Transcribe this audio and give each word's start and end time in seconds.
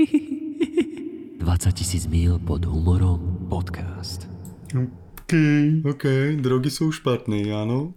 20 0.00 1.76
tisíc 1.76 2.08
mil 2.08 2.40
pod 2.40 2.64
humorom 2.64 3.20
podcast. 3.52 4.24
OK, 4.72 5.32
OK, 5.84 6.04
drogy 6.40 6.72
sú 6.72 6.88
špatné, 6.88 7.52
áno. 7.52 7.92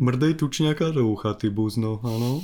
Mrdej 0.00 0.40
tučňaka 0.40 0.96
do 0.96 1.04
ucha, 1.12 1.36
ty 1.36 1.52
buzno, 1.52 2.00
áno. 2.00 2.40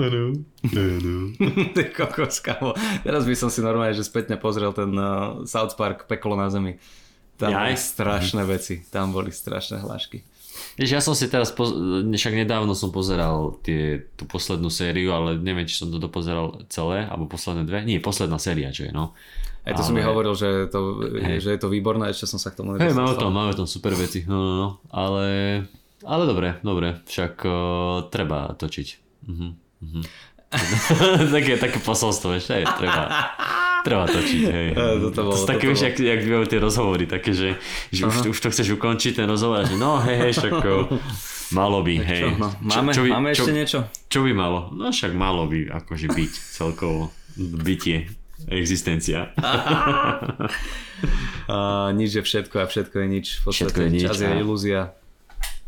Áno, 0.00 0.32
áno. 0.64 1.16
Ty 1.76 1.82
kokos, 1.92 2.40
kamo. 2.40 2.72
Teraz 3.04 3.24
by 3.28 3.36
som 3.36 3.48
si 3.52 3.60
normálne, 3.64 3.96
že 3.96 4.04
spätne 4.04 4.40
pozrel 4.40 4.72
ten 4.72 4.92
uh, 4.96 5.44
South 5.48 5.76
Park 5.80 6.04
Peklo 6.08 6.36
na 6.36 6.52
zemi. 6.52 6.76
Tam 7.40 7.52
Jaj. 7.52 7.60
boli 7.60 7.76
strašné 7.76 8.42
veci. 8.44 8.84
Tam 8.88 9.12
boli 9.16 9.32
strašné 9.32 9.80
hlášky. 9.80 10.27
Vieš, 10.78 10.90
ja 10.94 11.02
som 11.02 11.12
si 11.18 11.26
teraz, 11.26 11.50
poz... 11.50 11.74
však 12.06 12.38
nedávno 12.38 12.70
som 12.78 12.94
pozeral 12.94 13.58
tie, 13.66 14.06
tú 14.14 14.30
poslednú 14.30 14.70
sériu, 14.70 15.10
ale 15.10 15.34
neviem, 15.34 15.66
či 15.66 15.74
som 15.74 15.90
to 15.90 15.98
dopozeral 15.98 16.62
celé, 16.70 17.02
alebo 17.10 17.26
posledné 17.26 17.66
dve. 17.66 17.82
Nie, 17.82 17.98
posledná 17.98 18.38
séria, 18.38 18.70
čo 18.70 18.86
je, 18.86 18.94
no. 18.94 19.10
Aj 19.66 19.74
to 19.74 19.82
som 19.82 19.92
mi 19.92 20.00
Ale- 20.00 20.14
hovoril, 20.14 20.32
že, 20.38 20.70
to, 20.70 21.02
Hej. 21.18 21.44
že 21.44 21.50
je 21.52 21.60
to 21.60 21.68
výborné, 21.68 22.14
ešte 22.14 22.30
som 22.30 22.38
sa 22.38 22.54
k 22.54 22.62
tomu 22.62 22.78
Hej, 22.78 22.94
nedostal. 22.94 23.02
máme 23.02 23.14
tam, 23.18 23.30
máme 23.34 23.52
tam 23.58 23.66
super 23.66 23.92
veci, 23.98 24.22
no, 24.24 24.38
no, 24.38 24.52
no. 24.54 24.68
Ale, 24.88 25.26
ale 26.06 26.22
dobre, 26.24 26.56
dobre, 26.62 27.02
však 27.04 27.34
uh, 27.42 28.06
treba 28.08 28.54
točiť. 28.54 28.88
Mhm, 29.28 29.48
mhm. 29.82 30.02
také, 31.34 31.60
také 31.60 31.78
posolstvo, 31.82 32.38
hej, 32.38 32.64
treba, 32.80 33.12
treba 33.80 34.04
točiť, 34.04 34.42
hej. 34.44 34.68
Eh, 34.78 34.94
toto 35.00 35.20
bolo- 35.24 35.34
to 35.34 35.44
také, 35.44 35.66
bolo. 35.66 35.78
jak, 35.78 35.94
jak 35.94 36.20
bývajú 36.20 36.46
tie 36.46 36.58
rozhovory, 36.58 37.04
také, 37.04 37.30
že, 37.32 37.56
že 37.88 38.02
už, 38.04 38.30
už 38.30 38.38
to 38.38 38.48
chceš 38.48 38.68
ukončiť, 38.74 39.12
ten 39.14 39.26
rozhovor, 39.26 39.62
že 39.62 39.74
no, 39.74 39.98
hej, 40.00 40.16
hej, 40.20 40.32
však 40.34 40.52
o, 40.60 40.76
malo 41.50 41.80
by, 41.80 41.94
hej. 41.98 42.22
Čo, 42.24 42.28
no, 42.36 42.48
máme, 42.60 42.90
by, 42.92 43.08
máme 43.10 43.28
čo, 43.30 43.42
ešte 43.42 43.52
niečo? 43.52 43.78
čo 44.06 44.18
by 44.20 44.32
malo? 44.32 44.68
No 44.70 44.88
však 44.88 45.12
malo 45.12 45.44
by 45.44 45.70
akože 45.74 46.06
byť 46.08 46.32
celkovo 46.32 47.10
bytie, 47.36 48.08
existencia. 48.46 49.30
Uh, 51.46 51.94
nič 51.94 52.10
je 52.12 52.22
všetko 52.22 52.58
a 52.58 52.66
všetko 52.66 52.96
je 52.98 53.06
nič. 53.08 53.26
V 53.38 53.42
podstate 53.46 53.70
Všetko 53.70 53.80
je 53.80 53.88
nič, 53.88 54.02
čas 54.02 54.18
je 54.18 54.28
a- 54.28 54.34
ilúzia. 54.36 54.80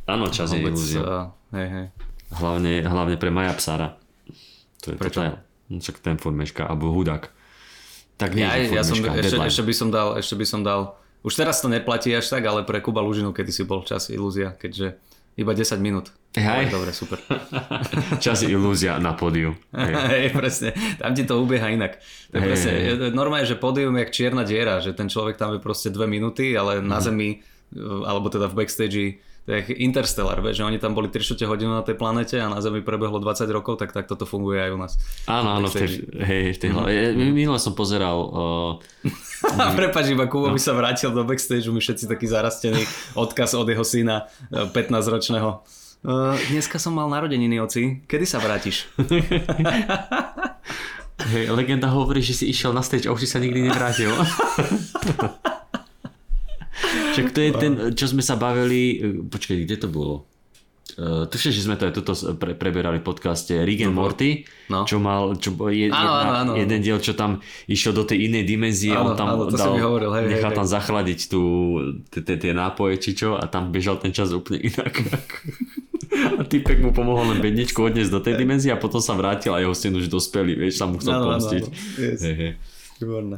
Áno, 0.04 0.26
čas 0.26 0.50
je 0.50 0.58
Vôbec, 0.58 0.74
ilúzia. 0.74 1.00
uh, 1.00 1.24
hej, 1.54 1.68
hej. 1.70 1.86
Hlavne, 2.32 2.72
hlavne 2.82 3.14
pre 3.14 3.30
Maja 3.30 3.54
Psara. 3.54 3.94
To 4.82 4.90
je 4.90 4.96
Prečo? 4.98 5.18
To 5.18 5.24
je, 5.24 5.30
no, 5.70 5.78
však 5.78 5.96
ten 6.02 6.18
furt 6.18 6.34
meška, 6.34 6.66
alebo 6.66 6.90
hudák. 6.90 7.30
Tak 8.20 8.30
nie, 8.30 8.44
Ja, 8.44 8.52
ja 8.60 8.82
som, 8.82 8.94
ešte, 8.94 9.08
deadline. 9.08 9.48
ešte, 9.48 9.62
by 9.62 9.74
som 9.74 9.88
dal, 9.88 10.08
ešte 10.14 10.34
by 10.34 10.44
som 10.44 10.60
dal, 10.60 10.80
už 11.20 11.32
teraz 11.34 11.58
to 11.58 11.66
neplatí 11.66 12.12
až 12.12 12.28
tak, 12.28 12.44
ale 12.44 12.62
pre 12.62 12.78
Kuba 12.78 13.00
Lužinu, 13.00 13.32
kedy 13.32 13.48
si 13.48 13.64
bol 13.64 13.80
čas 13.82 14.08
ilúzia, 14.08 14.52
keďže 14.52 15.00
iba 15.34 15.50
10 15.50 15.64
minút. 15.78 16.12
Hej. 16.32 16.68
Dobre, 16.68 16.92
super. 16.92 17.16
Čas 18.20 18.42
ilúzia 18.42 18.98
na 18.98 19.12
pódiu. 19.12 19.56
Hej. 19.72 19.92
Hej, 20.12 20.24
presne. 20.30 20.68
Tam 20.94 21.10
ti 21.10 21.24
to 21.24 21.38
ubieha 21.38 21.70
inak. 21.70 21.96
To 22.28 22.36
Hej, 22.36 22.44
presne, 22.44 22.72
je- 22.76 23.10
normálne, 23.10 23.42
že 23.44 23.56
pódium 23.56 23.94
je 23.94 24.00
jak 24.00 24.12
čierna 24.12 24.42
diera, 24.42 24.78
že 24.78 24.92
ten 24.92 25.06
človek 25.06 25.34
tam 25.34 25.52
je 25.52 25.60
proste 25.60 25.88
dve 25.88 26.04
minúty, 26.06 26.52
ale 26.52 26.78
Mhm. 26.78 26.84
na 26.84 26.98
zemi, 27.00 27.40
alebo 28.04 28.28
teda 28.28 28.46
v 28.46 28.54
backstage, 28.54 29.04
jak 29.48 29.72
Interstellar, 29.72 30.44
vieš, 30.44 30.60
že 30.60 30.68
oni 30.68 30.78
tam 30.78 30.92
boli 30.92 31.08
3 31.08 31.24
čtvrte 31.24 31.48
hodinu 31.48 31.72
na 31.72 31.82
tej 31.82 31.96
planete 31.96 32.36
a 32.36 32.52
na 32.52 32.60
zemi 32.60 32.84
prebehlo 32.84 33.18
20 33.18 33.48
rokov, 33.50 33.80
tak 33.80 33.96
takto 33.96 34.14
to 34.14 34.28
funguje 34.28 34.60
aj 34.60 34.70
u 34.70 34.78
nás. 34.78 34.92
Áno, 35.24 35.56
áno, 35.56 35.66
v 35.72 35.80
tej, 35.80 35.88
hej, 36.20 36.44
v 36.54 36.58
tej 36.60 36.70
hlave. 36.70 36.88
Ja- 36.92 37.16
Minule 37.16 37.58
som 37.58 37.72
pozeral 37.72 38.20
uh, 38.28 38.72
prepač, 39.74 40.12
iba 40.12 40.28
Kubo 40.28 40.52
by 40.52 40.60
sa 40.60 40.76
vrátil 40.76 41.10
do 41.10 41.24
backstage, 41.24 41.66
my 41.72 41.80
všetci 41.80 42.04
takí 42.06 42.28
zarastení, 42.28 42.84
odkaz 43.16 43.56
od 43.56 43.66
jeho 43.66 43.82
syna, 43.82 44.28
e, 44.52 44.68
15-ročného. 44.68 45.64
Uh, 46.00 46.32
dneska 46.48 46.80
som 46.80 46.96
mal 46.96 47.12
narodeniny, 47.12 47.60
oci. 47.60 48.00
Kedy 48.08 48.24
sa 48.24 48.40
vrátiš? 48.40 48.88
hej, 51.32 51.44
legenda 51.52 51.92
hovorí, 51.92 52.24
že 52.24 52.32
si 52.32 52.48
išiel 52.48 52.72
na 52.72 52.80
stage 52.80 53.04
a 53.04 53.12
už 53.12 53.24
si 53.24 53.28
sa 53.28 53.36
nikdy 53.36 53.68
nevrátil. 53.68 54.08
Však 57.12 57.26
to 57.30 57.40
je 57.40 57.50
ten, 57.52 57.72
čo 57.92 58.06
sme 58.06 58.20
sa 58.20 58.34
bavili, 58.34 58.98
počkaj, 59.26 59.56
kde 59.60 59.76
to 59.76 59.88
bolo? 59.88 60.26
Uh, 60.98 61.22
tuším, 61.24 61.54
že 61.54 61.62
sme 61.62 61.78
to 61.78 61.86
aj 61.86 61.94
tuto 61.94 62.12
pre, 62.34 62.52
preberali 62.52 62.98
v 62.98 63.06
podcaste 63.06 63.54
Rick 63.54 63.86
and 63.86 63.94
Morty, 63.94 64.42
No. 64.66 64.82
čo 64.84 64.98
mal 64.98 65.38
čo, 65.38 65.54
je, 65.70 65.86
Áno, 65.86 65.94
jedna, 65.94 66.10
áno, 66.18 66.30
áno. 66.34 66.52
jeden 66.58 66.82
diel, 66.82 66.98
čo 66.98 67.14
tam 67.14 67.38
išiel 67.66 67.94
do 67.94 68.02
tej 68.02 68.26
inej 68.26 68.44
dimenzie, 68.44 68.90
Áno, 68.90 69.14
on 69.14 69.14
tam 69.14 69.28
áno, 69.32 69.46
dal, 69.48 69.78
hovoril, 69.78 70.10
hej, 70.18 70.26
nechal 70.28 70.50
hej, 70.50 70.58
tam 70.58 70.66
hej. 70.66 70.74
zachladiť 70.74 71.20
tú, 71.30 71.42
tie- 72.10 72.52
nápoje 72.52 72.98
či 72.98 73.10
čo 73.14 73.38
a 73.38 73.46
tam 73.46 73.70
bežal 73.70 74.02
ten 74.02 74.10
čas 74.10 74.34
úplne 74.34 74.60
inak. 74.60 74.92
A 76.10 76.42
typek 76.42 76.82
mu 76.82 76.90
pomohol 76.90 77.32
len 77.32 77.38
bedničku 77.38 77.86
odniesť 77.86 78.10
do 78.10 78.18
tej 78.18 78.34
dimenzie 78.34 78.74
a 78.74 78.80
potom 78.80 78.98
sa 78.98 79.14
vrátil 79.14 79.54
a 79.54 79.62
jeho 79.62 79.70
syn 79.72 79.94
už 79.94 80.10
dospelý, 80.10 80.58
vieš, 80.58 80.82
sa 80.82 80.90
mu 80.90 80.98
chcel 80.98 81.14
áno, 81.16 81.32
pomstiť. 81.32 81.62
áno. 81.62 81.76
Yes. 81.96 82.18
Hej, 82.20 82.34
hej. 82.34 82.52
Výborné. 82.98 83.36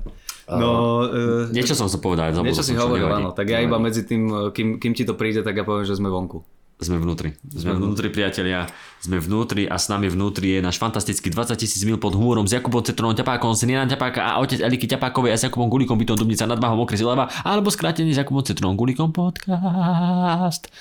No, 0.58 0.70
uh, 1.06 1.52
Niečo 1.52 1.78
som 1.78 1.86
chcel 1.86 2.02
povedať, 2.02 2.36
zabudol 2.36 2.52
niečo 2.52 2.64
si 2.66 2.74
hovoril, 2.74 3.08
áno. 3.08 3.30
Tak 3.32 3.46
ja 3.48 3.62
iba 3.62 3.78
medzi 3.78 4.02
tým, 4.02 4.52
kým, 4.52 4.80
kým 4.82 4.92
ti 4.92 5.06
to 5.06 5.14
príde, 5.14 5.44
tak 5.46 5.56
ja 5.56 5.64
poviem, 5.64 5.86
že 5.86 5.96
sme 5.96 6.10
vonku. 6.10 6.42
Sme 6.82 6.98
vnútri. 6.98 7.38
Sme 7.46 7.78
vnútri, 7.78 8.10
priatelia. 8.10 8.66
Sme 8.98 9.22
vnútri 9.22 9.70
a 9.70 9.78
s 9.78 9.86
nami 9.86 10.10
vnútri 10.10 10.58
je 10.58 10.60
náš 10.66 10.82
fantastický 10.82 11.30
20 11.30 11.54
tisíc 11.54 11.78
mil 11.86 11.94
pod 11.94 12.18
humorom 12.18 12.42
s 12.42 12.58
Jakubom 12.58 12.82
Citronom 12.82 13.14
Ťapákom, 13.14 13.54
s 13.54 13.62
Ťapáka 13.62 14.34
a 14.34 14.42
otec 14.42 14.58
Eliky 14.58 14.90
Ťapákovej 14.90 15.30
a 15.30 15.38
s 15.38 15.46
Jakubom 15.46 15.70
Gulikom 15.70 15.94
bytom 15.94 16.18
Dubnica 16.18 16.42
nad 16.42 16.58
Váhom 16.58 16.82
okres 16.82 16.98
Ilava 16.98 17.30
alebo 17.46 17.70
skrátenie 17.70 18.10
s 18.10 18.18
Jakubom 18.18 18.42
Citronom 18.42 18.74
Gulikom 18.74 19.14
podcast. 19.14 20.74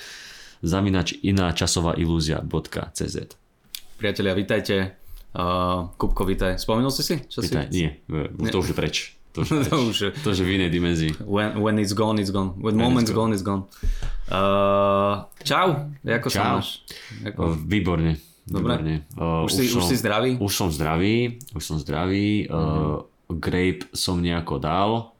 Zaminač 0.58 1.14
iná 1.22 1.54
časová 1.54 1.94
ilúzia.cz 1.94 3.16
Priatelia, 3.94 4.34
vitajte. 4.34 4.98
Uh, 5.32 5.86
Kupko, 5.94 6.26
vitaj. 6.26 6.58
Spomenul 6.58 6.90
si 6.90 7.06
si? 7.06 7.14
Čo 7.30 7.46
Vítaj, 7.46 7.70
si? 7.70 7.78
nie, 7.78 7.88
to 8.50 8.58
už 8.58 8.74
je 8.74 8.76
preč. 8.76 8.96
To 9.32 9.40
už 9.40 9.48
preč. 9.52 9.68
to 9.68 9.76
už 9.88 9.96
je. 9.98 10.10
To 10.12 10.26
už 10.28 10.38
je 10.38 10.44
v 10.44 10.52
inej 10.56 10.70
dimenzii. 10.70 11.12
When, 11.24 11.56
when 11.58 11.76
it's 11.76 11.92
gone, 11.92 12.20
it's 12.20 12.28
gone. 12.28 12.52
When 12.56 12.76
moment's 12.76 13.08
it's 13.08 13.16
gone, 13.16 13.32
it's 13.32 13.40
gone. 13.40 13.64
Uh, 14.28 15.24
čau, 15.40 15.88
ako 16.00 16.28
sa 16.28 16.36
Čau. 16.36 16.52
máš? 16.56 16.68
Ako? 17.22 17.56
Výborne. 17.58 18.16
Dobre. 18.42 18.74
Výborne. 18.74 18.94
O, 19.16 19.44
Už 19.44 19.52
si- 19.54 19.70
už 19.70 19.84
si 19.84 19.96
zdravý? 19.96 20.36
Už 20.36 20.52
som 20.52 20.68
zdravý, 20.68 21.38
už 21.52 21.62
som 21.62 21.76
zdravý. 21.76 22.48
Uh, 22.48 23.04
grape 23.30 23.88
som 23.92 24.18
nejako 24.18 24.58
dal. 24.58 25.11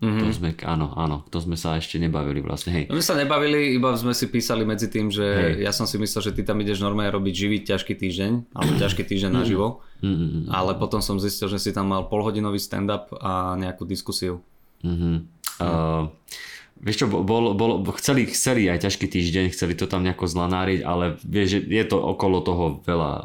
Mhm. 0.00 0.16
To 0.16 0.32
sme, 0.32 0.50
áno, 0.64 0.96
áno, 0.96 1.28
to 1.28 1.44
sme 1.44 1.60
sa 1.60 1.76
ešte 1.76 2.00
nebavili 2.00 2.40
vlastne, 2.40 2.72
hej. 2.72 2.84
No 2.88 2.96
my 2.96 3.04
sa 3.04 3.12
nebavili, 3.12 3.76
iba 3.76 3.92
sme 4.00 4.16
si 4.16 4.32
písali 4.32 4.64
medzi 4.64 4.88
tým, 4.88 5.12
že 5.12 5.20
Hej. 5.60 5.68
ja 5.68 5.72
som 5.76 5.84
si 5.84 6.00
myslel, 6.00 6.24
že 6.24 6.32
ty 6.32 6.40
tam 6.40 6.56
ideš 6.56 6.80
normálne 6.80 7.12
robiť 7.12 7.34
živý 7.36 7.56
ťažký 7.68 8.00
týždeň, 8.00 8.56
alebo 8.56 8.72
ťažký 8.80 9.04
týždeň 9.04 9.32
naživo, 9.32 9.84
Mm, 10.00 10.08
mm, 10.08 10.16
mm, 10.16 10.44
ale 10.48 10.80
potom 10.80 11.04
som 11.04 11.20
zistil, 11.20 11.52
že 11.52 11.60
si 11.60 11.76
tam 11.76 11.92
mal 11.92 12.08
polhodinový 12.08 12.56
stand-up 12.56 13.12
a 13.20 13.52
nejakú 13.60 13.84
diskusiu. 13.84 14.40
mm, 14.80 15.28
uh, 15.60 16.08
vieš 16.80 17.04
čo, 17.04 17.06
bol, 17.06 17.52
bol, 17.52 17.84
chceli, 18.00 18.24
chceli 18.26 18.64
aj 18.72 18.88
ťažký 18.88 19.06
týždeň, 19.06 19.52
chceli 19.52 19.76
to 19.76 19.84
tam 19.84 20.00
nejako 20.00 20.24
zlanáriť, 20.24 20.80
ale 20.80 21.20
vieš, 21.20 21.60
je 21.68 21.84
to 21.84 22.00
okolo 22.00 22.40
toho 22.40 22.64
veľa 22.82 23.12
uh, 23.20 23.24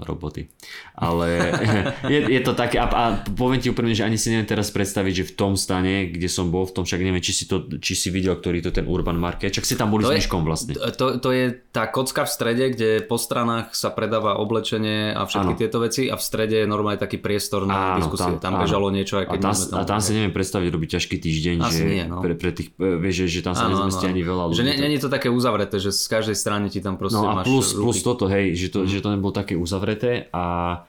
roboty. 0.00 0.48
Ale 0.96 1.52
je, 2.12 2.20
je 2.32 2.40
to 2.40 2.56
také, 2.56 2.80
a, 2.80 2.88
a 2.88 3.04
poviem 3.28 3.60
ti 3.60 3.68
úprimne, 3.68 3.92
že 3.92 4.08
ani 4.08 4.16
si 4.16 4.32
neviem 4.32 4.48
teraz 4.48 4.72
predstaviť, 4.72 5.12
že 5.12 5.24
v 5.28 5.32
tom 5.36 5.52
stane, 5.60 6.08
kde 6.08 6.28
som 6.32 6.48
bol, 6.48 6.64
v 6.64 6.80
tom 6.80 6.84
však 6.88 7.00
neviem, 7.04 7.20
či 7.20 7.36
si, 7.36 7.44
to, 7.44 7.68
či 7.76 7.92
si 7.92 8.08
videl, 8.08 8.40
ktorý 8.40 8.64
to 8.64 8.72
ten 8.72 8.88
Urban 8.88 9.20
Market, 9.20 9.52
čak 9.52 9.68
si 9.68 9.76
tam 9.76 9.92
boli 9.92 10.08
To 10.08 10.10
s 10.10 10.24
Myškom 10.24 10.40
vlastne. 10.40 10.72
To, 10.74 11.20
to 11.20 11.28
je 11.28 11.52
tá 11.74 11.84
kocka 11.92 12.24
v 12.24 12.30
strede, 12.32 12.64
kde 12.72 13.04
po 13.04 13.20
stranách 13.20 13.76
sa 13.76 13.92
predáva 13.92 14.40
oblečenie 14.40 15.12
a 15.12 15.28
všetky 15.28 15.52
Áno. 15.52 15.60
tieto 15.60 15.78
veci 15.84 16.08
a 16.08 16.16
v 16.16 16.22
strede 16.24 16.64
je 16.64 16.66
normálne 16.66 16.96
taký 16.96 17.20
priestor 17.20 17.68
na 17.68 18.00
Áno, 18.00 18.00
diskusie. 18.00 18.40
Tam, 18.40 18.40
tam- 18.40 18.54
áno. 18.56 18.64
bežalo 18.64 18.88
niečo, 18.88 19.20
aj 19.20 19.26
A 19.28 19.30
keď 19.36 19.40
tam, 19.42 19.52
my 19.52 19.58
sme 19.60 19.76
a 19.76 19.82
tam 19.84 20.00
si 20.00 20.10
neviem 20.14 20.32
predstaviť 20.32 20.68
robiť 20.70 20.88
ťažký 20.96 21.16
týždeň, 21.20 21.56
Asi 21.60 21.74
že 21.74 21.84
nie, 21.84 22.04
no. 22.06 22.22
pre, 22.22 22.34
pre 22.38 22.50
tých, 22.54 22.70
e, 22.78 22.93
vieš, 22.98 23.26
že, 23.26 23.38
že 23.38 23.40
tam 23.46 23.54
sa 23.54 23.66
nezmestí 23.66 24.04
ani 24.04 24.22
veľa 24.22 24.44
ľudí. 24.50 24.58
Že 24.60 24.90
je 24.90 25.02
to 25.02 25.10
také 25.10 25.28
uzavreté, 25.28 25.76
že 25.78 25.90
z 25.90 26.06
každej 26.06 26.36
strany 26.36 26.66
ti 26.68 26.78
tam 26.78 26.94
proste 26.94 27.18
No 27.18 27.30
a 27.30 27.40
máš 27.40 27.46
plus, 27.46 27.66
ruky. 27.72 27.82
plus 27.84 27.98
toto, 28.02 28.24
hej, 28.26 28.54
že 28.54 28.68
to, 28.70 28.84
že 28.84 28.98
to 29.00 29.08
nebolo 29.10 29.30
také 29.30 29.54
uzavreté 29.54 30.30
a, 30.32 30.80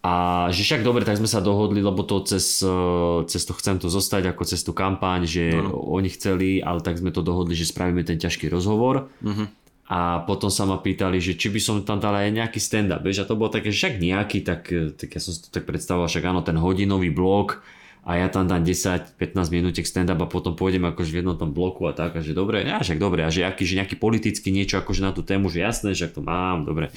a 0.00 0.12
že 0.54 0.62
však 0.62 0.86
dobre, 0.86 1.02
tak 1.02 1.18
sme 1.18 1.26
sa 1.26 1.42
dohodli, 1.42 1.82
lebo 1.82 2.06
to 2.06 2.22
cez, 2.22 2.62
e, 2.62 2.78
cez 3.26 3.42
to 3.44 3.52
chcem 3.58 3.82
to 3.82 3.90
zostať 3.90 4.30
ako 4.30 4.42
cez 4.46 4.62
tú 4.62 4.70
kampaň, 4.72 5.26
že 5.26 5.58
No, 5.58 5.74
oni 5.90 6.08
chceli, 6.08 6.62
ale 6.62 6.80
tak 6.80 6.96
sme 6.96 7.10
to 7.10 7.20
dohodli, 7.20 7.58
že 7.58 7.66
spravíme 7.66 8.06
ten 8.06 8.16
ťažký 8.16 8.46
rozhovor. 8.48 9.10
Mhm. 9.20 9.46
A 9.88 10.20
potom 10.28 10.52
sa 10.52 10.68
ma 10.68 10.76
pýtali, 10.76 11.16
že 11.16 11.32
či 11.32 11.48
by 11.48 11.60
som 11.64 11.80
tam 11.80 11.96
dal 11.96 12.12
aj 12.12 12.28
nejaký 12.28 12.60
stand-up, 12.60 13.00
vieš, 13.00 13.24
a 13.24 13.28
to 13.28 13.40
bolo 13.40 13.48
také, 13.48 13.72
že 13.72 13.88
však 13.88 13.94
nejaký, 13.96 14.38
tak, 14.44 14.68
tak 15.00 15.08
ja 15.08 15.16
som 15.16 15.32
si 15.32 15.40
to 15.40 15.48
tak 15.48 15.64
predstavoval, 15.64 16.12
však 16.12 16.28
áno, 16.28 16.44
ten 16.44 16.60
hodinový 16.60 17.08
blok, 17.08 17.64
a 18.04 18.16
ja 18.16 18.26
tam 18.32 18.48
dám 18.48 18.64
10-15 18.64 19.18
minútek 19.52 19.84
stand-up 19.84 20.18
a 20.22 20.26
potom 20.28 20.54
pôjdem 20.54 20.84
akože 20.88 21.10
v 21.12 21.16
jednom 21.22 21.36
tom 21.36 21.52
bloku 21.52 21.84
a 21.88 21.92
tak, 21.92 22.16
a 22.16 22.20
že 22.24 22.32
dobre, 22.32 22.64
ja 22.64 22.80
však 22.80 22.96
dobre, 22.96 23.24
a 23.24 23.30
že, 23.30 23.44
aký, 23.44 23.68
že 23.68 23.78
nejaký 23.78 24.00
politický 24.00 24.48
niečo 24.50 24.80
akože 24.80 25.00
na 25.04 25.12
tú 25.12 25.20
tému, 25.20 25.52
že 25.52 25.60
jasné, 25.60 25.92
že 25.92 26.08
to 26.08 26.24
mám, 26.24 26.64
dobre. 26.64 26.88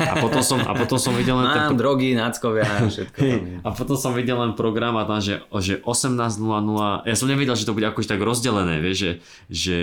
A 0.00 0.20
potom 0.22 0.40
som, 0.40 0.58
a 0.62 0.72
potom 0.76 0.96
som 0.96 1.12
videl 1.14 1.36
len 1.36 1.46
Mám 1.48 1.56
ten, 1.74 1.76
drogy, 1.76 2.16
náckovia, 2.16 2.86
všetko 2.88 3.18
tam 3.20 3.42
je. 3.44 3.56
a 3.60 3.68
potom 3.72 3.96
som 3.96 4.12
videl 4.16 4.36
len 4.40 4.52
program 4.56 4.96
a 4.96 5.04
tam, 5.04 5.20
že, 5.20 5.44
že 5.60 5.80
18.00, 5.84 6.40
ja 7.04 7.14
som 7.16 7.26
nevedel, 7.28 7.54
že 7.54 7.68
to 7.68 7.76
bude 7.76 7.86
akože 7.88 8.08
tak 8.08 8.20
rozdelené, 8.20 8.80
vieš, 8.80 8.96
že, 8.96 9.10
že, 9.50 9.78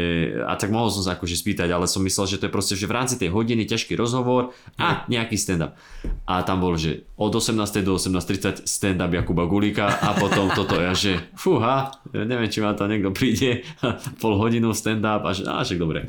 a 0.45 0.57
tak 0.57 0.73
mohol 0.73 0.89
som 0.89 1.05
sa 1.05 1.13
akože 1.13 1.35
spýtať, 1.37 1.69
ale 1.69 1.85
som 1.85 2.01
myslel, 2.01 2.25
že 2.25 2.37
to 2.41 2.47
je 2.49 2.53
proste, 2.53 2.73
že 2.77 2.89
v 2.89 2.95
rámci 2.97 3.15
tej 3.21 3.29
hodiny 3.29 3.65
ťažký 3.69 3.93
rozhovor 3.93 4.53
a 4.81 5.05
nejaký 5.07 5.37
stand-up. 5.37 5.77
A 6.25 6.41
tam 6.41 6.61
bol, 6.61 6.73
že 6.75 7.05
od 7.17 7.29
18. 7.29 7.57
do 7.85 7.97
18.30 7.97 8.65
stand-up 8.65 9.13
Jakuba 9.13 9.45
Gulíka 9.45 9.85
a 10.01 10.17
potom 10.17 10.49
toto 10.61 10.77
ja, 10.77 10.93
že 10.93 11.17
fúha, 11.33 11.89
neviem, 12.13 12.45
či 12.45 12.61
ma 12.61 12.77
tam 12.77 12.93
niekto 12.93 13.09
príde, 13.09 13.65
pol 14.21 14.37
hodinu 14.37 14.71
stand-up 14.77 15.25
a 15.25 15.31
že, 15.33 15.43
á, 15.49 15.65
však 15.65 15.81
dobre. 15.81 16.05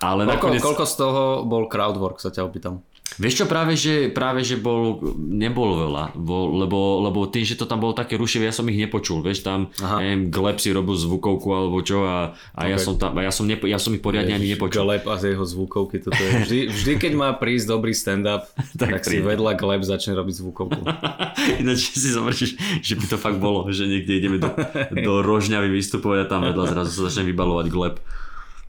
Ale 0.00 0.24
Koľko, 0.24 0.34
nakoniec... 0.40 0.62
koľko 0.64 0.84
z 0.88 0.94
toho 0.96 1.22
bol 1.44 1.68
crowdwork, 1.68 2.18
sa 2.18 2.32
ťa 2.32 2.48
opýtam. 2.48 2.80
Vieš 3.14 3.34
čo, 3.36 3.46
práve 3.46 3.76
že, 3.78 4.10
práve, 4.10 4.42
že 4.42 4.58
bol, 4.58 4.98
nebol 5.14 5.76
veľa, 5.76 6.16
bol, 6.18 6.56
lebo, 6.56 7.04
lebo 7.04 7.30
tým, 7.30 7.46
že 7.46 7.54
to 7.54 7.68
tam 7.68 7.78
bolo 7.78 7.94
také 7.94 8.18
rušivé, 8.18 8.48
ja 8.48 8.54
som 8.56 8.66
ich 8.66 8.80
nepočul, 8.80 9.22
vieš, 9.22 9.44
tam, 9.44 9.70
Aha. 9.78 10.02
neviem, 10.02 10.32
Gleb 10.32 10.58
si 10.58 10.74
robil 10.74 10.98
zvukovku 10.98 11.46
alebo 11.52 11.78
čo 11.84 12.02
a, 12.02 12.32
a 12.56 12.60
ja, 12.66 12.74
Ok. 12.74 12.82
som 12.82 12.94
tam, 12.98 13.14
a 13.14 13.22
ja 13.22 13.30
som, 13.30 13.46
nepo, 13.46 13.70
ja 13.70 13.78
som 13.78 13.94
ich 13.94 14.02
poriadne 14.02 14.34
ani 14.34 14.56
nepočul. 14.56 14.82
Gleb 14.82 15.04
a 15.06 15.14
z 15.20 15.36
jeho 15.36 15.46
zvukovky, 15.46 16.02
toto 16.02 16.16
je 16.16 16.30
vždy, 16.42 16.58
vždy 16.74 16.92
keď 16.98 17.12
má 17.14 17.28
prísť 17.38 17.66
dobrý 17.70 17.92
stand-up, 17.94 18.50
tak, 18.80 18.98
Tak 18.98 19.06
si 19.06 19.22
vedľa 19.22 19.52
Gleb 19.62 19.84
začne 19.86 20.16
robiť 20.18 20.34
zvukovku. 20.40 20.82
Ináč 21.62 21.94
si 21.94 22.08
zomrčíš, 22.08 22.58
že 22.82 22.94
by 22.98 23.04
to 23.04 23.16
fakt 23.20 23.38
bolo, 23.38 23.68
že 23.70 23.84
niekde 23.86 24.16
ideme 24.16 24.42
do, 24.42 24.48
do 24.90 25.22
Rožňavy 25.22 25.70
vystupovať 25.70 26.24
a 26.24 26.26
tam 26.26 26.40
vedľa 26.50 26.66
zrazu 26.72 26.90
sa 26.90 27.12
začne 27.12 27.30
vybalovať 27.30 27.66
Gleb. 27.68 28.00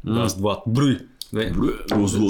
Raz, 0.06 0.38
dva, 0.38 0.62
bry. 0.70 1.02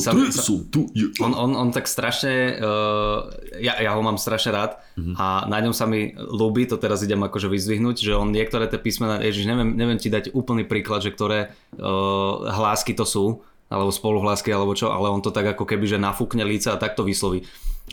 Sam- 0.01 0.17
sam- 0.33 0.45
tu. 0.65 0.81
On, 1.21 1.31
on, 1.31 1.51
on 1.53 1.69
tak 1.69 1.85
strašne, 1.85 2.57
uh, 2.57 3.29
ja, 3.55 3.77
ja 3.77 3.93
ho 3.93 4.01
mám 4.01 4.17
strašne 4.17 4.49
rád 4.49 4.71
Mhm. 4.95 5.13
a 5.13 5.25
na 5.45 5.59
ňom 5.59 5.71
sa 5.71 5.85
mi 5.85 6.09
ľúbi, 6.11 6.65
to 6.65 6.75
teraz 6.75 7.03
idem 7.03 7.19
akože 7.19 7.45
vyzdvihnúť, 7.45 8.01
že 8.01 8.11
on 8.11 8.31
niektoré 8.31 8.65
tie 8.65 8.77
písmená, 8.77 9.19
ježiš, 9.19 9.45
neviem, 9.45 9.71
neviem 9.71 9.99
ti 9.99 10.07
dať 10.07 10.31
úplný 10.31 10.63
príklad, 10.63 10.99
že 10.99 11.11
ktoré 11.11 11.51
uh, 11.75 11.83
hlásky 12.49 12.91
to 12.91 13.03
sú, 13.03 13.25
alebo 13.67 13.89
spoluhlásky, 13.89 14.49
alebo 14.49 14.71
čo, 14.71 14.89
ale 14.89 15.09
on 15.09 15.19
to 15.19 15.29
tak 15.29 15.45
ako 15.45 15.65
keby, 15.65 15.85
že 15.85 15.97
nafúkne 15.97 16.41
líca 16.41 16.73
a 16.73 16.79
takto 16.79 17.03
vysloví. 17.03 17.43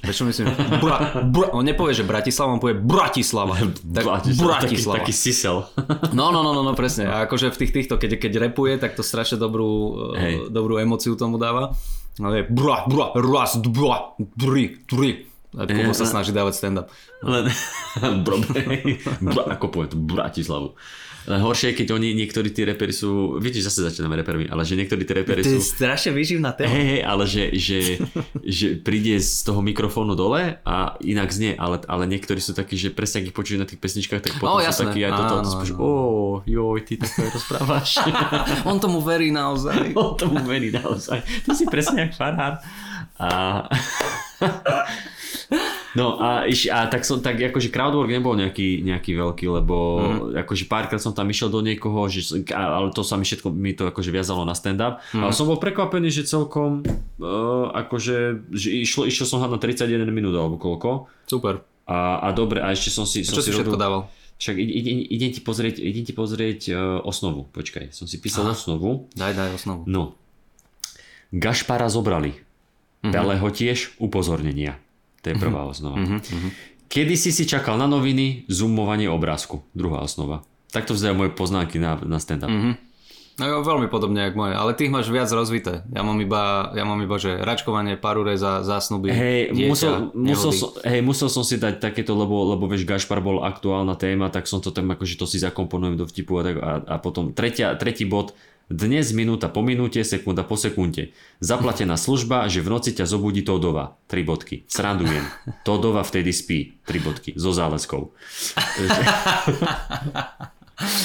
Vieš 0.00 0.16
čo 0.18 0.24
myslím? 0.24 0.46
Bra, 0.80 1.20
bra, 1.28 1.52
on 1.52 1.62
nepovie, 1.62 1.92
že 1.94 2.02
Bratislava, 2.02 2.56
on 2.56 2.62
povie 2.64 2.74
Bratislava. 2.74 3.54
Tak, 3.92 4.04
Bratislava, 4.08 4.58
taký, 4.58 4.80
Bratislava. 4.80 4.96
taký 4.98 5.12
sisel. 5.14 5.56
No, 6.18 6.32
no, 6.32 6.40
no, 6.40 6.56
no, 6.56 6.64
no, 6.64 6.72
presne. 6.72 7.06
A 7.06 7.28
akože 7.28 7.52
v 7.52 7.58
tých 7.62 7.72
týchto, 7.76 8.00
keď, 8.00 8.18
keď 8.18 8.32
repuje, 8.50 8.80
tak 8.80 8.98
to 8.98 9.04
strašne 9.04 9.38
dobrú, 9.38 9.70
Hej. 10.16 10.34
uh, 10.34 10.40
dobrú 10.50 10.80
emociu 10.80 11.14
tomu 11.14 11.38
dáva. 11.38 11.76
No 12.18 12.28
je 12.32 12.44
bra, 12.44 12.84
bra, 12.88 13.16
raz, 13.16 13.56
dva, 13.60 14.16
tri, 14.36 14.80
tri. 14.84 15.31
Ako 15.52 15.93
sa 15.93 16.08
snaží 16.08 16.32
dávať 16.32 16.54
stand-up. 16.56 16.88
Len, 17.20 17.44
ako 19.56 19.66
povie 19.69 19.88
to, 19.93 19.96
Bratislavu. 20.00 20.72
Len 21.22 21.38
horšie 21.38 21.70
je, 21.70 21.87
keď 21.87 21.88
oni, 21.94 22.19
niektorí 22.19 22.50
tí 22.50 22.66
reperi 22.66 22.90
sú, 22.90 23.38
vidíš, 23.38 23.70
zase 23.70 23.87
začíname 23.87 24.19
repermi, 24.19 24.50
ale 24.50 24.66
že 24.66 24.75
niektorí 24.75 25.06
tí 25.06 25.14
reperi 25.14 25.46
To 25.46 25.54
je 25.54 25.62
sú, 25.62 25.78
strašne 25.78 26.10
výživná 26.10 26.50
téma. 26.50 26.75
hej, 26.75 26.84
hej, 26.99 27.00
ale 27.06 27.25
že, 27.31 27.44
že, 27.54 27.78
že 28.58 28.66
príde 28.82 29.22
z 29.22 29.46
toho 29.46 29.62
mikrofónu 29.62 30.19
dole 30.19 30.58
a 30.66 30.99
inak 30.99 31.31
znie, 31.31 31.55
ale, 31.55 31.78
ale 31.87 32.10
niektorí 32.10 32.43
sú 32.43 32.58
takí, 32.58 32.75
že 32.75 32.90
presne 32.90 33.22
ak 33.22 33.31
ich 33.31 33.37
počuješ 33.38 33.60
na 33.62 33.69
tých 33.70 33.78
pesničkách, 33.78 34.19
tak 34.19 34.34
potom 34.43 34.58
No, 34.58 34.66
sú 34.66 34.82
takí 34.82 35.06
aj 35.06 35.14
toto, 35.14 35.34
Áno, 35.38 35.44
to 35.46 35.50
spíš, 35.62 35.70
ó, 35.78 35.90
joj, 36.43 36.81
ty 36.82 36.98
takto 36.98 37.22
rozprávaš. 37.31 38.02
On 38.70 38.82
tomu 38.82 38.98
verí 38.98 39.31
naozaj. 39.31 39.94
On 39.94 40.19
tomu 40.19 40.43
verí 40.43 40.75
naozaj. 40.75 41.22
To 41.46 41.55
si 41.55 41.70
presne 41.70 42.10
jak 42.10 42.19
farár. 42.19 42.58
A... 43.22 43.62
No 45.92 46.16
a, 46.16 46.48
iš, 46.48 46.72
a 46.72 46.88
tak 46.88 47.04
som 47.04 47.20
tak, 47.20 47.36
akože 47.36 47.68
crowdwork 47.68 48.08
nebol 48.08 48.32
nejaký, 48.32 48.80
nejaký 48.80 49.12
veľký, 49.12 49.46
lebo 49.60 49.76
mm. 50.00 50.40
akože 50.44 50.64
párkrát 50.64 50.96
som 50.96 51.12
tam 51.12 51.28
išiel 51.28 51.52
do 51.52 51.60
niekoho, 51.60 52.08
že, 52.08 52.48
ale 52.52 52.88
to 52.96 53.04
sa 53.04 53.20
mi 53.20 53.28
všetko, 53.28 53.52
mi 53.52 53.76
to 53.76 53.92
akože 53.92 54.08
viazalo 54.08 54.48
na 54.48 54.56
stand-up. 54.56 55.04
Mm. 55.12 55.28
Ale 55.28 55.32
som 55.36 55.44
bol 55.44 55.60
prekvapený, 55.60 56.08
že 56.08 56.24
celkom 56.24 56.80
uh, 57.20 57.68
akože, 57.76 58.48
že 58.48 58.68
išlo, 58.72 59.04
išiel 59.04 59.28
som 59.28 59.44
na 59.44 59.60
31 59.60 60.08
minút 60.08 60.32
alebo 60.32 60.56
koľko. 60.56 61.12
Super. 61.28 61.60
A, 61.84 62.24
a 62.24 62.28
dobre, 62.32 62.64
a 62.64 62.72
ešte 62.72 62.88
som 62.88 63.04
si, 63.04 63.20
A 63.20 63.28
som 63.28 63.36
čo 63.36 63.44
si 63.44 63.52
všetko 63.52 63.76
robil, 63.76 63.84
dával? 63.84 64.02
však 64.42 64.58
ide, 64.58 64.72
ide, 64.74 64.90
idem 65.06 65.30
ti 65.30 65.38
pozrieť, 65.38 65.78
idem 65.78 66.02
ti 66.02 66.10
pozrieť 66.10 66.60
uh, 66.74 66.76
osnovu, 67.06 67.46
počkaj, 67.54 67.94
som 67.94 68.10
si 68.10 68.18
písal 68.18 68.50
Aha. 68.50 68.58
osnovu. 68.58 69.06
Daj, 69.14 69.38
daj 69.38 69.54
osnovu. 69.54 69.86
No. 69.86 70.18
Gašpara 71.30 71.86
zobrali. 71.86 72.34
Mm-hmm. 72.34 73.14
Peleho 73.14 73.48
tiež 73.54 73.94
upozornenia. 74.02 74.81
To 75.22 75.26
je 75.30 75.34
prvá 75.38 75.62
osnova. 75.66 76.02
Mm-hmm. 76.02 76.50
Kedy 76.90 77.14
si 77.16 77.30
si 77.32 77.48
čakal 77.48 77.78
na 77.80 77.88
noviny, 77.88 78.44
zoomovanie 78.50 79.08
obrázku. 79.08 79.64
Druhá 79.72 80.02
osnova. 80.04 80.44
Takto 80.69 80.92
vzdajú 80.92 81.14
moje 81.14 81.30
poznámky 81.32 81.78
na, 81.78 81.96
na 82.02 82.19
stand-up. 82.19 82.50
Mm-hmm. 82.50 82.92
No 83.40 83.48
jo, 83.48 83.56
veľmi 83.64 83.88
podobne 83.88 84.28
jak 84.28 84.36
moje, 84.36 84.52
ale 84.52 84.76
tých 84.76 84.92
máš 84.92 85.08
viac 85.08 85.24
rozvité. 85.32 85.88
Ja 85.88 86.04
mám 86.04 86.20
iba, 86.20 86.69
ja 86.76 86.84
mám 86.84 87.00
iba 87.00 87.16
že 87.16 87.40
račkovanie, 87.40 87.96
parureza, 87.96 88.60
zásnuby, 88.60 89.08
Hej, 89.08 89.56
dieťa, 89.56 89.70
musel, 89.72 89.92
musel, 90.12 90.52
som, 90.52 90.69
hej, 90.84 91.00
musel 91.00 91.28
som 91.32 91.40
si 91.40 91.56
dať 91.56 91.80
takéto, 91.80 92.12
lebo, 92.12 92.52
lebo 92.52 92.69
vieš, 92.69 92.84
Gašpar 92.84 93.24
bol 93.24 93.40
aktuálna 93.40 93.96
téma, 93.96 94.28
tak 94.28 94.44
som 94.44 94.60
to 94.60 94.69
tam 94.69 94.92
akože 94.92 95.16
to 95.16 95.24
si 95.24 95.40
zakomponujem 95.40 95.96
do 95.96 96.04
vtipu 96.04 96.38
a, 96.38 96.42
tak, 96.44 96.56
a, 96.60 96.72
a 96.84 96.94
potom 97.00 97.32
tretia, 97.32 97.72
tretí 97.80 98.04
bod, 98.04 98.36
dnes 98.72 99.12
minúta 99.12 99.52
po 99.52 99.60
minúte, 99.60 100.00
sekunda 100.00 100.42
po 100.42 100.56
sekunde. 100.56 101.12
Zaplatená 101.44 102.00
služba, 102.00 102.48
že 102.48 102.64
v 102.64 102.72
noci 102.72 102.96
ťa 102.96 103.04
zobudí 103.04 103.44
Todova. 103.44 104.00
Tri 104.08 104.24
bodky. 104.24 104.64
Srandujem. 104.64 105.22
Todova 105.69 106.00
vtedy 106.02 106.32
spí. 106.32 106.80
Tri 106.88 106.98
bodky. 106.98 107.36
So 107.36 107.52
záleskou. 107.52 108.16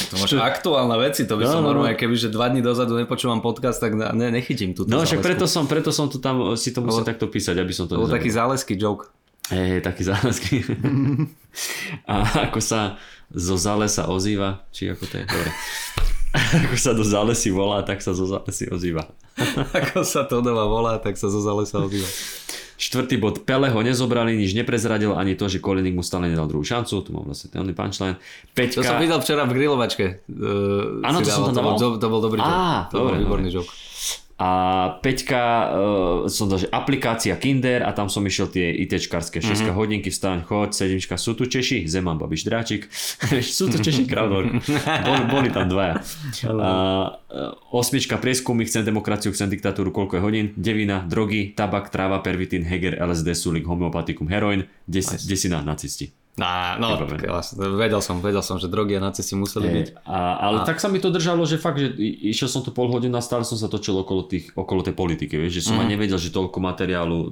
To 0.10 0.14
máš 0.18 0.34
aktuálne 0.42 0.96
veci, 0.98 1.30
to 1.30 1.38
by 1.38 1.46
No, 1.46 1.52
som 1.54 1.62
no, 1.62 1.70
no. 1.70 1.70
normálne, 1.76 1.94
keby 1.94 2.16
že 2.18 2.34
dva 2.34 2.50
dní 2.50 2.66
dozadu 2.66 2.98
nepočúvam 2.98 3.46
podcast, 3.46 3.78
tak 3.78 3.94
ne, 3.94 4.34
nechytím 4.34 4.74
túto 4.74 4.90
No 4.90 5.06
však 5.06 5.22
preto 5.22 5.46
som, 5.46 5.70
preto 5.70 5.94
som 5.94 6.10
to 6.10 6.18
tam, 6.18 6.58
si 6.58 6.74
to 6.74 6.82
musel 6.82 7.06
takto 7.06 7.30
písať, 7.30 7.62
aby 7.62 7.74
som 7.76 7.86
to 7.86 8.00
bol 8.00 8.10
taký 8.10 8.32
zálesky 8.34 8.74
joke. 8.74 9.12
Hej, 9.54 9.78
hej, 9.78 9.82
taký 9.86 10.02
zálesky. 10.08 10.56
a 12.12 12.16
ako 12.50 12.60
sa 12.60 12.98
zo 13.30 13.56
zálesa 13.60 14.10
ozýva, 14.10 14.66
či 14.74 14.90
ako 14.90 15.04
to 15.06 15.16
je, 15.22 15.26
dobre. 15.30 15.52
ako 16.64 16.76
sa 16.78 16.92
do 16.94 17.04
zálesy 17.04 17.50
volá, 17.50 17.82
tak 17.84 18.00
sa 18.00 18.14
zo 18.14 18.30
zálesy 18.30 18.70
ozýva. 18.70 19.04
Ako 19.78 20.02
sa 20.02 20.26
to 20.26 20.42
doma 20.42 20.66
volá, 20.66 20.98
tak 20.98 21.14
sa 21.14 21.30
zo 21.30 21.38
zálesa 21.46 21.78
ozýva. 21.78 22.10
Štvrtý 22.78 23.18
bod, 23.18 23.42
Pele 23.42 23.74
ho 23.74 23.80
nezobrali, 23.82 24.38
nič 24.38 24.54
neprezradil, 24.54 25.18
ani 25.18 25.34
to, 25.34 25.50
že 25.50 25.58
Kolenik 25.58 25.98
mu 25.98 26.06
stále 26.06 26.30
nedal 26.30 26.46
druhú 26.46 26.62
šancu, 26.62 27.02
tu 27.02 27.10
mám 27.10 27.26
vlastne 27.26 27.50
ten 27.50 27.66
punchline. 27.66 28.22
To 28.22 28.22
som 28.22 28.54
Peťka, 28.54 29.02
videl 29.02 29.18
včera 29.18 29.50
v 29.50 29.58
grilovačke. 29.58 30.26
Uh, 30.30 31.02
Áno, 31.02 31.26
to 31.26 31.30
som 31.30 31.50
tam 31.50 31.58
dával. 31.58 31.74
To, 31.78 31.98
bol- 31.98 31.98
to 31.98 32.08
bol 32.10 32.22
dobrý. 32.22 32.38
Á, 32.42 32.86
to 32.94 33.02
bol 33.02 33.14
dobre, 33.14 33.26
výborný 33.26 33.50
dobre. 33.50 33.66
joke. 33.66 33.74
A 34.38 34.52
Peťka, 35.02 35.42
uh, 35.42 36.30
som 36.30 36.46
dal, 36.46 36.62
že 36.62 36.70
aplikácia 36.70 37.34
Kinder 37.42 37.82
a 37.82 37.90
tam 37.90 38.06
som 38.06 38.22
išiel 38.22 38.54
tie 38.54 38.70
ITčkarské 38.86 39.42
6 39.42 39.50
mm-hmm. 39.50 39.74
hodinky, 39.74 40.14
vstaň, 40.14 40.46
choď, 40.46 40.78
sedmička, 40.78 41.18
sú 41.18 41.34
tu 41.34 41.50
Češi, 41.50 41.90
Zeman, 41.90 42.22
Babiš, 42.22 42.46
Dráčik, 42.46 42.86
sú 43.58 43.66
tu 43.66 43.82
Češi, 43.82 44.06
crowdwork, 44.06 44.62
boli, 45.10 45.24
boli 45.26 45.50
tam 45.50 45.66
dvaja. 45.74 46.06
A, 46.54 46.70
osmička, 47.74 48.22
prieskumy, 48.22 48.70
chcem 48.70 48.86
demokraciu, 48.86 49.34
chcem 49.34 49.50
diktatúru, 49.50 49.90
koľko 49.90 50.14
je 50.18 50.22
hodín, 50.22 50.46
devina, 50.54 51.02
drogy, 51.02 51.58
tabak, 51.58 51.90
tráva, 51.90 52.22
pervitín, 52.22 52.62
Heger, 52.62 52.94
LSD, 52.94 53.34
sulik, 53.34 53.66
homeopatikum, 53.66 54.30
heroin, 54.30 54.70
des, 54.86 55.02
nice. 55.02 55.26
desina, 55.26 55.66
nacisti. 55.66 56.14
Á, 56.38 56.78
no, 56.78 57.02
krásne. 57.18 57.58
vedel 57.58 57.98
som, 57.98 58.22
vedel 58.22 58.46
som, 58.46 58.62
že 58.62 58.70
drogy 58.70 58.94
a 58.94 59.02
nacisti 59.02 59.34
museli 59.34 59.74
byť. 59.74 59.88
Hej, 59.90 60.06
a, 60.06 60.38
ale 60.38 60.62
a... 60.62 60.66
tak 60.70 60.78
sa 60.78 60.86
mi 60.86 61.02
to 61.02 61.10
držalo, 61.10 61.50
že 61.50 61.58
fakt, 61.58 61.82
že 61.82 61.98
išiel 61.98 62.46
som 62.46 62.62
tu 62.62 62.70
pol 62.70 62.94
hodinu 62.94 63.18
a 63.18 63.26
stále 63.26 63.42
som 63.42 63.58
sa 63.58 63.66
točil 63.66 63.98
okolo, 63.98 64.30
tých, 64.30 64.54
okolo 64.54 64.86
tej 64.86 64.94
politiky, 64.94 65.34
vieš, 65.34 65.66
že 65.66 65.74
som 65.74 65.76
mm. 65.76 65.82
ani 65.82 65.90
nevedel, 65.98 66.22
že 66.22 66.30
toľko 66.30 66.62
materiálu 66.62 67.18
uh, 67.18 67.30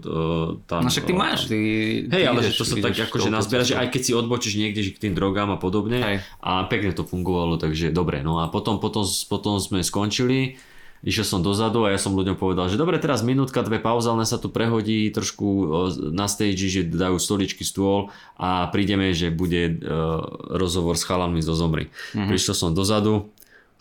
tam... 0.65 0.81
No 0.81 0.89
však 0.89 1.05
ty 1.05 1.13
uh, 1.13 1.21
máš, 1.21 1.45
ty... 1.45 1.59
Hej, 2.09 2.17
ty 2.17 2.25
ale 2.25 2.41
ideš- 2.41 2.57
že 2.57 2.57
to 2.57 2.65
sa 2.65 2.75
tak 2.81 2.93
akože 2.97 3.29
nazbiera, 3.29 3.61
že 3.61 3.77
aj 3.77 3.87
keď 3.93 4.01
si 4.01 4.11
odbočíš 4.17 4.53
niekde 4.57 4.81
že 4.81 4.91
k 4.97 5.01
tým 5.05 5.13
drogám 5.13 5.53
a 5.53 5.61
podobne 5.61 6.01
Hej. 6.01 6.17
a 6.41 6.65
pekne 6.65 6.89
to 6.97 7.05
fungovalo, 7.05 7.61
takže 7.61 7.93
dobre. 7.93 8.25
No 8.25 8.41
a 8.41 8.49
potom, 8.49 8.81
potom, 8.81 9.05
potom 9.05 9.61
sme 9.61 9.85
skončili, 9.85 10.57
išiel 11.03 11.25
som 11.25 11.39
dozadu 11.43 11.83
a 11.83 11.91
ja 11.91 11.99
som 11.99 12.15
ľuďom 12.15 12.39
povedal, 12.39 12.71
že 12.71 12.79
dobre, 12.79 13.01
teraz 13.01 13.25
minútka, 13.25 13.65
dve 13.65 13.81
pauza, 13.81 14.15
len 14.15 14.23
sa 14.23 14.39
tu 14.39 14.47
prehodí 14.47 15.11
trošku 15.11 15.45
o, 15.45 15.65
na 16.13 16.29
stage, 16.31 16.71
že 16.71 16.81
dajú 16.85 17.19
stoličky, 17.19 17.65
stôl 17.67 18.13
a 18.39 18.69
prídeme, 18.71 19.11
že 19.11 19.33
bude 19.33 19.81
uh, 19.81 20.23
rozhovor 20.55 20.95
s 20.95 21.03
chalanmi 21.03 21.43
zo 21.43 21.57
Zomry. 21.57 21.91
Mm-hmm. 22.13 22.29
Prišiel 22.31 22.55
som 22.55 22.69
dozadu, 22.71 23.27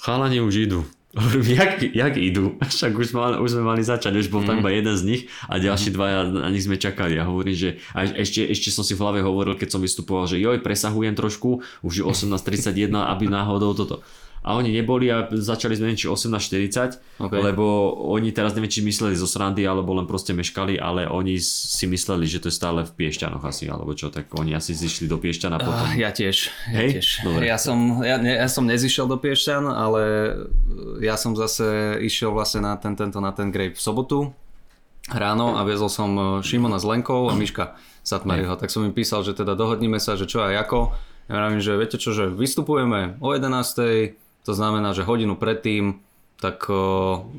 chalani 0.00 0.42
už 0.42 0.54
idú. 0.66 0.80
Hovorím, 1.14 1.46
jak, 1.46 1.82
jak 1.94 2.14
idú? 2.18 2.58
Však 2.74 2.98
už, 2.98 3.14
mal, 3.14 3.38
už 3.38 3.54
sme 3.54 3.62
mali 3.62 3.86
začať, 3.86 4.18
už 4.18 4.34
bol 4.34 4.42
mm. 4.42 4.48
tam 4.50 4.56
iba 4.58 4.70
jeden 4.74 4.94
z 4.98 5.02
nich 5.06 5.22
a 5.46 5.62
ďalší 5.62 5.94
dvaja 5.94 6.26
na 6.26 6.50
nich 6.50 6.66
sme 6.66 6.74
čakali. 6.74 7.14
A 7.22 7.30
hovorím, 7.30 7.54
že 7.54 7.78
a 7.94 8.02
ešte, 8.02 8.42
ešte 8.42 8.74
som 8.74 8.82
si 8.82 8.98
v 8.98 9.02
hlave 9.06 9.20
hovoril, 9.22 9.54
keď 9.54 9.78
som 9.78 9.80
vystupoval, 9.80 10.26
že 10.26 10.42
joj, 10.42 10.58
presahujem 10.58 11.14
trošku, 11.14 11.62
už 11.86 11.92
je 11.94 12.04
18.31, 12.10 12.90
aby 12.90 13.30
náhodou 13.30 13.78
toto 13.78 14.02
a 14.44 14.60
oni 14.60 14.76
neboli 14.76 15.08
a 15.08 15.24
začali 15.32 15.72
sme 15.72 15.96
či 15.96 16.04
18.40, 16.04 17.16
okay. 17.16 17.40
lebo 17.40 17.96
oni 18.12 18.28
teraz 18.28 18.52
neviem, 18.52 18.68
či 18.68 18.84
mysleli 18.84 19.16
zo 19.16 19.24
srandy, 19.24 19.64
alebo 19.64 19.96
len 19.96 20.04
proste 20.04 20.36
meškali, 20.36 20.76
ale 20.76 21.08
oni 21.08 21.40
si 21.40 21.88
mysleli, 21.88 22.28
že 22.28 22.44
to 22.44 22.52
je 22.52 22.54
stále 22.54 22.84
v 22.84 22.92
Piešťanoch 22.92 23.40
asi, 23.40 23.72
alebo 23.72 23.96
čo, 23.96 24.12
tak 24.12 24.28
oni 24.36 24.52
asi 24.52 24.76
zišli 24.76 25.08
do 25.08 25.16
Piešťana 25.16 25.56
potom. 25.56 25.88
Uh, 25.88 25.96
ja 25.96 26.12
tiež, 26.12 26.52
ja 26.68 26.76
Hej? 26.76 27.00
tiež. 27.00 27.08
Dobre. 27.24 27.48
Ja 27.48 27.56
som, 27.56 28.04
ja, 28.04 28.20
ja 28.20 28.48
som 28.52 28.68
nezišiel 28.68 29.08
do 29.08 29.16
Piešťan, 29.16 29.64
ale 29.64 30.02
ja 31.00 31.16
som 31.16 31.32
zase 31.32 31.96
išiel 32.04 32.36
vlastne 32.36 32.68
na 32.68 32.76
ten, 32.76 32.92
tento, 32.92 33.24
na 33.24 33.32
ten 33.32 33.48
grave 33.48 33.72
v 33.72 33.80
sobotu 33.80 34.36
ráno 35.08 35.56
a 35.56 35.64
viezol 35.64 35.88
som 35.88 36.40
Šimona 36.44 36.76
s 36.76 36.84
Lenkou 36.84 37.28
a 37.28 37.36
Miška 37.36 37.76
Satmariho, 38.04 38.60
tak 38.60 38.68
som 38.68 38.84
im 38.84 38.92
písal, 38.92 39.24
že 39.24 39.32
teda 39.32 39.56
dohodníme 39.56 39.96
sa, 39.96 40.20
že 40.20 40.28
čo 40.28 40.44
a 40.44 40.52
ako. 40.52 40.92
Ja 41.24 41.40
vravím, 41.40 41.64
že 41.64 41.80
viete 41.80 41.96
čo, 41.96 42.12
že 42.12 42.28
vystupujeme 42.28 43.16
o 43.24 43.32
11 43.32 44.23
to 44.44 44.52
znamená, 44.52 44.92
že 44.92 45.08
hodinu 45.08 45.34
predtým, 45.34 46.04
tak 46.38 46.68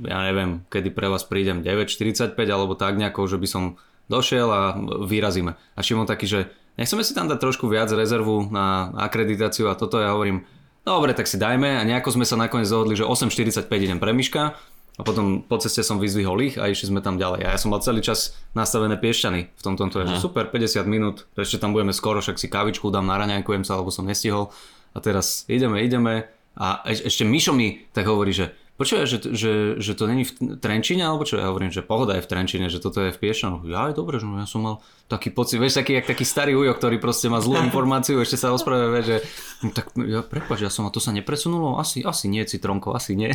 ja 0.05 0.19
neviem, 0.25 0.65
kedy 0.73 0.89
pre 0.89 1.07
vás 1.07 1.21
prídem, 1.21 1.61
9.45 1.61 2.33
alebo 2.49 2.73
tak 2.73 2.97
nejako, 2.97 3.29
že 3.29 3.37
by 3.37 3.47
som 3.47 3.63
došiel 4.09 4.49
a 4.49 4.61
vyrazíme. 5.05 5.53
A 5.77 5.79
Šimon 5.85 6.09
taký, 6.09 6.25
že 6.25 6.39
nechceme 6.77 7.05
si 7.05 7.13
tam 7.13 7.29
dať 7.29 7.37
trošku 7.37 7.69
viac 7.69 7.93
rezervu 7.93 8.49
na 8.49 8.89
akreditáciu 8.97 9.69
a 9.69 9.77
toto 9.77 10.01
ja 10.01 10.17
hovorím, 10.17 10.45
dobre, 10.81 11.13
tak 11.13 11.29
si 11.29 11.37
dajme 11.37 11.77
a 11.77 11.85
nejako 11.85 12.17
sme 12.17 12.25
sa 12.25 12.37
nakoniec 12.37 12.69
dohodli, 12.69 12.97
že 12.97 13.05
8.45 13.05 13.69
idem 13.69 14.01
pre 14.01 14.13
Miška 14.13 14.57
a 14.95 15.01
potom 15.03 15.43
po 15.43 15.59
ceste 15.59 15.83
som 15.83 15.99
vyzvihol 15.99 16.39
ich 16.45 16.55
a 16.55 16.71
išli 16.71 16.93
sme 16.93 17.01
tam 17.03 17.19
ďalej. 17.19 17.43
A 17.43 17.49
ja 17.53 17.59
som 17.59 17.73
mal 17.73 17.83
celý 17.83 17.99
čas 17.99 18.37
nastavené 18.55 18.95
piešťany 18.95 19.41
v 19.51 19.61
tomto, 19.61 19.91
to 19.91 20.01
je, 20.01 20.15
že 20.15 20.23
super, 20.23 20.47
50 20.47 20.87
minút, 20.87 21.27
ešte 21.35 21.59
tam 21.59 21.75
budeme 21.75 21.91
skoro, 21.91 22.23
však 22.23 22.39
si 22.39 22.47
kávičku 22.47 22.87
dám, 22.93 23.09
naraňajkujem 23.09 23.67
sa, 23.67 23.75
alebo 23.75 23.91
som 23.91 24.07
nestihol. 24.07 24.55
A 24.95 25.03
teraz 25.03 25.43
ideme, 25.51 25.83
ideme, 25.83 26.31
a 26.55 26.87
ešte 26.87 27.27
Mišo 27.27 27.51
mi 27.51 27.83
tak 27.91 28.07
hovorí, 28.07 28.31
že 28.31 28.55
počuje, 28.75 29.07
že, 29.07 29.17
že, 29.31 29.53
že 29.79 29.91
to 29.95 30.03
není 30.07 30.27
v 30.27 30.59
Trenčine, 30.59 31.07
alebo 31.07 31.23
čo? 31.23 31.39
Ja 31.39 31.47
hovorím, 31.47 31.71
že 31.71 31.79
pohoda 31.79 32.19
je 32.19 32.23
v 32.23 32.29
Trenčine, 32.31 32.67
že 32.67 32.83
toto 32.83 32.99
je 32.99 33.15
v 33.15 33.19
Piešanoch. 33.19 33.63
Ja 33.67 33.87
aj 33.91 33.95
dobre, 33.95 34.19
že 34.19 34.27
ja 34.27 34.47
som 34.47 34.67
mal 34.67 34.75
taký 35.07 35.31
pocit, 35.31 35.63
vieš, 35.63 35.79
taký, 35.79 35.95
jak 35.95 36.07
taký 36.11 36.27
starý 36.27 36.59
ujo, 36.59 36.75
ktorý 36.75 36.99
proste 36.99 37.31
má 37.31 37.39
zlú 37.39 37.59
informáciu, 37.67 38.19
ešte 38.19 38.35
sa 38.35 38.51
ospravedlňuje, 38.51 39.03
že 39.03 39.17
no, 39.63 39.71
tak 39.71 39.95
ja 39.95 40.19
prepáč, 40.23 40.67
ja 40.67 40.71
som, 40.71 40.87
a 40.87 40.91
to 40.91 40.99
sa 40.99 41.15
nepresunulo? 41.15 41.79
Asi, 41.79 42.03
asi 42.03 42.27
nie, 42.27 42.43
Citronko, 42.43 42.91
asi 42.91 43.15
nie. 43.15 43.31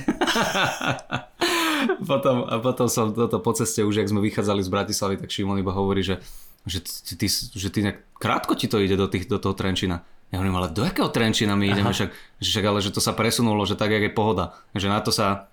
potom, 2.11 2.45
a 2.45 2.61
potom 2.61 2.87
som 2.93 3.17
toto 3.17 3.41
po 3.41 3.57
ceste, 3.57 3.81
už 3.81 4.05
jak 4.05 4.11
sme 4.13 4.21
vychádzali 4.21 4.61
z 4.61 4.69
Bratislavy, 4.69 5.17
tak 5.17 5.33
Šimon 5.33 5.61
iba 5.61 5.73
hovorí, 5.73 6.05
že, 6.05 6.21
že, 6.69 6.85
ty, 7.17 7.27
že 7.33 7.69
ty 7.73 7.81
krátko 8.21 8.53
ti 8.53 8.69
to 8.69 8.77
ide 8.77 9.01
do, 9.01 9.09
tých, 9.09 9.25
do 9.25 9.41
toho 9.41 9.57
Trenčina. 9.57 10.05
Ja 10.31 10.39
hovorím, 10.39 10.63
ale 10.63 10.71
do 10.71 10.87
jakého 10.87 11.11
Trenčína 11.11 11.59
my 11.59 11.75
ideme? 11.75 11.91
Však, 11.91 12.11
že 12.39 12.49
však, 12.55 12.65
ale 12.71 12.79
že 12.79 12.95
to 12.95 13.03
sa 13.03 13.19
presunulo, 13.19 13.67
že 13.67 13.75
tak, 13.75 13.91
jak 13.91 14.07
je 14.07 14.13
pohoda. 14.15 14.55
Že 14.79 14.89
na 14.89 15.03
to 15.03 15.11
sa 15.11 15.51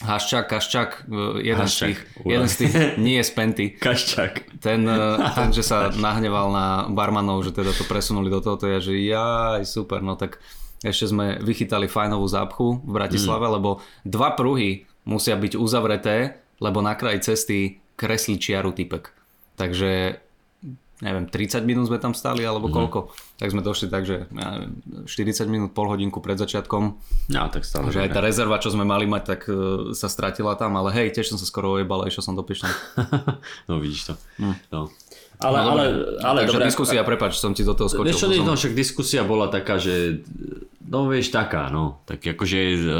Haščák, 0.00 0.48
Kaščák, 0.48 0.90
e, 1.08 1.44
jeden, 1.44 1.60
Haščák, 1.60 1.68
z 1.68 1.80
tých, 1.92 2.00
jeden 2.24 2.48
z 2.48 2.54
tých, 2.56 2.74
nie 3.04 3.16
je 3.20 3.24
z 3.24 3.32
Penty. 3.36 3.66
Kaščák. 3.76 4.60
Ten, 4.60 4.88
e, 4.88 5.00
ten, 5.36 5.52
že 5.52 5.60
sa 5.60 5.92
nahneval 5.92 6.48
na 6.52 6.66
barmanov, 6.88 7.44
že 7.44 7.52
teda 7.52 7.76
to 7.76 7.84
presunuli 7.84 8.32
do 8.32 8.40
toho, 8.40 8.56
to 8.56 8.68
je, 8.76 8.92
že 8.92 8.92
jaj, 8.96 9.64
super, 9.68 10.00
no 10.00 10.16
tak 10.16 10.40
ešte 10.80 11.12
sme 11.12 11.36
vychytali 11.44 11.84
fajnovú 11.88 12.24
zápchu 12.24 12.80
v 12.80 12.92
Bratislave, 12.96 13.44
mm. 13.44 13.52
lebo 13.60 13.70
dva 14.08 14.32
pruhy 14.32 14.88
musia 15.04 15.36
byť 15.36 15.60
uzavreté, 15.60 16.40
lebo 16.60 16.80
na 16.80 16.96
kraji 16.96 17.20
cesty 17.20 17.58
kreslí 18.00 18.40
čiaru 18.40 18.72
typek. 18.72 19.12
Takže 19.60 20.20
neviem, 21.00 21.24
30 21.26 21.64
minút 21.64 21.88
sme 21.88 21.96
tam 21.96 22.12
stali 22.12 22.44
alebo 22.44 22.68
mm-hmm. 22.68 22.76
koľko, 22.76 23.00
tak 23.40 23.48
sme 23.52 23.64
došli 23.64 23.88
tak, 23.88 24.04
že 24.04 24.28
ja 24.28 24.48
neviem, 24.60 25.08
40 25.08 25.48
minút, 25.48 25.70
pol 25.72 25.88
hodinku 25.88 26.20
pred 26.20 26.36
začiatkom. 26.36 27.00
Ja, 27.32 27.48
tak 27.48 27.64
stále. 27.64 27.88
Že 27.88 28.08
aj 28.08 28.10
tá 28.12 28.20
rezerva, 28.20 28.60
čo 28.60 28.72
sme 28.72 28.84
mali 28.84 29.08
mať, 29.08 29.22
tak 29.24 29.40
uh, 29.48 29.96
sa 29.96 30.12
stratila 30.12 30.54
tam, 30.60 30.76
ale 30.76 30.92
hej, 30.92 31.16
tiež 31.16 31.32
som 31.32 31.40
sa 31.40 31.48
skoro 31.48 31.80
ojebal 31.80 32.04
a 32.04 32.08
išiel 32.08 32.24
som 32.24 32.36
do 32.36 32.44
Piešťan. 32.44 32.72
no 33.68 33.80
vidíš 33.80 34.12
to. 34.12 34.14
Mm. 34.38 34.56
No. 34.70 34.80
Ale, 35.40 35.58
no, 35.64 35.70
ale, 35.72 35.84
ale, 36.20 36.38
Takže 36.44 36.56
dobré, 36.60 36.68
diskusia, 36.68 37.00
prepač, 37.00 37.40
som 37.40 37.56
ti 37.56 37.64
do 37.64 37.72
toho 37.72 37.88
skočil. 37.88 38.12
Vieš 38.12 38.20
čo, 38.20 38.28
no, 38.44 38.52
však 38.52 38.72
diskusia 38.76 39.24
bola 39.24 39.48
taká, 39.48 39.80
že 39.80 40.20
no 40.90 41.06
vieš, 41.06 41.30
taká, 41.30 41.70
no. 41.70 42.02
Tak 42.04 42.20
akože, 42.34 42.58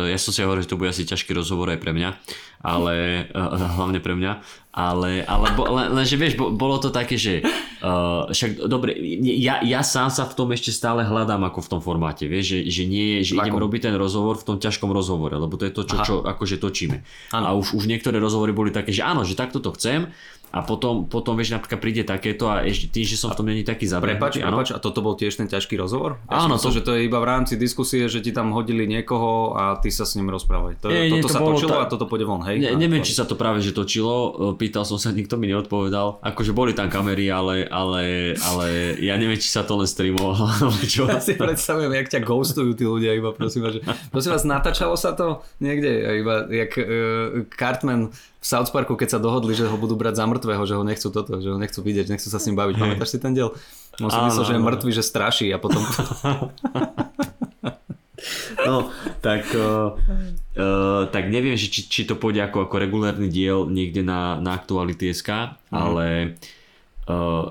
ja 0.08 0.18
som 0.18 0.30
si 0.30 0.46
hovoril, 0.46 0.62
že 0.62 0.70
to 0.70 0.78
bude 0.78 0.94
asi 0.94 1.02
ťažký 1.02 1.34
rozhovor 1.34 1.74
aj 1.74 1.82
pre 1.82 1.90
mňa, 1.90 2.10
ale, 2.62 3.26
uh, 3.34 3.58
hlavne 3.76 3.98
pre 3.98 4.14
mňa, 4.14 4.32
ale, 4.70 5.26
ale 5.26 5.46
bo, 5.58 5.66
len, 5.74 5.90
lenže 5.90 6.14
vieš, 6.14 6.38
bolo 6.38 6.78
to 6.78 6.94
také, 6.94 7.18
že 7.18 7.42
uh, 7.82 8.30
však 8.30 8.70
dobre, 8.70 8.94
ja, 9.26 9.58
ja 9.66 9.82
sám 9.82 10.14
sa 10.14 10.22
v 10.22 10.38
tom 10.38 10.54
ešte 10.54 10.70
stále 10.70 11.02
hľadám 11.02 11.42
ako 11.50 11.66
v 11.66 11.68
tom 11.74 11.80
formáte, 11.82 12.30
vieš, 12.30 12.54
že, 12.54 12.58
že 12.70 12.82
nie 12.86 13.18
je, 13.18 13.34
že 13.34 13.42
idem 13.42 13.58
robiť 13.58 13.90
ten 13.90 13.94
rozhovor 13.98 14.38
v 14.38 14.46
tom 14.46 14.56
ťažkom 14.62 14.94
rozhovore, 14.94 15.34
lebo 15.34 15.58
to 15.58 15.66
je 15.66 15.74
to, 15.74 15.82
čo, 15.82 15.96
čo 16.06 16.14
akože 16.22 16.62
točíme. 16.62 17.02
Ano. 17.34 17.44
A 17.44 17.50
už, 17.58 17.74
už 17.74 17.90
niektoré 17.90 18.22
rozhovory 18.22 18.54
boli 18.54 18.70
také, 18.70 18.94
že 18.94 19.02
áno, 19.02 19.26
že 19.26 19.34
takto 19.34 19.58
to 19.58 19.74
chcem, 19.74 20.14
a 20.50 20.66
potom, 20.66 21.06
potom 21.06 21.38
vieš, 21.38 21.54
napríklad 21.54 21.78
príde 21.78 22.02
takéto 22.02 22.50
a 22.50 22.66
ešte 22.66 22.90
tým, 22.90 23.06
že 23.06 23.14
som 23.14 23.30
v 23.30 23.38
tom 23.38 23.46
není 23.46 23.62
taký 23.62 23.86
zabrehnutý. 23.86 24.18
Prepač, 24.18 24.34
prepač, 24.42 24.68
a 24.74 24.82
toto 24.82 24.98
bol 24.98 25.14
tiež 25.14 25.38
ten 25.38 25.46
ťažký 25.46 25.78
rozhovor? 25.78 26.18
Ja 26.26 26.50
áno. 26.50 26.58
To, 26.58 26.74
že 26.74 26.82
to 26.82 26.98
je 26.98 27.06
iba 27.06 27.22
v 27.22 27.26
rámci 27.30 27.54
diskusie, 27.54 28.10
že 28.10 28.18
ti 28.18 28.34
tam 28.34 28.50
hodili 28.50 28.90
niekoho 28.90 29.54
a 29.54 29.78
ty 29.78 29.94
sa 29.94 30.02
s 30.02 30.18
ním 30.18 30.26
rozprávaj. 30.26 30.82
To, 30.82 30.90
nie, 30.90 31.06
toto 31.06 31.14
nie, 31.14 31.22
to 31.22 31.30
sa 31.30 31.40
točilo 31.40 31.74
tá... 31.78 31.86
a 31.86 31.90
toto 31.90 32.04
pôjde 32.10 32.26
von, 32.26 32.42
hej? 32.44 32.58
Ne, 32.58 32.74
neviem, 32.74 33.06
či 33.06 33.14
sa 33.14 33.22
to 33.24 33.38
práve 33.38 33.62
že 33.62 33.70
točilo, 33.70 34.54
e, 34.54 34.58
pýtal 34.58 34.82
som 34.82 34.98
sa, 34.98 35.14
nikto 35.14 35.38
mi 35.38 35.46
neodpovedal. 35.46 36.18
Akože 36.18 36.50
boli 36.50 36.74
tam 36.74 36.90
kamery, 36.90 37.30
ale, 37.30 37.70
ale, 37.70 38.34
ale 38.34 38.98
ja 38.98 39.14
neviem, 39.14 39.38
či 39.38 39.54
sa 39.54 39.62
to 39.62 39.78
len 39.78 39.86
streamovalo. 39.86 40.50
Čo? 40.92 41.06
Ja 41.06 41.22
si 41.22 41.38
predstavujem, 41.38 41.94
jak 41.94 42.10
ťa 42.10 42.20
ghostujú 42.26 42.74
tí 42.74 42.84
ľudia, 42.90 43.14
iba 43.14 43.30
prosím, 43.30 43.70
že, 43.70 43.86
prosím 44.10 44.34
vás, 44.34 44.42
natáčalo 44.42 44.98
sa 44.98 45.14
to 45.14 45.46
niekde, 45.62 45.88
iba 46.20 46.50
jak 46.50 46.74
uh, 46.74 47.46
Cartman 47.54 48.10
v 48.40 48.46
South 48.48 48.72
Parku, 48.72 48.96
keď 48.96 49.16
sa 49.16 49.20
dohodli, 49.20 49.52
že 49.52 49.68
ho 49.68 49.76
budú 49.76 50.00
brať 50.00 50.16
za 50.16 50.24
mŕtvého, 50.24 50.64
že 50.64 50.74
ho 50.74 50.80
nechcú 50.80 51.12
toto, 51.12 51.36
že 51.44 51.52
ho 51.52 51.60
nechcú 51.60 51.84
vidieť, 51.84 52.08
nechcú 52.08 52.28
sa 52.32 52.40
s 52.40 52.48
ním 52.48 52.56
baviť. 52.56 52.74
Pamätáš 52.80 53.12
si 53.12 53.18
ten 53.20 53.36
diel? 53.36 53.52
On 54.00 54.08
si 54.08 54.16
myslel, 54.16 54.44
že 54.48 54.54
je 54.56 54.62
mŕtvý, 54.64 54.90
že 54.96 55.04
straší 55.04 55.52
a 55.52 55.60
potom... 55.60 55.84
No, 58.60 58.92
tak, 59.24 59.48
uh, 59.56 59.96
uh, 60.56 61.08
tak 61.08 61.32
neviem, 61.32 61.56
že 61.56 61.72
či, 61.72 61.88
či 61.88 62.00
to 62.04 62.20
pôjde 62.20 62.44
ako, 62.44 62.68
ako 62.68 62.76
regulárny 62.76 63.32
diel 63.32 63.64
niekde 63.64 64.04
na, 64.04 64.36
na 64.40 64.56
Aktuality.sk, 64.56 65.28
mm. 65.28 65.72
ale 65.72 66.06
Uh, 66.36 66.59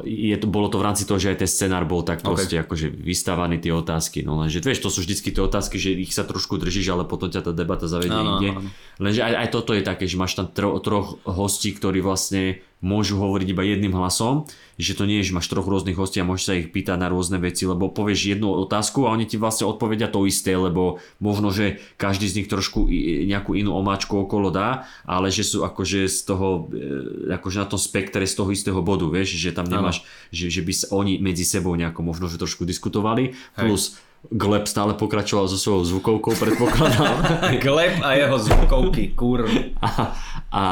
je 0.05 0.37
to, 0.39 0.47
bolo 0.47 0.69
to 0.71 0.77
v 0.79 0.85
rámci 0.85 1.03
toho, 1.03 1.19
že 1.19 1.35
aj 1.35 1.43
ten 1.43 1.49
scenár 1.49 1.83
bol 1.83 2.05
tak 2.05 2.21
proste 2.23 2.59
okay. 2.59 2.63
akože 2.63 2.87
vystávaný 2.93 3.59
tie 3.59 3.73
otázky, 3.73 4.23
no 4.23 4.39
lenže 4.39 4.63
vieš, 4.63 4.79
to 4.85 4.93
sú 4.93 5.03
vždycky 5.03 5.33
tie 5.33 5.41
otázky, 5.43 5.75
že 5.81 5.97
ich 5.97 6.13
sa 6.13 6.23
trošku 6.23 6.55
držíš, 6.61 6.93
ale 6.93 7.03
potom 7.03 7.27
ťa 7.27 7.49
tá 7.49 7.51
debata 7.51 7.89
zavedie 7.89 8.13
no, 8.13 8.39
inde. 8.39 8.49
No, 8.55 8.61
no. 8.63 8.69
Lenže 9.01 9.25
aj, 9.25 9.33
aj 9.35 9.47
toto 9.51 9.71
je 9.75 9.83
také, 9.83 10.05
že 10.07 10.15
máš 10.15 10.37
tam 10.37 10.47
tro, 10.47 10.77
troch 10.79 11.19
hostí, 11.27 11.75
ktorí 11.75 11.99
vlastne 11.99 12.63
môžu 12.79 13.19
hovoriť 13.19 13.47
iba 13.51 13.63
jedným 13.63 13.91
hlasom, 13.91 14.47
že 14.79 14.95
to 14.95 15.03
nie 15.03 15.19
je, 15.19 15.31
že 15.31 15.35
máš 15.35 15.51
troch 15.51 15.67
rôznych 15.67 15.99
hostí 15.99 16.23
a 16.23 16.27
môžeš 16.27 16.45
sa 16.47 16.55
ich 16.55 16.71
pýtať 16.71 16.95
na 16.95 17.11
rôzne 17.11 17.35
veci, 17.35 17.67
lebo 17.67 17.91
povieš 17.91 18.39
jednu 18.39 18.47
otázku 18.55 19.03
a 19.03 19.11
oni 19.11 19.27
ti 19.27 19.35
vlastne 19.35 19.67
odpovedia 19.67 20.07
to 20.07 20.23
isté, 20.23 20.55
lebo 20.55 21.03
možno, 21.19 21.51
že 21.51 21.83
každý 21.99 22.31
z 22.31 22.37
nich 22.39 22.47
trošku 22.47 22.87
nejakú 23.27 23.59
inú 23.59 23.75
omáčku 23.75 24.15
okolo 24.15 24.47
dá, 24.47 24.87
ale 25.03 25.27
že 25.27 25.43
sú 25.43 25.67
akože 25.67 26.07
z 26.07 26.19
toho, 26.23 26.71
e, 26.71 27.35
akože 27.35 27.57
na 27.59 27.67
tom 27.67 27.79
spektre 27.79 28.23
z 28.23 28.33
toho 28.39 28.49
istého 28.55 28.79
bodu, 28.79 29.03
vieš, 29.11 29.35
že 29.35 29.51
tam 29.51 29.67
nemáš, 29.67 30.07
že, 30.31 30.47
že 30.47 30.63
by 30.63 30.71
sa 30.71 30.85
oni 30.95 31.19
medzi 31.19 31.43
sebou 31.43 31.75
nejako 31.75 31.99
možno, 31.99 32.31
že 32.31 32.39
trošku 32.39 32.63
diskutovali, 32.63 33.35
Hej. 33.59 33.67
plus 33.67 33.83
Gleb 34.19 34.67
stále 34.67 34.99
pokračoval 34.99 35.47
so 35.47 35.55
svojou 35.55 35.83
zvukovkou, 35.95 36.35
predpokladám. 36.35 37.23
Gleb 37.63 38.03
a 38.03 38.19
jeho 38.19 38.35
zvukovky, 38.35 39.15
kur. 39.15 39.47
A, 39.79 40.11
a 40.51 40.63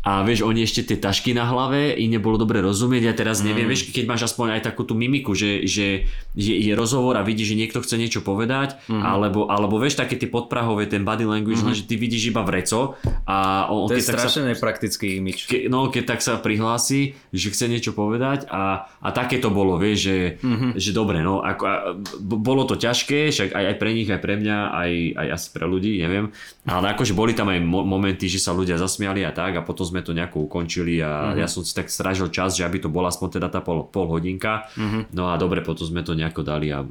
a 0.00 0.24
vieš, 0.24 0.48
oni 0.48 0.64
ešte 0.64 0.80
tie 0.80 0.96
tašky 0.96 1.36
na 1.36 1.44
hlave, 1.44 1.92
i 1.92 2.08
nebolo 2.08 2.40
dobre 2.40 2.64
rozumieť, 2.64 3.02
ja 3.04 3.12
teraz 3.12 3.44
neviem, 3.44 3.68
mm. 3.68 3.72
vieš, 3.76 3.82
keď 3.92 4.04
máš 4.08 4.32
aspoň 4.32 4.56
aj 4.56 4.72
takú 4.72 4.88
tú 4.88 4.96
mimiku, 4.96 5.36
že, 5.36 5.68
že 5.68 6.08
je, 6.32 6.54
je 6.56 6.72
rozhovor 6.72 7.20
a 7.20 7.22
vidíš, 7.22 7.52
že 7.52 7.60
niekto 7.60 7.84
chce 7.84 8.00
niečo 8.00 8.24
povedať, 8.24 8.80
mm. 8.88 8.96
alebo, 8.96 9.52
alebo 9.52 9.76
vieš, 9.76 10.00
také 10.00 10.16
tie 10.16 10.24
podprahové, 10.24 10.88
ten 10.88 11.04
body 11.04 11.28
language, 11.28 11.60
mm. 11.60 11.76
že 11.76 11.84
ty 11.84 12.00
vidíš 12.00 12.32
iba 12.32 12.40
vreco 12.40 12.96
a 13.28 13.68
on, 13.68 13.92
to 13.92 14.00
je 14.00 14.08
strašne 14.08 14.48
nepraktický 14.48 15.20
imič. 15.20 15.38
Ke, 15.44 15.68
no, 15.68 15.92
keď 15.92 16.16
tak 16.16 16.24
sa 16.24 16.40
prihlási, 16.40 17.12
že 17.36 17.52
chce 17.52 17.68
niečo 17.68 17.92
povedať 17.92 18.48
a, 18.48 18.88
a 19.04 19.08
také 19.12 19.36
to 19.36 19.52
bolo, 19.52 19.76
vieš, 19.76 20.08
že, 20.08 20.16
mm-hmm. 20.40 20.70
že 20.80 20.90
dobre, 20.96 21.20
no, 21.20 21.44
ako, 21.44 21.62
a, 21.68 21.92
bolo 22.24 22.64
to 22.64 22.80
ťažké, 22.80 23.28
však 23.36 23.52
aj, 23.52 23.64
aj 23.68 23.76
pre 23.76 23.90
nich, 23.92 24.08
aj 24.08 24.20
pre 24.24 24.40
mňa, 24.40 24.58
aj, 24.72 24.92
aj 25.12 25.28
asi 25.28 25.48
pre 25.52 25.68
ľudí, 25.68 26.00
neviem, 26.00 26.32
ale 26.64 26.96
akože 26.96 27.12
boli 27.12 27.36
tam 27.36 27.52
aj 27.52 27.60
mo- 27.60 27.84
momenty, 27.84 28.32
že 28.32 28.40
sa 28.40 28.56
ľudia 28.56 28.80
zasmiali 28.80 29.28
a 29.28 29.36
tak 29.36 29.60
a 29.60 29.64
potom 29.64 29.89
sme 29.90 30.06
to 30.06 30.14
nejako 30.14 30.46
ukončili 30.46 31.02
a 31.02 31.34
mm-hmm. 31.34 31.40
ja 31.42 31.48
som 31.50 31.66
si 31.66 31.74
tak 31.74 31.90
strážil 31.90 32.30
čas, 32.30 32.54
že 32.54 32.62
aby 32.62 32.78
to 32.78 32.86
bola 32.86 33.10
aspoň 33.10 33.42
teda 33.42 33.48
tá 33.50 33.58
pol, 33.58 33.90
pol 33.90 34.06
hodinka. 34.06 34.70
Mm-hmm. 34.78 35.10
No 35.10 35.28
a 35.28 35.34
dobre, 35.34 35.66
potom 35.66 35.82
sme 35.82 36.06
to 36.06 36.14
nejako 36.14 36.46
dali 36.46 36.70
a 36.70 36.86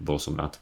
bol 0.00 0.16
som 0.16 0.32
rád. 0.32 0.56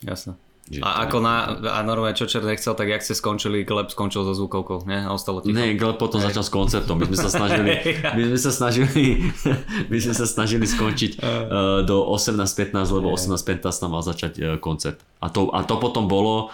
Jasné. 0.00 0.34
Že 0.64 0.80
A 0.80 1.04
ako 1.04 1.20
na, 1.20 1.60
a 1.60 1.84
normálne 1.84 2.16
čo 2.16 2.24
Čer 2.24 2.40
nechcel, 2.40 2.72
tak 2.72 2.88
jak 2.88 3.04
ste 3.04 3.12
skončili, 3.12 3.68
Gleb 3.68 3.92
skončil 3.92 4.24
so 4.24 4.32
zvukovkou, 4.32 4.88
nie? 4.88 4.96
A 4.96 5.12
ostalo 5.12 5.44
ticho. 5.44 5.52
Ne, 5.52 5.76
Gleb 5.76 6.00
potom 6.00 6.24
začal 6.24 6.40
s 6.40 6.48
koncertom. 6.48 6.96
My 6.96 7.04
sme 7.04 7.20
sa 7.20 7.28
snažili, 7.28 7.70
my 8.16 8.22
sme 8.32 8.38
sa 8.40 8.48
snažili, 8.48 9.04
my 9.92 9.98
sme 10.00 10.14
sa 10.16 10.24
snažili 10.24 10.64
skončiť 10.64 11.20
uh, 11.20 11.84
do 11.84 12.08
18.15, 12.08 12.80
lebo 12.96 13.12
18.15 13.12 13.60
tam 13.60 13.92
mal 13.92 14.00
začať 14.00 14.32
uh, 14.40 14.44
koncert. 14.56 15.04
A 15.20 15.28
to, 15.28 15.52
a 15.52 15.68
to 15.68 15.76
potom 15.76 16.08
bolo, 16.08 16.48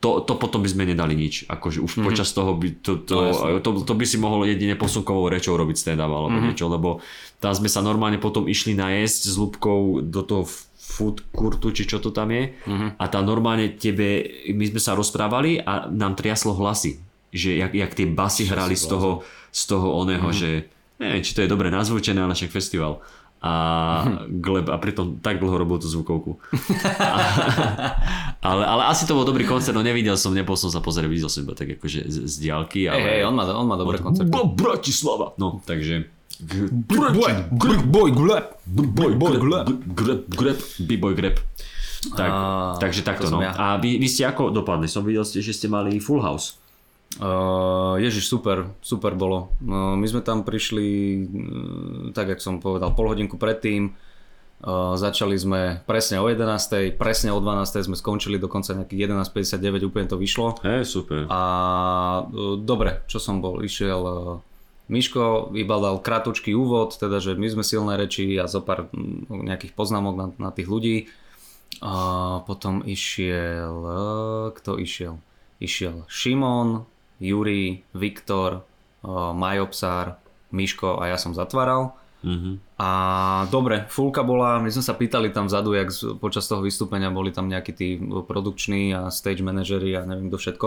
to, 0.00 0.24
to 0.24 0.32
potom 0.40 0.64
by 0.64 0.68
sme 0.72 0.88
nedali 0.88 1.12
nič. 1.12 1.44
Akože 1.44 1.84
už 1.84 1.92
mm-hmm. 1.92 2.08
počas 2.08 2.32
toho 2.32 2.56
by, 2.56 2.68
to, 2.80 3.04
to, 3.04 3.16
No, 3.20 3.60
to, 3.60 3.84
to, 3.84 3.92
by 3.92 4.04
si 4.08 4.16
mohol 4.16 4.48
jedine 4.48 4.72
posunkovou 4.72 5.28
rečou 5.28 5.60
robiť 5.60 5.76
stand-up 5.76 6.08
alebo 6.08 6.32
mm-hmm. 6.32 6.46
niečo, 6.48 6.72
lebo 6.72 7.04
tam 7.36 7.52
sme 7.52 7.68
sa 7.68 7.84
normálne 7.84 8.16
potom 8.16 8.48
išli 8.48 8.72
najesť 8.72 9.22
s 9.28 9.34
Lúbkou 9.36 10.00
do 10.00 10.24
toho 10.24 10.48
food 10.80 11.20
courtu, 11.30 11.70
či 11.70 11.84
čo 11.84 12.00
to 12.00 12.16
tam 12.16 12.32
je. 12.32 12.56
Mm-hmm. 12.64 12.96
A 12.96 13.04
tam 13.12 13.28
normálne 13.28 13.76
tebe, 13.76 14.24
my 14.48 14.64
sme 14.72 14.80
sa 14.80 14.96
rozprávali 14.96 15.60
a 15.60 15.92
nám 15.92 16.16
triaslo 16.16 16.56
hlasy. 16.56 16.96
Že 17.30 17.60
jak, 17.62 17.72
jak 17.76 17.92
tie 17.94 18.06
basy 18.10 18.48
hrali 18.48 18.74
z 18.74 18.90
toho, 18.90 19.22
z 19.52 19.62
toho 19.68 20.00
oného, 20.00 20.32
mm-hmm. 20.32 20.40
že 20.40 20.66
neviem, 20.96 21.22
či 21.22 21.36
to 21.36 21.44
je 21.44 21.52
dobre 21.52 21.68
nazvučené, 21.68 22.24
ale 22.24 22.32
však 22.32 22.50
festival. 22.50 23.04
A, 23.40 23.52
Gleb, 24.28 24.68
a 24.68 24.76
pritom 24.76 25.16
tak 25.24 25.40
dlho 25.40 25.56
robil 25.56 25.80
tú 25.80 25.88
zvukovku. 25.88 26.36
a, 26.92 27.16
ale, 28.44 28.62
ale 28.68 28.82
asi 28.92 29.08
to 29.08 29.16
bol 29.16 29.24
dobrý 29.24 29.48
koncert, 29.48 29.72
no 29.72 29.80
nevidel 29.80 30.20
som, 30.20 30.36
nebol 30.36 30.60
som 30.60 30.68
sa 30.68 30.84
pozrieť, 30.84 31.08
videl 31.08 31.32
som 31.32 31.48
iba 31.48 31.56
tak 31.56 31.72
akože 31.80 32.04
z, 32.04 32.16
z 32.28 32.34
diálky. 32.36 32.84
Ale... 32.84 33.00
Hej, 33.00 33.04
hej, 33.16 33.22
on 33.24 33.32
má, 33.32 33.48
on 33.48 33.64
má 33.64 33.80
dobré 33.80 33.96
koncerty. 33.96 34.28
Bratislava! 34.28 35.32
No, 35.40 35.64
takže... 35.64 36.12
Boy, 36.40 38.12
gleb. 38.12 38.44
Big 38.64 38.92
boy, 38.92 39.12
grep, 39.16 39.68
grep, 39.92 40.20
grep, 40.28 40.58
big 40.84 41.00
boy, 41.00 41.12
grep. 41.12 41.36
Tak, 42.00 42.30
Á, 42.32 42.80
takže 42.80 43.04
takto, 43.04 43.28
no. 43.28 43.44
ja. 43.44 43.52
A 43.52 43.76
vy, 43.76 44.00
vy 44.00 44.08
ste 44.08 44.24
ako 44.24 44.48
dopadli? 44.48 44.88
Som 44.88 45.04
videl, 45.04 45.20
že 45.20 45.52
ste 45.52 45.68
mali 45.68 46.00
full 46.00 46.24
house. 46.24 46.56
Uh, 47.18 47.98
ježiš, 47.98 48.30
super, 48.30 48.70
super 48.78 49.18
bolo. 49.18 49.50
Uh, 49.58 49.98
my 49.98 50.06
sme 50.06 50.22
tam 50.22 50.46
prišli, 50.46 50.86
uh, 50.86 52.14
tak 52.14 52.30
jak 52.30 52.38
som 52.38 52.62
povedal, 52.62 52.94
pol 52.94 53.10
hodinku 53.10 53.34
predtým. 53.34 53.98
Uh, 54.60 54.94
začali 54.94 55.34
sme 55.34 55.82
presne 55.90 56.22
o 56.22 56.30
11. 56.30 56.94
Presne 56.94 57.34
o 57.34 57.42
12. 57.42 57.90
sme 57.90 57.96
skončili, 57.98 58.38
dokonca 58.38 58.78
nejakých 58.78 59.10
11.59 59.10 59.90
úplne 59.90 60.06
to 60.06 60.20
vyšlo. 60.20 60.54
Hej, 60.62 60.86
super. 60.86 61.26
A 61.26 61.42
uh, 62.30 62.54
dobre, 62.62 63.02
čo 63.10 63.18
som 63.18 63.42
bol, 63.42 63.58
išiel 63.66 64.00
uh, 64.06 64.38
Miško, 64.86 65.50
iba 65.58 65.82
dal 65.82 65.98
kratučký 65.98 66.54
úvod, 66.54 66.94
teda 66.94 67.18
že 67.18 67.34
my 67.34 67.46
sme 67.46 67.64
silné 67.66 67.98
reči 67.98 68.38
a 68.38 68.46
zo 68.46 68.62
pár 68.62 68.86
mm, 68.94 69.50
nejakých 69.50 69.74
poznámok 69.74 70.14
na, 70.14 70.26
na 70.38 70.50
tých 70.54 70.70
ľudí. 70.70 71.10
A 71.82 72.42
potom 72.46 72.86
išiel, 72.86 73.74
kto 74.54 74.78
išiel? 74.78 75.22
Išiel 75.62 76.04
Šimon, 76.10 76.84
Juri, 77.20 77.84
Viktor, 77.92 78.64
Majopsár, 79.36 80.16
Miško 80.50 80.98
a 80.98 81.14
ja 81.14 81.16
som 81.20 81.36
zatváral. 81.36 81.94
Mhm. 82.20 82.60
A 82.76 82.90
dobre, 83.48 83.88
fulka 83.88 84.20
bola, 84.20 84.60
my 84.60 84.68
sme 84.68 84.84
sa 84.84 84.92
pýtali 84.92 85.32
tam 85.32 85.48
vzadu, 85.48 85.72
jak 85.72 85.88
počas 86.20 86.44
toho 86.48 86.60
vystúpenia 86.60 87.08
boli 87.08 87.32
tam 87.32 87.48
nejakí 87.48 87.72
tí 87.72 87.96
produkční 88.00 88.92
a 88.92 89.00
stage 89.08 89.40
manažery 89.40 89.96
a 89.96 90.04
neviem 90.04 90.28
kto 90.28 90.36
všetko. 90.36 90.66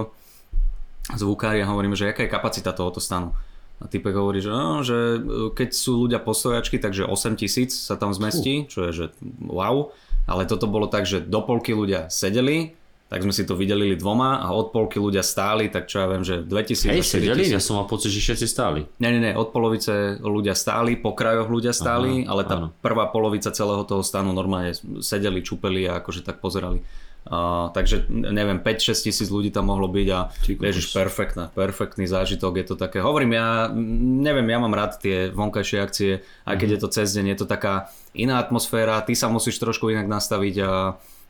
Zvukári 1.13 1.61
a 1.61 1.69
hovoríme, 1.69 1.93
že 1.93 2.09
aká 2.09 2.25
je 2.25 2.31
kapacita 2.31 2.73
tohoto 2.73 2.97
stanu. 2.97 3.35
A 3.83 3.89
typek 3.91 4.15
hovorí, 4.15 4.39
že, 4.39 4.49
no, 4.49 4.79
že 4.85 5.19
keď 5.53 5.69
sú 5.75 6.07
ľudia 6.07 6.23
postojačky, 6.23 6.79
takže 6.79 7.03
8 7.03 7.35
tisíc 7.35 7.75
sa 7.75 7.99
tam 7.99 8.15
zmestí, 8.15 8.69
čo 8.71 8.87
je 8.87 8.91
že 8.93 9.05
wow. 9.43 9.91
Ale 10.23 10.47
toto 10.47 10.71
bolo 10.71 10.87
tak, 10.87 11.03
že 11.03 11.19
do 11.19 11.43
polky 11.43 11.75
ľudia 11.75 12.07
sedeli, 12.07 12.79
tak 13.13 13.21
sme 13.21 13.29
si 13.29 13.45
to 13.45 13.53
vydelili 13.53 13.93
dvoma 13.93 14.41
a 14.41 14.49
od 14.51 14.73
polky 14.73 14.97
ľudia 14.97 15.21
stáli, 15.21 15.69
tak 15.69 15.85
čo 15.85 16.01
ja 16.01 16.09
viem, 16.09 16.25
že 16.25 16.41
2000 16.41 16.89
Hej, 16.89 16.97
až 16.97 17.05
4000. 17.05 17.13
sedeli? 17.13 17.41
Ja 17.45 17.61
som 17.61 17.77
mal 17.77 17.85
pocit, 17.85 18.09
že 18.09 18.17
všetci 18.17 18.45
stáli. 18.49 18.89
Nie, 18.97 19.13
nie, 19.13 19.21
nie, 19.21 19.37
od 19.37 19.53
polovice 19.53 20.17
ľudia 20.17 20.57
stáli, 20.57 20.97
po 20.97 21.13
krajoch 21.13 21.45
ľudia 21.45 21.77
stáli, 21.77 22.25
Aha, 22.25 22.33
ale 22.33 22.41
tá 22.41 22.55
áno. 22.57 22.67
prvá 22.81 23.05
polovica 23.07 23.53
celého 23.53 23.85
toho 23.85 24.01
stanu 24.01 24.33
normálne 24.33 24.73
sedeli, 24.97 25.45
čupeli 25.45 25.85
a 25.85 26.01
akože 26.01 26.25
tak 26.25 26.41
pozerali. 26.41 26.81
Uh, 27.23 27.71
takže 27.71 28.09
neviem, 28.11 28.59
5-6 28.59 29.07
tisíc 29.07 29.29
ľudí 29.29 29.47
tam 29.47 29.71
mohlo 29.71 29.87
byť 29.87 30.07
a 30.11 30.19
ježiš, 30.43 30.91
perfektná, 30.91 31.47
perfektný 31.53 32.03
zážitok, 32.03 32.59
je 32.59 32.65
to 32.67 32.75
také, 32.75 32.99
hovorím, 32.99 33.39
ja 33.39 33.71
neviem, 34.19 34.43
ja 34.43 34.59
mám 34.59 34.75
rád 34.75 34.99
tie 34.99 35.31
vonkajšie 35.31 35.77
akcie, 35.79 36.11
aj 36.43 36.55
Mhm. 36.55 36.59
keď 36.59 36.69
je 36.73 36.79
to 36.81 36.89
cez 36.91 37.07
deň, 37.15 37.25
je 37.31 37.37
to 37.39 37.47
taká 37.47 37.87
iná 38.11 38.43
atmosféra, 38.43 38.99
ty 39.05 39.15
sa 39.15 39.31
musíš 39.31 39.55
trošku 39.55 39.87
inak 39.87 40.03
nastaviť 40.03 40.55
a 40.67 40.71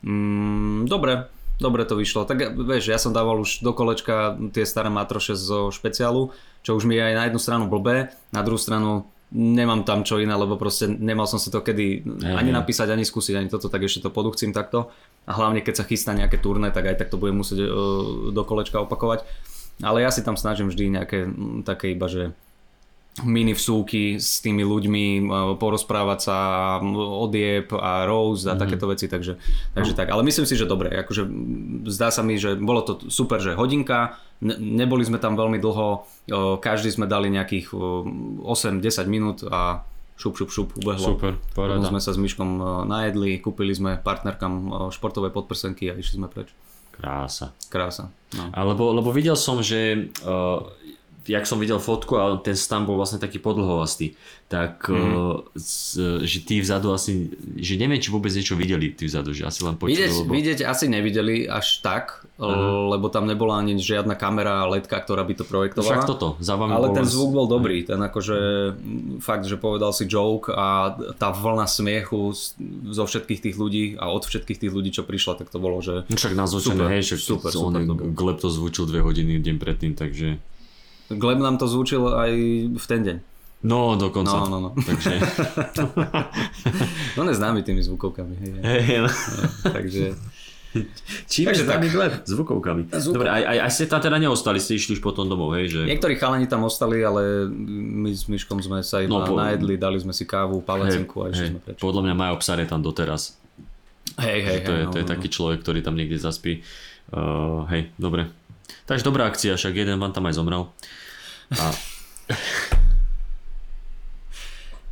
mm, 0.02 0.90
dobre, 0.90 1.30
dobre 1.62 1.86
to 1.86 1.98
vyšlo. 1.98 2.26
Tak 2.26 2.58
vieš, 2.58 2.90
ja 2.90 2.98
som 3.02 3.14
dával 3.14 3.42
už 3.42 3.62
do 3.62 3.72
kolečka 3.74 4.38
tie 4.54 4.66
staré 4.66 4.90
matroše 4.90 5.38
zo 5.38 5.70
špeciálu, 5.70 6.34
čo 6.66 6.78
už 6.78 6.86
mi 6.86 6.98
je 6.98 7.04
aj 7.04 7.16
na 7.18 7.24
jednu 7.30 7.40
stranu 7.42 7.66
blbé, 7.70 8.14
na 8.34 8.42
druhú 8.42 8.58
stranu 8.58 9.10
nemám 9.34 9.82
tam 9.82 10.06
čo 10.06 10.22
iné, 10.22 10.38
lebo 10.38 10.62
proste 10.62 10.86
nemal 10.86 11.26
som 11.26 11.42
si 11.42 11.50
to 11.50 11.66
kedy 11.66 12.06
ani 12.22 12.54
napísať, 12.54 12.94
ani 12.94 13.02
skúsiť, 13.02 13.34
ani 13.42 13.50
toto, 13.50 13.66
tak 13.66 13.82
ešte 13.82 14.06
to 14.06 14.14
poduchcím 14.14 14.54
takto. 14.54 14.94
A 15.26 15.34
hlavne 15.34 15.66
keď 15.66 15.82
sa 15.82 15.88
chystá 15.90 16.14
nejaké 16.14 16.38
turné, 16.38 16.70
tak 16.70 16.86
aj 16.86 17.02
tak 17.02 17.10
to 17.10 17.18
budem 17.18 17.42
musieť 17.42 17.66
uh, 17.66 17.70
do 18.30 18.42
kolečka 18.46 18.78
opakovať. 18.86 19.26
Ale 19.82 20.06
ja 20.06 20.14
si 20.14 20.22
tam 20.22 20.38
snažím 20.38 20.70
vždy 20.70 20.86
nejaké 20.94 21.20
také 21.66 21.98
iba, 21.98 22.06
že 22.06 22.38
mini 23.22 23.54
vsúky 23.54 24.18
s 24.18 24.42
tými 24.42 24.66
ľuďmi, 24.66 25.06
e, 25.22 25.24
porozprávať 25.62 26.20
sa, 26.26 26.38
odieb 27.22 27.70
a 27.78 28.10
rose 28.10 28.50
a 28.50 28.58
mm-hmm. 28.58 28.62
takéto 28.66 28.90
veci, 28.90 29.06
takže, 29.06 29.38
takže 29.78 29.94
tak. 29.94 30.10
Ale 30.10 30.26
myslím 30.26 30.50
si, 30.50 30.58
že 30.58 30.66
dobre, 30.66 30.90
akože 30.90 31.30
zdá 31.94 32.10
sa 32.10 32.26
mi, 32.26 32.42
že 32.42 32.58
bolo 32.58 32.82
to 32.82 33.14
super, 33.14 33.38
že 33.38 33.54
hodinka, 33.54 34.18
ne, 34.42 34.58
neboli 34.58 35.06
sme 35.06 35.22
tam 35.22 35.38
veľmi 35.38 35.62
dlho, 35.62 35.88
o, 35.94 35.98
každý 36.58 36.90
sme 36.90 37.06
dali 37.06 37.30
nejakých 37.30 37.70
o, 37.78 38.02
8-10 38.50 39.06
minút 39.06 39.46
a 39.46 39.86
šup, 40.18 40.34
šup, 40.34 40.50
šup, 40.50 40.70
ubehlo. 40.82 41.14
Super, 41.14 41.38
paráda. 41.54 41.86
sme 41.86 42.02
sa 42.02 42.10
s 42.10 42.18
Myškom 42.18 42.86
najedli, 42.90 43.38
kúpili 43.38 43.78
sme 43.78 44.02
partnerkam 44.02 44.54
o, 44.74 44.78
športové 44.90 45.30
podprsenky 45.30 45.94
a 45.94 45.94
išli 45.94 46.18
sme 46.18 46.34
preč. 46.34 46.50
Krása. 46.94 47.54
Krása. 47.74 48.14
No. 48.38 48.54
Alebo, 48.54 48.94
lebo 48.94 49.10
videl 49.10 49.34
som, 49.34 49.66
že 49.66 50.14
uh, 50.22 50.62
jak 51.26 51.48
som 51.48 51.58
videl 51.60 51.80
fotku 51.80 52.20
a 52.20 52.36
ten 52.40 52.56
stan 52.56 52.84
bol 52.84 53.00
vlastne 53.00 53.20
taký 53.20 53.40
podlhovastý, 53.40 54.16
tak 54.52 54.86
uh, 54.92 55.42
z, 55.56 55.98
že 56.24 56.46
tí 56.46 56.62
vzadu 56.62 56.94
asi, 56.94 57.32
že 57.58 57.80
neviem, 57.80 57.98
či 57.98 58.14
vôbec 58.14 58.30
niečo 58.30 58.54
videli 58.54 58.94
tí 58.94 59.10
vzadu, 59.10 59.34
že 59.34 59.48
asi 59.48 59.66
len 59.66 59.80
počuli, 59.80 59.98
Vidieť, 59.98 60.12
lebo... 60.14 60.32
vidieť 60.32 60.60
asi 60.68 60.86
nevideli 60.92 61.48
až 61.50 61.82
tak, 61.82 62.28
uh-huh. 62.38 62.94
lebo 62.94 63.10
tam 63.10 63.26
nebola 63.26 63.64
ani 63.64 63.80
žiadna 63.80 64.14
kamera 64.14 64.68
letka, 64.70 65.00
ktorá 65.00 65.24
by 65.26 65.34
to 65.42 65.46
projektovala. 65.48 66.04
Však 66.04 66.10
toto, 66.10 66.28
za 66.44 66.54
vami 66.60 66.76
Ale 66.76 66.92
bol 66.92 66.96
ten 67.02 67.08
zvuk 67.08 67.30
bol 67.34 67.48
dobrý, 67.50 67.82
ten 67.88 67.98
akože 67.98 68.38
fakt, 69.24 69.48
že 69.48 69.58
povedal 69.58 69.90
si 69.96 70.06
joke 70.06 70.52
a 70.54 70.94
tá 71.18 71.34
vlna 71.34 71.66
smiechu 71.66 72.36
zo 72.94 73.04
všetkých 73.08 73.40
tých 73.50 73.56
ľudí 73.58 73.86
a 73.98 74.12
od 74.12 74.28
všetkých 74.28 74.60
tých 74.68 74.72
ľudí, 74.72 74.94
čo 74.94 75.08
prišla, 75.08 75.40
tak 75.40 75.50
to 75.50 75.58
bolo, 75.58 75.80
že 75.80 76.06
No 76.08 76.16
Však 76.20 76.36
nazvučené, 76.36 76.84
Super, 76.84 76.94
hej, 76.94 77.04
však 77.04 77.20
super, 77.20 77.52
on, 77.58 77.74
super. 77.74 78.06
Gleb 78.12 78.38
to 78.38 78.50
zvučil 78.52 78.86
dve 78.86 79.02
hodiny 79.02 79.40
deň 79.40 79.56
predtým, 79.58 79.94
takže... 79.96 80.38
Gleb 81.18 81.40
nám 81.40 81.58
to 81.58 81.66
zvučil 81.70 82.08
aj 82.10 82.32
v 82.74 82.86
ten 82.86 83.02
deň. 83.04 83.18
No, 83.64 83.96
dokonca. 83.96 84.44
No, 84.44 84.48
no, 84.52 84.58
no. 84.60 84.70
Takže... 84.76 85.12
No 87.16 87.24
neznámy 87.24 87.62
tými 87.64 87.80
zvukovkami. 87.86 88.34
Hej, 88.36 88.52
hej. 88.60 88.82
Hej, 88.84 88.98
no. 89.06 89.10
Takže 89.64 90.04
Čím 91.30 91.54
Takže 91.54 91.64
je 91.64 91.70
tak. 91.70 91.86
Gleb? 91.86 92.14
Zvukovkami. 92.26 92.90
Zvukov- 92.90 93.22
Dobre, 93.22 93.30
aj, 93.30 93.44
aj, 93.46 93.58
aj 93.62 93.72
ste 93.72 93.86
tam 93.86 94.02
teda 94.02 94.18
neostali, 94.18 94.58
ste 94.58 94.74
išli 94.74 94.98
už 94.98 95.02
potom 95.06 95.30
domov, 95.30 95.54
hej, 95.54 95.70
že... 95.70 95.80
niektorí 95.86 96.18
chalani 96.18 96.50
tam 96.50 96.66
ostali, 96.66 97.06
ale 97.06 97.46
my 97.78 98.10
s 98.10 98.26
Myškom 98.26 98.58
sme 98.58 98.82
sa 98.82 99.06
iba 99.06 99.14
No, 99.14 99.22
po- 99.22 99.38
najedli, 99.38 99.78
dali 99.78 100.02
sme 100.02 100.18
si 100.18 100.26
kávu, 100.26 100.66
palecinku 100.66 101.22
a 101.22 101.26
išli 101.30 101.46
hej, 101.46 101.52
sme 101.54 101.60
preč. 101.62 101.78
podľa 101.78 102.02
mňa 102.10 102.14
Majo 102.18 102.36
Psar 102.42 102.58
je 102.58 102.68
tam 102.68 102.82
doteraz. 102.82 103.38
Hej, 104.18 104.40
hej, 104.42 104.60
to, 104.66 104.72
hej. 104.74 104.80
je, 104.82 104.86
no, 104.90 104.92
to 104.92 104.98
je 104.98 105.06
no, 105.06 105.12
taký 105.14 105.28
človek, 105.30 105.62
ktorý 105.62 105.80
tam 105.86 105.94
niekde 105.94 106.18
zaspí. 106.18 106.66
Uh, 107.14 107.70
hej, 107.70 107.94
dobre. 108.02 108.34
Takže 108.86 109.04
dobrá 109.04 109.28
akcia, 109.32 109.56
však 109.56 109.74
jeden 109.74 110.00
vám 110.00 110.12
tam 110.12 110.28
aj 110.28 110.36
zomrel. 110.36 110.70
A 111.54 111.66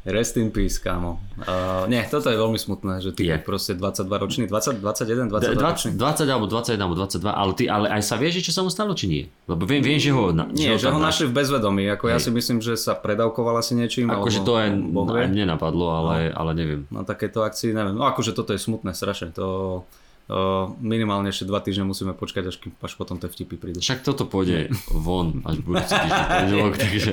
Rest 0.02 0.34
in 0.42 0.50
peace, 0.50 0.82
kámo. 0.82 1.22
Uh, 1.38 1.86
nie, 1.86 2.02
toto 2.10 2.34
je 2.34 2.34
veľmi 2.34 2.58
smutné, 2.58 3.06
že 3.06 3.14
ty 3.14 3.30
Je. 3.30 3.38
proste 3.38 3.78
22 3.78 4.10
ročný, 4.10 4.44
20, 4.50 4.82
21, 4.82 5.30
22 5.30 5.62
ročný. 5.62 5.90
20, 5.94 6.26
20 6.26 6.34
alebo 6.34 6.50
21 6.50 6.82
alebo 6.82 6.96
22, 6.98 7.30
ale, 7.30 7.52
ty, 7.54 7.64
ale 7.70 7.86
aj 7.86 8.02
sa 8.02 8.18
vieš, 8.18 8.42
čo 8.42 8.50
sa 8.50 8.66
mu 8.66 8.74
stalo, 8.74 8.98
či 8.98 9.06
nie? 9.06 9.24
Lebo 9.46 9.62
viem, 9.70 9.86
viem 9.86 10.02
že 10.02 10.10
ho... 10.10 10.34
Na, 10.34 10.50
Nie, 10.50 10.74
že 10.82 10.90
ho 10.90 10.98
tam 10.98 11.06
našli 11.06 11.30
v 11.30 11.38
bezvedomí, 11.38 11.86
ako 11.86 12.10
ja 12.10 12.18
si 12.18 12.34
myslím, 12.34 12.66
že 12.66 12.82
sa 12.82 12.98
predávkoval 12.98 13.62
asi 13.62 13.78
niečím. 13.78 14.10
Akože 14.10 14.42
to 14.42 14.58
aj, 14.58 14.74
aj 14.74 15.28
mne 15.30 15.46
napadlo, 15.54 15.94
ale, 15.94 16.34
ale 16.34 16.52
neviem. 16.58 16.90
Na 16.90 17.06
takéto 17.06 17.46
akcii, 17.46 17.70
neviem. 17.70 17.94
No 17.94 18.10
akože 18.10 18.34
toto 18.34 18.58
je 18.58 18.60
smutné 18.60 18.98
strašne. 18.98 19.30
To 19.38 19.86
minimálne 20.80 21.28
ešte 21.28 21.44
dva 21.44 21.60
týždne 21.60 21.84
musíme 21.84 22.16
počkať, 22.16 22.44
až, 22.48 22.56
kým, 22.56 22.72
až 22.80 22.94
potom 22.96 23.20
tie 23.20 23.28
vtipy 23.28 23.60
prídu. 23.60 23.84
Však 23.84 24.00
toto 24.06 24.24
pôjde 24.24 24.72
von 24.88 25.44
až 25.44 25.60
budúci 25.60 25.92
týždeň 25.92 26.24
pondelok, 26.30 26.74
takže... 26.84 27.12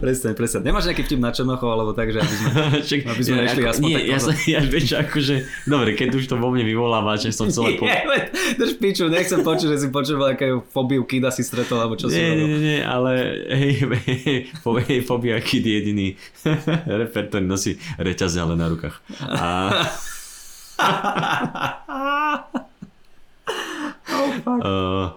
presne, 0.00 0.30
presne. 0.32 0.58
Nemáš 0.64 0.88
nejaký 0.88 1.02
vtip 1.04 1.20
na 1.20 1.30
Černochov, 1.30 1.68
alebo 1.68 1.92
tak, 1.92 2.08
že 2.08 2.24
aby 2.24 2.34
sme, 2.34 2.48
Čak, 2.88 3.00
aby 3.04 3.22
sme 3.22 3.36
ja, 3.36 3.52
ako, 3.52 3.68
aspoň 3.68 3.88
nie, 3.88 3.96
tak 3.96 4.08
ja, 4.08 4.18
sa, 4.18 4.32
ja 4.48 4.60
vieš, 4.64 4.88
akože, 4.96 5.34
dobre, 5.68 5.90
keď 5.92 6.08
už 6.16 6.24
to 6.24 6.34
vo 6.40 6.48
mne 6.48 6.64
vyvoláva, 6.64 7.20
že 7.20 7.36
som 7.36 7.52
len 7.52 7.76
po... 7.80 7.84
Drž 8.52 8.72
piču, 8.80 9.12
nechcem 9.12 9.44
počuť, 9.44 9.68
že 9.76 9.78
si 9.84 9.88
počul, 9.92 10.16
aké 10.24 10.56
fóbiu 10.72 11.04
Kida 11.04 11.28
si 11.28 11.44
stretol, 11.44 11.84
alebo 11.84 12.00
čo 12.00 12.08
si 12.08 12.16
Nie, 12.16 12.32
nie, 12.32 12.40
robil. 12.40 12.48
nie, 12.48 12.60
nie, 12.64 12.78
ale 12.80 13.10
hej, 13.52 13.72
hej, 14.08 14.40
hej, 14.88 15.00
Fobia 15.04 15.36
Kid 15.44 15.64
je 15.68 15.72
jediný 15.84 16.08
reper, 16.88 17.28
ktorý 17.28 17.44
nosí 17.44 17.76
reťaze 18.00 18.40
ale 18.40 18.56
na 18.56 18.72
rukách. 18.72 18.96
A, 19.20 19.46
uh, 24.62 25.12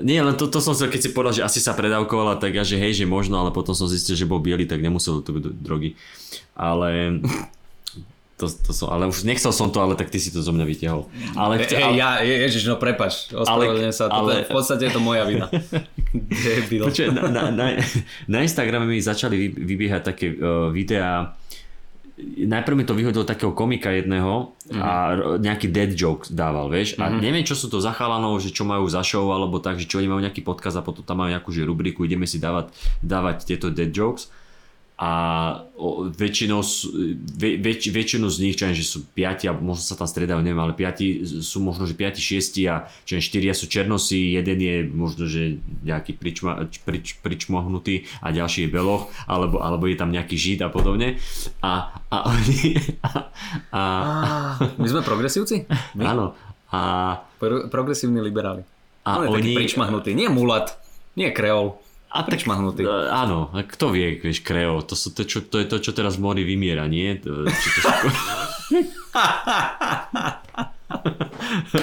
nie, 0.00 0.20
len 0.22 0.34
to, 0.36 0.46
to 0.48 0.60
som 0.62 0.74
sa, 0.74 0.86
keď 0.88 1.00
si 1.00 1.10
povedal, 1.12 1.34
že 1.42 1.46
asi 1.46 1.60
sa 1.60 1.74
predávkovala, 1.74 2.38
tak 2.38 2.54
ja, 2.54 2.64
že 2.64 2.78
hej, 2.78 2.94
že 2.94 3.06
možno, 3.06 3.40
ale 3.40 3.50
potom 3.50 3.74
som 3.74 3.90
zistil, 3.90 4.16
že 4.16 4.28
bol 4.28 4.40
biely, 4.40 4.64
tak 4.66 4.80
nemusel 4.80 5.20
to 5.20 5.30
byť 5.34 5.44
drogy. 5.60 5.98
Ale 6.54 7.20
to, 8.38 8.46
to 8.50 8.70
som, 8.74 8.90
ale 8.90 9.06
už 9.06 9.22
nechcel 9.26 9.50
som 9.54 9.70
to, 9.70 9.78
ale 9.82 9.94
tak 9.94 10.10
ty 10.10 10.18
si 10.18 10.30
to 10.30 10.42
zo 10.42 10.50
mňa 10.50 10.64
vytiahol. 10.66 11.06
Ale, 11.34 11.62
E, 11.62 11.78
ale, 11.78 11.94
ja, 11.94 12.18
je, 12.22 12.34
ježiš, 12.50 12.66
no 12.66 12.76
prepač, 12.78 13.30
ospravedlňujem 13.30 13.94
sa, 13.94 14.10
toto, 14.10 14.30
ale- 14.30 14.46
v 14.46 14.50
podstate 14.50 14.82
je 14.88 14.92
to 14.94 15.02
moja 15.02 15.22
vina. 15.26 15.46
Debil. 16.44 16.86
Na, 17.10 17.22
na, 17.30 17.42
na, 17.50 17.66
na 18.30 18.38
Instagrame 18.42 18.86
mi 18.86 19.02
začali 19.02 19.34
vy- 19.34 19.54
vybiehať 19.58 20.02
také 20.02 20.26
uh, 20.34 20.70
videá. 20.70 21.34
Najprv 22.22 22.78
mi 22.78 22.86
to 22.86 22.94
vyhodil 22.94 23.26
takého 23.26 23.50
komika 23.50 23.90
jedného 23.90 24.54
a 24.70 25.18
ro- 25.18 25.34
nejaký 25.34 25.66
dead 25.66 25.98
joke 25.98 26.30
dával, 26.30 26.70
vieš. 26.70 26.94
A 27.02 27.10
neviem, 27.10 27.42
čo 27.42 27.58
sú 27.58 27.66
to 27.66 27.82
za 27.82 27.90
chalanov, 27.90 28.38
že 28.38 28.54
čo 28.54 28.62
majú 28.62 28.86
za 28.86 29.02
show, 29.02 29.34
alebo 29.34 29.58
tak, 29.58 29.82
že 29.82 29.90
čo 29.90 29.98
oni 29.98 30.06
majú 30.06 30.22
nejaký 30.22 30.46
podcast 30.46 30.78
a 30.78 30.86
potom 30.86 31.02
tam 31.02 31.18
majú 31.26 31.34
nejakú 31.34 31.50
že 31.50 31.66
rubriku, 31.66 32.06
ideme 32.06 32.30
si 32.30 32.38
dávať, 32.38 32.70
dávať 33.02 33.50
tieto 33.50 33.66
dead 33.74 33.90
jokes. 33.90 34.30
A 34.94 35.10
väčšinou, 36.14 36.62
väč, 37.34 37.54
väč, 37.58 37.80
väčšinu 37.90 38.30
z 38.30 38.36
nich, 38.46 38.54
čo 38.54 38.70
že 38.70 38.86
sú 38.86 39.02
piati, 39.10 39.50
alebo 39.50 39.74
možno 39.74 39.82
sa 39.82 39.98
tam 39.98 40.06
stredajú, 40.06 40.38
neviem, 40.38 40.62
ale 40.62 40.70
piati 40.70 41.26
sú 41.42 41.58
možno, 41.58 41.82
že 41.82 41.98
piati, 41.98 42.22
šiesti 42.22 42.62
a 42.70 42.86
čo 43.02 43.18
viem, 43.18 43.24
štyria 43.26 43.52
sú 43.58 43.66
černosí, 43.66 44.38
jeden 44.38 44.62
je 44.62 44.86
možno, 44.86 45.26
že 45.26 45.58
nejaký 45.82 46.14
pričma, 46.14 46.70
prič, 46.86 47.18
pričmohnutý 47.18 48.06
a 48.22 48.30
ďalší 48.30 48.70
je 48.70 48.70
beloch, 48.70 49.10
alebo, 49.26 49.58
alebo 49.58 49.90
je 49.90 49.98
tam 49.98 50.14
nejaký 50.14 50.38
žid 50.38 50.62
a 50.62 50.70
podobne. 50.70 51.18
A, 51.58 51.98
a 52.14 52.16
oni... 52.30 52.78
A, 53.74 53.80
a, 53.80 53.80
My 54.78 54.86
sme 54.88 55.02
progresívci? 55.02 55.66
My? 55.98 56.14
áno. 56.14 56.38
A, 56.70 57.22
Pro, 57.38 57.66
progresívni 57.70 58.22
liberáli. 58.22 58.62
a 59.06 59.20
On 59.20 59.26
je 59.26 59.42
taký 59.42 59.50
oni... 59.52 59.58
pričmahnutý. 59.58 60.10
Nie 60.14 60.30
mulat, 60.30 60.78
nie 61.18 61.30
kreol. 61.34 61.78
A 62.14 62.22
tak, 62.22 62.38
Pričmahnutý. 62.38 62.86
e, 62.86 63.10
áno, 63.10 63.50
kto 63.50 63.90
vie, 63.90 64.22
vieš, 64.22 64.38
kreo, 64.40 64.78
to, 64.80 64.94
sú 64.94 65.10
to, 65.10 65.26
čo, 65.26 65.42
to 65.42 65.58
je 65.58 65.66
to, 65.66 65.82
čo 65.82 65.90
teraz 65.90 66.14
v 66.14 66.22
mori 66.22 66.46
vymiera, 66.46 66.86
nie? 66.86 67.18
To- 67.18 67.42
Či 67.42 67.68
to 67.74 67.80
sú... 67.82 68.06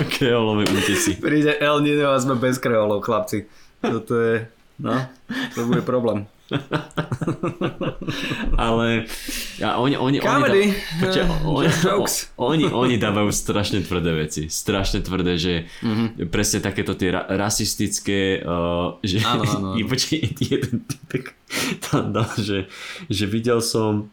Kreolové 0.10 0.64
útesy. 0.66 1.20
Príde 1.20 1.60
El 1.60 1.84
Nino 1.84 2.12
a 2.12 2.18
sme 2.18 2.36
bez 2.36 2.58
kreolov, 2.58 3.04
chlapci. 3.04 3.46
Toto 3.80 4.14
je, 4.16 4.48
no, 4.80 5.04
to 5.52 5.68
bude 5.68 5.84
problém. 5.84 6.26
Ale 8.60 9.06
a 9.64 9.80
oni, 9.80 9.96
oni, 9.98 10.20
Comedy. 10.20 10.62
Oni, 10.62 10.72
dá, 10.72 10.76
počkaj, 11.00 11.24
oni, 12.38 12.38
oni, 12.38 12.66
oni 12.68 12.96
dávajú 13.00 13.32
strašne 13.32 13.80
tvrdé 13.82 14.12
veci. 14.28 14.52
Strašne 14.52 15.00
tvrdé, 15.00 15.40
že 15.40 15.54
mm-hmm. 15.82 16.28
presne 16.28 16.60
takéto 16.60 16.96
tie 16.96 17.12
ra- 17.16 17.28
rasistické, 17.30 18.44
uh, 18.44 19.00
že 19.02 19.24
Áno, 19.24 19.44
áno, 19.48 19.68
áno. 19.74 19.76
I 19.80 19.82
počkaj, 19.88 20.20
jeden 20.40 20.84
typek 20.84 21.34
tam 21.88 22.12
dal, 22.12 22.28
že, 22.36 22.68
že 23.08 23.26
videl 23.28 23.64
som 23.64 24.12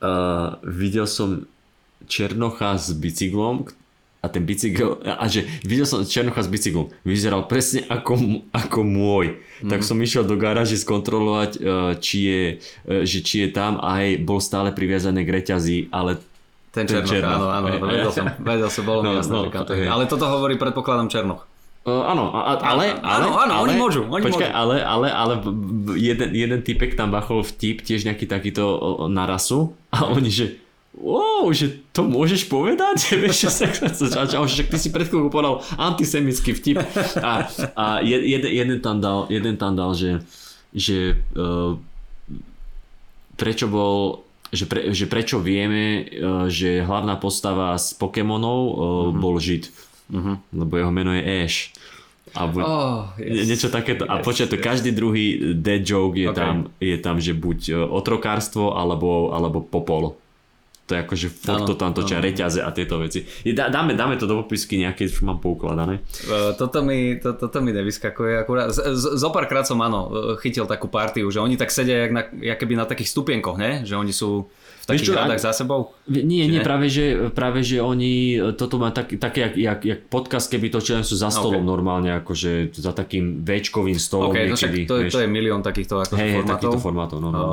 uh, 0.00 0.56
videl 0.64 1.08
som 1.08 1.44
Černocha 2.06 2.78
s 2.78 2.94
bicyklom 2.94 3.66
a 4.26 4.28
ten 4.28 4.42
bicykel, 4.42 4.98
a 5.06 5.22
že 5.30 5.46
videl 5.62 5.86
som 5.86 6.02
Černocha 6.02 6.42
s 6.42 6.50
bicyklom, 6.50 6.90
vyzeral 7.06 7.46
presne 7.46 7.86
ako, 7.86 8.42
ako 8.50 8.82
môj. 8.82 9.38
Mm. 9.62 9.70
Tak 9.70 9.86
som 9.86 10.02
išiel 10.02 10.26
do 10.26 10.34
garáže 10.34 10.74
skontrolovať, 10.74 11.50
uh, 11.56 11.94
či 12.02 12.18
je, 12.26 12.42
uh, 12.90 13.06
že 13.06 13.22
či 13.22 13.46
je 13.46 13.48
tam 13.54 13.78
a 13.78 14.02
aj 14.02 14.26
bol 14.26 14.42
stále 14.42 14.74
priviazaný 14.74 15.22
k 15.22 15.30
reťazi, 15.30 15.78
ale 15.94 16.18
Ten 16.74 16.84
Ten 16.84 17.00
Černoch, 17.00 17.08
Černoch. 17.08 17.38
áno, 17.40 17.46
áno, 17.48 17.66
Hej. 17.72 17.78
vedel 17.88 18.10
som, 18.12 18.26
vedel 18.36 18.68
som, 18.68 18.82
bolo 18.84 19.00
mi 19.00 19.08
No, 19.08 19.16
jasné, 19.16 19.32
no, 19.32 19.42
že 19.46 19.50
kam 19.54 19.64
to 19.64 19.72
hej. 19.72 19.86
je. 19.86 19.88
Ale 19.88 20.02
toto 20.04 20.26
hovorí 20.28 20.60
predpokladám 20.60 21.08
Černoch. 21.08 21.42
Uh, 21.86 22.02
áno, 22.02 22.34
a, 22.34 22.58
ale, 22.58 22.98
ale, 22.98 23.30
Áno, 23.30 23.38
áno, 23.38 23.52
ale, 23.62 23.70
oni 23.70 23.74
môžu, 23.78 24.02
oni 24.10 24.26
počkaj, 24.26 24.50
môžu. 24.50 24.58
ale, 24.58 24.76
ale, 24.82 25.06
ale 25.06 25.34
jeden, 25.94 26.34
jeden 26.34 26.60
typek 26.60 26.98
tam 26.98 27.14
bachol 27.14 27.46
vtip, 27.46 27.86
tiež 27.86 28.02
nejaký 28.10 28.26
takýto 28.26 28.66
o, 28.66 28.90
na 29.06 29.22
rasu 29.22 29.70
a 29.94 30.02
oni, 30.10 30.26
že 30.26 30.58
wow, 30.96 31.44
že 31.50 31.66
to 31.90 32.02
môžeš 32.02 32.46
povedať? 32.46 32.96
Vieš, 33.22 33.36
že 33.46 33.50
sa, 33.52 33.64
že 34.44 34.62
ty 34.64 34.76
si 34.76 34.88
pred 34.88 35.04
chvíľkou 35.04 35.28
povedal 35.28 35.60
antisemický 35.76 36.52
vtip 36.52 36.80
a, 37.20 37.46
a 37.72 37.84
jed, 38.00 38.22
jeden, 38.22 38.50
jeden, 38.50 38.78
tam 38.80 38.98
dal, 38.98 39.28
jeden 39.28 39.54
tam 39.54 39.72
dal, 39.72 39.92
že, 39.92 40.24
že 40.70 41.14
uh, 41.32 41.76
prečo 43.36 43.66
bol 43.66 44.24
že, 44.48 44.64
pre, 44.64 44.94
že 44.94 45.04
prečo 45.04 45.36
vieme, 45.36 45.84
uh, 46.06 46.46
že 46.46 46.80
hlavná 46.80 47.18
postava 47.18 47.74
z 47.76 47.92
Pokémonov 47.94 48.60
uh, 48.62 48.74
Mhm. 49.10 49.18
bol 49.18 49.36
Žid. 49.36 49.64
Uh-huh. 50.06 50.38
Lebo 50.54 50.72
jeho 50.72 50.90
meno 50.90 51.10
je 51.10 51.22
Ash. 51.42 51.74
A 52.30 52.46
bu- 52.46 52.62
Oh, 52.62 53.10
yes. 53.18 53.42
yes, 53.42 53.46
niečo 53.48 53.68
takéto. 53.68 54.06
A 54.06 54.20
yes, 54.20 54.46
to 54.46 54.54
každý 54.56 54.92
druhý 54.92 55.26
dead 55.52 55.82
joke 55.82 56.14
je, 56.14 56.28
Okay. 56.28 56.36
tam, 56.36 56.54
je 56.78 56.96
tam, 56.96 57.16
že 57.18 57.32
buď 57.32 57.58
e, 57.66 57.74
otrokárstvo 57.80 58.70
alebo, 58.72 59.32
alebo 59.32 59.58
popol. 59.58 60.14
To 60.86 60.94
je 60.94 61.02
akože 61.02 61.28
furt 61.34 61.66
to 61.66 61.74
tam 61.74 61.90
točia, 61.90 62.22
reťaze 62.22 62.62
a 62.62 62.70
tieto 62.70 63.02
veci. 63.02 63.26
Je, 63.42 63.50
dá, 63.50 63.66
dáme, 63.66 63.98
dáme 63.98 64.14
to 64.14 64.30
do 64.30 64.38
popisky 64.38 64.78
nejaké, 64.78 65.10
už 65.10 65.26
mám 65.26 65.42
poukladané. 65.42 65.98
Uh, 66.30 66.54
toto 66.54 66.86
mi, 66.86 67.18
to, 67.18 67.34
toto 67.34 67.58
mi 67.58 67.74
nevyskakuje 67.74 68.38
akurát. 68.38 68.70
Z, 68.70 68.94
z, 68.94 69.04
zo 69.18 69.28
párkrát 69.34 69.66
som 69.66 69.82
áno, 69.82 70.06
uh, 70.06 70.14
chytil 70.38 70.62
takú 70.70 70.86
partiu, 70.86 71.26
že 71.34 71.42
oni 71.42 71.58
tak 71.58 71.74
sedia 71.74 72.06
jak, 72.06 72.12
na, 72.14 72.22
jak 72.38 72.58
keby 72.62 72.78
na 72.78 72.86
takých 72.86 73.10
stupienkoch, 73.10 73.58
ne? 73.58 73.82
Že 73.82 73.94
oni 73.98 74.14
sú 74.14 74.46
takých 74.86 75.10
čo, 75.10 75.18
radách 75.18 75.42
za 75.42 75.52
sebou. 75.52 75.90
Nie, 76.06 76.46
nie, 76.46 76.62
práve 76.62 76.86
že, 76.86 77.28
práve 77.34 77.66
že 77.66 77.82
oni 77.82 78.38
e, 78.38 78.54
toto 78.54 78.78
má 78.78 78.94
tak, 78.94 79.18
také, 79.18 79.50
jak, 79.50 79.54
jak, 79.58 79.80
jak 79.82 80.00
podcast, 80.06 80.46
keby 80.46 80.70
točili 80.70 81.02
sú 81.02 81.18
za 81.18 81.28
stolom 81.34 81.66
Ok. 81.66 81.70
normálne, 81.74 82.14
akože 82.22 82.70
za 82.70 82.94
takým 82.94 83.42
Včkovým 83.42 83.98
stolom 83.98 84.30
OK, 84.30 84.38
no 84.46 84.54
však 84.54 84.70
niekedy. 84.70 84.86
to, 84.86 84.94
je, 85.02 85.04
to 85.10 85.20
je 85.26 85.28
milión 85.28 85.60
takýchto 85.66 86.06
akože 86.06 86.22
hej, 86.22 86.32
formátov. 86.38 86.54
takýchto 86.54 86.78
formátov, 86.78 87.18
no, 87.18 87.28
no. 87.34 87.38
no. 87.38 87.50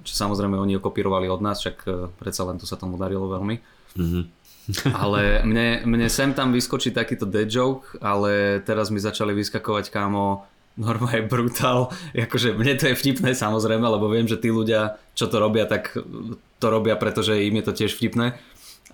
Čo 0.00 0.12
samozrejme 0.16 0.56
oni 0.56 0.80
okopírovali 0.80 1.28
od 1.28 1.44
nás, 1.44 1.60
však 1.60 1.76
uh, 1.84 2.08
predsa 2.16 2.48
len 2.48 2.56
to 2.56 2.64
sa 2.64 2.80
tomu 2.80 2.96
darilo 2.96 3.28
veľmi. 3.28 3.60
Mhm. 4.00 4.20
ale 5.06 5.46
mne, 5.46 5.86
mne 5.86 6.10
sem 6.10 6.34
tam 6.34 6.50
vyskočí 6.50 6.90
takýto 6.90 7.22
dead 7.22 7.46
joke, 7.46 7.94
ale 8.02 8.58
teraz 8.66 8.90
mi 8.90 8.98
začali 8.98 9.30
vyskakovať 9.30 9.94
kámo 9.94 10.42
normálne 10.76 11.24
brutál. 11.24 11.90
Akože 12.12 12.52
mne 12.52 12.76
to 12.76 12.92
je 12.92 12.98
vtipné 13.00 13.32
samozrejme, 13.32 13.82
lebo 13.82 14.12
viem, 14.12 14.28
že 14.28 14.40
tí 14.40 14.52
ľudia, 14.52 15.00
čo 15.16 15.26
to 15.26 15.40
robia, 15.40 15.64
tak 15.64 15.96
to 16.60 16.66
robia, 16.68 16.96
pretože 16.96 17.36
im 17.36 17.56
je 17.60 17.64
to 17.64 17.72
tiež 17.72 17.96
vtipné. 17.96 18.36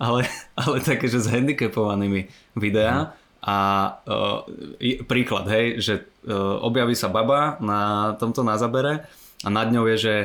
Ale, 0.01 0.25
ale 0.57 0.81
také, 0.81 1.05
že 1.05 1.21
s 1.21 1.29
handicapovanými 1.29 2.25
videá 2.57 3.13
a 3.43 3.57
uh, 4.07 4.47
príklad, 5.05 5.45
hej, 5.51 5.83
že 5.83 5.93
uh, 6.25 6.63
objaví 6.63 6.95
sa 6.95 7.11
baba 7.11 7.59
na 7.59 8.13
tomto 8.15 8.41
na 8.41 8.55
zabere 8.55 9.03
a 9.43 9.47
nad 9.51 9.67
ňou 9.67 9.85
je, 9.93 9.97
že 9.99 10.15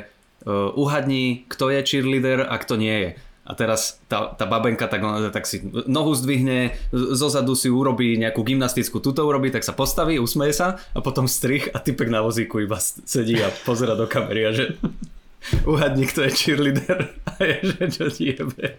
uh, 0.46 0.70
uhadni, 0.78 1.42
kto 1.50 1.74
je 1.74 1.82
cheerleader 1.82 2.46
a 2.46 2.54
kto 2.62 2.78
nie 2.78 2.96
je. 2.96 3.10
A 3.48 3.56
teraz 3.56 3.96
tá, 4.12 4.28
tá 4.36 4.44
babenka 4.44 4.84
tak, 4.92 5.00
tak 5.32 5.48
si 5.48 5.64
nohu 5.88 6.12
zdvihne, 6.12 6.76
zo 6.92 7.32
zadu 7.32 7.56
si 7.56 7.72
urobí 7.72 8.20
nejakú 8.20 8.44
gymnastickú 8.44 9.00
tuto 9.00 9.24
urobí, 9.24 9.48
tak 9.48 9.64
sa 9.64 9.72
postaví, 9.72 10.20
usmeje 10.20 10.52
sa 10.52 10.76
a 10.92 11.00
potom 11.00 11.24
strich 11.24 11.72
a 11.72 11.80
typek 11.80 12.12
na 12.12 12.20
vozíku 12.20 12.60
iba 12.60 12.76
sedí 12.84 13.40
a 13.40 13.48
pozera 13.64 13.96
do 13.96 14.04
kamery 14.04 14.42
a 14.44 14.52
že 14.52 14.76
uhadni, 15.70 16.04
kto 16.04 16.28
je 16.28 16.30
cheerleader 16.36 17.08
a 17.28 17.32
je, 17.40 17.56
že 17.72 17.84
čo 17.88 18.04
ti 18.12 18.36
jebe. 18.36 18.76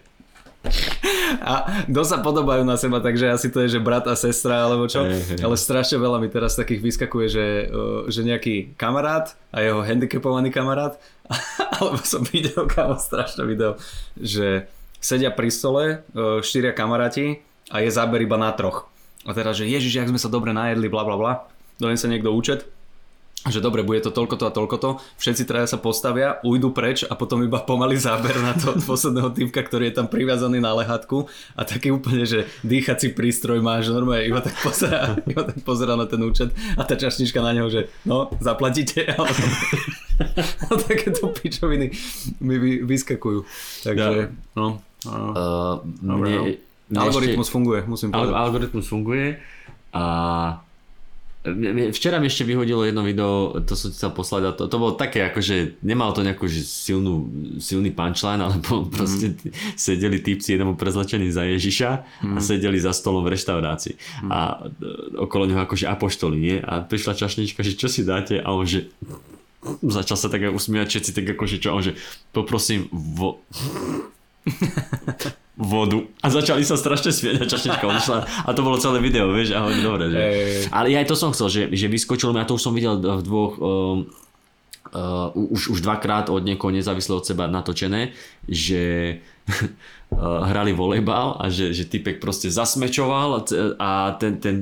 A 1.40 1.84
dosť 1.88 2.10
sa 2.10 2.18
podobajú 2.20 2.62
na 2.68 2.76
seba, 2.76 3.00
takže 3.00 3.32
asi 3.32 3.48
to 3.48 3.64
je, 3.64 3.78
že 3.78 3.80
brat 3.80 4.04
a 4.04 4.14
sestra 4.18 4.68
alebo 4.68 4.84
čo. 4.90 5.08
Hej, 5.08 5.22
hej. 5.34 5.40
Ale 5.40 5.56
strašne 5.56 5.96
veľa 5.96 6.20
mi 6.20 6.28
teraz 6.28 6.58
takých 6.58 6.84
vyskakuje, 6.84 7.26
že, 7.30 7.46
že 8.12 8.20
nejaký 8.26 8.76
kamarát 8.76 9.32
a 9.54 9.64
jeho 9.64 9.80
handicapovaný 9.80 10.52
kamarát, 10.52 11.00
alebo 11.80 11.96
som 12.04 12.20
videl, 12.28 12.68
kámo, 12.68 13.00
strašné 13.00 13.42
video, 13.48 13.80
že 14.18 14.68
sedia 15.00 15.32
pri 15.32 15.48
stole 15.48 15.84
štyria 16.44 16.76
kamaráti 16.76 17.40
a 17.72 17.80
je 17.80 17.88
záber 17.88 18.20
iba 18.26 18.36
na 18.36 18.52
troch. 18.52 18.90
A 19.24 19.32
teraz, 19.36 19.56
že 19.56 19.68
ježiš, 19.68 19.96
jak 20.00 20.10
sme 20.10 20.20
sa 20.20 20.32
dobre 20.32 20.52
najedli, 20.52 20.88
bla 20.92 21.04
bla 21.04 21.16
bla. 21.16 21.32
Dojem 21.80 21.96
sa 21.96 22.08
niekto 22.08 22.32
účet 22.32 22.68
že 23.48 23.64
dobre, 23.64 23.80
bude 23.80 24.04
to 24.04 24.12
toľko 24.12 24.36
to 24.36 24.44
a 24.44 24.52
toľko 24.52 24.76
to, 24.76 24.90
všetci 25.16 25.48
traja 25.48 25.64
sa 25.64 25.80
postavia, 25.80 26.36
ujdu 26.44 26.76
preč 26.76 27.08
a 27.08 27.16
potom 27.16 27.40
iba 27.40 27.56
pomaly 27.64 27.96
záber 27.96 28.36
na 28.36 28.52
to 28.52 28.76
od 28.76 28.84
posledného 28.90 29.32
typka, 29.32 29.64
ktorý 29.64 29.88
je 29.88 29.96
tam 29.96 30.12
priviazaný 30.12 30.60
na 30.60 30.76
lehatku 30.76 31.24
a 31.56 31.64
taký 31.64 31.88
úplne, 31.88 32.28
že 32.28 32.44
dýchací 32.60 33.16
prístroj 33.16 33.64
má, 33.64 33.80
že 33.80 33.96
normálne 33.96 34.28
iba 34.28 34.44
tak 34.44 34.52
pozera, 34.60 35.16
iba 35.32 35.48
tak 35.48 35.56
pozera 35.64 35.96
na 35.96 36.04
ten 36.04 36.20
účet 36.20 36.52
a 36.76 36.84
tá 36.84 37.00
čašnička 37.00 37.40
na 37.40 37.56
neho, 37.56 37.72
že 37.72 37.88
no, 38.04 38.28
zaplatíte. 38.44 39.08
Ale... 39.16 39.32
a 40.68 40.76
takéto 40.76 41.32
pičoviny 41.32 41.96
mi 42.44 42.56
vy, 42.60 42.72
vyskakujú. 42.84 43.48
Takže, 43.88 44.36
no. 44.52 44.84
Uh, 45.08 45.80
Dobre, 45.80 46.04
no. 46.04 46.14
mne, 46.20 46.60
mne 46.92 46.98
Algoritmus 47.00 47.48
ešte, 47.48 47.56
funguje, 47.56 47.80
musím 47.88 48.12
povedať. 48.12 48.36
algoritmus 48.36 48.84
funguje 48.84 49.40
a 49.96 50.04
mne- 50.04 50.52
mne- 50.52 50.69
Včera 51.96 52.20
mi 52.20 52.28
ešte 52.28 52.44
vyhodilo 52.44 52.84
jedno 52.84 53.00
video, 53.00 53.56
to 53.64 53.72
som 53.72 53.88
ti 53.88 53.96
chcel 53.96 54.12
poslať 54.12 54.42
a 54.44 54.50
to, 54.52 54.68
to 54.68 54.76
bolo 54.76 54.92
také 54.92 55.24
akože, 55.24 55.80
nemal 55.80 56.12
to 56.12 56.20
nejakú 56.20 56.44
že 56.44 56.60
silnú, 56.60 57.32
silný 57.56 57.96
punchline, 57.96 58.44
alebo 58.44 58.84
Mhm. 58.84 58.92
proste 58.92 59.26
sedeli 59.72 60.20
típci 60.20 60.60
jednomu 60.60 60.76
prezlečení 60.76 61.32
za 61.32 61.48
Ježiša 61.48 61.90
mm. 62.20 62.36
a 62.36 62.38
Mhm. 62.38 62.44
sedeli 62.44 62.76
za 62.76 62.92
stolom 62.92 63.24
v 63.24 63.32
reštaurácii 63.32 63.94
mm. 63.96 64.28
a 64.28 64.38
e, 64.52 64.84
okolo 65.16 65.48
neho 65.48 65.64
akože 65.64 65.88
apoštoli, 65.88 66.36
nie? 66.36 66.56
A 66.60 66.84
prišla 66.84 67.16
čašnička, 67.16 67.64
že 67.64 67.72
čo 67.72 67.88
si 67.88 68.04
dáte 68.04 68.36
a 68.36 68.52
on 68.52 68.68
že 68.68 68.92
začal 69.80 70.20
sa 70.20 70.28
tak 70.28 70.44
usmievať 70.44 70.88
všetci 70.92 71.10
tak 71.16 71.24
akože 71.36 71.56
čo, 71.56 71.72
on 71.72 71.80
že 71.80 71.96
poprosím 72.36 72.84
vo 72.92 73.40
vodu. 75.70 76.02
A 76.20 76.26
začali 76.26 76.66
sa 76.66 76.74
strašne 76.74 77.14
smieť 77.14 77.38
a 77.38 77.44
čašnička 77.46 77.86
odišla. 77.86 78.18
A 78.44 78.50
to 78.50 78.66
bolo 78.66 78.82
celé 78.82 78.98
video, 78.98 79.30
vieš, 79.30 79.54
a 79.54 79.62
hovorím, 79.62 79.82
dobre, 79.86 80.04
že... 80.10 80.22
Ale 80.74 80.90
ja 80.90 80.98
aj 80.98 81.06
to 81.06 81.14
som 81.14 81.30
chcel, 81.30 81.46
že, 81.46 81.62
že 81.70 81.86
vyskočilo 81.86 82.34
mi, 82.34 82.42
a 82.42 82.48
to 82.48 82.58
už 82.58 82.66
som 82.66 82.74
videl 82.74 82.98
v 82.98 83.22
dvoch, 83.22 83.54
um, 83.62 84.10
uh, 84.90 85.30
už, 85.30 85.78
už 85.78 85.86
dvakrát 85.86 86.26
od 86.26 86.42
niekoho 86.42 86.74
nezávisle 86.74 87.14
od 87.14 87.22
seba 87.22 87.46
natočené, 87.46 88.10
že 88.50 88.82
uh, 90.10 90.42
hrali 90.50 90.74
volejbal 90.74 91.38
a 91.38 91.46
že, 91.46 91.70
že 91.70 91.86
typek 91.86 92.18
proste 92.18 92.50
zasmečoval 92.50 93.46
a 93.78 94.18
ten, 94.18 94.42
ten 94.42 94.56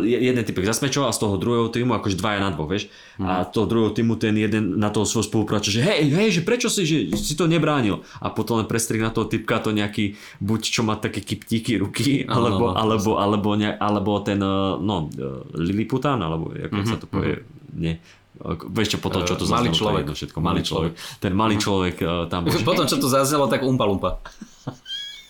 jeden 0.00 0.40
typek 0.40 0.62
zasmečoval 0.62 1.08
a 1.08 1.10
z 1.10 1.18
toho 1.18 1.34
druhého 1.34 1.68
týmu, 1.68 1.92
akože 1.92 2.14
dvaja 2.14 2.38
na 2.38 2.48
dvoch, 2.48 2.66
vieš. 2.66 2.86
A 3.16 3.42
z 3.42 3.50
toho 3.50 3.64
druhého 3.64 3.90
týmu 3.90 4.14
ten 4.14 4.32
jeden 4.32 4.76
na 4.76 4.88
toho 4.88 5.02
svojho 5.02 5.24
spolupráča, 5.24 5.70
že 5.70 5.80
hej, 5.80 6.08
hej, 6.08 6.30
že 6.30 6.40
prečo 6.40 6.66
si, 6.66 6.82
že 6.82 7.08
si 7.12 7.32
to 7.32 7.44
nebránil. 7.44 8.00
A 8.18 8.28
potom 8.28 8.58
len 8.58 8.64
prestrih 8.64 8.98
na 8.98 9.08
toho 9.08 9.24
typka 9.24 9.58
to 9.58 9.70
nejaký, 9.70 10.14
buď 10.38 10.60
čo 10.60 10.80
má 10.82 10.94
také 10.94 11.18
kyptíky 11.18 11.76
ruky, 11.76 12.24
Áno, 12.24 12.36
alebo, 12.36 12.64
áno, 12.68 12.76
alebo, 12.76 13.10
alebo, 13.16 13.48
ne, 13.54 13.72
alebo 13.72 14.20
ten, 14.20 14.36
e, 14.36 14.76
no, 14.76 15.08
e, 15.08 15.56
Lillipután, 15.56 16.18
alebo 16.18 16.50
jak 16.50 16.68
sa 16.84 16.96
to 16.96 17.04
povie, 17.04 17.40
nie. 17.72 17.96
Ako- 18.34 18.66
Vieš 18.66 18.88
čo, 18.88 18.98
potom 18.98 19.22
čo 19.22 19.34
to 19.34 19.44
Eh, 19.44 19.46
malý 19.46 19.46
zaznelo, 19.46 19.70
to 19.70 19.78
človek. 19.78 20.02
jedno 20.02 20.14
všetko, 20.14 20.40
malý 20.40 20.60
človek. 20.60 20.92
Ten 21.18 21.32
malý 21.32 21.56
človek 21.56 21.96
e, 21.96 22.26
tam 22.26 22.42
bol, 22.44 22.52
Potom, 22.60 22.84
čo 22.84 22.98
to 22.98 23.06
zaznelo, 23.06 23.46
tak 23.46 23.62
umpa 23.62 23.86
lumpa. 23.86 24.10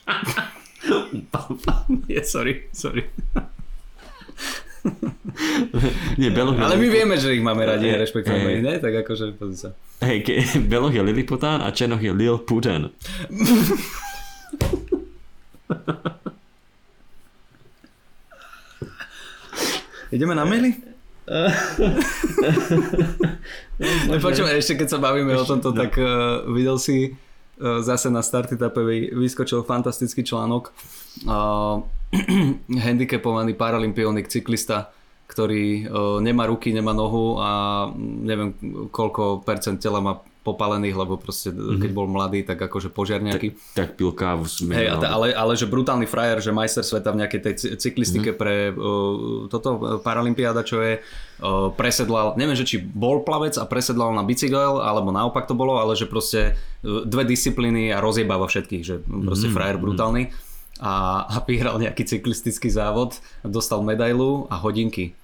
Nie, 2.08 2.24
sorry, 2.24 2.68
sorry. 2.70 3.08
nie, 6.20 6.30
Beloch 6.30 6.56
je 6.56 6.64
Ale 6.64 6.76
my 6.76 6.88
vieme, 6.92 7.16
že 7.16 7.32
ich 7.32 7.42
máme 7.42 7.64
radi 7.64 7.88
a 7.88 7.96
rešpektujeme 7.96 8.60
ich, 8.60 8.64
ne? 8.64 8.76
Tak 8.76 8.92
akože, 9.04 9.32
pozri 9.32 9.56
sa. 9.56 9.72
Hej, 10.04 10.20
ke, 10.28 10.44
Beloch 10.72 10.92
je 10.92 11.00
Lillipután 11.00 11.64
a 11.64 11.72
Černoch 11.72 12.04
je 12.04 12.12
Lil 12.12 12.38
Putin. 12.44 12.92
Ideme 20.14 20.36
na 20.36 20.44
maily? 20.46 20.76
No, 24.06 24.20
Počujem, 24.20 24.54
ešte 24.54 24.78
keď 24.78 24.88
sa 24.92 24.98
bavíme 25.02 25.34
o 25.34 25.42
tomto, 25.48 25.72
tak 25.74 25.96
uh, 25.98 26.44
videl 26.52 26.78
si 26.78 27.10
uh, 27.10 27.80
zase 27.82 28.12
na 28.12 28.22
Startitape 28.22 28.84
vyskočil 29.10 29.66
fantastický 29.66 30.22
článok. 30.22 30.70
Uh, 31.26 31.82
handicapovaný 32.86 33.58
paralympionik, 33.58 34.30
cyklista, 34.30 34.92
ktorý 35.24 35.88
nemá 36.20 36.44
ruky, 36.44 36.70
nemá 36.70 36.92
nohu 36.92 37.40
a 37.40 37.88
neviem 37.96 38.52
koľko 38.92 39.40
percent 39.42 39.80
tela 39.80 39.98
má 39.98 40.20
popalených, 40.44 40.92
lebo 40.94 41.16
proste 41.16 41.48
mm-hmm. 41.48 41.80
keď 41.80 41.90
bol 41.96 42.04
mladý, 42.06 42.44
tak 42.44 42.60
akože 42.60 42.92
požiar 42.92 43.24
nejaký. 43.24 43.56
Tak 43.72 43.96
pil 43.96 44.12
kávu. 44.12 44.44
Sme, 44.44 44.76
Hej, 44.76 44.92
a 44.92 44.94
ta, 45.00 45.08
ale, 45.16 45.32
ale 45.32 45.56
že 45.56 45.64
brutálny 45.64 46.04
frajer, 46.04 46.44
že 46.44 46.52
majster 46.52 46.84
sveta 46.84 47.16
v 47.16 47.24
nejakej 47.24 47.40
tej 47.40 47.54
cy- 47.56 47.74
cyklistike 47.80 48.36
mm-hmm. 48.36 48.42
pre 48.44 48.54
uh, 48.76 49.48
toto 49.48 49.68
uh, 49.80 49.80
Paralympiáda, 50.04 50.60
čo 50.60 50.84
je, 50.84 51.00
uh, 51.00 51.72
presedlal, 51.72 52.36
neviem, 52.36 52.54
že 52.54 52.68
či 52.68 52.76
bol 52.76 53.24
plavec 53.24 53.56
a 53.56 53.64
presedlal 53.64 54.12
na 54.12 54.20
bicykel, 54.20 54.84
alebo 54.84 55.08
naopak 55.08 55.48
to 55.48 55.56
bolo, 55.56 55.80
ale 55.80 55.96
že 55.96 56.04
proste 56.04 56.60
dve 56.84 57.24
disciplíny 57.24 57.88
a 57.88 58.04
rozjebáva 58.04 58.44
všetkých, 58.44 58.84
že 58.84 59.00
proste 59.00 59.48
mm-hmm. 59.48 59.56
frajer 59.56 59.76
brutálny. 59.80 60.22
A, 60.80 61.24
a 61.28 61.36
vyhral 61.48 61.78
nejaký 61.78 62.04
cyklistický 62.06 62.70
závod, 62.70 63.18
dostal 63.44 63.82
medailu 63.82 64.46
a 64.50 64.58
hodinky. 64.58 65.14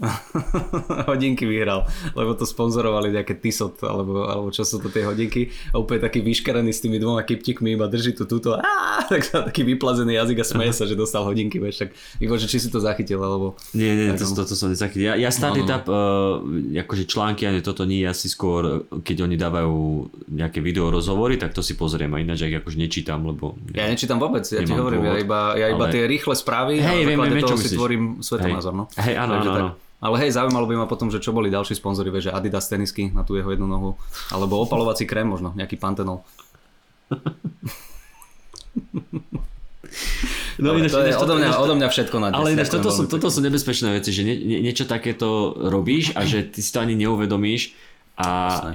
hodinky 1.10 1.44
vyhral, 1.44 1.84
lebo 2.16 2.32
to 2.32 2.48
sponzorovali 2.48 3.12
nejaké 3.12 3.36
Tissot, 3.36 3.80
alebo, 3.84 4.24
alebo 4.24 4.48
čo 4.48 4.64
sú 4.64 4.80
to 4.80 4.88
tie 4.88 5.04
hodinky 5.04 5.52
a 5.74 5.80
úplne 5.80 6.00
taký 6.00 6.24
vyškarený 6.24 6.72
s 6.72 6.80
tými 6.80 6.96
dvoma 6.96 7.26
kyptikmi 7.26 7.76
iba 7.76 7.84
drží 7.90 8.16
tu 8.16 8.24
túto 8.24 8.56
a 8.56 9.04
tak 9.04 9.26
sa 9.26 9.44
taký 9.44 9.66
vyplazený 9.66 10.16
jazyk 10.16 10.40
a 10.40 10.46
smeje 10.46 10.72
sa, 10.72 10.84
že 10.88 10.96
dostal 10.96 11.26
hodinky, 11.26 11.60
vieš, 11.60 11.86
tak 11.86 11.90
Ivo, 12.22 12.40
že 12.40 12.48
či 12.48 12.62
si 12.62 12.68
to 12.72 12.80
zachytil, 12.80 13.20
alebo 13.20 13.60
Nie, 13.76 13.92
nie, 13.92 14.16
to, 14.16 14.24
to, 14.24 14.42
to 14.46 14.54
som 14.56 14.72
nezachytil. 14.72 15.12
Ja, 15.12 15.14
ja 15.20 15.28
starý 15.28 15.64
no, 15.64 15.68
no. 15.68 16.40
uh, 16.46 16.80
akože 16.84 17.04
články, 17.04 17.44
ani 17.44 17.60
toto 17.60 17.84
nie, 17.84 18.02
asi 18.06 18.30
skôr, 18.30 18.88
keď 19.04 19.28
oni 19.28 19.36
dávajú 19.36 20.08
nejaké 20.32 20.64
video 20.64 20.88
rozhovory, 20.88 21.36
tak 21.36 21.52
to 21.52 21.60
si 21.60 21.76
pozriem 21.76 22.12
a 22.16 22.18
ináč 22.22 22.48
ich 22.48 22.56
akože 22.56 22.78
nečítam, 22.80 23.24
lebo... 23.26 23.58
ja 23.76 23.86
nečítam 23.88 24.16
vôbec, 24.16 24.46
ja 24.48 24.64
ti 24.64 24.72
hovorím, 24.72 25.04
ja 25.04 25.12
dôvod, 25.16 25.24
iba, 25.26 25.40
ja 25.58 25.66
iba 25.68 25.86
ale- 25.88 25.94
tie 25.94 26.02
rýchle 26.08 26.34
správy 26.36 26.80
Hej, 26.80 27.02
a 27.04 27.08
viem, 27.08 27.18
viem, 27.20 27.44
si 27.44 27.52
myslíš. 27.52 27.78
tvorím 27.78 28.04
svetonázor, 28.24 28.72
no. 28.72 28.84
Hej, 28.96 29.14
áno, 29.18 29.32
áno, 29.40 29.50
áno. 29.52 29.70
Ale 30.00 30.16
hej, 30.24 30.32
zaujímalo 30.32 30.64
by 30.64 30.74
ma 30.80 30.86
potom, 30.88 31.12
že 31.12 31.20
čo 31.20 31.36
boli 31.36 31.52
ďalší 31.52 31.76
sponzory, 31.76 32.08
vieš, 32.08 32.32
že 32.32 32.34
Adidas 32.34 32.72
tenisky 32.72 33.12
na 33.12 33.20
tú 33.20 33.36
jeho 33.36 33.52
jednu 33.52 33.68
nohu, 33.68 34.00
alebo 34.32 34.56
opalovací 34.64 35.04
krém 35.04 35.28
možno, 35.28 35.52
nejaký 35.52 35.76
Pantenol. 35.76 36.24
No, 40.60 40.76
ináč, 40.76 40.92
to 40.92 41.00
je 41.02 41.10
ináč, 41.10 41.24
odo 41.24 41.34
mňa, 41.40 41.50
odo 41.56 41.74
mňa 41.76 41.88
všetko 41.88 42.16
na 42.20 42.28
dnes. 42.30 42.38
Ale 42.38 42.48
ináč, 42.52 42.68
toto 42.68 42.92
sú, 42.92 43.08
toto 43.08 43.32
sú 43.32 43.40
nebezpečné 43.40 43.96
veci, 43.96 44.12
že 44.12 44.22
nie, 44.28 44.36
nie, 44.36 44.58
niečo 44.60 44.84
takéto 44.84 45.56
robíš 45.56 46.12
a 46.12 46.22
že 46.28 46.44
ty 46.44 46.60
si 46.60 46.70
to 46.70 46.84
ani 46.84 46.94
neuvedomíš 47.00 47.72
a 48.12 48.28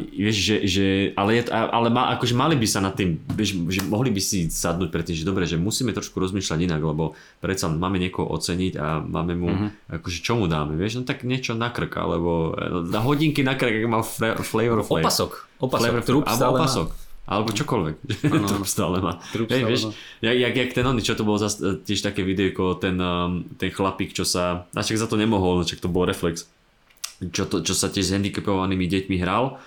vieš, 0.08 0.36
že, 0.38 0.56
že 0.64 0.86
ale, 1.14 1.38
je, 1.38 1.42
ale 1.50 1.88
má, 1.88 2.10
akože 2.12 2.34
mali 2.34 2.54
by 2.54 2.66
sa 2.66 2.80
nad 2.80 2.92
tým, 2.92 3.22
vieš, 3.30 3.54
že 3.68 3.82
mohli 3.82 4.10
by 4.10 4.18
si 4.18 4.46
sadnúť 4.46 4.90
pred 4.90 5.04
tým, 5.04 5.14
že 5.14 5.24
dobre, 5.24 5.44
že 5.44 5.56
musíme 5.56 5.90
trošku 5.90 6.18
rozmýšľať 6.18 6.60
inak, 6.62 6.82
lebo 6.82 7.14
predsa 7.38 7.68
máme 7.68 7.96
niekoho 7.96 8.26
oceniť 8.28 8.74
a 8.76 9.00
máme 9.00 9.34
mu, 9.34 9.48
Mhm. 9.48 9.58
mm-hmm. 9.60 9.96
akože 9.96 10.18
čo 10.20 10.34
mu 10.34 10.46
dáme, 10.46 10.74
vieš, 10.74 10.98
no 10.98 11.04
tak 11.04 11.22
niečo 11.22 11.54
na 11.54 11.70
krk, 11.70 11.94
alebo 11.96 12.52
e, 12.52 12.90
na 12.90 13.00
hodinky 13.00 13.40
na 13.40 13.54
krk, 13.54 13.76
ak 13.76 13.88
má 13.88 14.02
fre, 14.02 14.34
flavor 14.40 14.82
life. 14.82 15.06
Opasok. 15.06 15.32
Opasok. 15.60 15.80
Flavor, 15.80 16.02
Trup 16.02 16.24
alebo 16.24 16.34
stále 16.36 16.52
má. 16.52 16.60
opasok. 16.60 16.90
Alebo 17.26 17.50
čokoľvek. 17.52 17.96
Áno, 18.32 18.46
Trup 18.48 18.66
stále 18.66 18.98
má. 18.98 19.18
Trup 19.30 19.46
Hej, 19.48 19.60
stále 19.60 19.70
vieš, 19.70 19.82
má. 19.84 19.92
jak, 20.24 20.38
jak, 20.40 20.54
jak 20.56 20.72
ten 20.74 20.86
oný, 20.86 21.02
čo 21.02 21.14
to 21.14 21.22
bolo 21.22 21.38
zas, 21.38 21.58
tiež 21.58 22.02
také 22.04 22.22
videjko, 22.22 22.78
ten, 22.78 22.94
um, 22.96 23.46
ten 23.52 23.70
chlapík, 23.70 24.10
čo 24.12 24.22
sa, 24.22 24.66
a 24.68 24.80
však 24.80 24.98
za 25.00 25.06
to 25.06 25.16
nemohol, 25.16 25.58
no 25.58 25.64
čak 25.64 25.78
to 25.78 25.88
bol 25.88 26.02
reflex, 26.04 26.46
čo, 27.20 27.44
to, 27.46 27.62
čo 27.62 27.72
sa 27.72 27.88
tiež 27.88 28.06
s 28.08 28.12
handicapovanými 28.12 28.86
deťmi 28.86 29.16
hral 29.20 29.58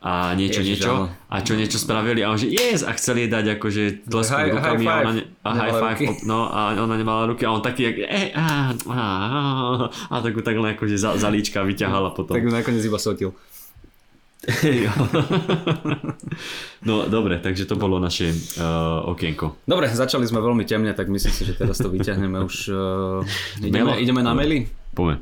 a 0.00 0.32
niečo, 0.32 0.64
Ježiš, 0.64 0.80
niečo, 0.80 0.92
áno. 0.96 1.06
a 1.28 1.36
čo 1.44 1.52
niečo 1.60 1.76
spravili 1.76 2.24
a 2.24 2.32
on 2.32 2.40
že 2.40 2.48
yes, 2.48 2.80
a 2.80 2.96
chceli 2.96 3.28
jej 3.28 3.30
dať 3.30 3.60
akože 3.60 3.82
tlesku 4.08 4.32
High- 4.32 4.52
rukami 4.56 4.80
high 4.80 4.88
a 4.88 4.96
five. 4.96 5.04
ona, 5.04 5.12
ne, 5.12 5.22
a 5.44 5.50
high 5.52 5.74
five, 5.76 5.98
ruky. 6.00 6.06
pop- 6.08 6.24
no 6.24 6.38
a 6.48 6.60
ona 6.72 6.96
nemala 6.96 7.28
ruky 7.28 7.44
a 7.44 7.52
on 7.52 7.60
taký, 7.60 7.82
jak, 7.84 7.96
eh, 8.08 8.32
a, 8.32 8.72
a, 8.72 8.96
a, 8.96 9.00
a 9.92 10.14
tak 10.24 10.32
ju 10.32 10.40
tak 10.40 10.56
len 10.56 10.72
akože 10.72 10.96
za, 10.96 11.20
za 11.20 11.28
líčka 11.28 11.60
vyťahal 11.60 12.08
a 12.08 12.12
potom. 12.16 12.32
Tak 12.32 12.40
ju 12.40 12.48
nakoniec 12.48 12.80
iba 12.80 12.96
sotil. 12.96 13.36
No 16.80 17.04
dobre, 17.04 17.36
takže 17.44 17.68
to 17.68 17.76
bolo 17.76 18.00
naše 18.00 18.32
uh, 18.56 19.04
okienko. 19.04 19.60
Dobre, 19.68 19.92
začali 19.92 20.24
sme 20.24 20.40
veľmi 20.40 20.64
temne, 20.64 20.96
tak 20.96 21.12
myslím 21.12 21.28
si, 21.28 21.44
že 21.44 21.52
teraz 21.52 21.76
to 21.76 21.92
vyťahneme 21.92 22.40
už. 22.40 22.56
Uh, 22.72 23.20
ideme, 23.60 24.00
ideme 24.00 24.24
na 24.24 24.32
maily? 24.32 24.64
Poďme. 24.96 25.20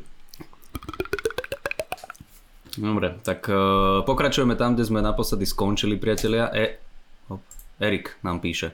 Dobre, 2.79 3.19
tak 3.27 3.51
uh, 3.51 4.07
pokračujeme 4.07 4.55
tam, 4.55 4.79
kde 4.79 4.87
sme 4.87 5.03
naposledy 5.03 5.43
skončili, 5.43 5.99
priatelia. 5.99 6.47
E, 6.55 6.79
hop, 7.27 7.43
Erik 7.83 8.15
nám 8.23 8.39
píše. 8.39 8.73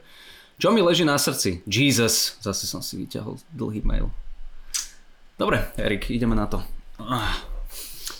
Čo 0.60 0.70
mi 0.70 0.84
leží 0.84 1.02
na 1.02 1.16
srdci? 1.16 1.64
Jesus. 1.66 2.38
Zase 2.44 2.68
som 2.68 2.84
si 2.84 3.00
vyťahol 3.00 3.40
dlhý 3.50 3.82
mail. 3.82 4.12
Dobre, 5.34 5.66
Erik, 5.74 6.12
ideme 6.12 6.38
na 6.38 6.46
to. 6.46 6.62
Ah. 7.00 7.42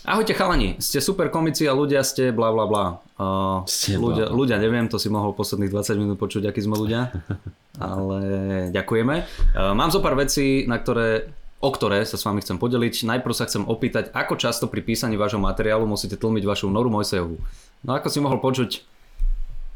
Ahojte 0.05 0.37
chalani, 0.37 0.77
ste 0.85 1.01
super 1.01 1.33
komici 1.33 1.65
a 1.65 1.73
ľudia 1.73 2.05
ste 2.05 2.29
bla 2.29 2.53
bla 2.53 2.69
bla. 2.69 2.85
Uh, 3.17 3.65
Ste 3.65 3.97
bla, 3.97 4.13
ľudia, 4.13 4.27
bla. 4.29 4.37
ľudia, 4.37 4.57
neviem, 4.61 4.85
to 4.85 5.01
si 5.01 5.09
mohol 5.09 5.33
posledných 5.33 5.73
20 5.73 5.97
minút 5.97 6.17
počuť, 6.21 6.45
akí 6.45 6.61
sme 6.61 6.77
ľudia. 6.77 7.09
Ale 7.81 8.21
ďakujeme. 8.69 9.17
Uh, 9.57 9.73
mám 9.73 9.89
zo 9.89 10.05
pár 10.05 10.13
vecí, 10.19 10.69
na 10.69 10.77
ktoré 10.77 11.33
o 11.65 11.71
ktoré 11.73 12.05
sa 12.05 12.21
s 12.21 12.29
vami 12.29 12.45
chcem 12.45 12.61
podeliť. 12.61 13.09
Najprv 13.09 13.33
sa 13.33 13.49
chcem 13.49 13.65
opýtať, 13.65 14.13
ako 14.13 14.37
často 14.37 14.69
pri 14.69 14.85
písaní 14.85 15.17
vášho 15.17 15.41
materiálu 15.41 15.89
musíte 15.89 16.21
tlmiť 16.21 16.45
vašu 16.45 16.69
Noru 16.69 16.93
Mojsejovú. 16.93 17.41
No 17.81 17.91
ako 17.97 18.13
si 18.13 18.21
mohol 18.21 18.37
počuť, 18.45 18.85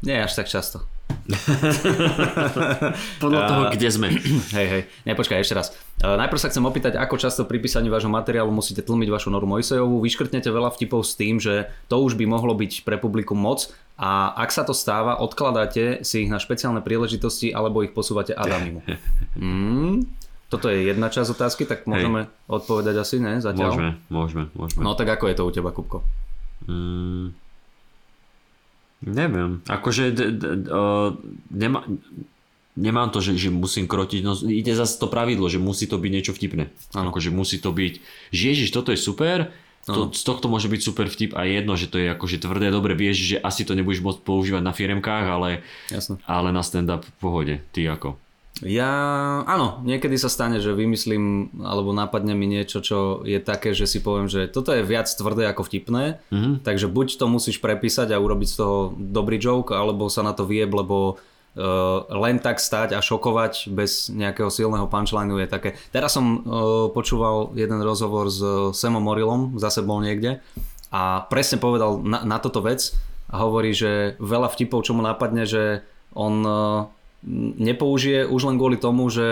nie 0.05 0.15
až 0.15 0.37
tak 0.37 0.47
často. 0.47 0.85
Podľa 3.23 3.41
toho, 3.49 3.63
kde 3.73 3.89
sme. 3.89 4.07
Hej, 4.57 4.67
hej, 4.69 4.83
nepočkaj, 5.09 5.41
ešte 5.41 5.57
raz. 5.57 5.73
Uh, 5.99 6.15
najprv 6.15 6.39
sa 6.39 6.49
chcem 6.53 6.63
opýtať, 6.63 6.93
ako 6.95 7.17
často 7.17 7.43
pri 7.43 7.57
písaní 7.59 7.89
vášho 7.89 8.09
materiálu 8.09 8.53
musíte 8.53 8.85
tlmiť 8.85 9.09
vašu 9.09 9.29
Noru 9.33 9.49
Mojsejovú. 9.49 9.99
Vyškrtnete 10.05 10.53
veľa 10.53 10.71
vtipov 10.77 11.03
s 11.03 11.17
tým, 11.17 11.41
že 11.41 11.73
to 11.89 11.99
už 11.99 12.15
by 12.15 12.29
mohlo 12.29 12.53
byť 12.53 12.85
pre 12.85 13.01
publikum 13.01 13.41
moc 13.41 13.73
a 13.99 14.31
ak 14.31 14.49
sa 14.55 14.63
to 14.63 14.71
stáva, 14.71 15.19
odkladáte 15.19 16.07
si 16.07 16.23
ich 16.23 16.31
na 16.31 16.39
špeciálne 16.39 16.79
príležitosti 16.79 17.51
alebo 17.51 17.83
ich 17.83 17.91
posúvate 17.91 18.31
Adamimu. 18.37 18.85
Mm, 19.39 20.09
toto 20.49 20.65
je 20.67 20.89
jedna 20.89 21.13
časť 21.13 21.29
otázky, 21.37 21.63
tak 21.69 21.85
môžeme 21.85 22.25
hej. 22.25 22.49
odpovedať 22.49 22.95
asi, 22.97 23.21
ne? 23.21 23.37
Zatiaľ. 23.37 23.69
Môžeme, 23.69 23.91
môžeme, 24.09 24.43
môžeme. 24.57 24.81
No 24.81 24.97
tak 24.97 25.13
ako 25.13 25.29
je 25.29 25.35
to 25.37 25.43
u 25.45 25.51
teba, 25.53 25.69
Kupko? 25.69 26.01
Mm, 26.65 27.37
neviem. 29.05 29.61
Akože 29.69 30.09
d- 30.09 30.33
d- 30.33 30.57
d- 30.65 30.69
uh, 30.73 31.13
nema, 31.53 31.85
nemám 32.73 33.13
to, 33.13 33.21
že, 33.21 33.37
že 33.37 33.53
musím 33.53 33.85
krotiť, 33.85 34.25
no 34.25 34.33
ide 34.33 34.73
zase 34.73 34.97
to 34.97 35.05
pravidlo, 35.05 35.45
že 35.47 35.61
musí 35.61 35.85
to 35.85 36.01
byť 36.01 36.11
niečo 36.11 36.33
vtipné. 36.33 36.73
Ano. 36.97 37.13
Akože 37.13 37.29
musí 37.29 37.61
to 37.61 37.69
byť, 37.69 37.93
že 38.33 38.43
ježiš, 38.49 38.73
toto 38.73 38.89
je 38.89 38.99
super, 38.99 39.53
to, 39.89 40.13
z 40.13 40.21
tohto 40.21 40.51
môže 40.51 40.69
byť 40.69 40.81
super 40.85 41.07
vtip 41.09 41.33
a 41.33 41.49
jedno, 41.49 41.73
že 41.73 41.89
to 41.89 41.97
je 41.97 42.13
akože 42.13 42.45
tvrdé, 42.45 42.69
dobre, 42.69 42.93
vieš, 42.93 43.35
že 43.35 43.37
asi 43.41 43.65
to 43.65 43.73
nebudeš 43.73 44.05
môcť 44.05 44.21
používať 44.21 44.61
na 44.61 44.73
firemkách, 44.75 45.25
ale, 45.25 45.65
Jasne. 45.89 46.21
ale 46.29 46.53
na 46.53 46.61
stand-up 46.61 47.01
v 47.05 47.13
pohode. 47.17 47.55
Ty 47.73 47.97
ako? 47.97 48.28
Ja, 48.59 48.91
áno, 49.47 49.79
niekedy 49.87 50.19
sa 50.19 50.27
stane, 50.27 50.59
že 50.59 50.75
vymyslím 50.75 51.55
alebo 51.63 51.95
napadne 51.95 52.35
mi 52.35 52.43
niečo, 52.43 52.83
čo 52.83 53.23
je 53.23 53.39
také, 53.39 53.71
že 53.71 53.87
si 53.87 54.03
poviem, 54.03 54.27
že 54.27 54.51
toto 54.51 54.75
je 54.75 54.83
viac 54.83 55.07
tvrdé 55.07 55.47
ako 55.47 55.63
vtipné, 55.63 56.19
mm-hmm. 56.27 56.67
takže 56.67 56.91
buď 56.91 57.15
to 57.15 57.25
musíš 57.31 57.63
prepísať 57.63 58.11
a 58.11 58.19
urobiť 58.19 58.47
z 58.51 58.57
toho 58.59 58.77
dobrý 58.99 59.39
joke, 59.39 59.71
alebo 59.71 60.11
sa 60.11 60.27
na 60.27 60.35
to 60.35 60.43
vieb, 60.43 60.71
lebo 60.71 61.19
Uh, 61.57 62.05
len 62.13 62.37
tak 62.37 62.61
stať 62.61 62.93
a 62.93 63.01
šokovať 63.01 63.73
bez 63.73 64.13
nejakého 64.13 64.53
silného 64.53 64.85
punchlineu 64.85 65.41
je 65.41 65.49
také. 65.49 65.73
Teraz 65.89 66.13
som 66.13 66.45
uh, 66.45 66.87
počúval 66.93 67.57
jeden 67.57 67.81
rozhovor 67.81 68.29
s 68.29 68.39
Samom 68.77 69.01
Morilom, 69.01 69.57
zase 69.57 69.81
bol 69.81 69.97
niekde 69.97 70.45
a 70.93 71.25
presne 71.25 71.57
povedal 71.57 72.05
na, 72.05 72.21
na 72.21 72.37
toto 72.37 72.61
vec 72.61 72.93
a 73.33 73.41
hovorí, 73.41 73.73
že 73.73 74.13
veľa 74.21 74.45
vtipov, 74.53 74.85
čo 74.85 74.93
mu 74.93 75.01
napadne, 75.01 75.49
že 75.49 75.81
on 76.13 76.45
uh, 76.45 76.85
nepoužije 77.59 78.23
už 78.31 78.41
len 78.47 78.55
kvôli 78.55 78.79
tomu, 78.79 79.11
že 79.11 79.27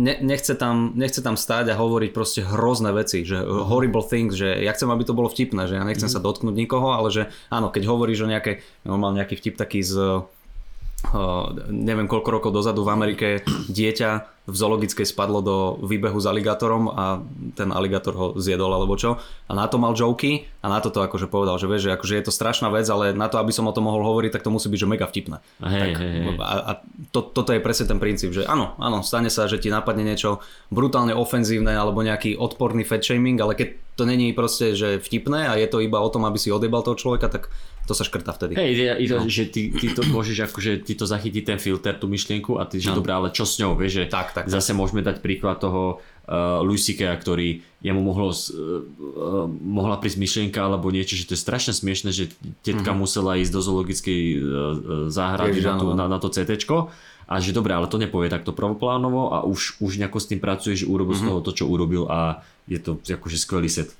ne, 0.00 0.16
nechce, 0.24 0.56
tam, 0.56 0.96
nechce 0.96 1.20
tam 1.20 1.36
stáť 1.36 1.72
a 1.72 1.76
hovoriť 1.76 2.10
proste 2.16 2.40
hrozné 2.40 2.88
veci, 2.96 3.20
že 3.28 3.44
horrible 3.44 4.00
things, 4.00 4.32
že 4.32 4.48
ja 4.64 4.72
chcem, 4.72 4.88
aby 4.88 5.04
to 5.04 5.12
bolo 5.12 5.28
vtipné, 5.28 5.68
že 5.68 5.76
ja 5.76 5.84
nechcem 5.84 6.08
mm. 6.08 6.14
sa 6.16 6.24
dotknúť 6.24 6.56
nikoho, 6.56 6.96
ale 6.96 7.12
že 7.12 7.22
áno, 7.52 7.68
keď 7.68 7.84
hovoríš 7.84 8.24
o 8.24 8.32
nejakej, 8.32 8.64
no 8.88 8.96
mal 8.96 9.12
nejaký 9.12 9.36
vtip 9.36 9.60
taký 9.60 9.84
z 9.84 10.24
neviem 11.70 12.10
koľko 12.10 12.28
rokov 12.28 12.50
dozadu 12.50 12.82
v 12.82 12.92
Amerike 12.92 13.28
dieťa 13.70 14.10
v 14.48 14.56
zoologickej 14.56 15.04
spadlo 15.04 15.44
do 15.44 15.56
výbehu 15.84 16.16
s 16.16 16.24
aligátorom 16.24 16.88
a 16.88 17.20
ten 17.52 17.68
aligátor 17.68 18.14
ho 18.16 18.26
zjedol 18.40 18.72
alebo 18.72 18.96
čo. 18.96 19.20
A 19.46 19.52
na 19.52 19.68
to 19.68 19.76
mal 19.76 19.92
joky 19.92 20.48
a 20.64 20.72
na 20.72 20.80
to 20.80 20.88
to 20.88 21.04
akože 21.04 21.28
povedal, 21.28 21.60
že 21.60 21.68
vieš, 21.68 21.88
že 21.88 21.94
akože 21.94 22.14
je 22.16 22.24
to 22.24 22.32
strašná 22.32 22.72
vec, 22.72 22.88
ale 22.88 23.12
na 23.12 23.28
to, 23.28 23.36
aby 23.36 23.52
som 23.52 23.68
o 23.68 23.76
tom 23.76 23.86
mohol 23.86 24.00
hovoriť, 24.08 24.32
tak 24.32 24.44
to 24.48 24.50
musí 24.50 24.72
byť 24.72 24.80
že 24.80 24.88
mega 24.88 25.04
vtipné. 25.04 25.38
Hej, 25.60 25.80
tak, 25.84 26.00
hej, 26.00 26.12
hej. 26.16 26.24
A, 26.40 26.54
a 26.64 26.72
to, 27.12 27.20
toto 27.28 27.52
je 27.52 27.60
presne 27.60 27.86
ten 27.92 28.00
princíp, 28.00 28.32
že 28.32 28.48
áno, 28.48 28.72
áno, 28.80 29.04
stane 29.04 29.28
sa, 29.28 29.44
že 29.46 29.60
ti 29.60 29.68
napadne 29.68 30.02
niečo 30.02 30.40
brutálne 30.72 31.12
ofenzívne 31.12 31.76
alebo 31.76 32.00
nejaký 32.00 32.40
odporný 32.40 32.88
fat 32.88 33.04
shaming, 33.04 33.36
ale 33.38 33.52
keď 33.52 33.68
to 34.00 34.08
není 34.08 34.32
proste, 34.32 34.72
že 34.78 34.96
vtipné 35.02 35.50
a 35.50 35.60
je 35.60 35.68
to 35.68 35.84
iba 35.84 36.00
o 36.00 36.08
tom, 36.08 36.24
aby 36.24 36.40
si 36.40 36.54
odebal 36.54 36.86
toho 36.86 36.96
človeka, 36.96 37.28
tak 37.28 37.52
to 37.88 37.96
sa 37.96 38.04
škrta 38.04 38.36
vtedy. 38.36 38.52
Hej, 38.52 39.00
je 39.00 39.08
to, 39.08 39.24
no. 39.24 39.32
že 39.32 39.48
ty, 39.48 39.72
ty 39.72 39.88
to 39.96 40.04
môžeš 40.04 40.52
akože 40.52 40.84
ty 40.84 40.92
to 40.92 41.08
zachytiť 41.08 41.42
ten 41.48 41.58
filter, 41.58 41.96
tú 41.96 42.04
myšlienku 42.04 42.60
a 42.60 42.68
ty, 42.68 42.76
že 42.76 42.92
no. 42.92 43.00
dobré, 43.00 43.16
ale 43.16 43.32
čo 43.32 43.48
s 43.48 43.56
ňou, 43.56 43.72
vieš, 43.72 44.04
že 44.04 44.12
tak, 44.12 44.36
tak, 44.36 44.52
zase 44.52 44.76
tak. 44.76 44.78
môžeme 44.78 45.00
dať 45.00 45.24
príklad 45.24 45.56
toho 45.56 46.04
uh, 46.28 46.60
Louis 46.60 46.76
C.K., 46.84 47.08
ktorý 47.16 47.64
jemu 47.80 48.00
mohlo, 48.04 48.28
uh, 48.28 48.36
uh, 48.36 49.48
mohla 49.48 49.96
prísť 49.96 50.20
myšlienka 50.20 50.60
alebo 50.60 50.92
niečo, 50.92 51.16
že 51.16 51.24
to 51.24 51.32
je 51.32 51.40
strašne 51.40 51.72
smiešne, 51.72 52.12
že 52.12 52.28
tetka 52.60 52.92
mm-hmm. 52.92 53.00
musela 53.00 53.40
ísť 53.40 53.52
do 53.56 53.60
zoologickej 53.64 54.20
uh, 54.36 54.38
záhrady 55.08 55.64
na, 55.64 55.74
tú, 55.80 55.86
na, 55.96 56.04
na 56.12 56.18
to 56.20 56.28
CT 56.28 56.68
a 57.28 57.34
že 57.44 57.52
dobre, 57.52 57.76
ale 57.76 57.88
to 57.88 58.00
nepovie 58.00 58.32
takto 58.32 58.56
prvoplánovo 58.56 59.32
a 59.32 59.44
už, 59.44 59.80
už 59.84 60.00
nejako 60.00 60.16
s 60.20 60.28
tým 60.28 60.40
pracuje, 60.40 60.76
že 60.76 60.88
urobil 60.88 61.16
mm-hmm. 61.16 61.28
z 61.28 61.30
toho 61.32 61.44
to, 61.44 61.52
čo 61.56 61.64
urobil 61.68 62.04
a 62.08 62.44
je 62.68 62.76
to 62.80 63.00
akože 63.00 63.40
skvelý 63.40 63.68
set. 63.68 63.92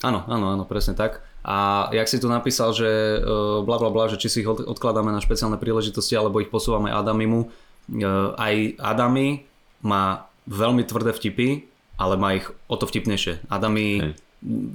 Áno, 0.00 0.24
áno, 0.26 0.54
áno, 0.54 0.64
presne 0.64 0.96
tak. 0.96 1.22
A 1.40 1.88
jak 1.92 2.08
si 2.08 2.20
tu 2.20 2.28
napísal, 2.28 2.76
že 2.76 2.88
uh, 3.16 3.64
bla 3.64 3.80
bla 3.80 3.88
bla, 3.88 4.12
že 4.12 4.20
či 4.20 4.28
si 4.28 4.38
ich 4.44 4.48
odkladáme 4.48 5.08
na 5.08 5.24
špeciálne 5.24 5.56
príležitosti 5.56 6.12
alebo 6.12 6.40
ich 6.44 6.52
posúvame 6.52 6.92
Adamimu, 6.92 7.48
uh, 7.48 8.36
aj 8.36 8.76
Adami 8.76 9.48
má 9.80 10.28
veľmi 10.44 10.84
tvrdé 10.84 11.16
vtipy, 11.16 11.64
ale 11.96 12.20
má 12.20 12.36
ich 12.36 12.48
o 12.68 12.76
to 12.76 12.84
vtipnejšie. 12.84 13.48
Adami 13.48 13.86
Hej. 14.04 14.12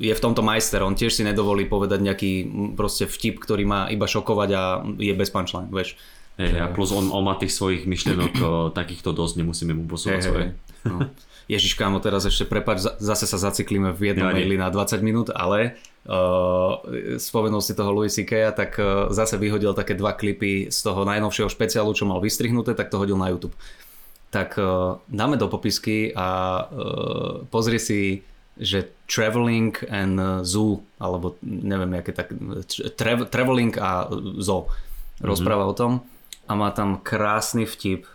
je 0.01 0.13
v 0.17 0.23
tomto 0.23 0.41
majster, 0.41 0.81
on 0.81 0.97
tiež 0.97 1.13
si 1.13 1.21
nedovolí 1.21 1.69
povedať 1.69 2.01
nejaký 2.01 2.31
proste 2.73 3.05
vtip, 3.05 3.37
ktorý 3.37 3.63
má 3.65 3.79
iba 3.93 4.09
šokovať 4.09 4.49
a 4.57 4.63
je 4.97 5.13
bez 5.13 5.29
punchline, 5.29 5.69
vieš. 5.69 5.97
Hej, 6.35 6.59
a 6.59 6.67
plus 6.67 6.91
on, 6.91 7.13
on 7.15 7.23
má 7.23 7.39
tých 7.39 7.55
svojich 7.55 7.87
myšlienok 7.87 8.33
takýchto 8.75 9.15
dosť, 9.15 9.39
nemusíme 9.39 9.71
mu 9.71 9.87
posúvať 9.87 10.19
hey, 10.19 10.27
svoje. 10.27 10.45
Hey, 10.51 10.89
no. 10.89 10.97
Ježiš 11.45 11.77
kámo, 11.77 12.01
teraz 12.01 12.25
ešte 12.25 12.49
prepač, 12.49 12.81
zase 12.81 13.25
sa 13.29 13.37
zaciklíme 13.37 13.93
v 13.93 14.13
jednom 14.13 14.33
maili 14.33 14.57
na 14.57 14.73
20 14.73 15.05
minút, 15.05 15.27
ale 15.29 15.77
uh, 16.09 16.81
spomenul 17.21 17.61
si 17.61 17.77
toho 17.77 17.93
Louis 17.93 18.09
C.K. 18.09 18.49
tak 18.57 18.81
uh, 18.81 19.13
zase 19.13 19.37
vyhodil 19.37 19.77
také 19.77 19.93
dva 19.93 20.17
klipy 20.17 20.73
z 20.73 20.79
toho 20.81 21.05
najnovšieho 21.05 21.45
špeciálu, 21.45 21.93
čo 21.93 22.09
mal 22.09 22.17
vystrihnuté, 22.17 22.73
tak 22.73 22.89
to 22.89 22.97
hodil 22.97 23.17
na 23.17 23.29
YouTube. 23.29 23.53
Tak 24.33 24.57
uh, 24.57 24.97
dáme 25.05 25.37
do 25.37 25.45
popisky 25.45 26.09
a 26.17 26.27
uh, 26.65 27.45
pozri 27.49 27.77
si 27.77 28.25
že 28.55 28.87
Traveling 29.03 29.75
and 29.91 30.15
Zoo, 30.47 30.79
alebo 30.95 31.35
neviem, 31.43 31.99
aké 31.99 32.15
tak, 32.15 32.31
tra- 32.95 33.27
Traveling 33.27 33.75
a 33.75 34.07
Zoo 34.39 34.71
rozpráva 35.19 35.67
mm-hmm. 35.67 35.75
o 35.75 35.79
tom 35.79 35.91
a 36.47 36.51
má 36.53 36.69
tam 36.71 37.01
krásny 37.01 37.65
vtip, 37.65 38.05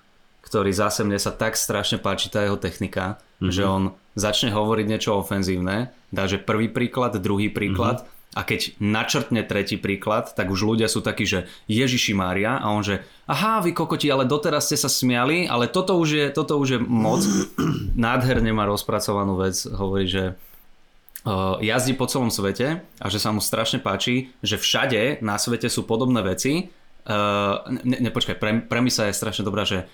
ktorý 0.51 0.75
zase 0.75 1.07
mne 1.07 1.23
sa 1.23 1.31
tak 1.31 1.55
strašne 1.55 2.03
páči 2.03 2.27
tá 2.27 2.43
jeho 2.43 2.59
technika, 2.59 3.23
mm-hmm. 3.39 3.55
že 3.55 3.63
on 3.63 3.95
začne 4.19 4.51
hovoriť 4.51 4.87
niečo 4.91 5.15
ofenzívne, 5.15 5.95
dá 6.11 6.27
že 6.27 6.43
prvý 6.43 6.67
príklad, 6.67 7.15
druhý 7.23 7.47
príklad 7.55 8.03
mm-hmm. 8.03 8.35
a 8.35 8.41
keď 8.43 8.61
načrtne 8.83 9.47
tretí 9.47 9.79
príklad, 9.79 10.35
tak 10.35 10.51
už 10.51 10.67
ľudia 10.67 10.91
sú 10.91 11.07
takí, 11.07 11.23
že 11.23 11.47
Ježiši 11.71 12.19
Mária 12.19 12.59
a 12.59 12.67
on 12.75 12.83
že 12.83 13.07
aha, 13.31 13.63
vy 13.63 13.71
kokoti, 13.71 14.11
ale 14.11 14.27
doteraz 14.27 14.67
ste 14.67 14.75
sa 14.75 14.91
smiali, 14.91 15.47
ale 15.47 15.71
toto 15.71 15.95
už 15.95 16.09
je, 16.11 16.27
toto 16.35 16.59
už 16.59 16.69
je 16.75 16.81
moc. 16.83 17.23
Nádherne 17.95 18.51
má 18.51 18.67
rozpracovanú 18.67 19.39
vec, 19.39 19.55
hovorí, 19.71 20.11
že 20.11 20.35
uh, 20.35 21.63
jazdí 21.63 21.95
po 21.95 22.11
celom 22.11 22.35
svete 22.35 22.83
a 22.99 23.07
že 23.07 23.23
sa 23.23 23.31
mu 23.31 23.39
strašne 23.39 23.79
páči, 23.79 24.35
že 24.43 24.59
všade 24.59 25.23
na 25.23 25.39
svete 25.39 25.71
sú 25.71 25.87
podobné 25.87 26.27
veci. 26.27 26.75
Uh, 27.07 27.63
ne, 27.87 28.03
ne, 28.03 28.11
počkaj, 28.11 28.35
pre, 28.35 28.67
premisa 28.67 29.07
je 29.07 29.15
strašne 29.15 29.47
dobrá, 29.47 29.63
že 29.63 29.87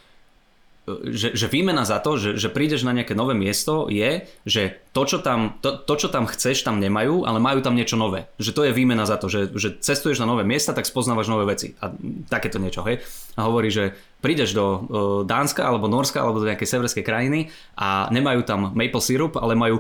že, 0.87 1.35
že 1.35 1.51
výmena 1.51 1.83
za 1.83 1.99
to, 1.99 2.15
že, 2.15 2.39
že 2.39 2.47
prídeš 2.47 2.87
na 2.87 2.95
nejaké 2.95 3.19
nové 3.19 3.35
miesto 3.35 3.91
je, 3.91 4.23
že 4.47 4.79
to 4.95 5.03
čo, 5.03 5.19
tam, 5.19 5.59
to, 5.59 5.75
to, 5.83 5.95
čo 5.99 6.09
tam 6.09 6.31
chceš, 6.31 6.63
tam 6.63 6.79
nemajú, 6.79 7.27
ale 7.27 7.43
majú 7.43 7.59
tam 7.59 7.75
niečo 7.75 7.99
nové. 7.99 8.31
Že 8.39 8.55
to 8.55 8.63
je 8.71 8.73
výmena 8.73 9.03
za 9.03 9.19
to, 9.19 9.27
že, 9.27 9.51
že 9.51 9.83
cestuješ 9.83 10.23
na 10.23 10.31
nové 10.31 10.47
miesta, 10.47 10.71
tak 10.71 10.87
spoznávaš 10.87 11.27
nové 11.27 11.43
veci. 11.51 11.75
A 11.83 11.91
takéto 12.31 12.63
niečo, 12.63 12.87
hej. 12.87 13.03
A 13.35 13.51
hovorí, 13.51 13.75
že 13.75 13.99
prídeš 14.25 14.57
do 14.57 14.65
uh, 14.65 14.81
Dánska 15.29 15.63
alebo 15.63 15.87
Norska 15.87 16.25
alebo 16.25 16.41
do 16.41 16.49
nejakej 16.49 16.67
severskej 16.67 17.05
krajiny 17.05 17.53
a 17.77 18.09
nemajú 18.09 18.43
tam 18.49 18.73
maple 18.73 19.03
syrup, 19.05 19.37
ale 19.37 19.53
majú 19.53 19.79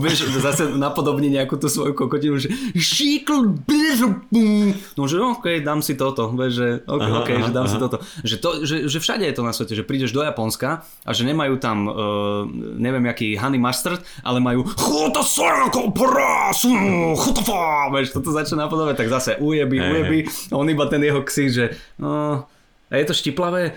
vieš, 0.00 0.32
zase 0.40 0.74
napodobní 0.74 1.28
nejakú 1.28 1.60
tú 1.60 1.68
svoju 1.68 1.92
kokotinu, 1.92 2.40
že 2.40 2.48
no 4.96 5.04
že 5.04 5.20
ok, 5.20 5.60
dám 5.60 5.84
si 5.84 5.94
toto, 5.94 6.32
vieš, 6.32 6.52
že 6.56 6.68
ok, 6.88 7.04
aha, 7.04 7.16
okay 7.22 7.36
aha, 7.36 7.46
že 7.46 7.52
dám 7.52 7.66
aha. 7.68 7.72
si 7.72 7.76
toto. 7.78 7.96
Že, 8.24 8.36
to 8.40 8.48
že, 8.64 8.76
že 8.88 8.98
všade 8.98 9.24
je 9.28 9.34
to 9.36 9.42
na 9.44 9.52
svete, 9.52 9.74
že 9.76 9.84
prídeš 9.84 10.10
do 10.16 10.24
Japonska 10.24 10.88
a 11.04 11.10
že 11.12 11.22
nemajú 11.28 11.60
tam 11.60 11.86
uh, 11.86 11.94
neviem 12.80 13.04
aký 13.06 13.36
honey 13.36 13.60
mustard, 13.60 14.00
ale 14.24 14.40
majú 14.40 14.64
vieš, 17.92 18.16
toto 18.16 18.32
začne 18.32 18.64
napodobať, 18.64 19.04
tak 19.04 19.08
zase 19.12 19.30
ujeby, 19.38 19.76
ujeby, 19.78 20.18
on 20.56 20.66
iba 20.66 20.84
ten 20.88 21.04
jeho 21.04 21.20
ksík, 21.22 21.48
že 21.52 21.64
no, 22.00 22.05
a 22.86 22.92
je 22.94 23.06
to 23.10 23.18
štiplavé, 23.18 23.74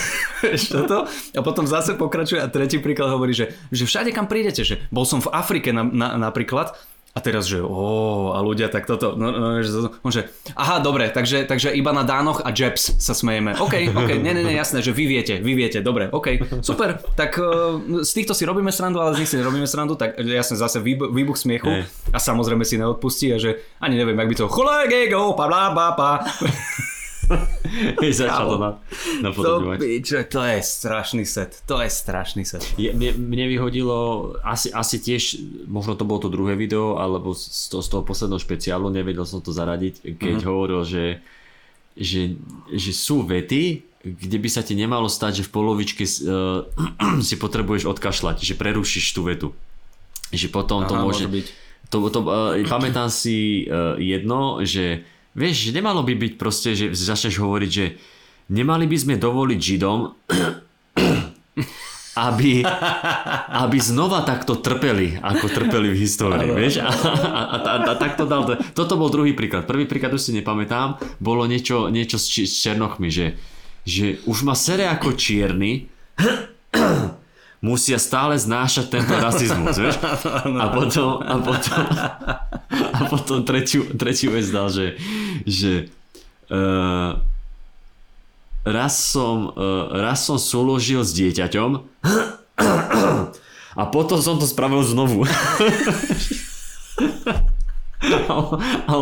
toto? 0.72 1.04
A 1.36 1.40
potom 1.44 1.68
zase 1.68 1.92
pokračuje 1.92 2.40
a 2.40 2.48
tretí 2.48 2.80
príklad 2.80 3.12
hovorí, 3.12 3.36
že, 3.36 3.52
že 3.68 3.84
všade 3.84 4.16
kam 4.16 4.24
prídete, 4.24 4.64
že 4.64 4.80
bol 4.88 5.04
som 5.04 5.20
v 5.20 5.28
Afrike 5.28 5.76
na, 5.76 5.84
na, 5.84 6.16
napríklad 6.16 6.72
A 7.16 7.24
teraz, 7.24 7.48
že 7.48 7.64
ó, 7.64 8.36
a 8.36 8.44
ľudia 8.44 8.68
tak 8.68 8.84
toto, 8.84 9.16
no, 9.16 9.32
no, 9.32 9.64
že, 9.64 9.72
on 10.04 10.12
že, 10.12 10.28
aha, 10.52 10.84
dobre, 10.84 11.08
takže, 11.08 11.48
takže 11.48 11.72
iba 11.72 11.88
na 11.88 12.04
Dánoch 12.04 12.44
a 12.44 12.52
Jebs 12.52 12.92
sa 13.00 13.16
smejeme. 13.16 13.56
OK, 13.56 13.88
OK, 13.88 14.20
nie, 14.20 14.36
nie, 14.36 14.44
nie, 14.44 14.52
jasné, 14.52 14.84
že 14.84 14.92
vy 14.92 15.08
viete, 15.08 15.40
vy 15.40 15.56
viete, 15.56 15.80
dobre, 15.80 16.12
OK, 16.12 16.60
super, 16.60 17.00
tak 17.16 17.40
uh, 17.40 18.04
z 18.04 18.12
týchto 18.20 18.36
si 18.36 18.44
robíme 18.44 18.68
srandu, 18.68 19.00
ale 19.00 19.16
z 19.16 19.24
nich 19.24 19.32
si 19.32 19.40
nerobíme 19.40 19.64
srandu, 19.64 19.96
tak 19.96 20.20
jasne 20.20 20.60
zase 20.60 20.76
výbuch, 20.76 21.08
výbuch 21.08 21.40
smiechu 21.40 21.72
Hej. 21.72 21.88
a 22.12 22.20
samozrejme 22.20 22.68
si 22.68 22.76
neodpustí 22.76 23.32
a 23.32 23.40
že 23.40 23.64
ani 23.80 23.96
neviem, 23.96 24.20
jak 24.20 24.28
by 24.28 24.36
to 24.36 24.52
go, 25.08 25.32
pa, 25.32 25.48
bla, 25.48 25.72
bla, 25.72 25.96
pa. 25.96 26.20
Začal 28.00 28.46
to 28.50 28.58
na, 28.58 28.70
To, 28.76 29.22
napodobňovať. 29.22 29.78
piče, 29.78 30.18
to 30.30 30.40
je 30.44 30.58
strašný 30.62 31.24
set, 31.26 31.62
to 31.66 31.80
je 31.82 31.90
strašný 31.90 32.42
set. 32.44 32.62
Je, 32.80 32.92
mne, 32.92 33.14
mne 33.16 33.46
vyhodilo, 33.50 34.32
asi, 34.42 34.72
asi 34.72 34.96
tiež, 35.02 35.40
možno 35.66 35.98
to 35.98 36.06
bolo 36.06 36.22
to 36.22 36.30
druhé 36.32 36.54
video, 36.54 36.96
alebo 36.96 37.34
z 37.34 37.68
toho, 37.68 37.82
z 37.82 37.88
toho 37.92 38.02
posledného 38.02 38.40
špeciálu, 38.40 38.88
nevedel 38.88 39.26
som 39.26 39.42
to 39.42 39.50
zaradiť, 39.50 40.16
keď 40.16 40.36
mm-hmm. 40.40 40.50
hovoril, 40.50 40.80
že, 40.86 41.20
že, 41.96 42.36
že 42.70 42.92
sú 42.94 43.24
vety, 43.26 43.96
kde 44.06 44.38
by 44.38 44.48
sa 44.48 44.62
ti 44.62 44.78
nemalo 44.78 45.10
stať, 45.10 45.42
že 45.42 45.46
v 45.50 45.54
polovičke 45.54 46.04
uh, 46.06 46.62
si 47.26 47.34
potrebuješ 47.34 47.90
odkašľať, 47.90 48.38
že 48.38 48.54
prerušíš 48.54 49.06
tú 49.10 49.26
vetu. 49.26 49.48
Že 50.30 50.54
potom 50.54 50.86
to 50.86 50.94
Aha, 50.94 51.02
môže... 51.02 51.26
môže 51.26 51.34
byť. 51.42 51.46
To, 51.94 52.02
to, 52.10 52.18
uh, 52.26 52.58
pamätám 52.66 53.06
si 53.10 53.66
uh, 53.66 53.94
jedno, 53.98 54.62
že 54.66 55.06
vieš, 55.36 55.70
nemalo 55.70 56.00
by 56.00 56.16
byť 56.16 56.32
proste, 56.40 56.72
že 56.72 56.96
začneš 56.96 57.36
hovoriť, 57.36 57.70
že 57.70 58.00
nemali 58.48 58.88
by 58.88 58.96
sme 58.96 59.14
dovoliť 59.20 59.60
Židom, 59.60 60.00
aby, 62.16 62.64
aby 63.52 63.76
znova 63.76 64.24
takto 64.24 64.56
trpeli, 64.56 65.20
ako 65.20 65.52
trpeli 65.52 65.92
v 65.92 66.00
histórii, 66.00 66.48
vieš? 66.48 66.80
A, 66.80 66.88
a, 66.88 67.12
a, 67.20 67.56
a, 67.60 67.74
a 67.92 67.94
tak 68.00 68.16
to 68.16 68.24
dal. 68.24 68.48
Toto 68.72 68.96
bol 68.96 69.12
druhý 69.12 69.36
príklad. 69.36 69.68
Prvý 69.68 69.84
príklad 69.84 70.16
už 70.16 70.24
si 70.24 70.32
nepamätám, 70.32 70.96
bolo 71.20 71.44
niečo, 71.44 71.92
niečo 71.92 72.16
s, 72.16 72.32
či, 72.32 72.48
s 72.48 72.64
černochmi, 72.64 73.12
že, 73.12 73.36
že 73.84 74.24
už 74.24 74.48
ma 74.48 74.56
sere 74.56 74.88
ako 74.88 75.12
čierny, 75.12 75.92
musia 77.64 77.96
stále 77.96 78.36
znášať 78.36 78.92
tento 78.92 79.14
rasizmus, 79.26 79.80
vieš? 79.80 79.96
A 80.44 80.66
potom, 80.72 81.22
a 81.22 81.34
potom, 81.40 81.84
a 82.70 83.00
potom 83.08 83.38
tretiu, 83.42 83.84
tretiu 83.96 84.30
vec 84.32 84.46
dal, 84.52 84.68
že, 84.68 84.96
že 85.48 85.88
uh, 86.52 87.16
raz 88.66 88.98
som, 88.98 89.54
uh, 89.54 89.96
raz 89.96 90.26
som 90.26 90.36
súložil 90.36 91.06
s 91.06 91.14
dieťaťom 91.16 91.70
a 93.76 93.82
potom 93.92 94.20
som 94.20 94.40
to 94.40 94.46
spravil 94.48 94.84
znovu. 94.84 95.24
A 98.88 98.92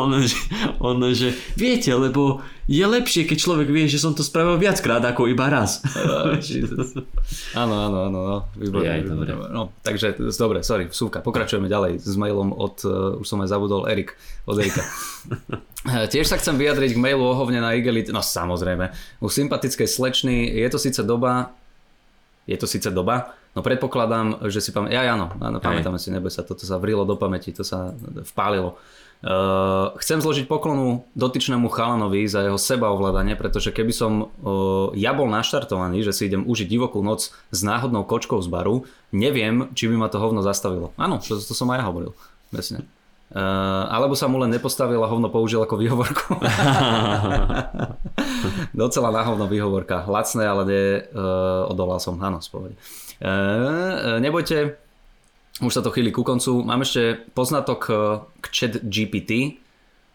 on, 0.80 1.00
že, 1.12 1.36
viete, 1.56 1.92
lebo 1.92 2.40
je 2.64 2.80
lepšie, 2.80 3.28
keď 3.28 3.38
človek 3.38 3.68
vie, 3.68 3.84
že 3.84 4.00
som 4.00 4.16
to 4.16 4.24
spravil 4.24 4.56
viackrát 4.56 5.04
ako 5.04 5.28
iba 5.28 5.52
raz. 5.52 5.84
Áno, 7.60 7.74
áno, 7.76 7.98
áno, 8.08 8.18
no, 8.24 8.36
výborné. 8.56 8.88
Jaj, 8.88 9.00
výborné. 9.04 9.26
dobre. 9.28 9.48
No, 9.52 9.62
takže, 9.84 10.16
dobre, 10.16 10.60
sorry, 10.64 10.88
vsúka. 10.88 11.20
Pokračujeme 11.24 11.68
ďalej 11.68 12.00
s 12.00 12.14
mailom 12.16 12.52
od, 12.52 12.76
uh, 12.84 13.20
už 13.20 13.26
som 13.28 13.40
aj 13.44 13.48
zabudol, 13.52 13.88
Erik, 13.88 14.16
od 14.48 14.56
Erika. 14.60 14.82
Eh, 15.84 16.08
Tiež 16.08 16.24
sa 16.24 16.40
chcem 16.40 16.56
vyjadriť 16.56 16.96
k 16.96 17.02
mailu 17.04 17.20
ohovne 17.20 17.60
na 17.60 17.76
Igelit, 17.76 18.08
no 18.08 18.24
samozrejme, 18.24 18.88
u 19.20 19.28
sympatickej 19.28 19.84
slečny 19.84 20.48
je 20.48 20.68
to 20.72 20.80
síce 20.80 21.04
doba, 21.04 21.52
je 22.48 22.56
to 22.56 22.64
síce 22.64 22.88
doba, 22.88 23.36
no 23.54 23.60
predpokladám, 23.62 24.50
že 24.50 24.58
si 24.60 24.70
pamätáme, 24.74 24.94
ja, 24.94 25.14
áno, 25.14 25.30
áno, 25.38 25.58
pamätáme 25.62 25.96
si, 26.02 26.10
neboj 26.10 26.30
sa, 26.30 26.42
toto 26.42 26.66
sa 26.66 26.76
vrilo 26.82 27.06
do 27.06 27.14
pamäti, 27.14 27.54
to 27.54 27.62
sa 27.62 27.94
vpálilo. 28.34 28.76
Uh, 29.24 29.96
chcem 30.04 30.20
zložiť 30.20 30.44
poklonu 30.44 31.08
dotyčnému 31.16 31.72
chalanovi 31.72 32.28
za 32.28 32.44
jeho 32.44 32.60
sebaovládanie, 32.60 33.40
pretože 33.40 33.72
keby 33.72 33.88
som 33.88 34.28
uh, 34.28 34.92
ja 34.92 35.16
bol 35.16 35.32
naštartovaný, 35.32 36.04
že 36.04 36.12
si 36.12 36.28
idem 36.28 36.44
užiť 36.44 36.68
divokú 36.68 37.00
noc 37.00 37.32
s 37.32 37.60
náhodnou 37.64 38.04
kočkou 38.04 38.36
z 38.44 38.52
baru, 38.52 38.84
neviem, 39.16 39.72
či 39.72 39.88
by 39.88 39.96
ma 39.96 40.12
to 40.12 40.20
hovno 40.20 40.44
zastavilo. 40.44 40.92
Áno, 41.00 41.24
to, 41.24 41.40
to 41.40 41.56
som 41.56 41.72
aj 41.72 41.80
ja 41.80 41.88
hovoril. 41.88 42.12
Presne. 42.52 42.84
Uh, 43.32 43.88
alebo 43.88 44.12
sa 44.12 44.28
mu 44.28 44.36
len 44.44 44.52
nepostavil 44.52 45.00
a 45.00 45.08
hovno 45.08 45.32
použil 45.32 45.64
ako 45.64 45.80
výhovorku. 45.80 46.36
Docela 48.76 49.08
na 49.08 49.24
hovno 49.24 49.48
výhovorka. 49.48 50.04
Lacné, 50.04 50.44
ale 50.44 50.62
ne, 50.68 50.82
uh, 51.16 51.72
odolal 51.72 51.96
som. 51.96 52.20
Áno, 52.20 52.44
spovede. 52.44 52.76
Uh, 52.76 53.03
nebojte, 54.18 54.78
už 55.62 55.70
sa 55.70 55.82
to 55.82 55.94
chýli 55.94 56.10
ku 56.10 56.26
koncu. 56.26 56.66
Mám 56.66 56.82
ešte 56.82 57.20
poznatok 57.30 57.80
uh, 57.86 57.98
k 58.42 58.46
chat 58.50 58.72
GPT. 58.82 59.62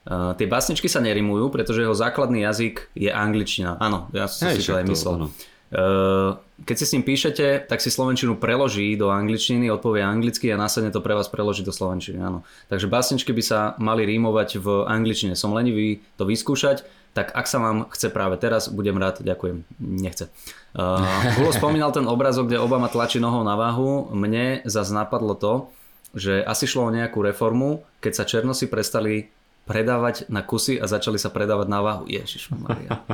Tie 0.09 0.47
básničky 0.49 0.89
sa 0.89 1.05
nerimujú, 1.05 1.53
pretože 1.53 1.85
jeho 1.85 1.93
základný 1.93 2.41
jazyk 2.41 2.89
je 2.97 3.13
angličtina. 3.13 3.77
Áno, 3.77 4.09
ja 4.09 4.25
som 4.25 4.49
si 4.49 4.65
to 4.65 4.73
aj 4.73 4.87
myslel. 4.89 5.29
Uh, 5.69 6.33
keď 6.65 6.75
si 6.81 6.85
s 6.89 6.93
ním 6.97 7.05
píšete, 7.05 7.69
tak 7.69 7.77
si 7.77 7.93
slovenčinu 7.93 8.41
preloží 8.41 8.97
do 8.97 9.13
angličtiny, 9.13 9.69
odpovie 9.69 10.01
anglicky 10.01 10.49
a 10.49 10.57
následne 10.57 10.89
to 10.89 10.97
pre 11.05 11.13
vás 11.13 11.29
preloží 11.29 11.61
do 11.61 11.69
slovenčiny. 11.69 12.17
Áno. 12.25 12.41
Takže 12.73 12.89
básničky 12.89 13.29
by 13.29 13.43
sa 13.45 13.59
mali 13.77 14.01
rímovať 14.09 14.57
v 14.57 14.89
angličtine. 14.89 15.37
Som 15.37 15.53
lenivý 15.53 16.01
to 16.17 16.25
vyskúšať, 16.25 16.81
tak 17.13 17.33
ak 17.33 17.45
sa 17.49 17.57
vám 17.57 17.89
chce 17.89 18.13
práve 18.13 18.37
teraz, 18.37 18.69
budem 18.69 18.95
rád, 18.95 19.21
ďakujem. 19.25 19.65
Nechce. 19.81 20.29
Uh, 20.77 21.01
Gulo 21.35 21.51
spomínal 21.59 21.89
ten 21.89 22.05
obrazok, 22.05 22.47
kde 22.47 22.61
Obama 22.61 22.87
tlačí 22.87 23.17
nohou 23.17 23.41
na 23.41 23.57
váhu. 23.57 24.13
Mne 24.13 24.61
zase 24.63 24.93
napadlo 24.93 25.33
to, 25.33 25.73
že 26.13 26.41
asi 26.45 26.69
šlo 26.69 26.89
o 26.89 26.93
nejakú 26.93 27.21
reformu, 27.21 27.85
keď 28.01 28.11
sa 28.13 28.23
černosi 28.29 28.69
prestali 28.69 29.29
predávať 29.69 30.25
na 30.33 30.41
kusy 30.41 30.81
a 30.81 30.89
začali 30.89 31.21
sa 31.21 31.29
predávať 31.29 31.69
na 31.69 31.85
váhu. 31.85 32.09
Ježiš 32.09 32.49
Maria. 32.57 33.05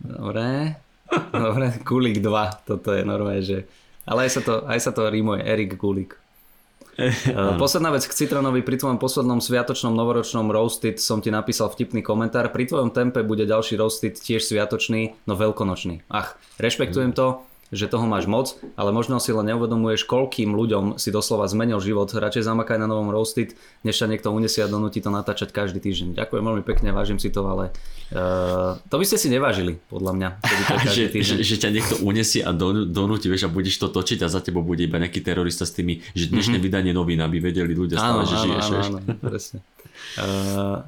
Dobre. 0.00 0.80
Dobre, 1.28 1.66
Gulík 1.84 2.24
2, 2.24 2.64
toto 2.64 2.96
je 2.96 3.04
normálne, 3.04 3.44
že... 3.44 3.68
Ale 4.08 4.24
aj 4.24 4.30
sa 4.36 4.40
to, 4.40 4.54
aj 4.64 4.80
sa 4.80 4.90
to 4.92 5.04
rímuje, 5.04 5.44
Erik 5.44 5.76
Gulík. 5.76 6.16
Uh, 7.34 7.58
Posledná 7.58 7.90
vec 7.90 8.06
k 8.06 8.14
Citronovi. 8.14 8.62
Pri 8.62 8.78
tvojom 8.78 9.02
poslednom 9.02 9.42
sviatočnom 9.42 9.90
novoročnom 9.90 10.46
roasted 10.54 11.02
som 11.02 11.18
ti 11.18 11.34
napísal 11.34 11.66
vtipný 11.72 12.06
komentár. 12.06 12.46
Pri 12.54 12.70
tvojom 12.70 12.94
tempe 12.94 13.26
bude 13.26 13.42
ďalší 13.48 13.74
roasted 13.74 14.14
tiež 14.14 14.46
sviatočný, 14.46 15.18
no 15.26 15.34
veľkonočný. 15.34 16.06
Ach, 16.14 16.38
rešpektujem 16.62 17.10
to, 17.10 17.42
že 17.74 17.90
toho 17.90 18.06
máš 18.06 18.30
moc, 18.30 18.54
ale 18.78 18.94
možno 18.94 19.18
si 19.18 19.34
len 19.34 19.50
neuvedomuješ, 19.50 20.06
koľkým 20.06 20.54
ľuďom 20.54 20.84
si 20.96 21.10
doslova 21.10 21.50
zmenil 21.50 21.82
život. 21.82 22.06
Radšej 22.14 22.46
zamakaj 22.46 22.78
na 22.78 22.86
novom 22.86 23.10
roasted, 23.10 23.58
než 23.82 23.98
sa 23.98 24.06
niekto 24.06 24.30
unesie 24.30 24.62
a 24.62 24.70
donúti 24.70 25.02
to 25.02 25.10
natáčať 25.10 25.50
každý 25.50 25.82
týždeň. 25.82 26.14
Ďakujem 26.14 26.44
veľmi 26.46 26.62
pekne, 26.62 26.94
vážim 26.94 27.18
si 27.18 27.34
to, 27.34 27.42
ale 27.42 27.74
uh, 28.14 28.78
to 28.86 28.96
by 28.96 29.04
ste 29.04 29.18
si 29.18 29.28
nevážili, 29.28 29.82
podľa 29.90 30.12
mňa. 30.14 30.28
že, 30.96 31.10
že, 31.10 31.34
že 31.42 31.54
ťa 31.58 31.70
niekto 31.74 31.94
unesie 32.06 32.46
a 32.46 32.54
don, 32.54 32.88
donúti, 32.94 33.26
vieš, 33.26 33.46
a 33.46 33.52
budeš 33.52 33.82
to 33.82 33.90
točiť 33.90 34.22
a 34.22 34.30
za 34.30 34.38
tebou 34.38 34.62
bude 34.62 34.86
iba 34.86 35.02
nejaký 35.02 35.18
terorista 35.18 35.66
s 35.66 35.74
tými, 35.74 35.98
že 36.14 36.30
dnešné 36.30 36.56
mm-hmm. 36.56 36.64
vydanie 36.70 36.92
novín, 36.94 37.18
aby 37.18 37.42
vedeli 37.42 37.74
ľudia 37.74 37.98
stále, 37.98 38.22
Áno, 38.22 38.30
že 38.30 38.36
áno, 38.38 38.44
žiješ. 38.46 38.64
áno, 38.64 38.70
vieš. 38.70 38.86
áno, 38.86 38.98
presne. 39.18 39.58
Uh, 40.14 40.78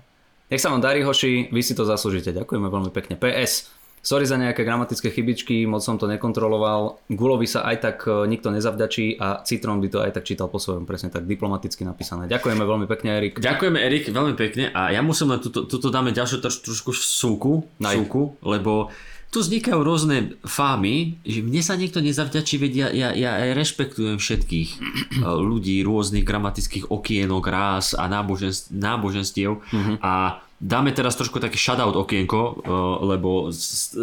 nech 0.46 0.62
sa 0.62 0.70
vám 0.70 0.78
darí, 0.78 1.02
hoši, 1.02 1.50
vy 1.50 1.60
si 1.62 1.74
to 1.74 1.82
zaslúžite. 1.82 2.30
Ďakujeme 2.30 2.70
veľmi 2.70 2.90
pekne. 2.94 3.18
PS, 3.18 3.66
sorry 4.06 4.22
za 4.22 4.38
nejaké 4.38 4.62
gramatické 4.62 5.10
chybičky, 5.10 5.66
moc 5.66 5.82
som 5.82 5.98
to 5.98 6.06
nekontroloval. 6.06 7.02
Gulovi 7.10 7.50
sa 7.50 7.66
aj 7.66 7.76
tak 7.82 7.96
e, 8.06 8.30
nikto 8.30 8.54
nezavďačí 8.54 9.18
a 9.18 9.42
Citron 9.42 9.82
by 9.82 9.88
to 9.90 9.98
aj 9.98 10.14
tak 10.14 10.22
čítal 10.22 10.46
po 10.46 10.62
svojom, 10.62 10.86
presne 10.86 11.10
tak 11.10 11.26
diplomaticky 11.26 11.82
napísané. 11.82 12.30
Ďakujeme 12.30 12.62
veľmi 12.62 12.86
pekne, 12.86 13.18
Erik. 13.18 13.42
Ďakujeme 13.42 13.78
Erik, 13.82 14.06
veľmi 14.14 14.34
pekne 14.38 14.70
a 14.70 14.94
ja 14.94 15.02
musím 15.02 15.34
len, 15.34 15.42
tuto, 15.42 15.66
tuto 15.66 15.90
dáme 15.90 16.14
ďalšiu 16.14 16.38
troš, 16.38 16.62
trošku 16.62 16.94
súku, 16.94 17.66
súku, 17.82 18.22
lebo 18.46 18.94
tu 19.34 19.42
vznikajú 19.42 19.82
rôzne 19.82 20.38
fámy, 20.46 21.18
že 21.26 21.42
mne 21.42 21.58
sa 21.58 21.74
niekto 21.74 21.98
nezavďačí, 21.98 22.62
veď 22.62 22.72
ja, 22.72 22.88
ja, 22.94 23.08
ja 23.18 23.52
rešpektujem 23.58 24.22
všetkých 24.22 24.70
eh, 24.78 25.26
ľudí, 25.26 25.82
rôznych 25.82 26.22
gramatických 26.22 26.94
okienok, 26.94 27.44
rás 27.50 27.92
a 27.98 28.06
náboženstiev 28.06 29.66
a 29.98 30.45
dáme 30.56 30.92
teraz 30.92 31.16
trošku 31.16 31.36
také 31.36 31.60
shoutout 31.60 31.96
okienko, 31.96 32.40
eh, 32.40 32.70
lebo 33.04 33.52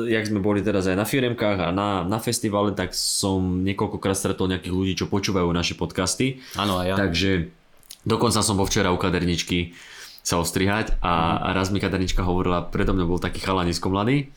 jak 0.10 0.26
sme 0.28 0.40
boli 0.42 0.62
teraz 0.62 0.86
aj 0.86 0.98
na 0.98 1.06
firemkách 1.06 1.58
a 1.60 1.70
na, 1.74 2.06
na 2.06 2.20
festivale, 2.22 2.74
tak 2.74 2.94
som 2.94 3.62
niekoľkokrát 3.66 4.18
stretol 4.18 4.50
nejakých 4.50 4.74
ľudí, 4.74 4.94
čo 4.98 5.10
počúvajú 5.10 5.50
naše 5.50 5.74
podcasty. 5.74 6.42
Áno, 6.58 6.82
aj 6.82 6.88
ja. 6.94 6.96
Takže 6.98 7.50
dokonca 8.06 8.42
som 8.42 8.58
bol 8.58 8.70
včera 8.70 8.94
u 8.94 8.98
kaderničky 8.98 9.74
sa 10.24 10.40
ostrihať 10.40 11.04
a, 11.04 11.36
a 11.36 11.48
raz 11.52 11.68
mi 11.68 11.84
kadernička 11.84 12.24
hovorila, 12.24 12.64
predo 12.64 12.96
mnou 12.96 13.18
bol 13.18 13.20
taký 13.20 13.44
chalanisko 13.44 13.92
mladý, 13.92 14.32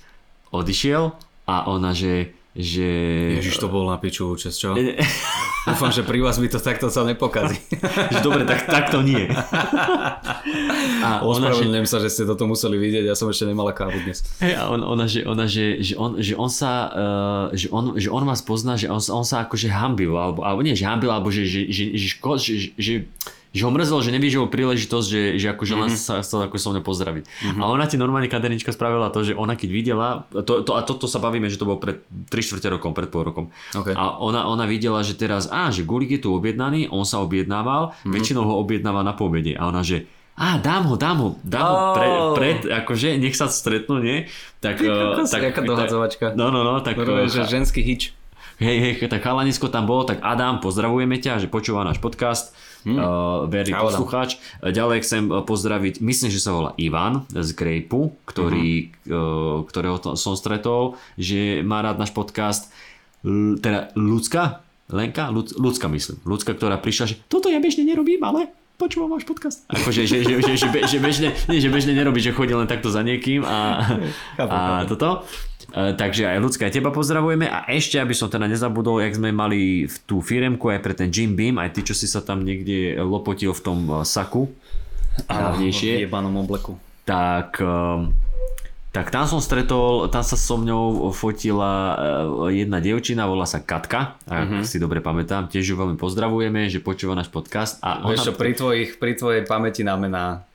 odišiel 0.50 1.14
a 1.46 1.56
ona, 1.70 1.94
že 1.94 2.35
že... 2.56 2.88
Ježiš, 3.36 3.60
to 3.60 3.68
bol 3.68 3.84
na 3.84 4.00
piču 4.00 4.32
účest, 4.32 4.56
čo? 4.56 4.72
Dúfam, 5.68 5.92
že 5.92 6.00
pri 6.06 6.24
vás 6.24 6.40
mi 6.40 6.48
to 6.48 6.56
takto 6.56 6.88
sa 6.88 7.04
nepokazí. 7.04 7.60
dobre, 8.26 8.48
tak, 8.48 8.64
tak 8.64 8.88
to 8.88 9.04
nie. 9.04 9.28
A 11.06 11.20
ona, 11.20 11.52
že, 11.52 11.60
Ospravedlňujem 11.60 11.86
sa, 11.86 11.98
že 12.00 12.08
ste 12.08 12.24
toto 12.24 12.48
museli 12.48 12.80
vidieť, 12.80 13.04
ja 13.04 13.14
som 13.18 13.28
ešte 13.28 13.44
nemala 13.44 13.76
kávu 13.76 14.00
dnes. 14.00 14.24
hej, 14.40 14.56
a 14.56 14.72
on, 14.72 14.80
ona, 14.80 15.04
že, 15.04 15.26
ona, 15.28 15.44
že, 15.44 15.84
že, 15.84 15.94
on, 15.98 16.18
že 16.18 16.34
on 16.34 16.50
sa, 16.50 16.72
uh, 16.90 17.46
že, 17.52 17.68
on, 17.68 17.98
že 18.00 18.08
on 18.08 18.24
vás 18.24 18.40
pozná, 18.40 18.78
že 18.80 18.88
on, 18.88 19.02
sa- 19.02 19.14
on 19.14 19.26
sa 19.26 19.44
akože 19.44 19.68
hambil, 19.70 20.16
alebo, 20.16 20.40
alebo 20.42 20.64
nie, 20.64 20.74
že 20.74 20.88
hambil, 20.88 21.12
alebo 21.12 21.28
že, 21.28 21.44
že, 21.44 21.68
že, 21.68 21.94
že, 21.94 22.06
ško, 22.16 22.40
že, 22.40 22.54
že, 22.56 22.72
že 22.80 22.94
že 23.56 23.64
ho 23.64 23.72
mrzelo, 23.72 24.04
že 24.04 24.12
nevyžil 24.12 24.44
príležitosť, 24.52 25.06
že, 25.08 25.22
že 25.40 25.46
akože 25.56 25.72
mm-hmm. 25.72 25.88
len 25.88 25.96
sa 25.96 26.20
chcel 26.20 26.44
ako 26.44 26.60
so 26.60 26.76
mňa 26.76 26.82
pozdraviť. 26.84 27.24
Mm-hmm. 27.24 27.60
A 27.60 27.64
ona 27.72 27.88
ti 27.88 27.96
normálne 27.96 28.28
kadernička 28.28 28.76
spravila 28.76 29.08
to, 29.08 29.24
že 29.24 29.32
ona 29.32 29.56
keď 29.56 29.70
videla, 29.72 30.28
to, 30.28 30.60
to, 30.60 30.76
a 30.76 30.84
toto 30.84 31.08
sa 31.08 31.16
bavíme, 31.16 31.48
že 31.48 31.56
to 31.56 31.64
bolo 31.64 31.80
pred 31.80 32.04
3 32.28 32.36
čtvrte 32.36 32.68
rokom, 32.68 32.92
pred 32.92 33.08
pol 33.08 33.24
rokom. 33.24 33.48
Okay. 33.72 33.96
A 33.96 34.20
ona, 34.20 34.44
ona 34.44 34.68
videla, 34.68 35.00
že 35.00 35.16
teraz, 35.16 35.48
á, 35.48 35.72
že 35.72 35.88
Gulik 35.88 36.20
je 36.20 36.28
tu 36.28 36.36
objednaný, 36.36 36.92
on 36.92 37.08
sa 37.08 37.24
objednával, 37.24 37.96
mm-hmm. 37.96 38.12
väčšinou 38.12 38.44
ho 38.44 38.54
objednáva 38.60 39.00
na 39.00 39.16
pobede. 39.16 39.56
A 39.56 39.72
ona, 39.72 39.80
že 39.80 40.04
a 40.36 40.60
dám 40.60 40.84
ho, 40.92 41.00
dám 41.00 41.16
ho, 41.16 41.28
dám 41.40 41.64
oh. 41.64 41.72
ho 41.72 41.84
pre, 41.96 42.08
pred, 42.36 42.58
akože 42.68 43.16
nech 43.16 43.32
sa 43.32 43.48
stretnú, 43.48 44.04
nie? 44.04 44.28
Tak, 44.60 44.84
uh, 44.84 45.24
tak, 45.24 45.48
Jaká 45.48 45.64
dohadzovačka. 45.64 46.36
No, 46.36 46.52
no, 46.52 46.60
no, 46.60 46.84
tak... 46.84 47.00
Prvé, 47.00 47.24
že 47.32 47.48
ženský 47.48 47.80
hič. 47.80 48.12
Hej, 48.60 48.76
hej, 48.80 48.94
tak 49.08 49.20
chalanisko 49.20 49.68
tam 49.68 49.84
bol, 49.84 50.08
tak 50.08 50.20
Adam, 50.24 50.60
pozdravujeme 50.64 51.20
ťa, 51.20 51.44
že 51.44 51.48
počúva 51.48 51.84
náš 51.84 52.00
podcast, 52.00 52.56
hmm. 52.86 52.96
uh, 52.96 53.50
verný 53.50 53.74
poslucháč. 53.74 54.38
Ďalej 54.62 55.02
chcem 55.02 55.22
pozdraviť, 55.26 55.98
myslím, 55.98 56.30
že 56.30 56.38
sa 56.38 56.54
volá 56.54 56.70
Ivan 56.78 57.26
z 57.34 57.50
Grape, 57.52 58.14
ktorý, 58.22 58.94
uh-huh. 59.02 59.10
uh, 59.10 59.56
ktorého 59.66 59.98
to, 59.98 60.14
som 60.14 60.38
stretol, 60.38 60.94
že 61.18 61.66
má 61.66 61.82
rád 61.82 61.98
náš 61.98 62.14
podcast. 62.14 62.70
L, 63.26 63.58
teda 63.58 63.90
ľudská, 63.98 64.62
Lenka? 64.94 65.34
ľudská 65.34 65.90
myslím. 65.90 66.22
Ľudská, 66.22 66.54
ktorá 66.54 66.78
prišla, 66.78 67.10
že 67.10 67.16
toto 67.26 67.50
ja 67.50 67.58
bežne 67.58 67.82
nerobím, 67.82 68.22
ale 68.22 68.54
počúvam 68.76 69.10
váš 69.10 69.24
podcast. 69.26 69.64
Akože, 69.72 70.04
že, 70.04 70.22
že, 70.22 70.38
že, 70.38 70.52
že, 70.54 70.68
že, 70.86 70.98
bežne, 71.00 71.28
nie, 71.48 71.58
že 71.58 71.72
bežne 71.72 71.96
nerobí, 71.96 72.20
že 72.20 72.36
chodí 72.36 72.52
len 72.52 72.68
takto 72.68 72.92
za 72.92 73.00
niekým 73.02 73.42
a, 73.42 73.82
a 74.38 74.84
toto. 74.86 75.26
E, 75.76 75.92
takže 75.92 76.24
aj 76.24 76.40
ľudská 76.40 76.72
teba 76.72 76.88
pozdravujeme 76.88 77.44
a 77.44 77.68
ešte, 77.68 78.00
aby 78.00 78.16
som 78.16 78.32
teda 78.32 78.48
nezabudol, 78.48 79.04
jak 79.04 79.20
sme 79.20 79.28
mali 79.28 79.84
v 79.84 79.96
tú 80.08 80.24
firemku 80.24 80.72
aj 80.72 80.80
pre 80.80 80.96
ten 80.96 81.12
Jim 81.12 81.36
Beam, 81.36 81.60
aj 81.60 81.76
ty, 81.76 81.84
čo 81.84 81.92
si 81.92 82.08
sa 82.08 82.24
tam 82.24 82.40
niekde 82.40 82.96
lopotil 83.04 83.52
v 83.52 83.60
tom 83.60 83.78
e, 83.84 83.92
saku, 84.08 84.48
hlavnejšie. 85.28 86.00
V 86.00 86.08
jebanom 86.08 86.32
obleku. 86.40 86.80
Tak 87.04 87.60
um, 87.60 88.16
tak 88.96 89.12
tam 89.12 89.28
som 89.28 89.44
stretol, 89.44 90.08
tam 90.08 90.24
sa 90.24 90.40
so 90.40 90.56
mňou 90.56 91.12
fotila 91.12 92.00
jedna 92.48 92.80
dievčina, 92.80 93.28
volá 93.28 93.44
sa 93.44 93.60
Katka, 93.60 94.16
ak 94.24 94.48
uh-huh. 94.48 94.64
si 94.64 94.80
dobre 94.80 95.04
pamätám, 95.04 95.52
tiež 95.52 95.68
ju 95.68 95.76
veľmi 95.76 96.00
pozdravujeme, 96.00 96.72
že 96.72 96.80
počúva 96.80 97.12
náš 97.12 97.28
podcast. 97.28 97.76
A 97.84 98.00
Vieš 98.08 98.24
ona... 98.24 98.26
čo, 98.26 98.32
pri, 98.32 98.56
tvojich, 98.56 98.90
pri 98.96 99.12
tvojej 99.20 99.42
pamäti 99.44 99.84
na 99.84 100.00
mená 100.00 100.45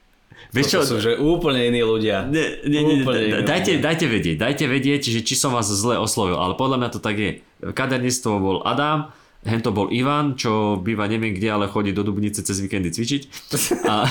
Vieš 0.52 0.66
čo? 0.68 0.80
sú 0.84 0.96
že 1.00 1.16
úplne 1.16 1.64
iní 1.64 1.80
ľudia. 1.80 2.28
Nie, 2.28 2.60
nie, 2.68 2.84
nie, 2.84 2.96
úplne 3.02 3.44
dajte, 3.48 3.80
ľudia. 3.80 3.84
dajte 3.88 4.06
vedieť, 4.12 4.36
dajte 4.36 4.66
vedieť, 4.68 5.02
že 5.08 5.20
či 5.24 5.40
som 5.40 5.56
vás 5.56 5.72
zle 5.72 5.96
oslovil, 5.96 6.36
ale 6.36 6.60
podľa 6.60 6.78
mňa 6.84 6.90
to 6.92 7.00
tak 7.00 7.16
je. 7.16 7.32
Kaderníctvo 7.64 8.32
bol 8.40 8.58
Adam, 8.68 9.16
Hento 9.42 9.74
bol 9.74 9.90
Ivan, 9.90 10.38
čo 10.38 10.78
býva 10.78 11.10
neviem 11.10 11.34
kde, 11.34 11.50
ale 11.50 11.66
chodí 11.66 11.98
do 11.98 12.06
Dubnice 12.06 12.46
cez 12.46 12.62
víkendy 12.62 12.94
cvičiť. 12.94 13.22
A, 13.90 13.94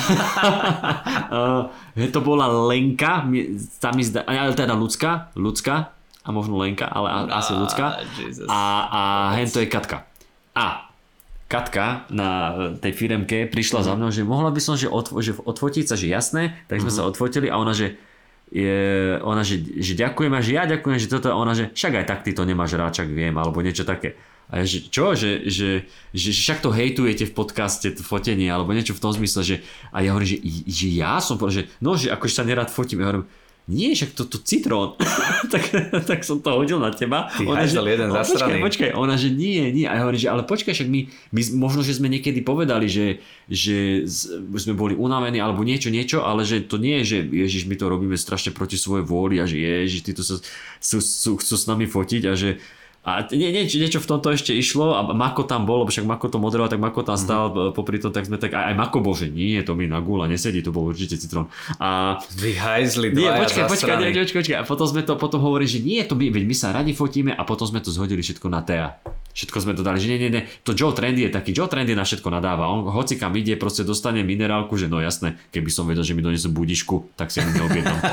a, 1.95 2.03
to 2.11 2.19
bola 2.19 2.51
Lenka, 2.67 3.23
tam 3.79 3.95
mi 3.95 4.03
zdá, 4.03 4.27
ale 4.27 4.59
teda 4.59 4.75
ľudská, 4.75 5.31
ľudská, 5.39 5.95
a 6.27 6.29
možno 6.35 6.59
Lenka, 6.59 6.91
ale 6.91 7.31
asi 7.31 7.55
ľudská. 7.55 8.03
A, 8.51 8.61
a 8.91 9.01
hento 9.39 9.63
je 9.63 9.71
Katka. 9.71 10.03
A 10.51 10.90
Katka 11.51 12.07
na 12.15 12.55
tej 12.79 12.95
firemke 12.95 13.51
prišla 13.51 13.83
za 13.83 13.99
mnou, 13.99 14.15
že 14.15 14.23
mohla 14.23 14.55
by 14.55 14.63
som 14.63 14.79
že, 14.79 14.87
odfo- 14.87 15.19
že 15.19 15.35
odfotiť 15.35 15.85
sa, 15.91 15.99
že 15.99 16.07
jasné, 16.07 16.55
tak 16.71 16.79
sme 16.79 16.95
uh-huh. 16.95 17.03
sa 17.03 17.11
odfotili 17.11 17.51
a 17.51 17.59
ona, 17.59 17.75
že 17.75 17.99
je, 18.55 19.19
ona, 19.23 19.43
že, 19.43 19.59
že 19.59 19.99
ďakujem 19.99 20.31
a 20.31 20.41
že 20.43 20.51
ja 20.55 20.63
ďakujem, 20.67 20.99
že 20.99 21.11
toto, 21.11 21.31
a 21.31 21.39
ona, 21.39 21.55
že 21.55 21.71
však 21.75 22.03
aj 22.03 22.07
tak 22.07 22.21
ty 22.23 22.31
to 22.35 22.47
nemáš 22.47 22.79
rád, 22.79 22.95
čak 22.95 23.11
viem, 23.11 23.35
alebo 23.35 23.63
niečo 23.63 23.83
také. 23.83 24.15
A 24.51 24.63
ja, 24.63 24.65
že 24.67 24.91
čo, 24.91 25.15
že, 25.15 25.47
že, 25.47 25.87
že, 26.11 26.31
že 26.35 26.41
však 26.43 26.59
to 26.59 26.75
hejtujete 26.75 27.31
v 27.31 27.35
podcaste, 27.35 27.87
to 27.95 28.03
fotenie, 28.03 28.51
alebo 28.51 28.75
niečo 28.75 28.99
v 28.99 29.03
tom 29.03 29.15
zmysle, 29.15 29.47
že 29.47 29.57
a 29.95 30.03
ja 30.03 30.11
hovorím, 30.11 30.35
že, 30.35 30.39
že 30.67 30.87
ja 30.91 31.23
som 31.23 31.39
že 31.47 31.71
no, 31.79 31.95
že 31.95 32.11
akože 32.11 32.35
sa 32.35 32.43
nerad 32.43 32.67
fotím, 32.67 33.03
ja 33.03 33.15
hovorím, 33.15 33.31
nie, 33.71 33.95
však 33.95 34.19
to, 34.19 34.27
to 34.27 34.43
citrón. 34.43 34.99
tak, 35.55 35.71
tak 36.03 36.27
som 36.27 36.43
to 36.43 36.51
hodil 36.51 36.83
na 36.83 36.91
teba. 36.91 37.31
Ty 37.31 37.47
ona, 37.47 37.63
že, 37.63 37.79
jeden 37.79 38.11
počkaj, 38.11 38.59
počkaj, 38.59 38.91
ona, 38.99 39.15
že 39.15 39.31
nie, 39.31 39.71
nie. 39.71 39.87
A 39.87 39.95
ja 39.95 40.03
hovorím, 40.03 40.21
že 40.21 40.29
ale 40.29 40.43
počkaj, 40.43 40.75
však 40.75 40.91
my, 40.91 41.07
my 41.31 41.41
možno, 41.55 41.87
že 41.87 41.95
sme 41.95 42.11
niekedy 42.11 42.43
povedali, 42.43 42.91
že, 42.91 43.23
že 43.47 44.05
sme 44.59 44.75
boli 44.75 44.99
unavení 44.99 45.39
alebo 45.39 45.63
niečo, 45.63 45.95
niečo, 45.95 46.27
ale 46.27 46.43
že 46.43 46.67
to 46.67 46.83
nie 46.83 47.01
je, 47.01 47.05
že 47.07 47.19
Ježiš, 47.31 47.71
my 47.71 47.79
to 47.79 47.87
robíme 47.87 48.19
strašne 48.19 48.51
proti 48.51 48.75
svojej 48.75 49.07
vôli 49.07 49.39
a 49.39 49.47
že 49.47 49.63
Ježiš, 49.63 50.03
títo 50.03 50.27
sa, 50.27 50.43
sú, 50.83 50.99
sú, 50.99 51.39
chcú 51.39 51.55
s 51.55 51.65
nami 51.71 51.87
fotiť 51.87 52.23
a 52.27 52.35
že 52.35 52.59
a 53.01 53.25
nie, 53.33 53.49
nie, 53.49 53.65
niečo 53.65 53.97
v 53.97 54.09
tomto 54.13 54.29
ešte 54.29 54.53
išlo 54.53 54.93
a 54.93 55.01
Mako 55.17 55.49
tam 55.49 55.65
bol, 55.65 55.83
lebo 55.83 55.89
však 55.89 56.05
Mako 56.05 56.37
to 56.37 56.37
moderoval, 56.37 56.69
tak 56.69 56.85
Mako 56.85 57.01
tam 57.01 57.17
stál 57.17 57.49
mm-hmm. 57.49 57.73
popri 57.73 57.97
tom, 57.97 58.13
tak 58.13 58.29
sme 58.29 58.37
tak, 58.37 58.53
aj, 58.53 58.71
aj 58.71 58.75
Mako 58.77 59.01
bol, 59.01 59.17
že 59.17 59.33
nie, 59.33 59.57
to 59.65 59.73
mi 59.73 59.89
na 59.89 60.05
gula 60.05 60.29
nesedí, 60.29 60.61
to 60.61 60.69
bol 60.69 60.85
určite 60.85 61.17
citrón. 61.17 61.49
A... 61.81 62.21
Vy 62.37 62.61
hajzli, 62.61 63.09
nie, 63.17 63.25
počkaj, 63.25 63.73
počkaj, 63.73 63.97
počkaj, 63.97 64.13
počkaj, 64.13 64.37
počkaj, 64.45 64.59
a 64.61 64.65
potom 64.69 64.85
sme 64.85 65.01
to, 65.01 65.17
potom 65.17 65.41
hovorili, 65.41 65.73
že 65.73 65.81
nie, 65.81 66.05
to 66.05 66.13
my, 66.13 66.29
veď 66.29 66.45
my 66.45 66.53
sa 66.53 66.77
radi 66.77 66.93
fotíme 66.93 67.33
a 67.33 67.41
potom 67.49 67.65
sme 67.65 67.81
to 67.81 67.89
zhodili 67.89 68.21
všetko 68.21 68.53
na 68.53 68.61
Tea. 68.61 68.93
Všetko 69.33 69.59
sme 69.65 69.73
to 69.73 69.81
dali, 69.81 69.97
že 69.97 70.11
nie, 70.13 70.21
nie, 70.21 70.31
nie, 70.37 70.43
to 70.61 70.77
Joe 70.77 70.93
Trendy 70.93 71.25
je 71.25 71.31
taký, 71.33 71.57
Joe 71.57 71.73
Trendy 71.73 71.97
na 71.97 72.05
všetko 72.05 72.29
nadáva, 72.29 72.69
on 72.69 72.85
hoci 72.85 73.17
kam 73.17 73.33
ide, 73.33 73.57
proste 73.57 73.81
dostane 73.81 74.21
minerálku, 74.21 74.77
že 74.77 74.93
no 74.93 75.01
jasné, 75.01 75.41
keby 75.55 75.73
som 75.73 75.89
vedel, 75.89 76.05
že 76.05 76.13
mi 76.13 76.21
donesú 76.21 76.53
budišku, 76.53 77.17
tak 77.17 77.33
si 77.33 77.41
mi 77.41 77.57
neobjednám. 77.57 77.99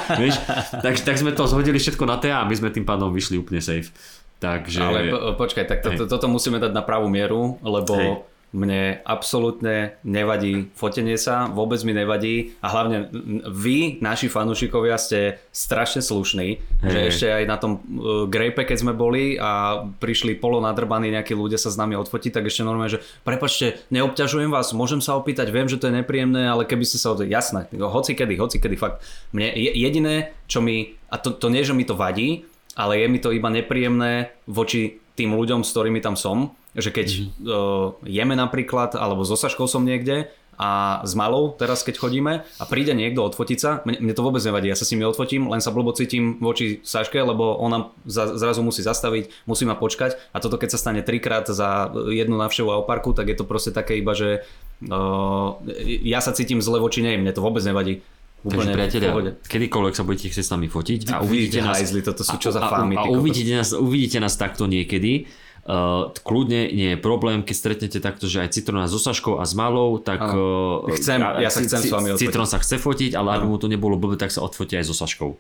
Tak, 0.78 0.94
tak 1.04 1.16
sme 1.18 1.34
to 1.34 1.50
zhodili 1.50 1.82
všetko 1.82 2.06
na 2.06 2.22
Tea 2.22 2.40
a 2.40 2.48
my 2.48 2.54
sme 2.54 2.70
tým 2.70 2.86
pádom 2.86 3.10
vyšli 3.10 3.42
úplne 3.42 3.60
safe. 3.60 3.90
Takže... 4.38 4.80
Ale 4.86 5.00
po, 5.10 5.18
počkaj, 5.46 5.66
tak 5.66 5.80
to, 5.82 5.90
to, 5.98 6.04
toto 6.06 6.28
musíme 6.30 6.62
dať 6.62 6.70
na 6.70 6.86
pravú 6.86 7.10
mieru, 7.10 7.58
lebo 7.66 7.94
hej. 7.98 8.12
mne 8.54 9.02
absolútne 9.02 9.98
nevadí 10.06 10.70
fotenie 10.78 11.18
sa, 11.18 11.50
vôbec 11.50 11.82
mi 11.82 11.98
nevadí 11.98 12.54
a 12.62 12.70
hlavne 12.70 13.10
vy, 13.50 13.98
naši 13.98 14.30
fanúšikovia, 14.30 15.02
ste 15.02 15.42
strašne 15.50 16.06
slušní, 16.06 16.48
hej. 16.62 16.86
že 16.86 17.00
ešte 17.10 17.28
aj 17.34 17.44
na 17.50 17.58
tom 17.58 17.82
uh, 17.82 18.30
Grape, 18.30 18.62
keď 18.62 18.78
sme 18.78 18.94
boli 18.94 19.42
a 19.42 19.82
prišli 19.98 20.38
polo 20.38 20.62
nadrbaní 20.62 21.10
nejakí 21.18 21.34
ľudia 21.34 21.58
sa 21.58 21.74
s 21.74 21.80
nami 21.82 21.98
odfotiť, 21.98 22.38
tak 22.38 22.46
ešte 22.46 22.62
normálne, 22.62 22.94
že 22.94 23.02
prepačte, 23.26 23.82
neobťažujem 23.90 24.54
vás, 24.54 24.70
môžem 24.78 25.02
sa 25.02 25.18
opýtať, 25.18 25.50
viem, 25.50 25.66
že 25.66 25.82
to 25.82 25.90
je 25.90 25.98
nepríjemné, 25.98 26.46
ale 26.46 26.70
keby 26.70 26.86
ste 26.86 27.02
sa 27.02 27.18
odfotiť, 27.18 27.34
jasné, 27.34 27.62
hoci 27.74 28.14
kedy, 28.14 28.38
hoci 28.38 28.62
kedy, 28.62 28.78
fakt. 28.78 29.02
Mne 29.34 29.50
jediné, 29.58 30.38
čo 30.46 30.62
mi, 30.62 30.94
a 31.10 31.18
to, 31.18 31.34
to 31.34 31.50
nie, 31.50 31.66
že 31.66 31.74
mi 31.74 31.90
to 31.90 31.98
vadí, 31.98 32.46
ale 32.78 33.02
je 33.02 33.08
mi 33.10 33.18
to 33.18 33.34
iba 33.34 33.50
nepríjemné 33.50 34.30
voči 34.46 35.02
tým 35.18 35.34
ľuďom, 35.34 35.66
s 35.66 35.74
ktorými 35.74 35.98
tam 35.98 36.14
som, 36.14 36.54
že 36.78 36.94
keď 36.94 37.08
mm-hmm. 37.10 37.50
uh, 37.50 37.88
jeme 38.06 38.38
napríklad, 38.38 38.94
alebo 38.94 39.26
so 39.26 39.34
Saškou 39.34 39.66
som 39.66 39.82
niekde 39.82 40.30
a 40.58 41.02
s 41.06 41.14
malou 41.14 41.54
teraz 41.54 41.86
keď 41.86 42.02
chodíme 42.02 42.42
a 42.42 42.64
príde 42.66 42.94
niekto 42.98 43.22
odfotiť 43.22 43.60
sa, 43.62 43.86
mne, 43.86 44.02
mne 44.02 44.14
to 44.18 44.26
vôbec 44.26 44.42
nevadí, 44.42 44.70
ja 44.70 44.78
sa 44.78 44.90
s 44.90 44.94
nimi 44.94 45.06
odfotím, 45.06 45.50
len 45.54 45.62
sa 45.62 45.70
blbo 45.70 45.94
cítim 45.94 46.42
voči 46.42 46.82
Saške, 46.82 47.18
lebo 47.18 47.58
ona 47.62 47.94
za, 48.10 48.34
zrazu 48.38 48.66
musí 48.66 48.82
zastaviť, 48.82 49.46
musí 49.46 49.70
ma 49.70 49.78
počkať 49.78 50.18
a 50.34 50.42
toto 50.42 50.58
keď 50.58 50.74
sa 50.74 50.82
stane 50.82 51.02
trikrát 51.06 51.46
za 51.46 51.94
jednu 52.10 52.38
návštevu 52.42 52.74
a 52.74 52.86
parku, 52.86 53.14
tak 53.14 53.30
je 53.30 53.38
to 53.38 53.46
proste 53.46 53.70
také 53.74 54.02
iba, 54.02 54.18
že 54.18 54.46
uh, 54.90 55.62
ja 56.02 56.26
sa 56.26 56.34
cítim 56.34 56.62
zle 56.62 56.82
voči 56.82 57.06
nej, 57.06 57.22
mne 57.22 57.34
to 57.34 57.46
vôbec 57.46 57.62
nevadí. 57.62 58.02
Úplne 58.46 58.54
Takže 58.54 58.78
priatelia, 58.78 59.12
kedykoľvek 59.50 59.94
sa 59.98 60.04
budete 60.06 60.28
chcieť 60.30 60.46
s 60.46 60.52
nami 60.54 60.68
fotiť 60.70 61.00
a 61.10 61.26
uvidíte 61.26 61.60
nás, 61.66 61.82
hajzli, 61.82 62.06
toto 62.06 62.22
sú 62.22 62.38
čo 62.38 62.54
za 62.54 62.62
fámy, 62.62 62.94
a, 62.96 63.04
a, 63.04 63.10
a 63.10 63.12
uvidíte, 63.12 63.52
nás, 63.58 63.74
uvidíte 63.74 64.22
nás 64.22 64.38
takto 64.38 64.70
niekedy, 64.70 65.26
Uh, 65.68 66.16
kľudne 66.24 66.72
nie 66.72 66.96
je 66.96 66.98
problém, 66.98 67.44
keď 67.44 67.56
stretnete 67.60 68.00
takto, 68.00 68.24
že 68.24 68.40
aj 68.40 68.56
Citrona 68.56 68.88
so 68.88 68.96
Saškou 68.96 69.36
a 69.36 69.44
s 69.44 69.52
Malou, 69.52 70.00
tak... 70.00 70.24
Uh, 70.24 70.88
chcem, 70.96 71.20
ja 71.20 71.52
sa 71.52 71.60
chcem 71.60 71.84
s 71.84 71.92
vami 71.92 72.16
odfotiť. 72.16 72.24
Citron 72.24 72.48
sa 72.48 72.64
chce 72.64 72.80
fotiť, 72.80 73.12
ale 73.20 73.36
aby 73.36 73.52
mu 73.52 73.60
to 73.60 73.68
nebolo 73.68 74.00
blbé, 74.00 74.16
tak 74.16 74.32
sa 74.32 74.48
odfotia 74.48 74.80
aj 74.80 74.88
so 74.88 74.96
Saškou. 74.96 75.36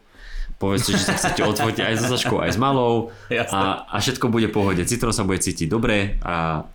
Povedzte, 0.60 1.00
že 1.00 1.08
sa 1.08 1.16
chcete 1.16 1.48
odfotiť 1.48 1.80
aj 1.80 1.94
so 2.04 2.06
Saškou, 2.12 2.44
aj 2.44 2.52
s 2.52 2.60
Malou. 2.60 3.16
A, 3.32 3.88
a 3.88 3.96
všetko 4.04 4.28
bude 4.28 4.52
v 4.52 4.54
pohode. 4.60 4.84
Citron 4.84 5.16
sa 5.16 5.24
bude 5.24 5.40
cítiť 5.40 5.72
dobre 5.72 6.20
a 6.20 6.68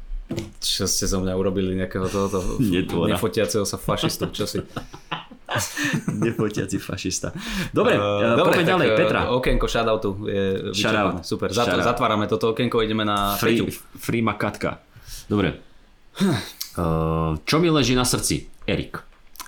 čo 0.64 0.88
ste 0.88 1.04
zo 1.04 1.20
mňa 1.20 1.36
urobili 1.36 1.76
nejakého 1.76 2.08
tohoto 2.08 2.56
nefotiaceho 3.12 3.68
sa 3.68 3.76
fašistu, 3.76 4.32
čo 4.32 4.48
si... 4.48 4.64
Nepotiaci 6.26 6.78
fašista. 6.78 7.32
Dobre, 7.70 7.96
uh, 7.96 8.36
dobre 8.36 8.64
ďalej, 8.64 8.88
uh, 8.92 8.96
Petra. 8.96 9.20
Okienko 9.32 9.66
shoutoutu 9.68 10.10
je 10.28 10.44
vyčerpané. 10.72 11.20
Super, 11.24 11.48
Zat, 11.52 11.72
zatvárame 11.80 12.26
toto 12.26 12.52
okienko, 12.52 12.80
ideme 12.80 13.04
na 13.04 13.36
Free, 13.36 13.64
free 13.96 14.24
Makatka. 14.24 14.80
Dobre. 15.28 15.60
Uh, 16.76 17.36
čo 17.44 17.56
mi 17.60 17.68
leží 17.68 17.92
na 17.92 18.04
srdci? 18.04 18.48
Erik. 18.64 19.00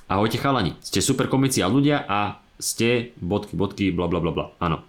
Ahojte 0.05 0.37
chalani, 0.37 0.77
ste 0.85 1.01
super 1.01 1.33
komici 1.33 1.65
a 1.65 1.69
ľudia 1.69 2.05
a 2.05 2.45
ste 2.61 3.17
bodky, 3.19 3.57
bodky, 3.57 3.85
bla 3.91 4.07
bla 4.07 4.21
bla 4.21 4.33
bla. 4.33 4.47
Áno. 4.61 4.85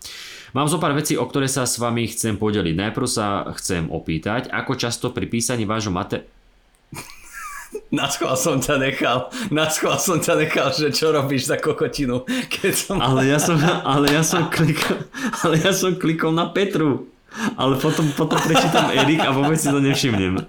Mám 0.56 0.72
zo 0.72 0.80
pár 0.80 0.96
vecí, 0.96 1.20
o 1.20 1.28
ktoré 1.28 1.52
sa 1.52 1.68
s 1.68 1.76
vami 1.76 2.08
chcem 2.08 2.40
podeliť. 2.40 2.76
Najprv 2.80 3.08
sa 3.12 3.44
chcem 3.60 3.92
opýtať, 3.92 4.48
ako 4.48 4.80
často 4.80 5.12
pri 5.12 5.28
písaní 5.28 5.68
vášho 5.68 5.92
mate... 5.92 6.32
Na 7.92 8.08
schvál 8.12 8.36
som 8.36 8.60
ťa 8.60 8.76
nechal, 8.78 9.32
na 9.52 9.68
schvál 9.72 10.00
som 10.00 10.20
ťa 10.20 10.36
nechal, 10.36 10.70
že 10.72 10.92
čo 10.92 11.12
robíš 11.12 11.48
za 11.48 11.56
kokotinu, 11.60 12.24
keď 12.52 12.74
som... 12.76 12.96
Ale 13.00 13.28
ja 13.28 13.40
som, 13.40 13.56
ale 13.84 14.12
ja 14.12 14.24
som 14.24 14.48
klikol, 14.52 15.00
ale 15.44 15.56
ja 15.64 15.72
som 15.72 15.96
klikol 15.96 16.32
na 16.32 16.52
Petru. 16.52 17.08
Ale 17.60 17.76
potom, 17.76 18.08
potom 18.16 18.40
prečítam 18.40 18.88
Erik 18.96 19.20
a 19.20 19.36
vôbec 19.36 19.60
si 19.60 19.68
to 19.68 19.84
nevšimnem. 19.84 20.40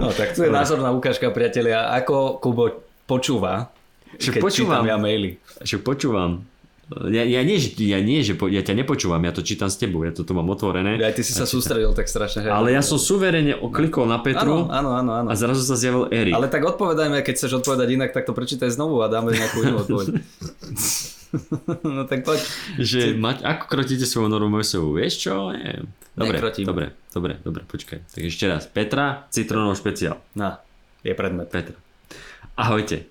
No 0.00 0.08
tak 0.16 0.32
tu 0.32 0.44
je 0.44 0.50
názorná 0.50 0.88
ukážka, 0.96 1.28
priatelia, 1.28 1.92
ako 1.92 2.40
Kubo 2.40 2.72
počúva, 3.04 3.68
Však 4.16 4.38
keď 4.38 4.42
počúvam. 4.42 4.82
ja 4.88 4.96
maily. 4.96 5.36
Však 5.60 5.84
počúvam. 5.84 6.40
Ja, 6.88 7.20
ja, 7.20 7.44
nie, 7.44 7.60
že, 7.60 7.76
ja 7.78 8.00
nie, 8.00 8.24
že 8.24 8.32
po, 8.32 8.48
ja 8.48 8.64
ťa 8.64 8.72
nepočúvam, 8.74 9.20
ja 9.20 9.28
to 9.28 9.44
čítam 9.44 9.68
s 9.68 9.76
tebou, 9.76 10.02
ja 10.02 10.10
to 10.10 10.24
tu 10.24 10.32
mám 10.32 10.48
otvorené. 10.48 10.96
Aj 10.96 11.12
ty 11.12 11.20
si 11.20 11.36
sa 11.36 11.44
sústredil 11.44 11.92
tak 11.92 12.08
strašne. 12.08 12.40
že- 12.40 12.48
Ale 12.48 12.72
ja 12.72 12.80
som 12.80 12.96
suverene 12.96 13.60
klikol 13.68 14.04
na 14.04 14.16
Petru 14.18 14.64
Áno, 14.64 14.72
áno, 14.72 14.90
áno, 14.96 15.10
áno. 15.14 15.28
a 15.28 15.34
zrazu 15.34 15.60
sa 15.60 15.76
zjavil 15.76 16.08
Erik. 16.08 16.32
Ale 16.32 16.48
tak 16.48 16.64
odpovedajme, 16.64 17.20
keď 17.20 17.34
chceš 17.34 17.60
odpovedať 17.60 17.88
inak, 17.92 18.10
tak 18.10 18.24
to 18.24 18.32
prečítaj 18.32 18.72
znovu 18.72 19.04
a 19.04 19.06
dáme 19.06 19.30
nejakú 19.30 19.58
inú 19.62 19.84
odpoveď. 19.84 20.06
no 21.84 22.02
tak 22.04 22.24
poď. 22.24 22.40
Že 22.80 23.00
mať, 23.14 23.44
ako 23.44 23.64
krotíte 23.68 24.08
svoju 24.08 24.32
normu 24.32 24.56
mesovú, 24.56 24.96
vieš 24.96 25.28
čo? 25.28 25.52
Nie. 25.52 25.84
Dobre, 26.16 26.40
Nekrotíme. 26.40 26.66
dobre, 26.66 26.86
dobre, 27.12 27.32
dobre, 27.38 27.62
počkaj. 27.62 28.00
Tak 28.08 28.22
ešte 28.24 28.48
raz. 28.48 28.64
Petra, 28.64 29.28
citrónov 29.28 29.76
špeciál. 29.76 30.16
No, 30.32 30.56
je 31.04 31.12
predmet. 31.12 31.46
Petra. 31.46 31.76
Ahojte. 32.56 33.04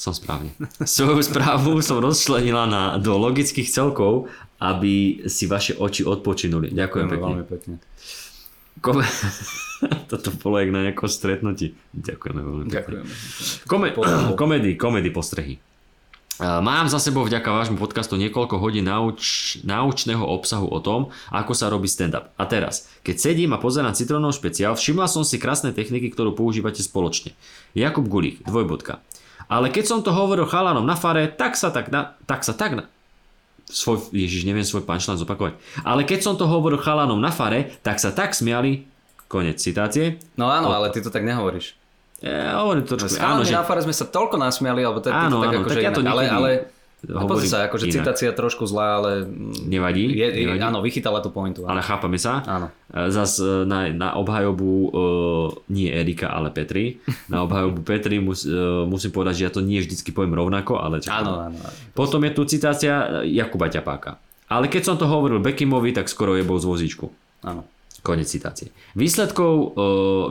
Som 0.00 0.16
správne. 0.16 0.56
Svoju 0.80 1.20
správu 1.20 1.84
som 1.84 2.00
rozčlenila 2.00 2.64
na, 2.64 2.96
do 2.96 3.20
logických 3.20 3.68
celkov, 3.68 4.32
aby 4.56 5.28
si 5.28 5.44
vaše 5.44 5.76
oči 5.76 6.08
odpočinuli. 6.08 6.72
Ďakujem 6.72 7.06
pekne. 7.12 7.20
veľmi 7.20 7.44
pekne. 7.44 7.74
Kom... 8.80 9.04
Toto 10.10 10.32
bolo 10.40 10.56
jak 10.56 10.72
na 10.72 10.88
nejakom 10.88 11.04
stretnutí. 11.04 11.76
Ďakujeme 11.92 12.40
veľmi 12.40 12.64
pekne. 12.64 12.76
Ďakujeme. 12.80 13.10
Kome- 13.68 13.92
komedy, 14.40 14.80
komedy 14.80 15.12
postrehy. 15.12 15.60
Mám 16.40 16.88
za 16.88 16.96
sebou 16.96 17.28
vďaka 17.28 17.52
vášmu 17.52 17.76
podcastu 17.76 18.16
niekoľko 18.16 18.56
hodín 18.56 18.88
nauč- 18.88 19.60
naučného 19.60 20.24
obsahu 20.24 20.64
o 20.72 20.80
tom, 20.80 21.12
ako 21.28 21.52
sa 21.52 21.68
robí 21.68 21.84
stand-up. 21.84 22.32
A 22.40 22.48
teraz, 22.48 22.88
keď 23.04 23.20
sedím 23.20 23.52
a 23.52 23.60
pozerám 23.60 23.92
citrónov 23.92 24.32
špeciál, 24.32 24.72
všimla 24.72 25.04
som 25.04 25.20
si 25.20 25.36
krásne 25.36 25.76
techniky, 25.76 26.08
ktorú 26.08 26.32
používate 26.32 26.80
spoločne. 26.80 27.36
Jakub 27.76 28.08
Gulík, 28.08 28.40
dvojbodka. 28.48 29.04
Ale 29.50 29.66
keď 29.68 29.84
som 29.84 29.98
to 30.00 30.14
hovoril 30.14 30.46
chalanom 30.46 30.86
na 30.86 30.94
fare, 30.94 31.26
tak 31.26 31.58
sa 31.58 31.74
tak 31.74 31.90
na, 31.90 32.14
tak 32.24 32.46
sa 32.46 32.54
tak 32.54 32.78
na, 32.78 32.84
svoj, 33.66 34.10
ježiš, 34.14 34.46
neviem 34.46 34.66
svoj 34.66 34.86
punchline 34.86 35.18
zopakovať. 35.18 35.58
Ale 35.82 36.06
keď 36.06 36.20
som 36.22 36.34
to 36.38 36.46
hovoril 36.46 36.78
chalanom 36.78 37.18
na 37.18 37.34
fare, 37.34 37.74
tak 37.82 37.98
sa 37.98 38.14
tak 38.14 38.34
smiali, 38.34 38.86
konec 39.30 39.58
citácie. 39.62 40.18
No 40.38 40.50
áno, 40.50 40.70
ale 40.70 40.90
ty 40.90 41.02
to 41.02 41.10
tak 41.10 41.22
nehovoríš. 41.22 41.78
Ja 42.20 42.60
hovorím 42.60 42.84
to, 42.84 43.00
S 43.00 43.16
áno, 43.16 43.42
že 43.48 43.56
na 43.56 43.64
fare 43.64 43.80
sme 43.80 43.96
sa 43.96 44.04
toľko 44.04 44.36
nasmiali, 44.36 44.84
alebo 44.84 45.00
to, 45.00 45.08
Áno, 45.08 45.40
to 45.40 45.48
tak 45.48 45.56
áno, 45.56 45.60
akože 45.64 45.76
tak 45.80 45.86
ja 45.88 45.92
to 45.96 46.02
inak. 46.04 46.12
ale, 46.12 46.20
niekedy 46.20 46.36
ale 46.36 46.50
hovorím 47.08 47.48
sa, 47.48 47.64
akože 47.64 47.88
inak. 47.88 47.96
citácia 47.96 48.30
trošku 48.36 48.68
zlá, 48.68 49.00
ale 49.00 49.24
nevadí, 49.64 50.04
je, 50.12 50.26
je, 50.28 50.44
nevadí. 50.44 50.60
áno, 50.60 50.84
vychytala 50.84 51.24
tú 51.24 51.32
pointu. 51.32 51.64
ale 51.64 51.80
Áno. 51.80 51.88
chápame 51.88 52.20
sa. 52.20 52.44
áno. 52.44 52.68
E, 52.92 53.08
Zas 53.08 53.40
e, 53.40 53.64
na, 53.64 53.88
na 53.88 54.08
obhajobu 54.20 54.68
uh, 54.68 55.48
nie 55.72 55.88
Erika, 55.88 56.28
ale 56.28 56.52
Petri. 56.52 57.00
Na 57.32 57.40
obhajobu 57.48 57.80
Petri 57.80 58.20
mus, 58.20 58.44
uh, 58.44 58.84
musím 58.84 59.16
povedať, 59.16 59.40
že 59.40 59.44
ja 59.48 59.52
to 59.52 59.64
nie 59.64 59.80
vždycky 59.80 60.12
poviem 60.12 60.36
rovnako, 60.36 60.76
ale 60.76 61.00
čo 61.00 61.08
Áno, 61.08 61.48
áno. 61.48 61.56
Potom 61.96 62.20
je 62.20 62.32
tu 62.36 62.44
citácia 62.44 63.24
Jakuba 63.24 63.72
Ťapáka. 63.72 64.20
Ale 64.50 64.68
keď 64.68 64.82
som 64.92 64.96
to 65.00 65.08
hovoril 65.08 65.40
Bekimovi, 65.40 65.96
tak 65.96 66.10
skoro 66.10 66.36
je 66.36 66.44
bol 66.44 66.60
z 66.60 66.68
vozíčku. 66.68 67.08
áno. 67.46 67.64
Konec 68.00 68.32
citácie. 68.32 68.72
Výsledkov, 68.96 69.76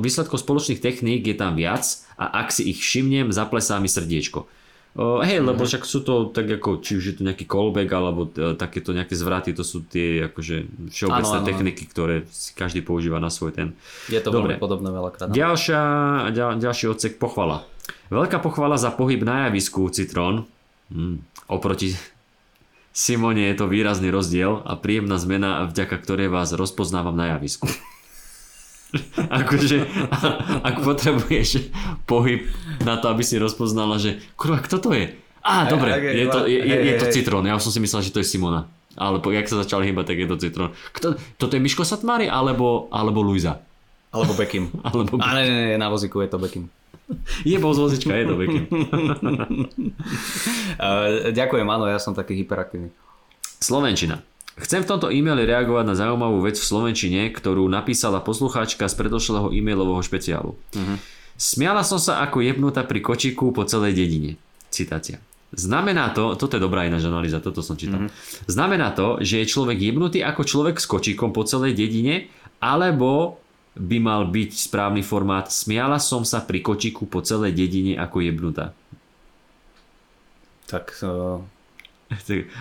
výsledkov 0.01 0.41
spoločných 0.41 0.81
techník 0.81 1.21
je 1.21 1.37
tam 1.37 1.53
viac 1.53 1.85
a 2.17 2.41
ak 2.41 2.49
si 2.49 2.65
ich 2.73 2.81
všimnem, 2.81 3.29
zaplesá 3.29 3.77
mi 3.77 3.85
srdiečko. 3.85 4.49
Uh, 4.97 5.21
hej, 5.21 5.45
lebo 5.45 5.63
však 5.63 5.85
sú 5.85 6.01
to 6.01 6.33
tak 6.33 6.49
ako, 6.49 6.81
či 6.81 6.97
už 6.97 7.03
je 7.05 7.15
to 7.21 7.21
nejaký 7.21 7.45
callback 7.45 7.87
alebo 7.93 8.25
uh, 8.25 8.57
takéto 8.57 8.89
nejaké 8.89 9.13
zvraty, 9.13 9.53
to 9.53 9.61
sú 9.61 9.85
tie 9.85 10.25
akože 10.33 10.89
všeobecné 10.89 11.37
áno, 11.39 11.45
áno. 11.45 11.47
techniky, 11.47 11.83
ktoré 11.85 12.25
si 12.33 12.57
každý 12.57 12.81
používa 12.81 13.21
na 13.21 13.29
svoj 13.29 13.53
ten. 13.53 13.67
Je 14.09 14.17
to 14.17 14.33
Dobre. 14.33 14.57
veľmi 14.57 14.61
podobné 14.61 14.89
veľakrát. 14.89 15.29
Ďalšia, 15.29 15.81
ďal, 16.33 16.57
ďalší 16.57 16.89
odsek 16.89 17.21
pochvala. 17.21 17.69
Veľká 18.09 18.41
pochvala 18.41 18.81
za 18.81 18.89
pohyb 18.89 19.21
na 19.21 19.47
javisku 19.47 19.85
Citrón. 19.93 20.49
Hmm. 20.89 21.21
Oproti 21.45 21.93
Simone 22.89 23.53
je 23.53 23.55
to 23.55 23.69
výrazný 23.69 24.09
rozdiel 24.09 24.65
a 24.65 24.73
príjemná 24.73 25.21
zmena, 25.21 25.69
vďaka 25.69 25.95
ktorej 26.01 26.33
vás 26.33 26.49
rozpoznávam 26.51 27.13
na 27.13 27.37
javisku. 27.37 27.69
akože, 29.41 29.77
ak 30.65 30.75
potrebuješ 30.81 31.69
pohyb 32.09 32.49
na 32.81 32.97
to, 32.97 33.13
aby 33.13 33.21
si 33.21 33.37
rozpoznala, 33.37 34.01
že 34.01 34.17
kurva, 34.33 34.61
kto 34.61 34.81
to 34.81 34.89
je? 34.97 35.13
Á, 35.45 35.65
Hej, 35.65 35.71
dobre, 35.71 35.89
je 35.95 36.25
to, 36.27 36.39
je, 36.49 36.59
je, 36.59 36.75
je 36.75 36.93
to. 36.99 37.05
Citrón. 37.13 37.45
Ja 37.47 37.55
som 37.61 37.71
si 37.71 37.79
myslel, 37.79 38.03
že 38.03 38.11
to 38.11 38.19
je 38.19 38.27
Simona. 38.27 38.67
Ale 38.99 39.21
jak 39.23 39.47
sa 39.47 39.63
začal 39.63 39.85
hýbať, 39.85 40.11
tak 40.11 40.17
je 40.19 40.27
to 40.27 40.35
Citrón. 40.41 40.71
Kto, 40.91 41.15
toto 41.39 41.53
je 41.55 41.61
Miško 41.63 41.87
Satmári 41.87 42.27
alebo, 42.27 42.91
alebo 42.91 43.23
Luisa? 43.23 43.63
Alebo 44.09 44.33
Bekim. 44.33 44.73
Alebo... 44.89 45.21
A 45.21 45.37
ne, 45.37 45.43
ne, 45.45 45.55
ne, 45.69 45.77
na 45.77 45.85
vozíku 45.85 46.17
je 46.25 46.29
to 46.33 46.41
Bekim. 46.41 46.65
Je 47.45 47.57
bol 47.57 47.73
z 47.73 47.79
vozička, 47.81 48.13
je 48.13 48.25
to 48.25 48.35
pekne. 48.37 48.61
Uh, 50.79 51.35
ďakujem, 51.35 51.67
áno, 51.67 51.91
ja 51.91 51.99
som 51.99 52.15
taký 52.15 52.31
hyperaktívny. 52.39 52.87
Slovenčina. 53.59 54.23
Chcem 54.59 54.83
v 54.83 54.89
tomto 54.91 55.07
e-maili 55.07 55.47
reagovať 55.47 55.85
na 55.87 55.95
zaujímavú 55.95 56.43
vec 56.43 56.59
v 56.59 56.67
Slovenčine, 56.67 57.31
ktorú 57.31 57.63
napísala 57.71 58.19
poslucháčka 58.19 58.91
z 58.91 58.95
predošlého 58.99 59.55
e-mailového 59.55 60.03
špeciálu. 60.03 60.59
Smiala 61.39 61.87
som 61.87 61.95
sa 61.95 62.19
ako 62.19 62.43
jebnutá 62.43 62.83
pri 62.83 62.99
kočiku 62.99 63.55
po 63.55 63.63
celej 63.63 63.95
dedine. 63.95 64.35
Citácia. 64.67 65.23
Znamená 65.49 66.13
to, 66.13 66.37
toto 66.37 66.59
je 66.59 66.61
dobrá 66.61 66.85
ináč 66.85 67.09
analýza, 67.09 67.41
toto 67.41 67.65
som 67.65 67.73
čítal. 67.73 68.11
Znamená 68.45 68.93
to, 68.93 69.17
že 69.23 69.41
je 69.41 69.49
človek 69.49 69.81
jebnutý 69.81 70.21
ako 70.21 70.45
človek 70.45 70.77
s 70.77 70.85
kočíkom 70.85 71.33
po 71.33 71.41
celej 71.41 71.73
dedine, 71.73 72.29
alebo 72.61 73.39
by 73.79 73.97
mal 73.97 74.27
byť 74.27 74.51
správny 74.69 75.01
formát 75.01 75.47
Smiala 75.47 75.97
som 75.97 76.27
sa 76.27 76.43
pri 76.43 76.59
kočiku 76.59 77.07
po 77.07 77.23
celej 77.23 77.55
dedine 77.55 77.95
ako 77.95 78.21
jebnutá. 78.21 78.75
Tak 80.69 81.01
uh, 81.01 81.41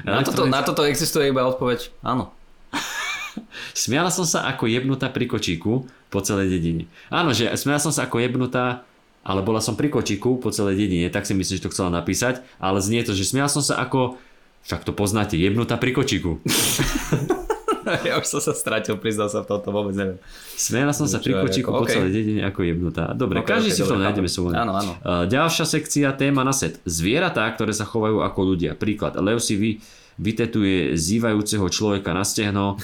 na, 0.04 0.20
toto, 0.20 0.44
na 0.44 0.60
toto 0.60 0.84
existuje 0.84 1.32
iba 1.32 1.48
odpoveď 1.48 1.88
áno. 2.04 2.36
Smiala 3.72 4.12
som 4.12 4.28
sa 4.28 4.44
ako 4.50 4.68
jebnutá 4.68 5.08
pri 5.08 5.24
kočíku 5.24 5.88
po 6.12 6.18
celej 6.20 6.52
dedine. 6.52 6.84
Áno, 7.08 7.32
že 7.32 7.48
smiala 7.56 7.80
som 7.80 7.92
sa 7.92 8.08
ako 8.08 8.20
jebnutá, 8.20 8.84
ale 9.24 9.40
bola 9.44 9.60
som 9.60 9.76
pri 9.76 9.92
kočíku 9.92 10.40
po 10.40 10.52
celej 10.52 10.80
dedine, 10.80 11.08
tak 11.12 11.24
si 11.24 11.36
myslím, 11.36 11.56
že 11.60 11.64
to 11.64 11.72
chcela 11.72 11.92
napísať, 11.92 12.44
ale 12.60 12.80
znie 12.80 13.04
to, 13.04 13.12
že 13.16 13.28
smiala 13.28 13.48
som 13.48 13.64
sa 13.64 13.80
ako, 13.80 14.16
však 14.64 14.84
to 14.84 14.92
poznáte, 14.92 15.36
jebnutá 15.36 15.76
pri 15.80 15.92
kočíku. 15.96 16.40
ja 18.08 18.14
už 18.20 18.26
som 18.26 18.40
sa 18.42 18.52
stratil, 18.52 18.98
priznal 19.00 19.30
sa 19.32 19.42
v 19.42 19.46
tomto, 19.50 19.68
vôbec 19.70 19.94
neviem. 19.96 20.18
Smiala 20.54 20.92
som 20.92 21.08
sa 21.08 21.18
pri 21.18 21.38
kočíku 21.38 21.70
ako- 21.70 21.82
po 21.82 21.86
celej 21.88 22.12
dedine 22.12 22.42
ako 22.44 22.60
jebnutá. 22.64 23.14
Dobre, 23.14 23.40
Ok, 23.40 23.48
každý 23.48 23.70
ok, 23.72 23.76
si 23.76 23.82
v 23.82 23.88
tom 23.88 23.98
dobre, 24.00 24.06
nájdeme 24.10 24.28
svoj. 24.30 24.52
Áno, 24.54 24.72
áno. 24.76 24.92
Uh, 25.00 25.24
Ďalšia 25.26 25.64
sekcia, 25.64 26.08
téma 26.14 26.42
na 26.42 26.52
set. 26.52 26.80
Zvieratá, 26.84 27.48
ktoré 27.52 27.72
sa 27.72 27.88
chovajú 27.88 28.20
ako 28.20 28.40
ľudia. 28.54 28.76
Príklad, 28.76 29.16
lev 29.18 29.38
si 29.38 29.54
vy, 29.56 29.70
vytetuje 30.18 30.98
zývajúceho 30.98 31.62
človeka 31.70 32.10
na 32.10 32.26
stehno 32.26 32.74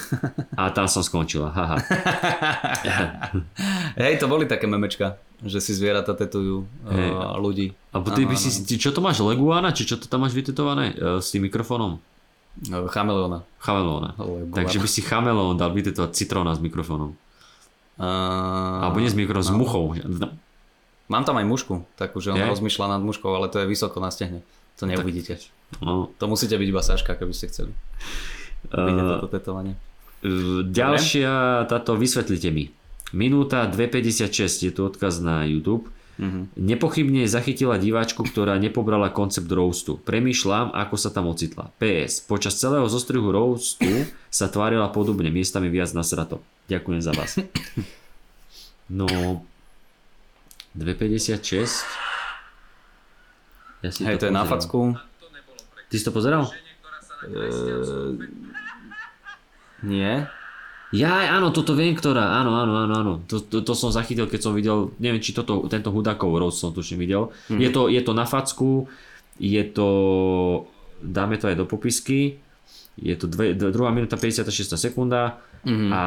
a 0.55 0.71
tam 0.71 0.87
som 0.87 1.03
skončila. 1.03 1.51
Haha. 1.51 1.77
Hej, 3.99 4.23
to 4.23 4.31
boli 4.31 4.47
také 4.47 4.71
memečka, 4.71 5.19
že 5.43 5.59
si 5.59 5.75
zvieratá 5.75 6.15
tetujú 6.15 6.63
Hej. 6.87 7.09
uh, 7.11 7.35
ľudí. 7.35 7.75
A 7.91 7.99
ty 7.99 8.23
Áno, 8.23 8.31
by 8.31 8.35
si, 8.39 8.63
ty, 8.63 8.79
čo 8.79 8.95
to 8.95 9.03
máš, 9.03 9.19
Leguana, 9.19 9.75
či 9.75 9.83
čo 9.83 9.99
to 9.99 10.07
tam 10.07 10.23
máš 10.23 10.35
vytetované 10.35 10.95
e, 10.95 11.19
s 11.23 11.31
tým 11.31 11.47
mikrofónom? 11.47 11.95
Chameleona. 12.63 13.43
Chameleóna. 13.59 14.15
Takže 14.55 14.79
by 14.79 14.87
si 14.87 15.03
chameleón 15.03 15.59
dal 15.59 15.75
vytetovať 15.75 16.15
citróna 16.15 16.55
s 16.55 16.63
mikrofónom. 16.63 17.11
Uh, 17.95 18.83
Alebo 18.83 18.99
nie 18.99 19.11
s 19.11 19.15
mikrofónom, 19.15 19.43
s 19.43 19.51
muchou. 19.51 19.83
Mám 21.11 21.23
tam 21.23 21.35
aj 21.37 21.45
mušku, 21.47 21.83
takú, 21.99 22.19
že 22.23 22.33
on 22.33 22.39
Je? 22.39 22.47
rozmýšľa 22.47 22.97
nad 22.97 23.01
muškou, 23.03 23.29
ale 23.29 23.51
to 23.51 23.61
je 23.61 23.67
vysoko 23.67 23.99
na 23.99 24.09
stehne. 24.09 24.41
To 24.79 24.87
neuvidíte. 24.87 25.39
No. 25.79 26.11
To 26.19 26.25
musíte 26.27 26.59
byť 26.59 26.67
iba 26.67 26.83
Saška, 26.83 27.15
keby 27.15 27.31
ste 27.31 27.47
chceli. 27.51 27.71
Uh, 28.71 29.19
toto 29.19 29.27
tetovanie. 29.31 29.79
ďalšia, 30.65 31.63
táto 31.69 31.95
vysvetlite 31.95 32.49
mi. 32.51 32.71
Minúta 33.15 33.63
2.56 33.69 34.67
je 34.67 34.71
tu 34.73 34.81
odkaz 34.83 35.23
na 35.23 35.47
YouTube. 35.47 35.87
Mhm. 36.15 36.55
Nepochybne 36.55 37.27
zachytila 37.27 37.75
diváčku, 37.75 38.23
ktorá 38.23 38.55
nepobrala 38.55 39.11
koncept 39.11 39.51
roastu. 39.51 39.99
Premýšľam, 39.99 40.71
ako 40.71 40.95
sa 40.95 41.11
tam 41.11 41.27
ocitla. 41.27 41.75
PS. 41.75 42.23
Počas 42.23 42.55
celého 42.55 42.87
zostrihu 42.87 43.35
roastu 43.35 44.07
sa 44.31 44.47
tvárila 44.47 44.87
podobne, 44.95 45.27
miestami 45.27 45.67
viac 45.67 45.91
na 45.91 46.07
srato. 46.07 46.39
Ďakujem 46.71 47.01
za 47.03 47.11
vás. 47.11 47.35
No... 48.85 49.09
2.56. 50.77 51.41
Ja 53.81 53.89
si 53.89 54.05
Hej, 54.05 54.21
to 54.21 54.29
je 54.29 54.33
na 54.35 54.45
facku. 54.45 54.93
Ty 55.89 55.95
si 55.95 56.05
to 56.05 56.13
pozeral? 56.13 56.51
Uh, 57.25 58.19
nie. 59.81 60.27
Ja, 60.95 61.35
áno, 61.35 61.51
toto 61.51 61.75
viem, 61.75 61.91
ktorá, 61.91 62.39
áno, 62.39 62.55
áno, 62.55 62.73
áno, 62.87 62.93
áno. 62.95 63.13
To, 63.27 63.43
to, 63.43 63.61
to 63.61 63.73
som 63.75 63.91
zachytil, 63.91 64.31
keď 64.31 64.39
som 64.39 64.53
videl, 64.55 64.95
neviem, 64.97 65.19
či 65.19 65.35
toto, 65.35 65.67
tento 65.67 65.91
Hudákov 65.91 66.31
roast 66.39 66.63
som 66.63 66.71
tuším 66.71 67.03
videl. 67.03 67.29
Mm-hmm. 67.51 67.61
Je, 67.61 67.69
to, 67.69 67.81
je 67.91 68.01
to 68.01 68.11
na 68.15 68.23
facku, 68.23 68.87
je 69.35 69.63
to, 69.67 69.89
dáme 71.03 71.35
to 71.35 71.51
aj 71.51 71.59
do 71.59 71.65
popisky, 71.67 72.39
je 72.95 73.15
to 73.19 73.27
dve, 73.27 73.51
druhá 73.51 73.91
minúta 73.91 74.15
56 74.15 74.79
sekunda 74.79 75.43
mm-hmm. 75.67 75.91
a 75.91 76.01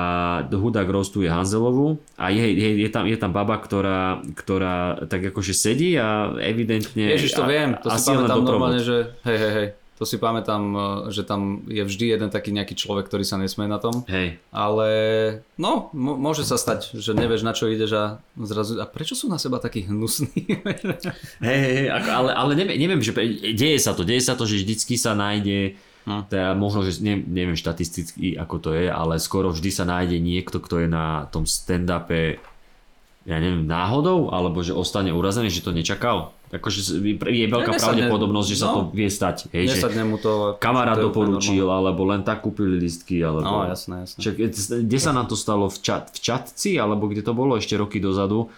hudák 0.49 0.89
rostuje 0.89 1.29
Hanzelovu 1.29 2.01
a 2.17 2.33
je, 2.33 2.49
je, 2.49 2.69
je, 2.81 2.89
tam, 2.89 3.05
je 3.05 3.17
tam 3.21 3.37
baba, 3.37 3.61
ktorá, 3.61 4.25
ktorá 4.33 5.05
tak 5.05 5.29
akože 5.29 5.53
sedí 5.53 6.01
a 6.01 6.33
evidentne... 6.41 7.13
Ježiš, 7.13 7.37
to 7.37 7.45
a, 7.45 7.49
viem, 7.51 7.77
to 7.77 7.93
si 7.93 8.09
pamätám 8.09 8.41
normálne, 8.41 8.81
že 8.81 9.13
hej, 9.29 9.37
hej, 9.37 9.53
hej, 9.53 9.69
to 9.99 10.07
si 10.07 10.15
pamätám, 10.17 10.63
eh, 10.71 10.81
že 11.11 11.27
tam 11.27 11.67
je 11.67 11.83
vždy 11.83 12.15
jeden 12.15 12.31
taký 12.31 12.55
nejaký 12.55 12.79
človek, 12.79 13.11
ktorý 13.11 13.27
sa 13.27 13.35
nesmie 13.35 13.67
na 13.67 13.83
tom. 13.83 14.07
Hej. 14.07 14.39
Ale 14.55 14.89
no, 15.59 15.91
m- 15.91 16.17
môže 16.17 16.47
sa 16.47 16.55
stať, 16.55 16.95
že 16.95 17.19
nevieš 17.19 17.43
na 17.43 17.51
čo 17.51 17.67
ideš 17.67 17.91
a 17.99 18.05
zrazu... 18.39 18.79
A 18.79 18.87
prečo 18.87 19.19
sú 19.19 19.27
na 19.27 19.43
seba 19.43 19.59
takí 19.59 19.83
hnusní? 19.91 20.63
hej, 21.47 21.59
hej, 21.59 21.87
ako, 21.91 22.09
ale, 22.15 22.31
ale 22.31 22.53
neviem, 22.55 22.79
neviem, 22.79 23.03
že 23.03 23.11
deje 23.59 23.79
sa 23.83 23.91
to, 23.93 24.07
deje 24.07 24.23
sa 24.23 24.39
to, 24.39 24.47
že 24.47 24.63
vždycky 24.63 24.95
sa 24.95 25.19
nájde 25.19 25.75
No. 26.09 26.25
Teda 26.25 26.57
možno, 26.57 26.89
že 26.89 27.05
ne, 27.05 27.21
neviem 27.21 27.53
štatisticky 27.53 28.33
ako 28.41 28.57
to 28.65 28.71
je, 28.73 28.89
ale 28.89 29.21
skoro 29.21 29.53
vždy 29.53 29.69
sa 29.69 29.85
nájde 29.85 30.17
niekto, 30.17 30.57
kto 30.57 30.81
je 30.81 30.89
na 30.89 31.29
tom 31.29 31.45
stand-upe 31.45 32.41
ja 33.29 33.37
neviem, 33.37 33.69
náhodou, 33.69 34.33
alebo 34.33 34.65
že 34.65 34.73
ostane 34.73 35.13
urazený, 35.13 35.53
že 35.53 35.61
to 35.61 35.77
nečakal. 35.77 36.33
Akože 36.49 36.97
je 36.97 37.45
veľká 37.45 37.77
Nesadne, 37.77 38.09
pravdepodobnosť, 38.09 38.49
že 38.49 38.57
sa 38.57 38.67
no, 38.73 38.73
to 38.73 38.81
vie 38.97 39.05
stať. 39.13 39.53
Hej, 39.53 39.85
že 39.85 40.01
mu 40.01 40.17
to... 40.17 40.57
Kamarát 40.57 40.97
doporučil, 40.97 41.69
alebo 41.69 42.09
len 42.09 42.25
tak 42.25 42.41
kúpili 42.41 42.81
listky. 42.81 43.21
Alebo... 43.21 43.45
No, 43.45 43.69
jasné, 43.69 44.09
jasné. 44.09 44.19
Čak, 44.25 44.35
kde 44.81 44.99
sa 44.99 45.13
nám 45.13 45.29
to 45.29 45.37
stalo? 45.37 45.69
V, 45.69 45.77
čat, 45.77 46.09
v 46.09 46.19
Čatci, 46.25 46.81
alebo 46.81 47.05
kde 47.05 47.21
to 47.21 47.37
bolo 47.37 47.61
ešte 47.61 47.77
roky 47.77 48.01
dozadu, 48.01 48.49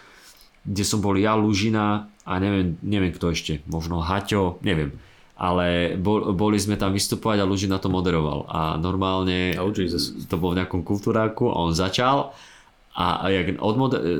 kde 0.63 0.83
som 0.87 1.03
bol 1.03 1.19
ja, 1.19 1.35
Lužina 1.35 2.07
a 2.23 2.33
neviem, 2.39 2.79
neviem 2.79 3.11
kto 3.11 3.35
ešte, 3.35 3.59
možno 3.67 3.99
Haťo, 3.99 4.63
neviem. 4.63 4.95
Ale 5.35 5.99
bol, 5.99 6.31
boli 6.31 6.55
sme 6.55 6.79
tam 6.79 6.95
vystupovať 6.95 7.43
a 7.43 7.49
Lužina 7.49 7.75
to 7.75 7.91
moderoval. 7.91 8.47
A 8.47 8.79
normálne 8.79 9.51
oh, 9.59 9.67
Jesus. 9.67 10.15
to 10.31 10.39
bol 10.39 10.55
v 10.55 10.63
nejakom 10.63 10.87
kultúráku 10.87 11.51
a 11.51 11.59
on 11.59 11.75
začal 11.75 12.31
a 12.91 13.31
jak 13.31 13.55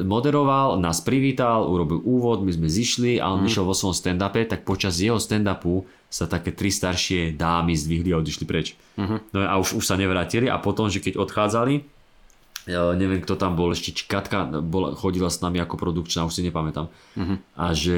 moderoval, 0.07 0.79
nás 0.79 1.03
privítal, 1.03 1.67
urobil 1.67 1.99
úvod, 2.07 2.39
my 2.47 2.55
sme 2.55 2.71
zišli 2.71 3.19
a 3.19 3.27
on 3.35 3.43
mm. 3.43 3.47
išiel 3.51 3.67
vo 3.67 3.75
svojom 3.75 3.91
stand-upe, 3.91 4.47
tak 4.47 4.63
počas 4.63 4.95
jeho 4.95 5.19
stand-upu 5.19 5.83
sa 6.07 6.23
také 6.27 6.55
tri 6.55 6.71
staršie 6.71 7.35
dámy 7.35 7.75
zdvihli 7.75 8.15
a 8.15 8.19
odišli 8.23 8.45
preč. 8.47 8.75
Mm-hmm. 8.95 9.19
No 9.35 9.39
a 9.43 9.53
už, 9.59 9.75
už 9.79 9.83
sa 9.83 9.99
nevrátili 9.99 10.47
a 10.47 10.55
potom, 10.59 10.87
že 10.87 11.03
keď 11.03 11.19
odchádzali, 11.19 11.83
ja 12.67 12.95
neviem 12.95 13.19
kto 13.19 13.35
tam 13.35 13.59
bol, 13.59 13.75
ešte 13.75 14.07
Katka 14.07 14.47
bola, 14.63 14.95
chodila 14.95 15.27
s 15.27 15.43
nami 15.43 15.59
ako 15.59 15.75
produkčná, 15.75 16.23
už 16.23 16.39
si 16.39 16.45
nepamätám. 16.47 16.87
Mm-hmm. 17.19 17.37
A 17.59 17.65
že 17.75 17.97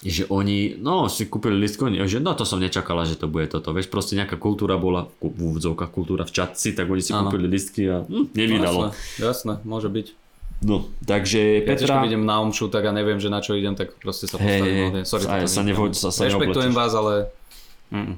že 0.00 0.24
oni, 0.32 0.80
no, 0.80 1.12
si 1.12 1.28
kúpili 1.28 1.60
listku, 1.60 1.84
že 2.08 2.24
no 2.24 2.32
to 2.32 2.48
som 2.48 2.56
nečakala, 2.56 3.04
že 3.04 3.20
to 3.20 3.28
bude 3.28 3.52
toto. 3.52 3.76
Vieš, 3.76 3.92
proste 3.92 4.16
nejaká 4.16 4.40
kultúra 4.40 4.80
bola, 4.80 5.12
v 5.20 5.52
úvodzovkách 5.52 5.92
kultúra 5.92 6.24
v 6.24 6.32
čatci, 6.32 6.72
tak 6.72 6.88
oni 6.88 7.04
si 7.04 7.12
ano. 7.12 7.28
kúpili 7.28 7.44
listky 7.44 7.84
a 7.84 8.00
hm, 8.08 8.32
nevydalo. 8.32 8.80
Jasné, 8.88 9.20
jasné, 9.20 9.52
môže 9.68 9.92
byť. 9.92 10.06
No, 10.60 10.88
takže 11.04 11.60
ja 11.60 11.68
Petra... 11.68 12.00
Keď 12.00 12.16
idem 12.16 12.24
na 12.24 12.40
omšu, 12.40 12.72
tak 12.72 12.88
a 12.88 12.92
neviem, 12.96 13.20
že 13.20 13.28
na 13.28 13.44
čo 13.44 13.56
idem, 13.56 13.76
tak 13.76 13.96
proste 14.00 14.24
sa 14.24 14.40
postavím. 14.40 15.04
Hey, 15.04 15.08
Sorry, 15.08 15.24
sa, 15.24 15.36
sa, 15.44 15.62
nevoď, 15.64 15.92
sa, 15.96 16.08
sa 16.12 16.28
Rešpektujem 16.28 16.72
vás, 16.72 16.92
ale... 16.96 17.32
Mm-mm. 17.92 18.16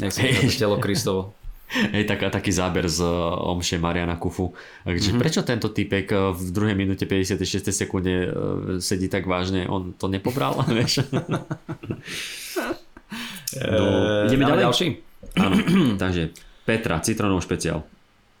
Nech 0.00 0.12
hey. 0.16 0.48
telo 0.52 0.80
Kristovo. 0.80 1.32
Hej, 1.70 2.10
tak, 2.10 2.26
taký 2.34 2.50
záber 2.50 2.90
z 2.90 3.06
uh, 3.06 3.54
Omše 3.54 3.78
Mariana 3.78 4.18
Kufu. 4.18 4.50
Takže 4.82 5.14
mm-hmm. 5.14 5.22
prečo 5.22 5.46
tento 5.46 5.70
typek 5.70 6.10
uh, 6.10 6.34
v 6.34 6.50
druhej 6.50 6.74
minúte 6.74 7.06
56 7.06 7.70
sekunde 7.70 8.26
uh, 8.26 8.82
sedí 8.82 9.06
tak 9.06 9.30
vážne? 9.30 9.70
On 9.70 9.94
to 9.94 10.10
nepobral, 10.10 10.66
vieš? 10.76 11.06
no, 11.14 11.46
ideme 14.26 14.50
ďalej? 14.50 14.62
ďalší? 14.66 14.86
Áno, 15.38 15.56
takže 16.02 16.34
Petra, 16.66 16.98
citrónov 16.98 17.46
špeciál. 17.46 17.86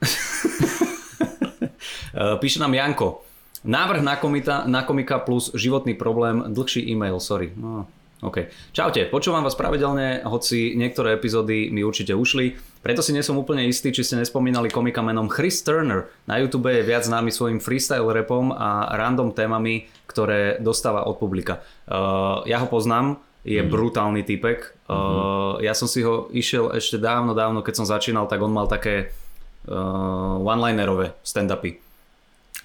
Píše 2.42 2.58
nám 2.58 2.74
Janko. 2.74 3.22
Návrh 3.60 4.00
na, 4.02 4.16
komita, 4.16 4.64
na 4.66 4.82
komika 4.82 5.20
plus 5.20 5.52
životný 5.52 5.94
problém, 5.94 6.48
dlhší 6.48 6.80
e-mail, 6.90 7.20
sorry. 7.20 7.52
No, 7.54 7.86
OK. 8.20 8.52
Čaute, 8.76 9.08
počúvam 9.08 9.40
vás 9.40 9.56
pravidelne, 9.56 10.20
hoci 10.28 10.76
niektoré 10.76 11.16
epizódy 11.16 11.72
mi 11.72 11.80
určite 11.80 12.12
ušli. 12.12 12.52
Preto 12.84 13.00
si 13.00 13.16
nie 13.16 13.24
som 13.24 13.40
úplne 13.40 13.64
istý, 13.64 13.96
či 13.96 14.04
ste 14.04 14.20
nespomínali 14.20 14.68
komika 14.68 15.00
menom 15.00 15.24
Chris 15.32 15.64
Turner. 15.64 16.04
Na 16.28 16.36
YouTube 16.36 16.68
je 16.68 16.84
viac 16.84 17.08
známy 17.08 17.32
svojim 17.32 17.64
freestyle 17.64 18.12
rapom 18.12 18.52
a 18.52 18.92
random 18.92 19.32
témami, 19.32 19.88
ktoré 20.04 20.60
dostáva 20.60 21.08
od 21.08 21.16
publika. 21.16 21.64
Uh, 21.88 22.44
ja 22.44 22.60
ho 22.60 22.68
poznám, 22.68 23.24
je 23.40 23.56
mm. 23.56 23.72
brutálny 23.72 24.20
typek. 24.28 24.76
Uh, 24.84 24.92
mm-hmm. 24.92 25.64
Ja 25.64 25.72
som 25.72 25.88
si 25.88 26.04
ho 26.04 26.28
išiel 26.28 26.76
ešte 26.76 27.00
dávno, 27.00 27.32
dávno, 27.32 27.64
keď 27.64 27.74
som 27.80 27.88
začínal, 27.88 28.28
tak 28.28 28.44
on 28.44 28.52
mal 28.52 28.68
také 28.68 29.16
uh, 29.64 30.36
one-linerové 30.44 31.16
stand-upy 31.24 31.80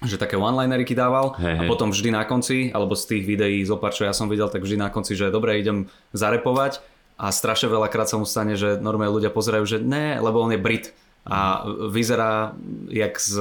že 0.04 0.20
také 0.20 0.36
one-linery 0.36 0.84
dával 0.92 1.32
hey, 1.40 1.56
a 1.56 1.62
potom 1.64 1.88
vždy 1.88 2.12
na 2.12 2.28
konci, 2.28 2.68
alebo 2.72 2.92
z 2.92 3.16
tých 3.16 3.24
videí 3.24 3.64
zopár, 3.64 3.96
čo 3.96 4.04
ja 4.04 4.12
som 4.12 4.28
videl, 4.28 4.52
tak 4.52 4.60
vždy 4.60 4.76
na 4.76 4.92
konci, 4.92 5.16
že 5.16 5.32
dobre, 5.32 5.56
idem 5.56 5.88
zarepovať 6.12 6.84
a 7.16 7.32
strašne 7.32 7.72
veľakrát 7.72 8.04
sa 8.04 8.20
mu 8.20 8.28
stane, 8.28 8.60
že 8.60 8.76
normálne 8.76 9.16
ľudia 9.16 9.32
pozerajú, 9.32 9.64
že 9.64 9.78
ne, 9.80 10.20
lebo 10.20 10.44
on 10.44 10.52
je 10.52 10.60
Brit 10.60 10.92
a 11.26 11.66
vyzerá 11.90 12.54
jak 12.86 13.18
z 13.18 13.40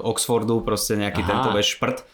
Oxfordu, 0.00 0.64
proste 0.64 0.96
nejaký 0.96 1.20
Aha. 1.26 1.28
tento 1.28 1.50
šprt 1.52 2.06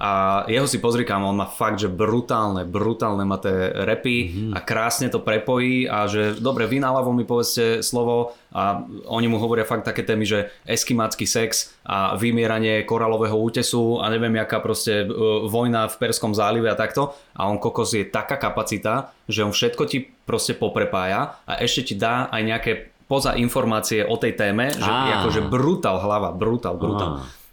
a 0.00 0.42
jeho 0.48 0.64
si 0.64 0.80
pozri 0.80 1.04
kam, 1.04 1.28
on 1.28 1.36
má 1.36 1.44
fakt, 1.44 1.84
že 1.84 1.92
brutálne, 1.92 2.64
brutálne 2.64 3.28
má 3.28 3.36
tie 3.36 3.68
repy 3.84 4.32
mm-hmm. 4.32 4.52
a 4.56 4.58
krásne 4.64 5.12
to 5.12 5.20
prepojí 5.20 5.84
a 5.84 6.08
že 6.08 6.40
dobre, 6.40 6.64
vy 6.64 6.80
naľavo 6.80 7.12
mi 7.12 7.28
povedzte 7.28 7.84
slovo 7.84 8.32
a 8.48 8.80
oni 9.12 9.28
mu 9.28 9.36
hovoria 9.36 9.68
fakt 9.68 9.84
také 9.84 10.00
témy, 10.00 10.24
že 10.24 10.48
eskimácky 10.64 11.28
sex 11.28 11.76
a 11.84 12.16
vymieranie 12.16 12.80
koralového 12.88 13.36
útesu 13.36 14.00
a 14.00 14.08
neviem 14.08 14.40
jaká 14.40 14.64
proste 14.64 15.04
uh, 15.04 15.44
vojna 15.44 15.92
v 15.92 16.00
Perskom 16.00 16.32
zálive 16.32 16.72
a 16.72 16.80
takto 16.80 17.12
a 17.36 17.52
on 17.52 17.60
kokos 17.60 17.92
je 17.92 18.08
taká 18.08 18.40
kapacita, 18.40 19.12
že 19.28 19.44
on 19.44 19.52
všetko 19.52 19.84
ti 19.84 20.08
proste 20.24 20.56
poprepája 20.56 21.44
a 21.44 21.60
ešte 21.60 21.92
ti 21.92 21.94
dá 22.00 22.32
aj 22.32 22.40
nejaké 22.40 22.72
poza 23.04 23.36
informácie 23.36 24.00
o 24.00 24.16
tej 24.16 24.32
téme, 24.32 24.72
že 24.72 24.88
akože 24.88 25.44
brutál 25.52 26.00
hlava, 26.00 26.32
brutál, 26.32 26.80
brutál. 26.80 27.10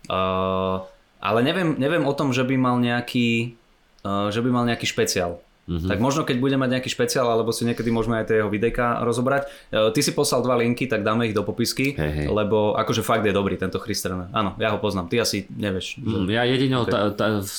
Uh, 0.08 0.88
ale 1.18 1.39
neviem, 1.41 1.76
neviem 1.78 2.03
o 2.05 2.13
tom, 2.13 2.34
že 2.34 2.45
by 2.45 2.55
mal 2.57 2.76
nejaký, 2.78 3.57
uh, 4.05 4.30
že 4.30 4.39
by 4.41 4.49
mal 4.49 4.63
nejaký 4.65 4.86
špeciál. 4.86 5.41
Mm-hmm. 5.68 5.89
Tak 5.91 5.99
možno 5.99 6.24
keď 6.24 6.39
bude 6.39 6.55
mať 6.55 6.80
nejaký 6.80 6.88
špeciál, 6.88 7.28
alebo 7.28 7.51
si 7.51 7.68
niekedy 7.68 7.91
môžeme 7.91 8.15
aj 8.24 8.32
tie 8.32 8.39
jeho 8.39 8.47
videjka 8.47 9.03
rozobrať. 9.03 9.51
Uh, 9.68 9.91
ty 9.91 9.99
si 9.99 10.15
poslal 10.15 10.39
dva 10.39 10.55
linky, 10.55 10.88
tak 10.88 11.03
dáme 11.03 11.28
ich 11.28 11.36
do 11.36 11.43
popisky, 11.43 11.91
hey, 11.99 12.24
hey. 12.24 12.28
lebo 12.32 12.72
akože 12.80 13.03
fakt 13.03 13.28
je 13.28 13.36
dobrý 13.36 13.59
tento 13.59 13.76
Christian. 13.84 14.32
Áno, 14.32 14.55
ja 14.55 14.72
ho 14.72 14.80
poznám, 14.80 15.11
ty 15.11 15.20
asi 15.20 15.43
nevieš. 15.51 15.99
Že... 15.99 16.18
Mm, 16.24 16.28
ja 16.32 16.43
jedine 16.47 16.76
okay. 16.80 16.93
ta, 16.95 16.99
ta, 17.11 17.28
v, 17.43 17.51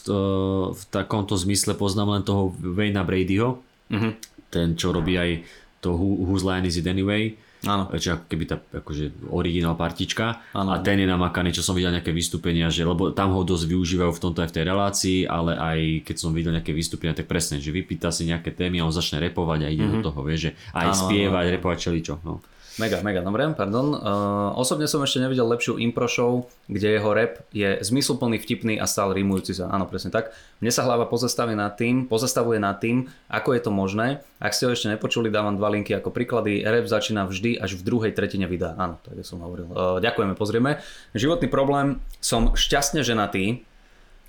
v 0.73 0.83
takomto 0.89 1.37
zmysle 1.37 1.77
poznám 1.77 2.17
len 2.17 2.23
toho 2.25 2.57
Wayna 2.57 3.05
Bradyho, 3.05 3.61
mm-hmm. 3.93 4.13
ten 4.49 4.73
čo 4.73 4.97
robí 4.97 5.21
aj 5.21 5.45
to 5.85 5.93
Who, 5.93 6.25
Whose 6.33 6.49
Line 6.49 6.65
Is 6.65 6.81
It 6.81 6.89
Anyway 6.89 7.37
Áno. 7.67 7.91
Čiže 7.91 8.15
ako 8.15 8.25
keby 8.31 8.45
tá 8.47 8.57
akože 8.61 9.35
originál 9.35 9.75
partička 9.75 10.47
ano. 10.55 10.75
a 10.75 10.77
ten 10.79 11.03
je 11.03 11.11
namakaný, 11.11 11.51
čo 11.51 11.67
som 11.67 11.75
videl 11.75 11.91
nejaké 11.91 12.15
vystúpenia, 12.15 12.71
že, 12.71 12.87
lebo 12.87 13.11
tam 13.11 13.35
ho 13.35 13.43
dosť 13.43 13.65
využívajú 13.67 14.13
v 14.15 14.23
tomto 14.23 14.39
aj 14.47 14.51
v 14.51 14.55
tej 14.55 14.65
relácii, 14.65 15.19
ale 15.27 15.53
aj 15.59 15.79
keď 16.07 16.17
som 16.23 16.31
videl 16.31 16.55
nejaké 16.55 16.71
vystúpenia, 16.71 17.19
tak 17.19 17.27
presne, 17.27 17.59
že 17.59 17.75
vypýta 17.75 18.15
si 18.15 18.31
nejaké 18.31 18.55
témy 18.55 18.79
a 18.79 18.87
on 18.87 18.95
začne 18.95 19.19
repovať 19.19 19.67
a 19.67 19.69
ide 19.75 19.83
mm-hmm. 19.83 19.99
do 19.99 20.07
toho, 20.07 20.19
vie, 20.23 20.39
že 20.39 20.51
aj 20.71 20.87
ano, 20.87 21.01
spievať, 21.03 21.45
ano. 21.51 21.55
repovať 21.59 21.79
čeličo. 21.83 22.15
No. 22.23 22.39
Mega, 22.79 23.03
mega, 23.03 23.27
dobre, 23.27 23.43
pardon. 23.59 23.91
Uh, 23.91 24.55
osobne 24.55 24.87
som 24.87 25.03
ešte 25.03 25.19
nevidel 25.19 25.51
lepšiu 25.51 25.83
impro 25.83 26.07
show, 26.07 26.47
kde 26.71 26.95
jeho 26.95 27.11
rap 27.11 27.43
je 27.51 27.75
zmysluplný, 27.83 28.39
vtipný 28.39 28.79
a 28.79 28.87
stále 28.87 29.19
rímujúci 29.19 29.59
sa. 29.59 29.67
Áno, 29.67 29.91
presne 29.91 30.15
tak. 30.15 30.31
Mne 30.63 30.71
sa 30.71 30.87
hlava 30.87 31.11
pozastavuje 31.11 31.59
nad 31.59 31.75
tým, 31.75 32.07
pozastavuje 32.07 32.63
nad 32.63 32.79
tým, 32.79 33.11
ako 33.27 33.59
je 33.59 33.61
to 33.67 33.71
možné. 33.75 34.23
Ak 34.39 34.55
ste 34.55 34.71
ho 34.71 34.75
ešte 34.79 34.95
nepočuli, 34.95 35.27
dávam 35.27 35.59
dva 35.59 35.75
linky 35.75 35.91
ako 35.91 36.15
príklady. 36.15 36.63
Rap 36.63 36.87
začína 36.87 37.27
vždy 37.27 37.59
až 37.59 37.75
v 37.75 37.83
druhej 37.83 38.13
tretine 38.15 38.47
videa. 38.47 38.79
Áno, 38.79 39.03
tak 39.03 39.27
som 39.27 39.43
hovoril. 39.43 39.67
Uh, 39.75 39.99
ďakujeme, 39.99 40.39
pozrieme. 40.39 40.79
Životný 41.19 41.51
problém, 41.51 41.99
som 42.23 42.55
šťastne 42.55 43.03
ženatý, 43.03 43.67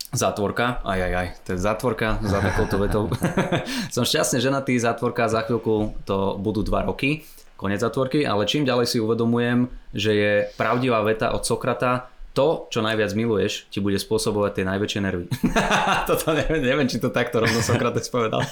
Zátvorka, 0.10 0.82
aj, 0.90 1.00
aj, 1.06 1.14
aj, 1.14 1.28
to 1.46 1.50
je 1.54 1.60
zátvorka 1.62 2.18
za 2.26 2.42
takouto 2.42 2.82
vetou. 2.82 3.14
som 3.94 4.02
šťastne 4.02 4.42
ženatý, 4.42 4.74
zátvorka, 4.82 5.30
za 5.30 5.46
chvíľku 5.46 6.02
to 6.02 6.34
budú 6.42 6.66
dva 6.66 6.82
roky 6.82 7.30
konec 7.60 7.84
zatvorky, 7.84 8.24
ale 8.24 8.48
čím 8.48 8.64
ďalej 8.64 8.88
si 8.88 8.98
uvedomujem, 9.04 9.68
že 9.92 10.12
je 10.16 10.34
pravdivá 10.56 11.04
veta 11.04 11.36
od 11.36 11.44
Sokrata, 11.44 12.08
to, 12.32 12.72
čo 12.72 12.80
najviac 12.80 13.12
miluješ, 13.20 13.68
ti 13.68 13.84
bude 13.84 14.00
spôsobovať 14.00 14.62
tie 14.62 14.64
najväčšie 14.64 15.00
nervy. 15.04 15.28
Toto 16.10 16.32
neviem, 16.32 16.64
neviem, 16.64 16.88
či 16.88 17.02
to 17.02 17.12
takto 17.12 17.44
rovno 17.44 17.60
Sokrates 17.60 18.08
povedal. 18.08 18.46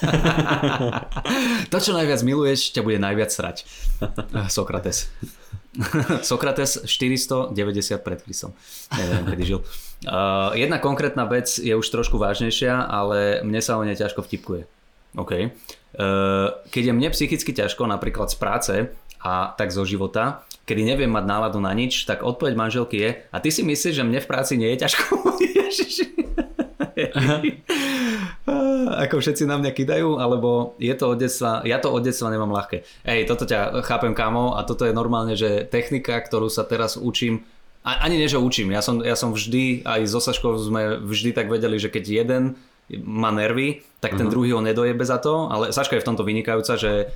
to, 1.71 1.77
čo 1.79 1.95
najviac 1.95 2.19
miluješ, 2.25 2.75
ťa 2.75 2.83
bude 2.83 2.99
najviac 2.99 3.31
srať. 3.31 3.63
Sokrates. 4.51 5.07
Sokrates 6.25 6.83
490 6.83 7.55
pred 8.01 8.19
Kristom. 8.25 8.51
Neviem, 8.97 9.23
kedy 9.29 9.43
žil. 9.45 9.59
Uh, 10.03 10.51
jedna 10.57 10.81
konkrétna 10.81 11.29
vec 11.29 11.47
je 11.55 11.71
už 11.71 11.87
trošku 11.87 12.17
vážnejšia, 12.17 12.81
ale 12.81 13.45
mne 13.45 13.61
sa 13.61 13.77
o 13.77 13.85
nej 13.85 13.95
ťažko 13.95 14.25
vtipkuje. 14.25 14.65
OK. 15.15 15.53
Eh, 15.95 16.47
keď 16.67 16.91
je 16.91 16.93
mne 16.93 17.09
psychicky 17.15 17.55
ťažko, 17.55 17.87
napríklad 17.87 18.27
z 18.27 18.37
práce, 18.37 18.73
a 19.17 19.49
tak 19.57 19.73
zo 19.73 19.81
života, 19.81 20.45
kedy 20.69 20.83
neviem 20.83 21.09
mať 21.09 21.25
náladu 21.25 21.57
na 21.57 21.73
nič, 21.73 22.05
tak 22.05 22.21
odpoveď 22.21 22.53
manželky 22.53 22.97
je, 23.01 23.09
a 23.33 23.37
ty 23.41 23.49
si 23.49 23.65
myslíš, 23.65 23.97
že 23.97 24.05
mne 24.05 24.21
v 24.21 24.29
práci 24.29 24.61
nie 24.61 24.69
je 24.75 24.85
ťažko? 24.85 25.03
Ako 29.07 29.19
všetci 29.19 29.49
na 29.49 29.57
mňa 29.57 29.71
kidajú, 29.73 30.21
alebo 30.21 30.77
je 30.77 30.93
to 30.93 31.09
od 31.13 31.17
detstva, 31.17 31.61
ja 31.65 31.81
to 31.81 31.89
od 31.89 32.05
detstva 32.05 32.29
nemám 32.29 32.53
ľahké. 32.53 32.85
Ej, 33.05 33.25
toto 33.25 33.49
ťa 33.49 33.81
chápem 33.85 34.13
kamo 34.13 34.53
a 34.53 34.63
toto 34.63 34.85
je 34.85 34.93
normálne, 34.93 35.33
že 35.33 35.65
technika, 35.65 36.21
ktorú 36.21 36.49
sa 36.49 36.63
teraz 36.65 36.97
učím, 36.97 37.45
ani 37.87 38.19
nie, 38.19 38.27
že 38.27 38.35
učím, 38.35 38.75
ja 38.75 38.83
som, 38.83 38.99
ja 38.99 39.15
som 39.15 39.31
vždy, 39.31 39.87
aj 39.87 40.11
so 40.11 40.19
Saškou 40.19 40.59
sme 40.59 40.99
vždy 40.99 41.31
tak 41.31 41.47
vedeli, 41.47 41.79
že 41.79 41.87
keď 41.87 42.03
jeden 42.25 42.59
má 43.03 43.31
nervy, 43.31 43.83
tak 43.99 44.15
ten 44.15 44.27
uh-huh. 44.27 44.31
druhý 44.31 44.49
ho 44.55 44.61
nedojebe 44.61 45.03
za 45.03 45.17
to, 45.17 45.51
ale 45.51 45.75
Saška 45.75 45.99
je 45.99 46.03
v 46.03 46.09
tomto 46.13 46.23
vynikajúca, 46.23 46.79
že 46.79 47.11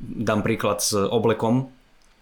dám 0.00 0.40
príklad 0.44 0.84
s 0.84 0.94
oblekom, 0.94 1.72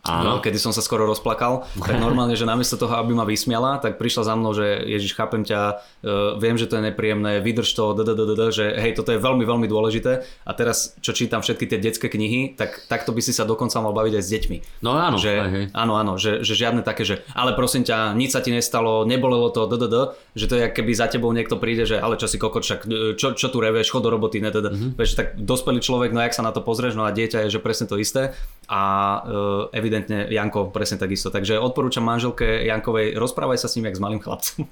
Áno. 0.04 0.36
No, 0.36 0.44
kedy 0.44 0.60
som 0.60 0.68
sa 0.76 0.84
skoro 0.84 1.08
rozplakal, 1.08 1.64
tak 1.80 1.96
normálne, 1.96 2.36
že 2.36 2.44
namiesto 2.44 2.76
toho, 2.76 2.92
aby 3.00 3.16
ma 3.16 3.24
vysmiala, 3.24 3.80
tak 3.80 3.96
prišla 3.96 4.22
za 4.28 4.34
mnou, 4.36 4.52
že 4.52 4.84
Ježiš, 4.84 5.16
chápem 5.16 5.48
ťa, 5.48 5.80
uh, 5.80 6.36
viem, 6.36 6.60
že 6.60 6.68
to 6.68 6.76
je 6.76 6.92
nepríjemné, 6.92 7.40
vydrž 7.40 7.72
to, 7.72 7.96
dddd, 7.96 8.42
že 8.52 8.64
hej, 8.76 8.92
toto 8.92 9.16
je 9.16 9.18
veľmi, 9.18 9.48
veľmi 9.48 9.64
dôležité 9.64 10.28
a 10.44 10.52
teraz, 10.52 10.92
čo 11.00 11.16
čítam 11.16 11.40
všetky 11.40 11.64
tie 11.72 11.80
detské 11.80 12.12
knihy, 12.12 12.52
tak 12.52 12.84
takto 12.84 13.16
by 13.16 13.24
si 13.24 13.32
sa 13.32 13.48
dokonca 13.48 13.80
mal 13.80 13.96
baviť 13.96 14.20
aj 14.20 14.24
s 14.24 14.28
deťmi. 14.28 14.56
No 14.84 14.92
áno. 14.92 15.16
Že, 15.16 15.32
hej. 15.48 15.64
Áno, 15.72 15.96
áno, 15.96 16.20
že, 16.20 16.44
že 16.44 16.52
žiadne 16.52 16.84
také, 16.84 17.08
že 17.08 17.24
ale 17.32 17.56
prosím 17.56 17.88
ťa, 17.88 18.12
nič 18.12 18.36
sa 18.36 18.44
ti 18.44 18.52
nestalo, 18.52 19.08
nebolelo 19.08 19.48
to, 19.48 19.64
ddd, 19.64 20.20
že 20.36 20.46
to 20.52 20.54
je, 20.60 20.64
keby 20.68 20.92
za 20.92 21.08
tebou 21.08 21.32
niekto 21.32 21.56
príde, 21.56 21.88
že 21.88 21.96
ale 21.96 22.20
čo 22.20 22.28
si 22.28 22.36
kokot, 22.36 22.60
však 22.60 22.84
čo, 23.16 23.32
čo 23.32 23.46
tu 23.48 23.56
revieš, 23.56 23.88
chod 23.88 24.04
do 24.04 24.12
roboty, 24.12 24.44
ne, 24.44 24.52
mm-hmm. 24.52 25.00
Vieš, 25.00 25.16
tak 25.16 25.40
dospelý 25.40 25.80
človek, 25.80 26.12
no 26.12 26.20
jak 26.20 26.36
sa 26.36 26.44
na 26.44 26.52
to 26.52 26.60
pozrieš, 26.60 26.92
no 26.92 27.08
a 27.08 27.10
dieťa 27.10 27.48
je, 27.48 27.56
že 27.56 27.64
presne 27.64 27.88
to 27.88 27.96
isté 27.96 28.36
a 28.68 28.82
uh, 29.20 29.68
evidentne 29.70 30.28
Janko 30.32 30.72
presne 30.72 30.96
takisto. 30.96 31.28
Takže 31.28 31.60
odporúčam 31.60 32.04
manželke 32.04 32.64
Jankovej, 32.64 33.16
rozprávaj 33.16 33.60
sa 33.60 33.68
s 33.68 33.76
ním 33.76 33.88
jak 33.88 33.96
s 33.96 34.02
malým 34.02 34.20
chlapcom. 34.20 34.64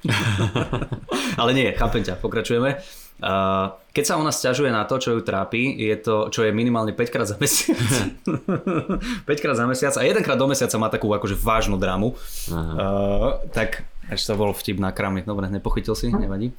Ale 1.41 1.51
nie, 1.53 1.69
chápem 1.77 2.01
ťa, 2.01 2.21
pokračujeme. 2.21 2.81
Uh, 3.23 3.77
keď 3.95 4.05
sa 4.09 4.19
ona 4.19 4.35
stiažuje 4.35 4.73
na 4.73 4.83
to, 4.83 4.99
čo 4.99 5.15
ju 5.15 5.21
trápi, 5.23 5.79
je 5.79 5.95
to, 6.01 6.33
čo 6.33 6.43
je 6.43 6.51
minimálne 6.51 6.91
5 6.91 7.13
krát 7.13 7.29
za 7.29 7.37
mesiac. 7.39 7.79
5 9.31 9.43
krát 9.45 9.57
za 9.57 9.67
mesiac 9.69 9.95
a 9.95 10.03
jedenkrát 10.03 10.35
do 10.41 10.51
mesiaca 10.51 10.77
má 10.81 10.91
takú 10.91 11.13
akože 11.13 11.39
vážnu 11.39 11.79
drámu. 11.79 12.19
Uh, 12.51 13.39
tak, 13.55 13.87
až 14.11 14.21
to 14.27 14.35
bol 14.35 14.51
vtip 14.51 14.81
na 14.83 14.91
kramy. 14.91 15.23
Dobre, 15.23 15.47
nepochytil 15.53 15.95
si, 15.95 16.11
nevadí. 16.11 16.51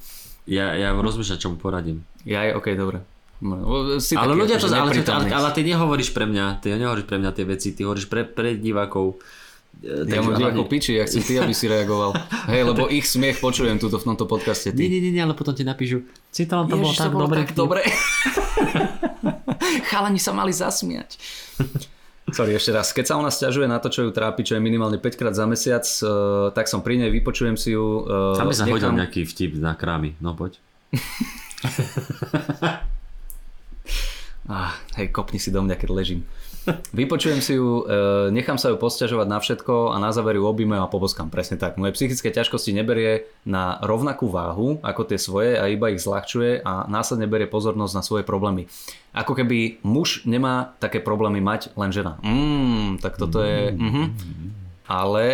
Ja, 0.44 0.76
ja 0.76 0.92
rozmýšľam, 0.92 1.40
čo 1.40 1.50
mu 1.52 1.56
poradím. 1.56 2.04
Ja, 2.24 2.48
ok, 2.56 2.76
dobre. 2.76 3.04
No, 3.44 4.00
si 4.00 4.16
ale 4.16 4.32
ľudia 4.32 4.56
to, 4.56 4.72
ale, 4.72 4.88
ale, 5.04 5.28
ale 5.28 5.48
ty 5.52 5.60
nehovoríš 5.68 6.16
pre 6.16 6.24
mňa, 6.24 6.64
ty 6.64 6.72
nehovoríš 6.72 7.04
pre 7.04 7.20
mňa 7.20 7.30
tie 7.36 7.44
veci, 7.44 7.76
ty 7.76 7.84
hovoríš 7.84 8.08
pre, 8.08 8.24
pre 8.24 8.56
divákov. 8.56 9.20
E, 9.84 10.08
ja 10.08 10.24
mám 10.24 10.40
divákov 10.40 10.64
piči, 10.72 10.96
ja 10.96 11.04
chcem 11.04 11.20
ty, 11.20 11.36
aby 11.36 11.52
si 11.52 11.68
reagoval. 11.68 12.16
Hej, 12.52 12.72
lebo 12.72 12.88
ich 12.88 13.04
smiech 13.04 13.44
počujem 13.44 13.76
tuto 13.76 14.00
v 14.00 14.04
tomto 14.08 14.24
podcaste. 14.24 14.72
Ty. 14.72 14.80
Nie, 14.80 14.88
nie, 14.96 15.12
nie, 15.12 15.20
ale 15.20 15.36
potom 15.36 15.52
ti 15.52 15.60
napíšu, 15.60 16.00
Citálom 16.32 16.72
to 16.72 16.80
bolo 16.80 16.96
tak 16.96 17.04
to 17.04 17.12
bolo 17.12 17.28
dobre. 17.28 17.38
Tak 17.44 17.50
dobre. 17.52 17.80
Chalani 19.92 20.16
sa 20.16 20.32
mali 20.32 20.56
zasmiať. 20.56 21.20
Sorry, 22.32 22.56
ešte 22.56 22.72
raz. 22.72 22.96
Keď 22.96 23.04
sa 23.04 23.14
ona 23.20 23.28
stiažuje 23.28 23.68
na 23.68 23.76
to, 23.76 23.92
čo 23.92 24.08
ju 24.08 24.10
trápi, 24.10 24.40
čo 24.40 24.56
je 24.56 24.64
minimálne 24.64 24.96
5 24.96 25.20
krát 25.20 25.36
za 25.36 25.44
mesiac, 25.44 25.84
uh, 26.00 26.48
tak 26.56 26.64
som 26.64 26.80
pri 26.80 26.96
nej, 26.96 27.12
vypočujem 27.12 27.60
si 27.60 27.76
ju. 27.76 28.08
Uh, 28.08 28.32
Tam 28.40 28.48
by 28.48 28.56
sa 28.56 28.64
nechám... 28.64 28.74
hodil 28.80 28.92
nejaký 29.04 29.28
vtip 29.28 29.60
na 29.60 29.76
krámy. 29.76 30.16
No 30.24 30.32
poď. 30.32 30.56
Hej, 34.94 35.10
kopni 35.10 35.42
si 35.42 35.50
do 35.50 35.58
mňa, 35.58 35.74
keď 35.74 35.90
ležím. 35.90 36.22
Vypočujem 36.96 37.40
si 37.44 37.58
ju, 37.58 37.84
e, 37.84 38.32
nechám 38.32 38.56
sa 38.56 38.72
ju 38.72 38.76
posťažovať 38.80 39.26
na 39.28 39.38
všetko 39.42 39.92
a 39.92 39.96
na 40.00 40.14
záver 40.14 40.40
ju 40.40 40.44
objíme 40.48 40.78
a 40.80 40.88
poboskám. 40.88 41.28
Presne 41.28 41.60
tak. 41.60 41.76
Moje 41.76 41.92
psychické 41.98 42.32
ťažkosti 42.32 42.72
neberie 42.72 43.28
na 43.44 43.76
rovnakú 43.84 44.32
váhu 44.32 44.80
ako 44.80 45.02
tie 45.04 45.18
svoje 45.20 45.60
a 45.60 45.68
iba 45.68 45.92
ich 45.92 46.00
zľahčuje 46.00 46.64
a 46.64 46.88
následne 46.88 47.28
berie 47.28 47.50
pozornosť 47.50 47.94
na 47.94 48.02
svoje 48.06 48.24
problémy. 48.24 48.70
Ako 49.12 49.36
keby 49.36 49.84
muž 49.84 50.24
nemá 50.24 50.74
také 50.80 51.04
problémy 51.04 51.44
mať, 51.44 51.74
len 51.76 51.92
žena. 51.92 52.16
Mm, 52.24 53.02
tak 53.02 53.20
toto 53.20 53.44
je... 53.44 53.76
Mm-hmm. 53.76 54.06
Ale 54.84 55.26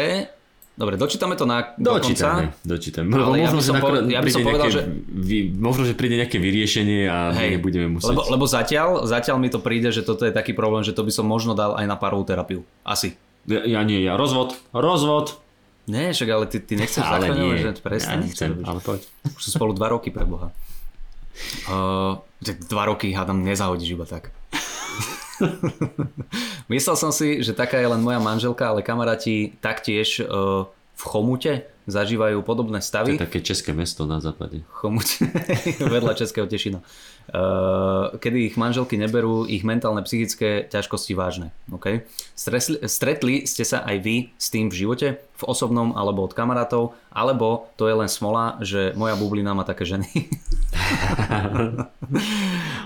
Dobre, 0.81 0.97
dočítame 0.97 1.37
to 1.37 1.45
na 1.45 1.77
dočítame, 1.77 2.57
konca. 2.57 2.65
Dočítame. 2.65 3.13
Ale 3.13 3.37
ja 3.45 3.53
by 3.53 3.61
som, 3.61 3.77
po, 3.77 3.89
ja 4.01 4.21
by 4.25 4.31
som 4.33 4.41
povedal, 4.41 4.73
nejaké, 4.73 4.81
že... 4.81 4.83
Vy, 5.13 5.39
možno, 5.53 5.85
že 5.85 5.93
príde 5.93 6.17
nejaké 6.17 6.41
vyriešenie 6.41 7.05
a 7.05 7.37
Hej, 7.37 7.61
nebudeme 7.61 8.01
musieť... 8.01 8.17
Lebo, 8.17 8.25
lebo 8.33 8.45
zatiaľ, 8.49 9.05
zatiaľ 9.05 9.37
mi 9.37 9.53
to 9.53 9.61
príde, 9.61 9.93
že 9.93 10.01
toto 10.01 10.25
je 10.25 10.33
taký 10.33 10.57
problém, 10.57 10.81
že 10.81 10.97
to 10.97 11.05
by 11.05 11.13
som 11.13 11.29
možno 11.29 11.53
dal 11.53 11.77
aj 11.77 11.85
na 11.85 12.01
parovú 12.01 12.25
terapiu. 12.25 12.65
Asi. 12.81 13.13
Ja, 13.45 13.61
ja 13.61 13.85
nie, 13.85 14.01
ja 14.01 14.17
rozvod, 14.17 14.57
rozvod. 14.73 15.37
Nie, 15.85 16.17
však 16.17 16.29
ale 16.33 16.49
ty, 16.49 16.65
ty 16.65 16.81
nechceš 16.81 17.05
ale 17.13 17.29
nie, 17.29 17.61
že 17.61 17.77
presne. 17.85 18.17
Ja 18.17 18.25
nechcem, 18.25 18.51
ale 18.65 18.81
poď. 18.81 19.05
Už 19.37 19.41
sú 19.45 19.51
spolu 19.53 19.77
dva 19.77 19.93
roky 19.93 20.09
pre 20.09 20.25
Boha. 20.25 20.49
Uh, 21.69 22.25
dva 22.73 22.89
roky 22.89 23.13
hádam 23.13 23.45
nezahodíš 23.45 24.01
iba 24.01 24.09
tak. 24.09 24.33
Myslel 26.73 26.97
som 26.97 27.11
si, 27.11 27.41
že 27.43 27.57
taká 27.57 27.81
je 27.81 27.89
len 27.91 28.03
moja 28.03 28.21
manželka, 28.23 28.71
ale 28.71 28.85
kamaráti 28.85 29.57
taktiež 29.59 30.23
uh, 30.25 30.69
v 31.01 31.03
Chomute 31.09 31.53
zažívajú 31.89 32.45
podobné 32.45 32.85
stavy. 32.85 33.17
To 33.17 33.25
je 33.25 33.25
také 33.25 33.41
české 33.41 33.73
mesto 33.73 34.05
na 34.05 34.21
západe. 34.21 34.61
Chomute, 34.69 35.25
vedľa 35.97 36.13
Českého 36.13 36.45
Tešina. 36.45 36.85
Uh, 37.31 38.21
kedy 38.21 38.53
ich 38.53 38.57
manželky 38.61 39.01
neberú 39.01 39.49
ich 39.49 39.65
mentálne, 39.65 40.05
psychické 40.05 40.69
ťažkosti 40.69 41.17
vážne. 41.17 41.57
Okay? 41.73 42.05
Stresli, 42.37 42.85
stretli 42.85 43.35
ste 43.49 43.65
sa 43.65 43.81
aj 43.87 43.97
vy 44.03 44.17
s 44.37 44.53
tým 44.53 44.69
v 44.69 44.77
živote? 44.77 45.09
V 45.41 45.43
osobnom 45.49 45.97
alebo 45.97 46.29
od 46.29 46.37
kamarátov? 46.37 46.93
Alebo 47.09 47.73
to 47.81 47.89
je 47.89 47.97
len 47.97 48.11
smola, 48.13 48.61
že 48.61 48.93
moja 48.93 49.17
bublina 49.17 49.57
má 49.57 49.65
také 49.65 49.89
ženy? 49.89 50.11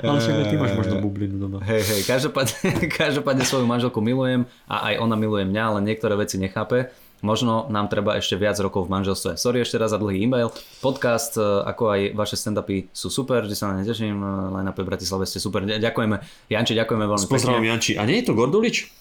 Ale 0.05 0.17
však 0.21 0.53
ty 0.53 0.57
máš 0.61 0.77
možno 0.77 1.01
bublinu 1.01 1.41
doma. 1.41 1.59
Hej, 1.65 1.83
hej, 1.83 2.01
každopádne, 2.05 2.57
každopádne 3.01 3.45
svoju 3.49 3.67
manželku 3.67 4.01
milujem 4.05 4.45
a 4.69 4.93
aj 4.93 4.95
ona 5.01 5.17
miluje 5.17 5.49
mňa, 5.49 5.63
ale 5.73 5.79
niektoré 5.81 6.15
veci 6.19 6.37
nechápe. 6.37 6.93
Možno 7.25 7.73
nám 7.73 7.89
treba 7.89 8.21
ešte 8.21 8.37
viac 8.37 8.61
rokov 8.61 8.85
v 8.85 9.01
manželstve. 9.01 9.41
Sorry 9.41 9.65
ešte 9.65 9.81
raz 9.81 9.97
za 9.97 9.99
dlhý 9.99 10.29
e-mail. 10.29 10.53
Podcast, 10.85 11.41
e, 11.41 11.65
ako 11.65 11.97
aj 11.97 12.01
vaše 12.13 12.37
stand-upy 12.37 12.93
sú 12.93 13.09
super, 13.09 13.49
že 13.49 13.57
sa 13.57 13.73
na 13.73 13.81
ne 13.81 13.89
teším. 13.89 14.21
E, 14.21 14.53
line 14.53 14.69
up 14.69 14.77
v 14.77 14.85
Bratislave 14.85 15.25
ste 15.25 15.41
super. 15.41 15.65
Ďakujeme. 15.65 16.21
Janči, 16.53 16.77
ďakujeme 16.77 17.05
veľmi 17.09 17.25
pekne. 17.25 17.65
Janči. 17.65 17.97
A 17.97 18.05
nie 18.05 18.21
je 18.21 18.29
to 18.29 18.37
Gordulič? 18.37 18.93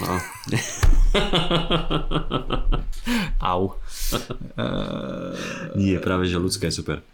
No. 0.00 0.16
Au. 3.52 3.76
Nie, 5.76 6.00
práve 6.00 6.24
že 6.24 6.40
ľudské 6.40 6.72
je 6.72 6.80
super. 6.80 7.04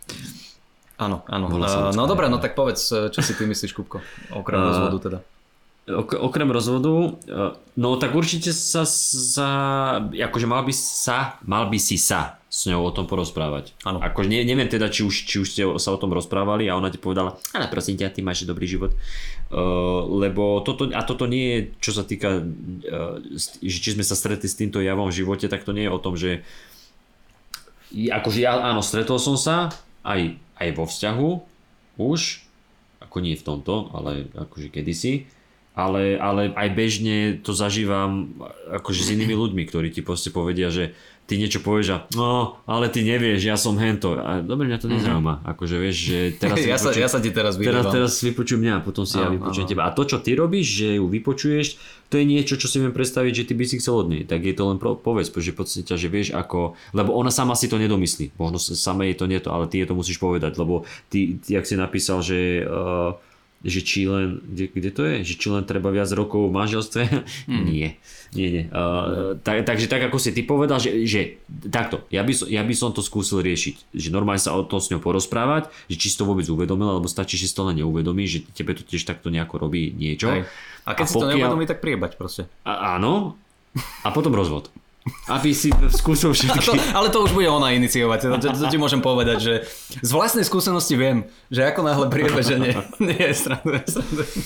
Áno, 1.03 1.27
áno. 1.27 1.51
Uh, 1.51 1.91
no 1.97 2.07
dobre, 2.07 2.31
no 2.31 2.39
tak 2.39 2.55
povedz, 2.55 3.11
čo 3.11 3.21
si 3.25 3.33
ty 3.33 3.49
myslíš, 3.49 3.73
Kupko, 3.73 4.05
okrem 4.37 4.61
uh, 4.61 4.67
rozvodu 4.71 4.97
teda. 5.01 5.19
Ok, 5.89 6.15
okrem 6.15 6.53
rozvodu, 6.53 7.17
no 7.75 7.89
tak 7.97 8.13
určite 8.13 8.53
sa, 8.53 8.85
sa 8.85 9.49
akože 10.13 10.47
mal 10.47 10.63
by 10.63 10.75
sa, 10.77 11.41
mal 11.43 11.67
by 11.73 11.79
si 11.81 11.97
sa 11.97 12.39
s 12.47 12.67
ňou 12.69 12.85
o 12.85 12.95
tom 12.95 13.07
porozprávať. 13.07 13.75
Áno. 13.87 13.99
Ako, 14.03 14.27
ne, 14.27 14.43
neviem 14.43 14.69
teda, 14.69 14.91
či 14.93 15.07
už, 15.07 15.15
či 15.25 15.41
už 15.41 15.49
ste 15.49 15.63
sa 15.79 15.91
o 15.95 15.99
tom 15.99 16.15
rozprávali 16.15 16.67
a 16.69 16.77
ona 16.77 16.91
ti 16.93 16.99
povedala, 17.01 17.39
ale 17.55 17.67
prosím 17.71 17.97
ťa, 17.97 18.13
ty 18.13 18.21
máš 18.21 18.47
dobrý 18.47 18.67
život. 18.67 18.95
Uh, 19.51 20.07
lebo 20.21 20.63
toto, 20.63 20.91
a 20.91 21.03
toto 21.03 21.27
nie 21.27 21.47
je, 21.47 21.59
čo 21.83 21.91
sa 21.97 22.07
týka, 22.07 22.39
uh, 22.39 23.17
či 23.63 23.95
sme 23.95 24.07
sa 24.07 24.15
stretli 24.15 24.47
s 24.47 24.59
týmto 24.59 24.79
javom 24.83 25.11
v 25.11 25.17
živote, 25.23 25.47
tak 25.51 25.67
to 25.67 25.75
nie 25.75 25.87
je 25.87 25.95
o 25.95 26.03
tom, 26.03 26.15
že 26.15 26.43
akože 27.91 28.39
ja 28.43 28.59
áno, 28.63 28.83
stretol 28.83 29.19
som 29.19 29.35
sa, 29.35 29.75
aj 30.07 30.39
aj 30.61 30.69
vo 30.77 30.85
vzťahu 30.85 31.29
už, 31.97 32.21
ako 33.01 33.17
nie 33.25 33.35
v 33.35 33.47
tomto, 33.47 33.89
ale 33.97 34.29
akože 34.37 34.69
kedysi, 34.69 35.25
ale, 35.81 36.21
ale 36.21 36.53
aj 36.53 36.69
bežne 36.77 37.17
to 37.41 37.57
zažívam 37.57 38.37
akože 38.69 39.01
s 39.09 39.13
inými 39.17 39.33
ľuďmi, 39.33 39.63
ktorí 39.65 39.89
ti 39.89 40.05
proste 40.05 40.29
povedia, 40.29 40.69
že 40.69 40.93
ty 41.31 41.39
niečo 41.39 41.63
povieš 41.63 41.89
a 41.95 41.99
no, 42.19 42.59
ale 42.67 42.91
ty 42.91 43.07
nevieš, 43.07 43.47
ja 43.47 43.55
som 43.55 43.79
hento. 43.79 44.19
A 44.19 44.43
dobre, 44.43 44.67
mňa 44.67 44.83
to 44.83 44.91
mhm. 44.91 44.95
nezaujíma. 44.99 45.35
Akože 45.47 45.79
vieš, 45.79 45.97
že 46.11 46.19
teraz 46.35 46.59
ja, 46.67 46.75
vypočujem, 46.75 46.91
sa, 46.91 47.03
ja 47.07 47.09
sa 47.09 47.19
ti 47.23 47.31
teraz 47.31 47.55
Teraz, 47.55 47.85
teraz 47.87 48.13
vypočujem 48.19 48.61
mňa, 48.67 48.77
potom 48.83 49.07
si 49.07 49.15
ja 49.15 49.31
vypočujem 49.31 49.71
teba. 49.71 49.87
A 49.87 49.95
to, 49.95 50.03
čo 50.03 50.19
ty 50.19 50.35
robíš, 50.35 50.83
že 50.83 50.99
ju 50.99 51.07
vypočuješ, 51.07 51.79
to 52.11 52.19
je 52.19 52.27
niečo, 52.27 52.59
čo 52.59 52.67
si 52.67 52.83
viem 52.83 52.91
predstaviť, 52.91 53.33
že 53.33 53.47
ty 53.47 53.55
by 53.55 53.63
si 53.63 53.79
chcel 53.79 53.95
od 54.03 54.11
nej. 54.11 54.27
Tak 54.27 54.43
je 54.43 54.55
to 54.59 54.75
len 54.75 54.83
povedz, 54.83 55.31
že 55.31 55.55
podstate, 55.55 55.95
že 55.95 56.11
vieš 56.11 56.35
ako, 56.35 56.75
lebo 56.91 57.15
ona 57.15 57.31
sama 57.31 57.55
si 57.55 57.71
to 57.71 57.79
nedomyslí. 57.79 58.35
Možno 58.35 58.59
sama 58.59 59.07
jej 59.07 59.15
to 59.15 59.31
nie 59.31 59.39
to, 59.39 59.55
ale 59.55 59.71
ty 59.71 59.79
je 59.79 59.87
to 59.87 59.95
musíš 59.95 60.19
povedať, 60.19 60.59
lebo 60.59 60.83
ty, 61.07 61.39
ty 61.39 61.55
ak 61.55 61.63
si 61.63 61.79
napísal, 61.79 62.27
že 62.27 62.67
uh, 62.67 63.15
že 63.61 63.85
či 63.85 64.09
len, 64.09 64.41
kde, 64.41 64.73
kde 64.73 64.91
to 64.91 65.03
je, 65.05 65.17
že 65.21 65.35
či 65.37 65.47
len 65.53 65.69
treba 65.69 65.93
viac 65.93 66.09
rokov 66.17 66.49
v 66.49 66.57
manželstve, 66.57 67.03
mm. 67.53 67.65
nie, 67.69 68.01
nie, 68.33 68.49
nie. 68.49 68.65
Uh, 68.73 69.37
tak, 69.45 69.69
takže 69.69 69.85
tak 69.85 70.09
ako 70.09 70.17
si 70.17 70.33
ty 70.33 70.41
povedal, 70.41 70.81
že, 70.81 71.05
že 71.05 71.45
takto, 71.69 72.01
ja 72.09 72.25
by, 72.25 72.33
som, 72.33 72.49
ja 72.49 72.65
by 72.65 72.73
som 72.73 72.97
to 72.97 73.05
skúsil 73.05 73.45
riešiť, 73.45 73.93
že 73.93 74.09
normálne 74.09 74.41
sa 74.41 74.57
o 74.57 74.65
tom 74.65 74.81
s 74.81 74.89
ňou 74.89 75.05
porozprávať, 75.05 75.69
že 75.93 76.01
či 76.01 76.09
si 76.09 76.17
to 76.17 76.25
vôbec 76.25 76.49
uvedomil, 76.49 76.89
alebo 76.89 77.05
stačí, 77.05 77.37
že 77.37 77.53
si 77.53 77.55
to 77.57 77.69
len 77.69 77.77
neuvedomí, 77.85 78.25
že 78.25 78.41
tebe 78.57 78.73
to 78.73 78.81
tiež 78.81 79.05
takto 79.05 79.29
nejako 79.29 79.69
robí 79.69 79.93
niečo. 79.93 80.33
Hej. 80.33 80.49
A 80.89 80.97
keď 80.97 81.05
a 81.05 81.11
si 81.11 81.15
pokiaľ... 81.21 81.29
to 81.29 81.33
neuvedomí, 81.37 81.65
tak 81.69 81.85
priebať 81.85 82.17
proste. 82.17 82.43
A, 82.65 82.97
áno, 82.97 83.37
a 83.77 84.09
potom 84.09 84.33
rozvod. 84.33 84.73
Aby 85.33 85.57
si 85.57 85.73
skúsil 85.97 86.37
všetky. 86.37 86.61
To, 86.71 86.77
ale 86.93 87.09
to 87.09 87.25
už 87.25 87.33
bude 87.33 87.49
ona 87.49 87.73
iniciovať, 87.73 88.19
to, 88.21 88.29
to, 88.37 88.47
to 88.53 88.67
ti 88.69 88.77
môžem 88.77 89.01
povedať, 89.01 89.39
že 89.41 89.55
z 90.05 90.11
vlastnej 90.13 90.45
skúsenosti 90.45 90.93
viem, 90.95 91.25
že 91.49 91.67
ako 91.67 91.81
náhle 91.83 92.07
príde, 92.13 92.37
že 92.45 92.61
nie, 92.63 92.77
nie, 93.01 93.33
srandujem, 93.33 93.87
srandujem. 93.89 94.39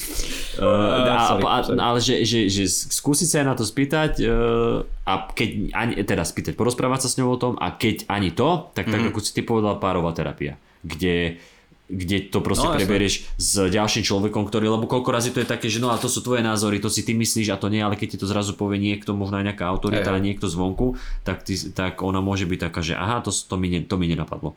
Uh, 0.56 1.10
a, 1.10 1.26
sorry, 1.26 1.42
a, 1.42 1.56
sorry. 1.66 1.78
Ale 1.82 1.98
že, 1.98 2.14
že, 2.22 2.40
že 2.48 2.64
skúsiť 2.70 3.28
sa 3.28 3.36
aj 3.42 3.46
na 3.50 3.54
to 3.58 3.66
spýtať 3.66 4.12
uh, 4.24 4.86
a 5.04 5.26
keď 5.26 5.74
ani, 5.74 5.92
teda 6.06 6.22
spýtať, 6.22 6.54
porozprávať 6.54 7.04
sa 7.04 7.08
s 7.10 7.18
ňou 7.18 7.34
o 7.34 7.36
tom 7.36 7.58
a 7.58 7.74
keď 7.74 8.06
ani 8.06 8.30
to, 8.30 8.70
tak 8.72 8.84
tak 8.86 9.00
mm-hmm. 9.00 9.10
ako 9.10 9.20
si 9.20 9.30
ty 9.34 9.42
povedal, 9.42 9.80
párová 9.82 10.14
terapia, 10.14 10.60
kde 10.84 11.40
kde 11.84 12.32
to 12.32 12.40
proste 12.40 12.64
no, 12.64 12.76
preberieš 12.80 13.28
s 13.36 13.68
ďalším 13.68 14.08
človekom, 14.08 14.48
ktorý, 14.48 14.72
lebo 14.72 14.88
koľko 14.88 15.10
razy 15.12 15.36
to 15.36 15.44
je 15.44 15.48
také, 15.48 15.68
že 15.68 15.84
no 15.84 15.92
a 15.92 16.00
to 16.00 16.08
sú 16.08 16.24
tvoje 16.24 16.40
názory, 16.40 16.80
to 16.80 16.88
si 16.88 17.04
ty 17.04 17.12
myslíš 17.12 17.52
a 17.52 17.60
to 17.60 17.68
nie, 17.68 17.84
ale 17.84 18.00
keď 18.00 18.16
ti 18.16 18.18
to 18.20 18.26
zrazu 18.26 18.56
povie 18.56 18.80
niekto, 18.80 19.12
možno 19.12 19.36
aj 19.36 19.52
nejaká 19.52 19.68
autorita, 19.68 20.16
aj, 20.16 20.24
niekto 20.24 20.48
zvonku, 20.48 20.96
tak, 21.28 21.44
ty, 21.44 21.60
tak 21.76 22.00
ona 22.00 22.24
môže 22.24 22.48
byť 22.48 22.58
taká, 22.72 22.80
že 22.80 22.96
aha, 22.96 23.20
to, 23.20 23.28
to, 23.28 23.60
mi, 23.60 23.68
ne, 23.68 23.80
to 23.84 24.00
mi 24.00 24.08
nenapadlo. 24.08 24.56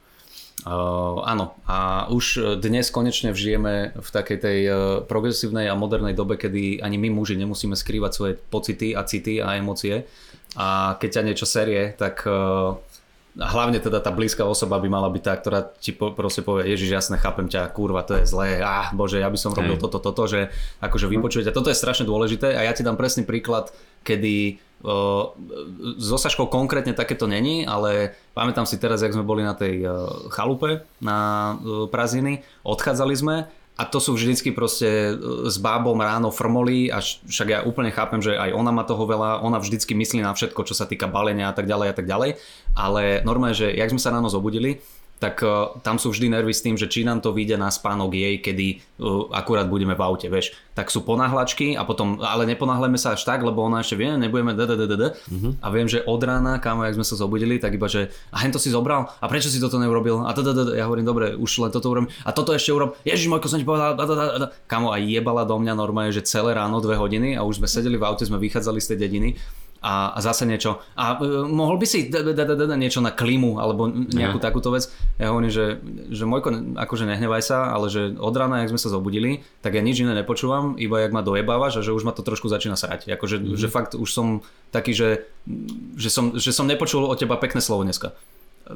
Uh, 0.67 1.23
áno, 1.23 1.55
a 1.63 2.09
už 2.11 2.57
dnes 2.59 2.91
konečne 2.91 3.31
žijeme 3.31 3.95
v 3.95 4.09
takej 4.09 4.37
tej 4.41 4.59
uh, 4.67 4.75
progresívnej 5.05 5.71
a 5.71 5.79
modernej 5.79 6.11
dobe, 6.11 6.35
kedy 6.35 6.83
ani 6.83 6.97
my 6.99 7.13
muži 7.13 7.39
nemusíme 7.39 7.77
skrývať 7.77 8.11
svoje 8.11 8.33
pocity 8.35 8.91
a 8.91 9.07
city 9.07 9.39
a 9.39 9.55
emócie. 9.55 10.07
A 10.57 10.97
keď 10.97 11.21
ťa 11.21 11.25
niečo 11.27 11.47
serie, 11.47 11.93
tak 11.95 12.25
uh, 12.25 12.75
a 13.37 13.47
hlavne 13.53 13.77
teda 13.77 14.01
tá 14.01 14.09
blízka 14.09 14.41
osoba 14.41 14.81
by 14.81 14.89
mala 14.89 15.13
byť 15.13 15.23
tá, 15.23 15.33
ktorá 15.37 15.59
ti 15.77 15.93
po, 15.93 16.09
proste 16.09 16.41
povie, 16.41 16.73
Ježiš, 16.73 16.89
jasne, 16.89 17.21
chápem 17.21 17.45
ťa, 17.45 17.69
kurva, 17.69 18.01
to 18.01 18.17
je 18.17 18.25
zlé, 18.25 18.65
ah, 18.65 18.89
bože, 18.89 19.21
ja 19.21 19.29
by 19.29 19.37
som 19.37 19.53
robil 19.53 19.77
Hej. 19.77 19.83
toto, 19.85 20.01
toto, 20.01 20.25
že 20.25 20.49
akože 20.81 21.05
vypočujete. 21.05 21.53
Toto 21.53 21.69
je 21.69 21.77
strašne 21.77 22.09
dôležité 22.09 22.57
a 22.57 22.65
ja 22.65 22.73
ti 22.73 22.81
dám 22.81 22.97
presný 22.97 23.29
príklad, 23.29 23.69
kedy 24.01 24.57
uh, 24.81 25.37
so 26.01 26.17
Saškou 26.17 26.49
konkrétne 26.49 26.97
takéto 26.97 27.29
není, 27.29 27.61
ale 27.61 28.17
pamätám 28.33 28.65
si 28.65 28.81
teraz, 28.81 29.05
jak 29.05 29.13
sme 29.13 29.21
boli 29.21 29.45
na 29.45 29.53
tej 29.53 29.85
uh, 29.85 30.27
chalupe 30.33 30.81
na 30.97 31.53
uh, 31.61 31.85
Praziny, 31.85 32.41
odchádzali 32.65 33.13
sme 33.13 33.35
a 33.77 33.85
to 33.85 34.01
sú 34.01 34.17
vždycky 34.17 34.49
proste 34.51 35.13
e, 35.13 35.45
s 35.45 35.61
bábom 35.61 35.95
ráno 36.01 36.33
frmolí 36.33 36.89
a 36.89 36.97
však 36.99 37.47
ja 37.47 37.59
úplne 37.61 37.93
chápem, 37.93 38.17
že 38.25 38.33
aj 38.33 38.49
ona 38.57 38.73
má 38.73 38.81
toho 38.81 39.05
veľa, 39.05 39.45
ona 39.45 39.61
vždycky 39.61 39.93
myslí 39.93 40.25
na 40.25 40.33
všetko, 40.33 40.65
čo 40.65 40.73
sa 40.73 40.89
týka 40.89 41.05
balenia 41.05 41.53
a 41.53 41.55
tak 41.55 41.69
ďalej 41.69 41.87
a 41.93 41.95
tak 41.95 42.09
ďalej, 42.09 42.41
ale 42.73 43.21
normálne, 43.21 43.53
že 43.53 43.69
jak 43.69 43.93
sme 43.93 44.01
sa 44.01 44.09
ráno 44.09 44.33
zobudili, 44.33 44.81
tak 45.17 45.41
uh, 45.41 45.73
tam 45.81 45.97
sú 45.97 46.13
vždy 46.13 46.29
nervy 46.29 46.53
s 46.53 46.61
tým, 46.61 46.77
že 46.77 46.85
či 46.85 47.01
nám 47.01 47.25
to 47.25 47.33
vyjde 47.33 47.57
na 47.57 47.73
spánok 47.73 48.13
jej, 48.13 48.37
kedy 48.37 48.67
uh, 49.01 49.33
akurát 49.33 49.65
budeme 49.65 49.97
v 49.97 50.01
aute, 50.05 50.29
vieš. 50.29 50.53
Tak 50.77 50.93
sú 50.93 51.01
ponáhlačky 51.01 51.73
a 51.73 51.81
potom, 51.89 52.21
ale 52.21 52.45
neponáhleme 52.45 53.01
sa 53.01 53.17
až 53.17 53.25
tak, 53.25 53.41
lebo 53.41 53.65
ona 53.65 53.81
ešte 53.81 53.97
vie, 53.97 54.13
nebudeme 54.13 54.53
dddd. 54.53 55.17
Uh-huh. 55.17 55.57
A 55.57 55.67
viem, 55.73 55.89
že 55.89 56.05
od 56.05 56.21
rána, 56.21 56.61
kámo, 56.61 56.85
jak 56.85 57.01
sme 57.01 57.05
sa 57.05 57.17
zobudili, 57.17 57.57
tak 57.57 57.73
iba, 57.73 57.89
že 57.89 58.13
a 58.29 58.45
hen 58.45 58.53
to 58.53 58.61
si 58.61 58.69
zobral 58.69 59.09
a 59.17 59.25
prečo 59.25 59.49
si 59.49 59.57
toto 59.57 59.81
neurobil? 59.81 60.21
A 60.21 60.37
dddd, 60.37 60.77
ja 60.77 60.85
hovorím, 60.85 61.09
dobre, 61.09 61.33
už 61.33 61.65
len 61.65 61.73
toto 61.73 61.89
urobím. 61.89 62.13
A 62.21 62.29
toto 62.29 62.53
ešte 62.53 62.69
urob. 62.69 62.93
Ježiš, 63.01 63.25
Mojko, 63.25 63.49
som 63.49 63.57
ti 63.57 63.65
povedal, 63.65 63.97
Kámo, 64.69 64.93
a 64.93 65.01
jebala 65.01 65.49
do 65.49 65.57
mňa 65.57 65.73
normálne, 65.73 66.13
že 66.13 66.21
celé 66.21 66.53
ráno 66.53 66.77
dve 66.77 66.93
hodiny 66.93 67.33
a 67.33 67.41
už 67.41 67.57
sme 67.57 67.67
sedeli 67.67 67.97
v 67.97 68.05
aute, 68.05 68.21
sme 68.21 68.37
vychádzali 68.37 68.77
z 68.77 68.87
tej 68.93 68.97
dediny 69.01 69.29
a, 69.87 70.11
a 70.11 70.19
zase 70.19 70.43
niečo. 70.43 70.83
A 70.99 71.15
uh, 71.15 71.47
mohol 71.47 71.79
by 71.79 71.87
si 71.87 72.11
d- 72.11 72.19
d- 72.19 72.35
d- 72.35 72.75
niečo 72.75 72.99
na 72.99 73.15
klimu 73.15 73.63
alebo 73.63 73.87
nejakú 73.87 74.43
takúto 74.43 74.75
vec. 74.75 74.91
Ja 75.15 75.31
hovorím, 75.31 75.47
že, 75.47 75.79
že 76.11 76.27
Mojko, 76.27 76.75
akože 76.75 77.07
nehnevaj 77.07 77.43
sa, 77.47 77.71
ale 77.71 77.87
že 77.87 78.19
od 78.19 78.35
rána, 78.35 78.67
jak 78.67 78.75
sme 78.75 78.83
sa 78.83 78.91
zobudili, 78.91 79.47
tak 79.63 79.79
ja 79.79 79.81
nič 79.81 80.03
iné 80.03 80.11
nepočúvam, 80.11 80.75
iba 80.75 80.99
jak 80.99 81.15
ma 81.15 81.23
dojebávaš 81.23 81.79
a 81.79 81.85
že 81.87 81.95
už 81.95 82.03
ma 82.03 82.11
to 82.11 82.27
trošku 82.27 82.51
začína 82.51 82.75
srať. 82.75 83.07
Akože, 83.15 83.39
mm-hmm. 83.39 83.55
že 83.55 83.67
fakt 83.71 83.95
už 83.95 84.09
som 84.11 84.43
taký, 84.75 84.91
že, 84.91 85.23
že, 85.95 86.11
som, 86.11 86.35
že 86.35 86.51
som 86.51 86.67
nepočul 86.67 87.07
od 87.07 87.15
teba 87.15 87.39
pekné 87.39 87.63
slovo 87.63 87.87
dneska 87.87 88.11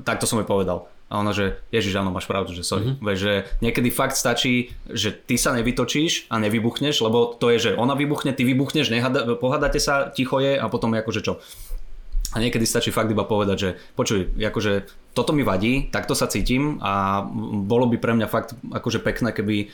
takto 0.03 0.25
som 0.25 0.39
jej 0.39 0.47
povedal. 0.47 0.87
A 1.11 1.19
ona, 1.19 1.35
že 1.35 1.59
ježiš, 1.75 1.99
áno, 1.99 2.15
máš 2.15 2.23
pravdu, 2.23 2.55
že 2.55 2.63
sorry. 2.63 2.95
Mm-hmm. 2.95 3.03
Veď, 3.03 3.17
že 3.19 3.33
niekedy 3.59 3.91
fakt 3.91 4.15
stačí, 4.15 4.71
že 4.87 5.11
ty 5.11 5.35
sa 5.35 5.51
nevytočíš 5.51 6.31
a 6.31 6.39
nevybuchneš, 6.39 7.03
lebo 7.03 7.35
to 7.35 7.51
je, 7.51 7.57
že 7.67 7.71
ona 7.75 7.99
vybuchne, 7.99 8.31
ty 8.31 8.47
vybuchneš, 8.47 8.87
nehada, 8.87 9.35
pohádate 9.35 9.83
sa, 9.83 10.07
ticho 10.07 10.39
je 10.39 10.55
a 10.55 10.65
potom 10.71 10.95
akože 10.95 11.19
čo. 11.19 11.43
A 12.31 12.39
niekedy 12.39 12.63
stačí 12.63 12.95
fakt 12.95 13.11
iba 13.11 13.27
povedať, 13.27 13.57
že 13.59 13.69
počuj, 13.91 14.39
akože 14.39 14.87
toto 15.11 15.35
mi 15.35 15.43
vadí, 15.43 15.91
takto 15.91 16.15
sa 16.15 16.31
cítim 16.31 16.79
a 16.79 17.27
bolo 17.67 17.91
by 17.91 17.99
pre 17.99 18.15
mňa 18.15 18.27
fakt 18.31 18.55
akože 18.71 19.03
pekné, 19.03 19.35
keby 19.35 19.67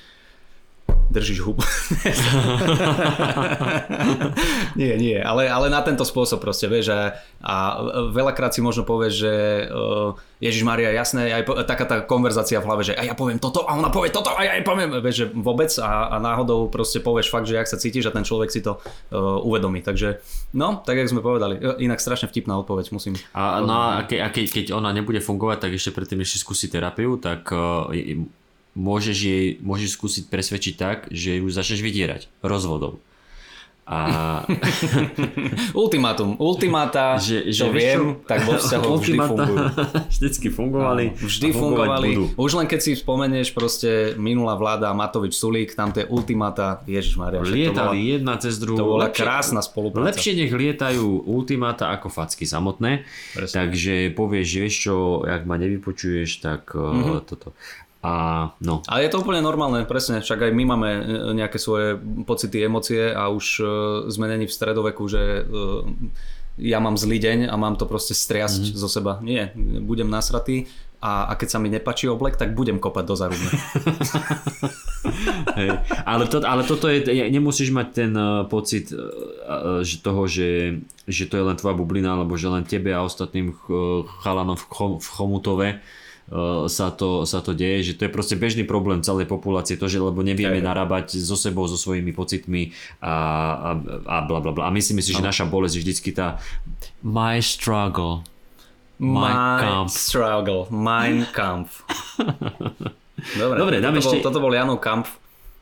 držíš 1.08 1.40
hubu. 1.40 1.64
nie, 4.80 4.94
nie, 5.00 5.18
ale, 5.18 5.48
ale 5.48 5.72
na 5.72 5.82
tento 5.82 6.04
spôsob 6.04 6.44
proste, 6.44 6.68
vieš, 6.68 6.92
a, 6.92 7.16
a 7.42 7.56
veľakrát 8.12 8.52
si 8.52 8.60
možno 8.60 8.84
povieš, 8.84 9.14
že 9.16 9.34
uh, 9.72 10.14
Ježiš 10.44 10.68
Maria, 10.68 10.94
jasné, 10.94 11.32
aj 11.34 11.44
po, 11.48 11.54
taká 11.64 11.86
tá 11.88 11.96
konverzácia 12.04 12.60
v 12.62 12.68
hlave, 12.68 12.84
že 12.86 12.94
a 12.94 13.08
ja 13.08 13.16
poviem 13.16 13.40
toto 13.40 13.66
a 13.66 13.74
ona 13.74 13.90
povie 13.90 14.12
toto 14.14 14.36
a 14.36 14.46
ja 14.46 14.60
poviem, 14.62 15.00
vieš, 15.02 15.26
že 15.26 15.28
vôbec 15.34 15.72
a, 15.80 16.14
a 16.14 16.16
náhodou 16.22 16.68
proste 16.70 17.00
povieš 17.00 17.32
fakt, 17.32 17.48
že 17.50 17.58
jak 17.58 17.72
sa 17.72 17.80
cítiš 17.80 18.12
a 18.12 18.16
ten 18.16 18.28
človek 18.28 18.52
si 18.52 18.62
to 18.62 18.78
uh, 18.78 19.42
uvedomí. 19.42 19.82
Takže, 19.82 20.22
no, 20.54 20.84
tak 20.84 21.00
jak 21.00 21.10
sme 21.10 21.24
povedali, 21.24 21.58
inak 21.82 22.04
strašne 22.04 22.30
vtipná 22.30 22.60
odpoveď, 22.62 22.94
musím. 22.94 23.16
A, 23.32 23.64
no, 23.64 23.74
a, 23.74 24.06
ke, 24.06 24.20
a 24.20 24.28
keď, 24.30 24.46
keď 24.52 24.66
ona 24.76 24.92
nebude 24.92 25.24
fungovať, 25.24 25.58
tak 25.66 25.72
ešte 25.74 25.96
predtým 25.96 26.22
ešte 26.22 26.44
skúsi 26.44 26.68
terapiu, 26.68 27.18
tak 27.18 27.48
uh, 27.50 27.90
môžeš 28.78 29.18
jej 29.18 29.46
môžeš 29.66 29.98
skúsiť 29.98 30.24
presvedčiť 30.30 30.74
tak, 30.78 30.98
že 31.10 31.42
ju 31.42 31.50
začneš 31.50 31.82
vydierať 31.82 32.30
rozvodom. 32.46 33.02
A... 33.88 34.44
Ultimátum. 35.88 36.36
Ultimáta, 36.44 37.16
že, 37.16 37.48
že 37.56 37.64
čo 37.64 37.68
viem, 37.72 38.20
čo? 38.20 38.28
tak 38.28 38.44
vo 38.44 38.60
vzťahoch 38.60 39.00
vždy 39.00 39.16
fungujú. 39.16 39.58
Vždycky 40.18 40.48
fungovali. 40.52 41.04
No, 41.16 41.24
vždy 41.24 41.48
fungovali. 41.56 42.10
Budú. 42.12 42.24
Už 42.36 42.52
len 42.60 42.68
keď 42.68 42.80
si 42.84 42.92
spomenieš 43.00 43.56
proste 43.56 44.12
minulá 44.20 44.60
vláda 44.60 44.92
Matovič 44.92 45.40
Sulík, 45.40 45.72
tam 45.72 45.96
tie 45.96 46.04
ultimáta, 46.04 46.84
ježišmaria. 46.84 47.40
Lietali 47.40 48.00
bola, 48.04 48.12
jedna 48.12 48.34
cez 48.44 48.60
druhú. 48.60 48.76
To 48.76 48.86
bola 49.00 49.08
lepšie, 49.08 49.24
krásna 49.24 49.64
spolupráca. 49.64 50.12
Lepšie 50.12 50.36
nech 50.36 50.52
lietajú 50.52 51.24
ultimáta 51.24 51.88
ako 51.96 52.12
facky 52.12 52.44
samotné. 52.44 53.08
Presne. 53.40 53.56
Takže 53.56 54.12
povieš, 54.12 54.48
že 54.52 54.60
vieš 54.68 54.76
čo, 54.84 54.96
ak 55.24 55.48
ma 55.48 55.56
nevypočuješ, 55.56 56.44
tak 56.44 56.76
mm-hmm. 56.76 57.24
toto. 57.24 57.56
A, 58.08 58.56
no. 58.64 58.80
Ale 58.88 59.04
je 59.04 59.12
to 59.12 59.20
úplne 59.20 59.44
normálne, 59.44 59.84
presne, 59.84 60.24
však 60.24 60.48
aj 60.48 60.52
my 60.56 60.64
máme 60.64 60.90
e, 60.96 61.02
nejaké 61.36 61.60
svoje 61.60 62.00
pocity, 62.24 62.64
emócie 62.64 63.12
a 63.12 63.28
už 63.28 63.46
uh, 63.60 63.68
sme 64.08 64.32
není 64.32 64.48
v 64.48 64.56
stredoveku, 64.56 65.12
že 65.12 65.44
uh, 65.44 65.84
ja 66.56 66.80
mám 66.80 66.96
zlý 66.96 67.20
deň 67.20 67.52
a 67.52 67.56
mám 67.60 67.76
to 67.76 67.84
proste 67.84 68.16
striasť 68.16 68.64
mm-hmm. 68.64 68.80
zo 68.80 68.88
seba. 68.88 69.20
Nie, 69.20 69.52
budem 69.84 70.08
nasratý 70.08 70.72
a, 71.04 71.28
a 71.28 71.36
keď 71.36 71.48
sa 71.52 71.60
mi 71.60 71.68
nepačí 71.68 72.08
oblek, 72.08 72.40
tak 72.40 72.56
budem 72.56 72.80
kopať 72.80 73.04
do 73.04 73.16
zarubne. 73.20 73.52
Hej. 75.60 75.70
Ale, 76.08 76.24
to, 76.32 76.40
ale 76.48 76.64
toto 76.64 76.88
je, 76.88 77.04
nemusíš 77.12 77.76
mať 77.76 77.88
ten 77.92 78.12
pocit 78.48 78.90
že 79.84 79.98
toho, 80.00 80.26
že, 80.26 80.82
že 81.06 81.30
to 81.30 81.38
je 81.38 81.44
len 81.44 81.60
tvoja 81.60 81.76
bublina, 81.76 82.18
alebo 82.18 82.40
že 82.40 82.50
len 82.50 82.64
tebe 82.64 82.96
a 82.96 83.06
ostatným 83.06 83.54
chalanom 84.24 84.58
v, 84.58 84.66
chom, 84.74 84.92
v 84.98 85.08
Chomutove 85.12 85.70
sa 86.68 86.92
to, 86.92 87.24
sa 87.24 87.40
to 87.40 87.56
deje, 87.56 87.92
že 87.92 87.94
to 87.96 88.04
je 88.08 88.12
proste 88.12 88.36
bežný 88.36 88.68
problém 88.68 89.00
celej 89.00 89.32
populácie, 89.32 89.80
to, 89.80 89.88
že 89.88 90.04
lebo 90.04 90.20
nevieme 90.20 90.60
narábať 90.60 91.16
so 91.24 91.40
sebou, 91.40 91.64
so 91.72 91.80
svojimi 91.80 92.12
pocitmi 92.12 92.76
a, 93.00 93.16
a, 93.56 93.70
a 94.04 94.16
bla 94.28 94.40
bla 94.44 94.52
bla. 94.52 94.64
A 94.68 94.72
myslím 94.76 95.00
si, 95.00 95.16
že 95.16 95.24
no. 95.24 95.32
naša 95.32 95.48
bolesť 95.48 95.80
je 95.80 95.82
vždycky 95.88 96.10
tá 96.12 96.44
my 97.00 97.40
struggle. 97.40 98.28
My, 99.00 99.30
my 99.30 99.34
Kampf. 99.62 99.94
struggle. 99.96 100.68
Mein 100.68 101.24
Kampf. 101.32 101.86
Dobre, 103.42 103.58
Dobre 103.58 103.76
dáme 103.80 104.02
toto 104.02 104.12
ešte... 104.12 104.18
Bol, 104.20 104.26
toto 104.28 104.40
bol 104.44 104.54
Janov 104.54 104.78
Kampf. 104.84 105.10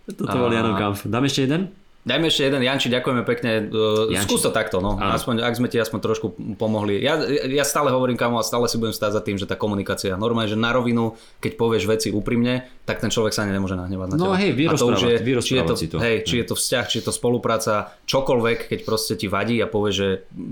Toto 0.08 0.34
bol 0.34 0.50
Janov 0.50 0.76
Kampf. 0.82 1.00
Dáme 1.06 1.30
ešte 1.30 1.46
jeden? 1.46 1.85
Dajme 2.06 2.30
ešte 2.30 2.46
jeden, 2.46 2.62
Janči, 2.62 2.94
ďakujeme 2.94 3.26
pekne. 3.26 3.66
E, 3.66 4.14
Janči. 4.14 4.30
Skús 4.30 4.46
to 4.46 4.54
takto, 4.54 4.78
no. 4.78 4.94
Aspoň, 4.94 5.42
ak 5.42 5.58
sme 5.58 5.66
ti 5.74 5.82
aspoň 5.82 6.00
trošku 6.06 6.28
pomohli. 6.54 7.02
Ja, 7.02 7.18
ja 7.50 7.66
stále 7.66 7.90
hovorím 7.90 8.14
kamo 8.14 8.38
a 8.38 8.46
stále 8.46 8.70
si 8.70 8.78
budem 8.78 8.94
stáť 8.94 9.18
za 9.18 9.22
tým, 9.26 9.42
že 9.42 9.50
tá 9.50 9.58
komunikácia, 9.58 10.14
normálne, 10.14 10.54
že 10.54 10.54
na 10.54 10.70
rovinu, 10.70 11.18
keď 11.42 11.58
povieš 11.58 11.90
veci 11.90 12.14
úprimne, 12.14 12.70
tak 12.86 13.02
ten 13.02 13.10
človek 13.10 13.34
sa 13.34 13.50
ani 13.50 13.58
nemôže 13.58 13.74
nahnevať 13.74 14.08
na 14.14 14.16
no 14.22 14.22
teba. 14.22 14.30
No 14.30 14.38
hej, 14.38 14.52
vyrozprávať, 14.54 15.02
je, 15.02 15.42
či 15.42 15.54
je 15.58 15.64
to, 15.66 15.74
to. 15.74 15.98
Hej, 15.98 16.16
či 16.30 16.36
je 16.38 16.46
to 16.46 16.54
vzťah, 16.54 16.86
či 16.86 16.96
je 17.02 17.06
to 17.10 17.14
spolupráca, 17.18 17.98
čokoľvek, 18.06 18.70
keď 18.70 18.80
proste 18.86 19.18
ti 19.18 19.26
vadí 19.26 19.58
a 19.58 19.66
povie, 19.66 19.90
že 19.90 20.08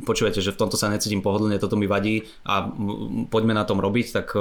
počujete, 0.09 0.41
že 0.41 0.57
v 0.57 0.57
tomto 0.57 0.73
sa 0.73 0.89
necítim 0.89 1.21
pohodlne, 1.21 1.61
toto 1.61 1.77
mi 1.77 1.85
vadí 1.85 2.25
a 2.49 2.65
poďme 3.29 3.53
na 3.53 3.61
tom 3.61 3.77
robiť, 3.77 4.07
tak 4.09 4.33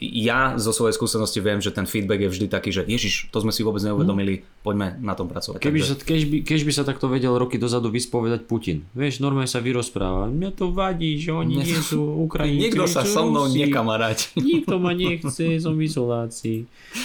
ja 0.00 0.54
zo 0.56 0.70
svojej 0.70 0.94
skúsenosti 0.94 1.42
viem, 1.42 1.58
že 1.58 1.68
ten 1.68 1.84
feedback 1.84 2.24
je 2.24 2.30
vždy 2.30 2.46
taký, 2.46 2.70
že 2.70 2.86
ježiš, 2.86 3.28
to 3.28 3.42
sme 3.42 3.50
si 3.50 3.60
vôbec 3.60 3.82
neuvedomili, 3.82 4.46
poďme 4.62 4.96
na 5.02 5.12
tom 5.12 5.26
pracovať. 5.26 5.60
Keby 5.60 5.78
Takže- 5.82 5.88
sa, 5.90 5.94
keď, 5.98 6.20
by, 6.24 6.36
keď 6.40 6.60
by 6.62 6.72
sa 6.72 6.82
takto 6.82 7.06
vedel 7.06 7.34
roky 7.34 7.58
dozadu 7.58 7.90
vyspovedať 7.90 8.46
Putin. 8.46 8.86
Vieš, 8.94 9.20
normálne 9.20 9.50
sa 9.50 9.58
vyrozpráva. 9.58 10.30
Mňa 10.30 10.50
to 10.54 10.70
vadí, 10.70 11.18
že 11.18 11.34
oni 11.34 11.60
nie 11.60 11.76
sú 11.76 12.00
Ukrajinci. 12.00 12.70
Nikto 12.70 12.86
sa 12.86 13.02
so 13.02 13.26
mnou 13.26 13.44
Rusi. 13.44 13.60
nekamaráti. 13.60 14.26
Nikto 14.54 14.78
ma 14.78 14.94
nechce, 14.94 15.58
som 15.58 15.74
v 15.74 15.84
izolácii. 15.84 16.58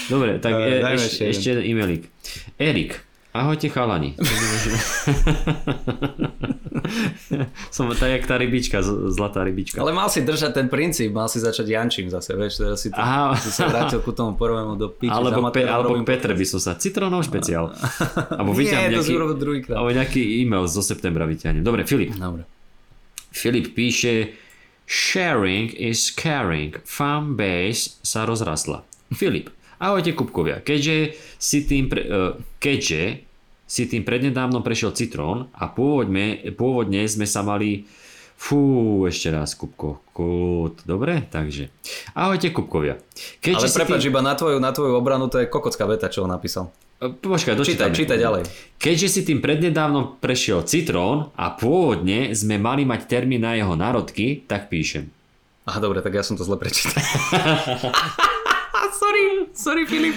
Dobre, 0.08 0.38
tak 0.40 0.54
Eh, 0.54 0.80
e, 0.80 0.84
dajme 0.86 1.04
ešte, 1.04 1.24
ešte 1.26 1.50
e-mailik. 1.60 2.04
Erik, 2.56 2.92
ahojte 3.34 3.70
chalani. 3.70 4.16
som 7.76 7.90
tak 7.94 8.10
jak 8.10 8.24
tá 8.26 8.36
rybička, 8.38 8.82
zlatá 9.14 9.46
rybička. 9.46 9.78
Ale 9.82 9.94
mal 9.94 10.10
si 10.10 10.26
držať 10.26 10.52
ten 10.54 10.68
princíp, 10.70 11.14
mal 11.14 11.30
si 11.30 11.38
začať 11.38 11.70
Jančím 11.70 12.10
zase, 12.10 12.34
vieš, 12.34 12.58
teraz 12.62 12.82
si, 12.82 12.90
to, 12.90 12.98
Aha. 12.98 13.38
si 13.38 13.54
sa 13.54 13.70
vrátil 13.70 14.02
ku 14.02 14.12
tomu 14.12 14.34
prvému 14.34 14.76
do 14.76 14.90
piči. 14.90 15.14
Alebo, 15.14 15.54
pe, 15.54 15.62
alebo 15.66 15.94
k 16.02 16.06
Petre 16.06 16.34
by 16.34 16.46
som 16.46 16.60
sa. 16.62 16.74
Citrónov 16.80 17.22
špeciál. 17.26 17.70
Alebo 18.40 18.56
Nie, 18.56 18.72
vyťahnem 18.72 18.92
nejaký, 18.98 19.14
alebo 19.74 19.90
nejaký 19.92 20.22
e-mail 20.42 20.66
zo 20.66 20.82
septembra 20.82 21.26
vyťahnem. 21.28 21.62
Dobre, 21.62 21.84
Filip. 21.86 22.16
Dobre. 22.16 22.44
Filip 23.30 23.78
píše 23.78 24.34
Sharing 24.90 25.70
is 25.78 26.10
caring. 26.10 26.82
Fanbase 26.82 28.02
sa 28.02 28.26
rozrastla. 28.26 28.82
Filip. 29.14 29.54
Ahojte 29.80 30.12
Kupkovia. 30.12 30.60
Keďže 30.60 31.16
si 31.40 31.64
tým, 31.64 31.88
pre, 31.88 32.04
uh, 32.04 32.36
keďže 32.60 33.24
si 33.64 33.84
tým 33.88 34.04
prednedávno 34.04 34.60
prešiel 34.60 34.92
Citrón 34.92 35.48
a 35.56 35.72
pôvodne, 35.72 36.52
pôvodne 36.60 37.08
sme 37.08 37.24
sa 37.24 37.48
mali 37.48 37.88
Fú, 38.40 39.04
ešte 39.04 39.36
raz, 39.36 39.52
Kupko. 39.52 40.00
Kút. 40.16 40.88
Dobre, 40.88 41.28
takže. 41.28 41.76
Ahojte, 42.16 42.56
Kupkovia. 42.56 42.96
Keďže 43.44 43.68
Ale 43.68 43.76
prepáč, 43.84 44.02
tým... 44.08 44.12
iba 44.16 44.22
na 44.24 44.32
tvoju, 44.32 44.64
na 44.64 44.72
tvoju 44.72 44.96
obranu 44.96 45.28
to 45.28 45.44
je 45.44 45.52
kokocká 45.52 45.84
veta, 45.84 46.08
čo 46.08 46.24
on 46.24 46.32
napísal. 46.32 46.72
E, 47.04 47.12
Počkaj, 47.12 47.60
Čítaj, 47.60 47.60
dočítam. 47.60 47.92
čítaj 47.92 48.16
ďalej. 48.16 48.42
Keďže 48.80 49.08
si 49.12 49.22
tým 49.28 49.44
prednedávno 49.44 50.24
prešiel 50.24 50.64
Citrón 50.64 51.36
a 51.36 51.52
pôvodne 51.52 52.32
sme 52.32 52.56
mali 52.56 52.88
mať 52.88 53.12
termín 53.12 53.44
na 53.44 53.60
jeho 53.60 53.76
národky, 53.76 54.48
tak 54.48 54.72
píšem. 54.72 55.12
Aha, 55.68 55.84
dobre, 55.84 56.00
tak 56.00 56.16
ja 56.16 56.24
som 56.24 56.40
to 56.40 56.48
zle 56.48 56.56
prečítal. 56.56 56.96
sorry, 59.60 59.84
Filip. 59.84 60.16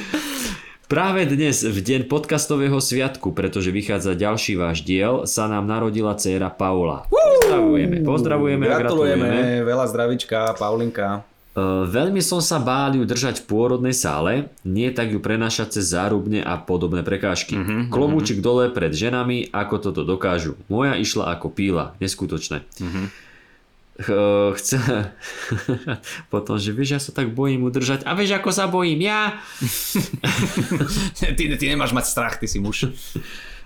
Práve 0.86 1.26
dnes, 1.26 1.66
v 1.66 1.78
deň 1.82 2.06
podcastového 2.06 2.78
sviatku, 2.78 3.34
pretože 3.34 3.74
vychádza 3.74 4.14
ďalší 4.14 4.54
váš 4.54 4.86
diel, 4.86 5.26
sa 5.26 5.50
nám 5.50 5.66
narodila 5.66 6.14
dcéra 6.14 6.52
Paula. 6.52 7.10
Pozdravujeme, 7.10 8.06
pozdravujeme 8.06 8.64
a 8.70 8.78
gratulujeme. 8.78 9.26
Gratulujeme, 9.26 9.66
veľa 9.66 9.86
zdravička, 9.90 10.38
Paulinka. 10.54 11.26
Uh, 11.52 11.84
veľmi 11.84 12.22
som 12.24 12.40
sa 12.40 12.56
bál 12.62 12.96
ju 12.96 13.04
držať 13.04 13.44
v 13.44 13.48
pôrodnej 13.50 13.92
sále, 13.92 14.48
nie 14.64 14.88
tak 14.88 15.12
ju 15.12 15.20
prenašať 15.20 15.80
cez 15.80 15.90
zárubne 15.92 16.40
a 16.40 16.56
podobné 16.56 17.02
prekážky. 17.04 17.58
Mhm, 17.58 17.92
Klobúčik 17.92 18.40
dole 18.40 18.70
pred 18.72 18.94
ženami, 18.94 19.50
ako 19.52 19.90
toto 19.90 20.06
dokážu. 20.06 20.56
Moja 20.72 20.96
išla 20.96 21.34
ako 21.34 21.50
píla, 21.50 21.98
neskutočné. 21.98 22.62
Mhm. 22.78 23.31
Ch- 24.00 24.52
chce... 24.56 24.76
Potom, 26.32 26.56
že 26.56 26.72
vieš, 26.72 26.90
ja 26.96 27.00
sa 27.00 27.12
tak 27.12 27.36
bojím 27.36 27.68
udržať. 27.68 28.08
A 28.08 28.16
vieš, 28.16 28.40
ako 28.40 28.48
sa 28.48 28.64
bojím 28.64 29.04
ja? 29.04 29.36
ty, 31.36 31.44
ty 31.52 31.64
nemáš 31.68 31.92
mať 31.92 32.04
strach, 32.08 32.40
ty 32.40 32.48
si 32.48 32.56
muž. 32.56 32.88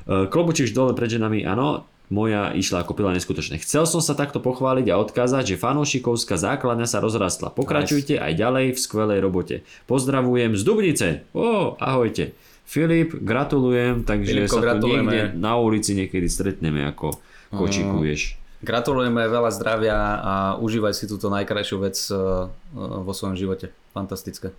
Uh, 0.06 0.26
Klobučík 0.26 0.74
dole 0.74 0.98
pred 0.98 1.14
ženami, 1.14 1.46
áno. 1.46 1.86
Moja 2.06 2.54
išla 2.54 2.86
ako 2.86 2.94
pila 2.94 3.10
neskutočne. 3.10 3.58
Chcel 3.58 3.82
som 3.82 3.98
sa 3.98 4.14
takto 4.14 4.38
pochváliť 4.38 4.94
a 4.94 4.98
odkázať, 5.02 5.54
že 5.54 5.56
fanúšikovská 5.58 6.38
základňa 6.38 6.86
sa 6.86 7.02
rozrastla. 7.02 7.50
Pokračujte 7.50 8.14
aj 8.14 8.30
ďalej 8.38 8.66
v 8.74 8.78
skvelej 8.78 9.18
robote. 9.18 9.66
Pozdravujem 9.90 10.54
z 10.54 10.62
Dubnice. 10.62 11.06
Ó, 11.34 11.74
ahojte. 11.82 12.38
Filip, 12.62 13.10
gratulujem, 13.10 14.06
takže 14.06 14.38
Filipko, 14.38 14.58
sa 14.58 14.78
tu 14.78 14.86
niekde 14.86 15.34
na 15.34 15.58
ulici 15.58 15.98
niekedy 15.98 16.30
stretneme, 16.30 16.86
ako 16.86 17.18
kočikuješ. 17.50 18.45
Gratulujeme, 18.64 19.28
veľa 19.28 19.52
zdravia 19.52 19.96
a 20.16 20.32
užívaj 20.56 20.96
si 20.96 21.04
túto 21.04 21.28
najkrajšiu 21.28 21.76
vec 21.76 21.96
uh, 22.08 22.48
uh, 22.48 23.04
vo 23.04 23.12
svojom 23.12 23.36
živote. 23.36 23.68
Fantastické. 23.92 24.52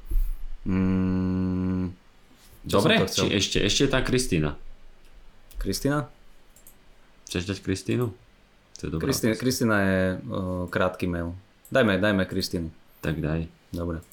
Mm, 0.68 1.98
Dobre, 2.68 3.02
či 3.10 3.26
ešte, 3.32 3.58
ešte 3.64 3.90
tá 3.90 4.04
Kristýna. 4.04 4.60
Kristina? 5.58 6.12
Chceš 7.26 7.44
dať 7.50 7.58
Kristínu? 7.66 8.14
To 8.78 8.82
je 8.86 8.90
dobrá. 8.94 9.10
Je 9.10 9.36
uh, 10.22 10.70
krátky 10.70 11.10
mail. 11.10 11.34
Dajme, 11.74 11.98
dajme 11.98 12.24
Kristínu. 12.30 12.70
Tak 13.02 13.18
daj. 13.18 13.50
Dobre. 13.74 14.06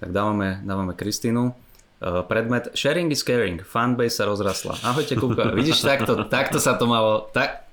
Tak 0.00 0.10
dávame, 0.10 0.64
dávame 0.64 0.96
Kristínu. 0.96 1.52
Uh, 1.98 2.24
predmet 2.24 2.72
Sharing 2.72 3.12
is 3.12 3.20
caring. 3.20 3.60
Fanbase 3.60 4.16
sa 4.16 4.24
rozrastla. 4.24 4.80
Ahojte, 4.80 5.18
Kupka. 5.18 5.52
Vidíš, 5.52 5.84
takto, 5.84 6.16
takto 6.24 6.56
sa 6.56 6.80
to 6.80 6.88
malo... 6.88 7.28
Tak, 7.36 7.67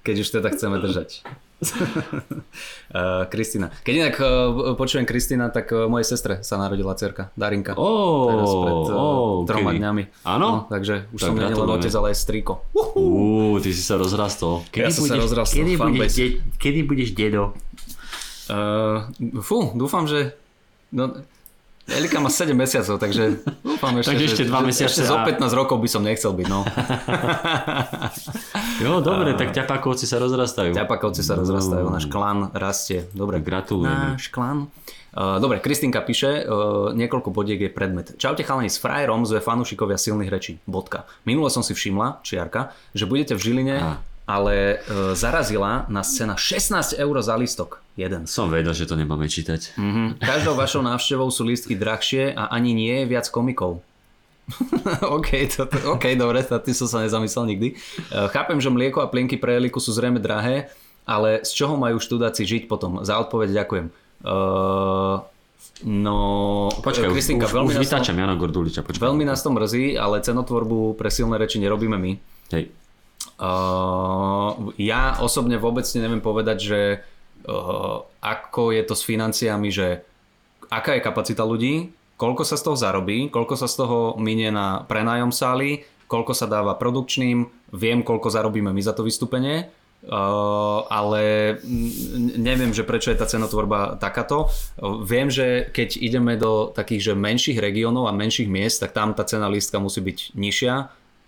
keď 0.00 0.14
už 0.20 0.28
teda 0.30 0.48
chceme 0.52 0.80
držať. 0.80 1.22
Uh, 1.60 3.28
Kristina. 3.32 3.68
Keď 3.84 3.94
inak 3.94 4.16
uh, 4.16 4.72
počujem 4.80 5.04
Kristina, 5.04 5.52
tak 5.52 5.68
uh, 5.76 5.92
mojej 5.92 6.08
sestre 6.08 6.40
sa 6.40 6.56
narodila 6.56 6.96
cerka, 6.96 7.28
Darinka. 7.36 7.76
Ó, 7.76 7.88
Teraz 8.32 8.48
pred 8.48 8.76
uh, 8.80 8.96
ó, 8.96 9.04
troma 9.44 9.70
kedy? 9.76 9.78
dňami. 9.84 10.02
Áno? 10.24 10.46
No, 10.48 10.58
takže 10.72 11.04
už 11.12 11.20
Tak 11.20 11.28
som 11.28 11.34
nie 11.36 11.52
len 11.52 11.68
otec, 11.68 11.92
ale 11.92 12.06
aj 12.12 12.16
striko. 12.16 12.64
Uú, 12.72 13.60
ty 13.60 13.76
si 13.76 13.84
sa 13.84 14.00
rozrastol. 14.00 14.64
Ja 14.72 14.88
som 14.88 15.04
sa 15.04 15.20
rozrastol, 15.20 15.68
kedy, 15.68 15.72
budeš, 15.76 16.12
de- 16.16 16.36
kedy 16.56 16.80
budeš 16.88 17.10
dedo? 17.12 17.52
Uh, 18.48 19.06
fú, 19.44 19.70
dúfam, 19.76 20.08
že... 20.08 20.32
No, 20.90 21.22
Elika 21.90 22.16
má 22.16 22.28
7 22.28 22.50
mesiacov, 22.52 22.96
takže 22.96 23.42
dúfam 23.60 23.92
ešte, 23.94 24.08
Takže 24.12 24.24
že- 24.24 24.30
ešte 24.32 24.44
dva 24.46 24.60
že- 24.60 24.66
mesiace 24.66 24.90
Ešte 24.92 25.02
zo 25.04 25.16
a- 25.16 25.26
15 25.26 25.50
rokov 25.52 25.76
by 25.76 25.88
som 25.88 26.00
nechcel 26.00 26.32
byť, 26.32 26.46
no. 26.46 26.60
Jo, 28.80 29.00
dobre, 29.00 29.34
tak 29.34 29.52
ťapakovci 29.52 30.04
sa 30.04 30.16
rozrastajú. 30.16 30.72
Ťapakovci 30.72 31.20
sa 31.20 31.36
rozrastajú, 31.36 31.84
náš 31.86 32.06
klan 32.06 32.48
rastie. 32.50 33.04
Dobre, 33.12 33.38
Gratulujeme. 33.38 34.16
Náš 34.16 34.28
klan. 34.28 34.72
Uh, 35.10 35.36
dobre, 35.36 35.58
Kristinka 35.58 36.00
píše, 36.00 36.40
uh, 36.40 36.94
niekoľko 36.94 37.28
bodiek 37.28 37.58
je 37.58 37.68
predmet. 37.68 38.14
Čaute 38.14 38.40
chalani, 38.40 38.70
s 38.70 38.78
frajerom 38.78 39.26
sme 39.26 39.42
fanúšikovia 39.42 39.98
silných 39.98 40.30
rečí. 40.30 40.52
Bodka. 40.64 41.02
Minule 41.24 41.50
som 41.50 41.60
si 41.60 41.74
všimla, 41.74 42.22
čiarka, 42.22 42.70
že 42.92 43.04
budete 43.04 43.34
v 43.34 43.42
Žiline, 43.42 43.76
Á. 43.76 43.98
ale 44.24 44.78
uh, 44.80 45.12
zarazila 45.12 45.90
nás 45.90 46.14
cena 46.14 46.38
16 46.38 46.94
eur 46.96 47.16
za 47.18 47.34
listok. 47.34 47.79
Jeden. 48.00 48.24
Som 48.24 48.48
vedel, 48.48 48.72
že 48.72 48.88
to 48.88 48.96
nemáme 48.96 49.28
čítať. 49.28 49.76
Mhm. 49.76 50.24
Každou 50.24 50.56
vašou 50.56 50.80
návštevou 50.80 51.28
sú 51.28 51.44
lístky 51.44 51.76
drahšie 51.76 52.32
a 52.32 52.48
ani 52.48 52.72
nie 52.72 53.04
je 53.04 53.06
viac 53.12 53.28
komikov. 53.28 53.84
OK, 55.16 55.46
to, 55.52 55.68
OK, 55.94 56.16
dobre, 56.16 56.42
nad 56.42 56.62
tým 56.64 56.74
som 56.74 56.88
sa 56.88 57.04
nezamyslel 57.04 57.54
nikdy. 57.54 57.78
Uh, 58.10 58.26
chápem, 58.32 58.58
že 58.58 58.72
mlieko 58.72 59.04
a 59.04 59.06
plienky 59.06 59.38
pre 59.38 59.54
Eliku 59.54 59.78
sú 59.78 59.94
zrejme 59.94 60.18
drahé, 60.18 60.72
ale 61.06 61.44
z 61.46 61.50
čoho 61.54 61.78
majú 61.78 62.02
študáci 62.02 62.42
žiť 62.42 62.62
potom? 62.66 63.04
Za 63.06 63.20
odpoveď 63.22 63.62
ďakujem. 63.62 63.86
Uh, 64.26 65.22
no, 65.86 66.18
Počkaj, 66.82 67.14
Kristinka, 67.14 67.46
už, 67.46 67.52
veľmi, 67.62 67.72
už 67.72 67.78
vytáčam 67.78 68.16
Jana 68.18 68.34
Gorduliča. 68.34 68.82
Počkaj. 68.82 68.98
veľmi 68.98 69.22
nás 69.22 69.44
to 69.44 69.54
mrzí, 69.54 69.94
ale 69.94 70.24
cenotvorbu 70.24 70.98
pre 70.98 71.12
silné 71.12 71.38
reči 71.38 71.62
nerobíme 71.62 71.94
my. 71.94 72.12
Hej. 72.50 72.74
Uh, 73.40 74.74
ja 74.76 75.20
osobne 75.22 75.56
vôbec 75.56 75.86
neviem 75.94 76.20
povedať, 76.20 76.58
že 76.60 76.80
ako 78.20 78.70
je 78.74 78.82
to 78.86 78.94
s 78.94 79.02
financiami, 79.02 79.68
že 79.68 80.02
aká 80.70 80.94
je 80.96 81.04
kapacita 81.04 81.42
ľudí, 81.42 81.90
koľko 82.20 82.42
sa 82.44 82.56
z 82.60 82.62
toho 82.70 82.76
zarobí, 82.76 83.32
koľko 83.32 83.54
sa 83.56 83.66
z 83.66 83.84
toho 83.84 84.14
minie 84.20 84.52
na 84.52 84.84
prenájom 84.86 85.32
sály, 85.32 85.82
koľko 86.10 86.32
sa 86.34 86.50
dáva 86.50 86.76
produkčným, 86.76 87.48
viem, 87.74 88.02
koľko 88.02 88.28
zarobíme 88.28 88.70
my 88.70 88.82
za 88.82 88.92
to 88.92 89.06
vystúpenie, 89.06 89.70
Uh, 90.00 90.88
ale 90.88 91.60
neviem, 92.40 92.72
že 92.72 92.88
prečo 92.88 93.12
je 93.12 93.20
tá 93.20 93.28
cenotvorba 93.28 94.00
takáto. 94.00 94.48
Uh, 94.80 95.04
viem, 95.04 95.28
že 95.28 95.68
keď 95.68 96.00
ideme 96.00 96.40
do 96.40 96.72
takých 96.72 97.12
že 97.12 97.14
menších 97.20 97.60
regiónov 97.60 98.08
a 98.08 98.16
menších 98.16 98.48
miest, 98.48 98.80
tak 98.80 98.96
tam 98.96 99.12
tá 99.12 99.28
cena 99.28 99.52
lístka 99.52 99.76
musí 99.76 100.00
byť 100.00 100.32
nižšia. 100.32 100.74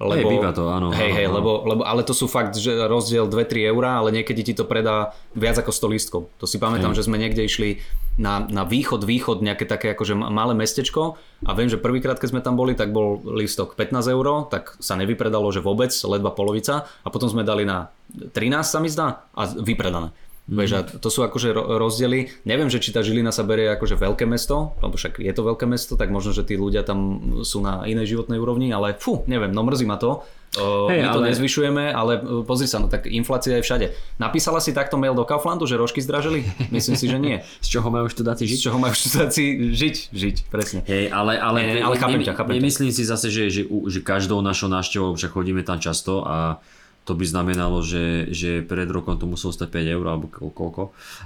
Lebo, 0.02 0.28
Hej, 0.28 0.34
býva 0.34 0.50
to, 0.50 0.66
áno, 0.66 0.90
Hej, 0.90 1.10
áno, 1.10 1.16
hej, 1.16 1.26
áno. 1.30 1.34
lebo, 1.38 1.50
lebo, 1.62 1.82
ale 1.86 2.02
to 2.02 2.10
sú 2.10 2.26
fakt, 2.26 2.58
že 2.58 2.74
rozdiel 2.74 3.30
2-3 3.30 3.70
eurá, 3.70 4.02
ale 4.02 4.10
niekedy 4.10 4.42
ti 4.42 4.54
to 4.58 4.66
predá 4.66 5.14
viac 5.38 5.62
ako 5.62 5.70
100 5.70 5.94
lístkov. 5.94 6.22
To 6.42 6.46
si 6.50 6.58
pamätám, 6.58 6.90
Hej. 6.90 7.02
že 7.02 7.06
sme 7.06 7.22
niekde 7.22 7.46
išli 7.46 7.78
na, 8.18 8.42
na 8.50 8.66
východ, 8.66 9.06
východ, 9.06 9.40
nejaké 9.40 9.64
také 9.64 9.94
akože 9.94 10.18
ma- 10.18 10.28
malé 10.28 10.58
mestečko 10.58 11.16
a 11.46 11.50
viem, 11.54 11.70
že 11.70 11.78
prvýkrát, 11.78 12.18
keď 12.18 12.28
sme 12.34 12.44
tam 12.44 12.58
boli, 12.58 12.74
tak 12.74 12.90
bol 12.90 13.22
lístok 13.22 13.78
15 13.78 14.10
eur, 14.10 14.26
tak 14.50 14.74
sa 14.82 14.98
nevypredalo, 14.98 15.48
že 15.54 15.62
vôbec, 15.62 15.94
ledva 15.94 16.34
polovica 16.34 16.84
a 16.84 17.08
potom 17.08 17.30
sme 17.30 17.46
dali 17.46 17.62
na 17.62 17.88
13 18.12 18.34
sa 18.66 18.78
mi 18.82 18.90
zdá 18.90 19.24
a 19.32 19.48
vypredané. 19.48 20.12
A 20.50 20.82
to 20.82 21.06
sú 21.06 21.22
akože 21.22 21.54
ro- 21.54 21.78
rozdiely. 21.78 22.42
Neviem, 22.42 22.66
že 22.66 22.82
či 22.82 22.90
tá 22.90 22.98
Žilina 22.98 23.30
sa 23.30 23.46
berie 23.46 23.70
akože 23.70 23.94
veľké 23.94 24.26
mesto, 24.26 24.74
lebo 24.82 24.98
však 24.98 25.22
je 25.22 25.30
to 25.30 25.42
veľké 25.46 25.64
mesto, 25.64 25.94
tak 25.94 26.10
možno, 26.10 26.34
že 26.34 26.42
tí 26.42 26.58
ľudia 26.58 26.82
tam 26.82 26.98
sú 27.46 27.62
na 27.62 27.86
inej 27.86 28.18
životnej 28.18 28.42
úrovni, 28.42 28.74
ale 28.74 28.98
fú, 28.98 29.22
neviem, 29.30 29.54
no 29.54 29.62
mrzí 29.62 29.86
ma 29.86 29.96
to. 29.96 30.26
Hej, 30.52 31.00
my 31.00 31.08
to 31.08 31.20
ale- 31.24 31.28
nezvyšujeme, 31.32 31.84
ale 31.96 32.12
uh, 32.20 32.44
pozri 32.44 32.68
sa, 32.68 32.76
no 32.76 32.84
tak 32.84 33.08
inflácia 33.08 33.56
je 33.56 33.64
všade. 33.64 33.86
Napísala 34.20 34.60
si 34.60 34.76
takto 34.76 35.00
mail 35.00 35.16
do 35.16 35.24
Kauflandu, 35.24 35.64
že 35.64 35.80
rožky 35.80 36.04
zdražili? 36.04 36.44
Myslím 36.68 36.92
si, 36.92 37.08
že 37.08 37.16
nie. 37.16 37.40
Z 37.64 37.72
čoho 37.72 37.88
majú 37.88 38.04
študáci 38.12 38.44
žiť? 38.44 38.58
Z 38.60 38.62
čoho 38.68 38.76
majú 38.76 38.92
študáci 38.92 39.72
žiť? 39.72 39.96
Žiť, 40.12 40.36
presne. 40.52 40.84
Hej, 40.84 41.08
ale, 41.08 41.40
ale, 41.40 41.58
Nie, 41.64 41.80
ale 41.80 41.96
chápem 41.96 42.20
ťa, 42.20 42.36
chápem 42.36 42.52
ťa. 42.52 42.58
nemyslím 42.60 42.92
si 42.92 43.00
zase, 43.00 43.32
že, 43.32 43.48
že, 43.48 43.62
že 43.64 43.98
každou 44.04 44.44
našou 44.44 44.68
návštevou, 44.68 45.16
však 45.16 45.32
chodíme 45.32 45.64
tam 45.64 45.80
často 45.80 46.20
a 46.20 46.60
to 47.02 47.12
by 47.18 47.24
znamenalo, 47.26 47.82
že, 47.82 48.30
že 48.30 48.62
pred 48.62 48.86
rokom 48.86 49.18
to 49.18 49.26
muselo 49.26 49.50
stať 49.50 49.68
5 49.74 49.94
eur 49.98 50.06
alebo 50.06 50.26
ko- 50.30 50.54
koľko, 50.54 50.82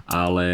ale, 0.08 0.48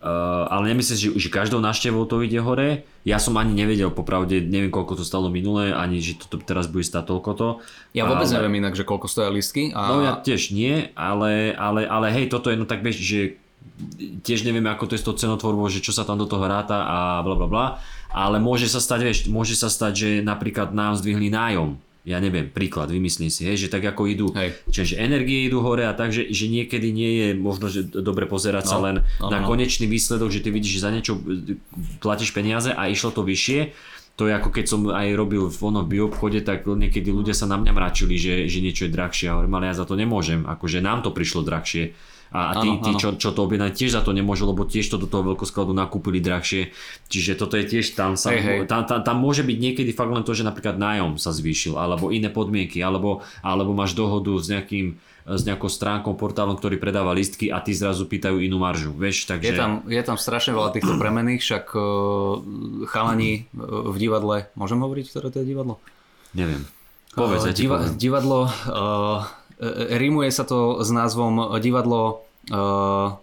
uh, 0.00 0.44
ale 0.48 0.72
nemyslím 0.72 0.96
si, 0.96 1.02
že, 1.08 1.10
že 1.16 1.28
každou 1.28 1.60
návštevou 1.60 2.08
to 2.08 2.24
ide 2.24 2.40
hore. 2.40 2.88
Ja 3.04 3.20
som 3.20 3.36
ani 3.36 3.52
nevedel, 3.52 3.92
popravde, 3.92 4.40
neviem 4.40 4.72
koľko 4.72 4.98
to 4.98 5.04
stalo 5.04 5.28
minulé, 5.28 5.76
ani 5.76 6.00
že 6.00 6.16
to 6.16 6.40
teraz 6.40 6.64
bude 6.64 6.88
stať 6.88 7.12
toľko 7.12 7.30
to. 7.36 7.48
Ja 7.92 8.08
vôbec 8.08 8.26
ale... 8.32 8.40
neviem 8.40 8.64
inak, 8.64 8.72
že 8.72 8.88
koľko 8.88 9.06
stoja 9.06 9.28
listky. 9.28 9.70
A... 9.76 9.80
No 9.92 10.00
ja 10.00 10.16
tiež 10.16 10.56
nie, 10.56 10.88
ale, 10.96 11.52
ale, 11.52 11.84
ale 11.84 12.08
hej, 12.16 12.32
toto 12.32 12.48
je 12.48 12.56
no 12.56 12.64
tak 12.64 12.80
bež, 12.80 12.96
že 12.96 13.36
tiež 14.24 14.48
nevieme, 14.48 14.72
ako 14.72 14.88
to 14.88 14.94
je 14.96 15.02
s 15.02 15.06
tou 15.06 15.12
cenotvorbou, 15.12 15.68
že 15.68 15.84
čo 15.84 15.92
sa 15.92 16.08
tam 16.08 16.16
do 16.16 16.24
toho 16.24 16.48
ráta 16.48 16.88
a 16.88 16.96
bla 17.20 17.36
bla 17.36 17.48
bla, 17.48 17.66
ale 18.08 18.40
môže 18.40 18.64
sa 18.70 18.80
stať, 18.80 19.00
vieš, 19.04 19.18
môže 19.28 19.52
sa 19.52 19.68
stať, 19.68 19.92
že 19.92 20.10
napríklad 20.24 20.72
nám 20.72 20.96
zdvihli 20.96 21.28
nájom, 21.28 21.76
ja 22.06 22.22
neviem, 22.22 22.46
príklad, 22.46 22.94
vymyslím 22.94 23.34
si, 23.34 23.42
hej, 23.42 23.66
že 23.66 23.68
tak 23.68 23.82
ako 23.82 24.06
idú, 24.06 24.30
Hej. 24.30 24.54
čiže 24.70 25.02
energie 25.02 25.50
idú 25.50 25.58
hore 25.58 25.90
a 25.90 25.92
tak, 25.92 26.14
že, 26.14 26.30
že 26.30 26.46
niekedy 26.46 26.94
nie 26.94 27.10
je 27.18 27.28
možno, 27.34 27.66
že 27.66 27.82
dobre 27.82 28.30
pozerať 28.30 28.70
sa 28.70 28.78
No, 28.78 28.86
len 28.86 28.96
no, 29.18 29.26
na 29.26 29.42
no. 29.42 29.50
konečný 29.50 29.90
výsledok, 29.90 30.30
že 30.30 30.38
ty 30.38 30.54
vidíš, 30.54 30.78
že 30.78 30.84
za 30.86 30.94
niečo 30.94 31.18
e, 31.18 31.58
platíš 31.98 32.30
peniaze 32.30 32.70
a 32.70 32.86
išlo 32.86 33.10
to 33.10 33.26
vyššie, 33.26 33.74
to 34.16 34.30
je 34.30 34.32
ako 34.32 34.48
keď 34.48 34.64
som 34.64 34.80
aj 34.88 35.12
robil 35.12 35.52
v 35.52 35.60
ono 35.60 35.84
v 35.84 35.92
bioobchode, 35.98 36.40
tak 36.40 36.64
niekedy 36.64 37.12
ľudia 37.12 37.36
sa 37.36 37.44
na 37.44 37.60
mňa 37.60 37.72
mračili, 37.76 38.16
že, 38.16 38.48
že 38.48 38.64
niečo 38.64 38.88
je 38.88 38.94
drahšie. 38.96 39.28
A 39.28 39.36
hovorím, 39.36 39.60
ale 39.60 39.68
ja 39.68 39.76
za 39.76 39.84
to 39.84 39.92
nemôžem. 39.92 40.48
Akože 40.48 40.80
nám 40.80 41.04
to 41.04 41.12
prišlo 41.12 41.44
drahšie. 41.44 41.92
A, 42.34 42.52
a 42.52 42.62
tí, 42.62 42.68
Áno, 42.68 42.82
tí 42.82 42.90
áno. 42.94 43.00
čo, 43.00 43.08
čo 43.14 43.30
to 43.30 43.46
objednali, 43.46 43.70
tiež 43.70 43.94
za 43.94 44.02
to 44.02 44.10
nemôžu, 44.10 44.50
lebo 44.50 44.66
tiež 44.66 44.86
to 44.90 44.98
do 44.98 45.06
toho 45.06 45.22
veľkoskladu 45.34 45.70
nakúpili 45.70 46.18
drahšie. 46.18 46.74
Čiže 47.06 47.38
toto 47.38 47.54
je 47.54 47.64
tiež 47.66 47.94
tam 47.94 48.18
sa, 48.18 48.34
Hej, 48.34 48.42
hej. 48.42 48.58
tam, 48.66 48.82
tam, 48.84 49.02
tam 49.06 49.16
môže 49.22 49.46
byť 49.46 49.58
niekedy 49.58 49.90
fakt 49.94 50.10
len 50.10 50.26
to, 50.26 50.34
že 50.34 50.42
napríklad 50.42 50.74
nájom 50.78 51.16
sa 51.22 51.30
zvýšil, 51.30 51.78
alebo 51.78 52.10
iné 52.10 52.26
podmienky, 52.28 52.82
alebo, 52.82 53.22
alebo 53.42 53.70
máš 53.74 53.94
dohodu 53.94 54.34
s 54.40 54.50
nejakým 54.50 54.98
s 55.26 55.42
nejakou 55.42 55.66
stránkou, 55.66 56.14
portálom, 56.14 56.54
ktorý 56.54 56.78
predáva 56.78 57.10
listky 57.10 57.50
a 57.50 57.58
ty 57.58 57.74
zrazu 57.74 58.06
pýtajú 58.06 58.38
inú 58.38 58.62
maržu, 58.62 58.94
vieš, 58.94 59.26
takže... 59.26 59.50
Je 59.50 59.58
tam, 59.58 59.82
je 59.82 59.98
tam 59.98 60.14
strašne 60.14 60.54
veľa 60.54 60.70
týchto 60.70 60.94
premených, 60.94 61.42
však 61.42 61.74
uh, 61.74 61.82
chalani 62.86 63.50
uh, 63.50 63.90
v 63.90 63.96
divadle, 63.98 64.46
môžem 64.54 64.78
hovoriť, 64.78 65.10
ktoré 65.10 65.34
to 65.34 65.42
je 65.42 65.50
divadlo? 65.50 65.82
Neviem. 66.30 66.62
Povedz, 67.18 67.42
Uh, 67.42 67.50
diva- 67.58 67.90
divadlo, 67.90 68.46
uh, 68.46 69.26
rímuje 69.96 70.28
sa 70.32 70.44
to 70.44 70.84
s 70.84 70.88
názvom 70.92 71.56
divadlo 71.60 72.26
uh, 72.52 73.16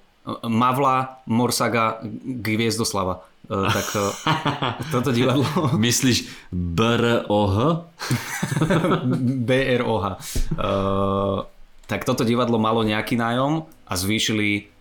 Mavla 0.47 1.21
Morsaga 1.27 1.99
Gviezdoslava. 2.25 3.21
Uh, 3.43 3.67
tak 3.67 3.87
uh, 3.99 4.07
toto 4.95 5.11
divadlo 5.11 5.43
Myslíš 5.75 6.31
BROH? 6.49 7.57
BROH. 9.47 10.05
Uh, 10.55 11.43
tak 11.91 12.07
toto 12.07 12.23
divadlo 12.23 12.55
malo 12.55 12.87
nejaký 12.87 13.19
nájom 13.19 13.67
a 13.83 13.93
zvýšili 13.99 14.73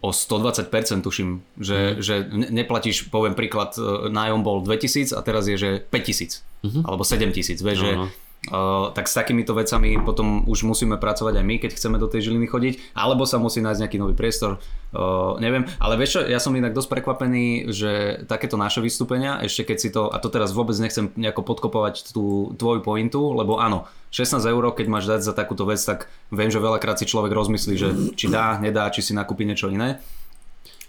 o 0.00 0.10
120% 0.12 1.04
tuším, 1.04 1.44
že, 1.60 2.00
že 2.00 2.24
ne- 2.32 2.64
neplatíš, 2.64 3.12
poviem 3.12 3.36
príklad, 3.36 3.76
e, 3.76 4.08
nájom 4.08 4.40
bol 4.40 4.64
2000 4.64 5.12
a 5.12 5.20
teraz 5.20 5.44
je, 5.44 5.60
že 5.60 5.70
5000 5.92 6.40
alebo 6.88 7.04
7000, 7.04 7.60
vieš, 7.60 7.78
že 7.84 7.90
Áno. 7.92 8.08
Uh, 8.44 8.92
tak 8.92 9.08
s 9.08 9.16
takýmito 9.16 9.56
vecami 9.56 9.96
potom 10.04 10.44
už 10.44 10.68
musíme 10.68 11.00
pracovať 11.00 11.40
aj 11.40 11.44
my, 11.48 11.56
keď 11.64 11.70
chceme 11.80 11.96
do 11.96 12.04
tej 12.04 12.28
Žiliny 12.28 12.44
chodiť, 12.44 12.92
alebo 12.92 13.24
sa 13.24 13.40
musí 13.40 13.64
nájsť 13.64 13.80
nejaký 13.80 13.96
nový 13.96 14.12
priestor, 14.12 14.60
uh, 14.92 15.40
neviem. 15.40 15.64
Ale 15.80 15.96
vieš 15.96 16.20
čo, 16.20 16.20
ja 16.28 16.36
som 16.36 16.52
inak 16.52 16.76
dosť 16.76 16.92
prekvapený, 16.92 17.72
že 17.72 18.20
takéto 18.28 18.60
naše 18.60 18.84
vystúpenia, 18.84 19.40
ešte 19.40 19.72
keď 19.72 19.76
si 19.80 19.88
to, 19.88 20.12
a 20.12 20.20
to 20.20 20.28
teraz 20.28 20.52
vôbec 20.52 20.76
nechcem 20.76 21.08
nejako 21.16 21.40
podkopovať 21.40 22.12
tú 22.12 22.52
tvoju 22.60 22.84
pointu, 22.84 23.32
lebo 23.32 23.56
áno, 23.56 23.88
16 24.12 24.44
eur, 24.44 24.64
keď 24.76 24.86
máš 24.92 25.08
dať 25.08 25.20
za 25.24 25.32
takúto 25.32 25.64
vec, 25.64 25.80
tak 25.80 26.12
viem, 26.28 26.52
že 26.52 26.60
veľakrát 26.60 27.00
si 27.00 27.08
človek 27.08 27.32
rozmyslí, 27.32 27.74
že 27.80 27.88
či 28.12 28.28
dá, 28.28 28.60
nedá, 28.60 28.92
či 28.92 29.00
si 29.00 29.16
nakúpi 29.16 29.48
niečo 29.48 29.72
iné. 29.72 30.04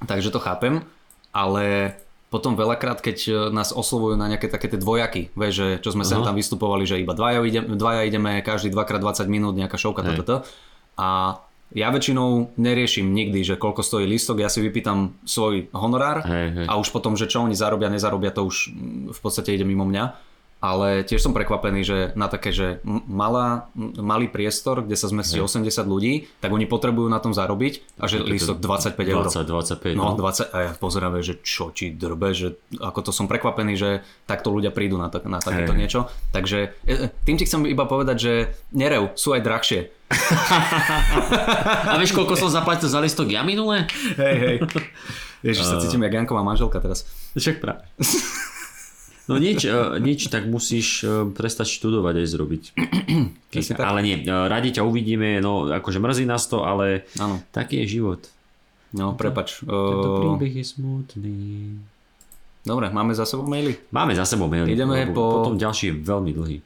Takže 0.03 0.27
to 0.27 0.43
chápem, 0.43 0.83
ale 1.31 1.95
potom 2.35 2.59
veľakrát, 2.59 2.99
keď 2.99 3.17
e, 3.23 3.31
nás 3.55 3.71
oslovujú 3.71 4.19
na 4.19 4.27
nejaké 4.27 4.51
také 4.51 4.67
tie 4.67 4.75
dvojaky, 4.75 5.31
vieš, 5.39 5.53
že 5.55 5.67
čo 5.79 5.95
sme 5.95 6.03
sem 6.03 6.19
tam 6.19 6.35
vystupovali, 6.35 6.83
že 6.83 6.99
iba 6.99 7.15
dvaja, 7.15 7.39
ideme, 7.47 7.79
dvaja 7.79 8.03
ideme, 8.03 8.43
každý 8.43 8.75
2x20 8.75 9.31
minút, 9.31 9.55
nejaká 9.55 9.79
šovka, 9.79 10.03
Hej. 10.03 10.19
toto. 10.19 10.35
A 10.99 11.39
ja 11.71 11.87
väčšinou 11.95 12.59
neriešim 12.59 13.07
nikdy, 13.15 13.47
že 13.47 13.55
koľko 13.55 13.81
stojí 13.87 14.03
listok, 14.03 14.43
ja 14.43 14.51
si 14.51 14.59
vypýtam 14.59 15.15
svoj 15.23 15.71
honorár 15.71 16.27
Hej, 16.27 16.47
hej. 16.59 16.67
a 16.67 16.75
už 16.75 16.91
potom, 16.91 17.15
že 17.15 17.31
čo 17.31 17.39
oni 17.47 17.55
zarobia, 17.55 17.87
nezarobia, 17.87 18.35
to 18.35 18.43
už 18.43 18.75
mm, 18.75 19.15
v 19.15 19.19
podstate 19.23 19.55
ide 19.55 19.63
mimo 19.63 19.87
mňa. 19.87 20.34
Ale 20.65 21.05
tiež 21.05 21.21
som 21.21 21.29
prekvapený, 21.29 21.85
že 21.85 21.97
na 22.17 22.25
také, 22.25 22.49
že 22.49 22.81
malá, 23.05 23.69
malý 23.77 24.25
priestor, 24.25 24.81
kde 24.81 24.97
sa 24.97 25.05
zmestí 25.13 25.37
80 25.37 25.61
ľudí, 25.85 26.25
tak 26.41 26.49
oni 26.49 26.65
potrebujú 26.65 27.05
na 27.05 27.21
tom 27.21 27.37
zarobiť 27.37 28.01
a 28.01 28.09
že 28.09 28.25
listok 28.25 28.57
25 28.57 28.97
eur. 29.05 29.29
20, 29.29 29.45
25. 29.45 29.93
No, 29.93 30.17
20, 30.17 30.49
a 30.49 30.57
ja 30.65 30.71
pozerám, 30.73 31.21
že 31.21 31.37
čo 31.45 31.69
ti 31.69 31.93
drbe, 31.93 32.33
že 32.33 32.57
ako 32.81 32.99
to 33.05 33.11
som 33.13 33.29
prekvapený, 33.29 33.77
že 33.77 34.01
takto 34.25 34.49
ľudia 34.49 34.73
prídu 34.73 34.97
na, 34.97 35.13
tak, 35.13 35.29
na 35.29 35.37
takéto 35.37 35.77
Hej. 35.77 35.79
niečo. 35.85 36.09
Takže 36.33 36.73
e, 36.89 36.93
e, 36.97 37.13
tým 37.29 37.37
ti 37.37 37.45
chcem 37.45 37.69
iba 37.69 37.85
povedať, 37.85 38.17
že 38.17 38.33
nerev, 38.73 39.13
sú 39.13 39.37
aj 39.37 39.45
drahšie. 39.45 39.93
A 41.93 41.97
vieš, 42.01 42.17
koľko 42.17 42.33
som 42.33 42.49
zaplatil 42.49 42.89
za 42.89 42.97
listok 42.97 43.29
ja 43.29 43.45
minule? 43.45 43.85
Hej, 44.17 44.35
hej. 44.41 44.57
Ježiš, 45.45 45.65
sa 45.69 45.77
cítim 45.83 46.01
jak 46.01 46.25
Janková 46.25 46.41
manželka 46.41 46.81
teraz. 46.81 47.05
Však 47.37 47.61
práve. 47.61 47.85
No 49.25 49.37
nič, 49.37 49.65
eh, 49.65 49.73
nič, 49.97 50.29
tak 50.29 50.45
musíš 50.45 51.01
eh, 51.01 51.25
prestať 51.25 51.65
študovať 51.71 52.15
aj 52.21 52.27
zrobiť. 52.29 52.63
Tak. 53.55 53.79
ale 53.79 54.03
nie, 54.03 54.19
eh, 54.19 54.27
radi 54.27 54.75
ťa 54.75 54.83
uvidíme, 54.83 55.39
no 55.39 55.71
akože 55.71 55.97
mrzí 55.97 56.27
nás 56.27 56.43
to, 56.45 56.61
ale 56.61 57.07
Áno, 57.15 57.39
taký 57.49 57.81
je 57.81 57.97
život. 57.97 58.21
no 58.91 59.15
prepač. 59.15 59.63
Tento 59.63 60.09
príbeh 60.35 60.59
je 60.59 60.65
smutný. 60.67 61.39
dobre, 62.61 62.91
máme 62.91 63.15
za 63.15 63.23
sebou 63.23 63.47
maily. 63.47 63.79
Máme 63.89 64.11
za 64.11 64.27
sebou 64.27 64.51
maily. 64.51 64.75
Ideme 64.75 65.07
po- 65.09 65.41
Potom 65.41 65.55
ďalší 65.55 65.87
je 65.87 65.93
veľmi 65.97 66.31
dlhý. 66.31 66.57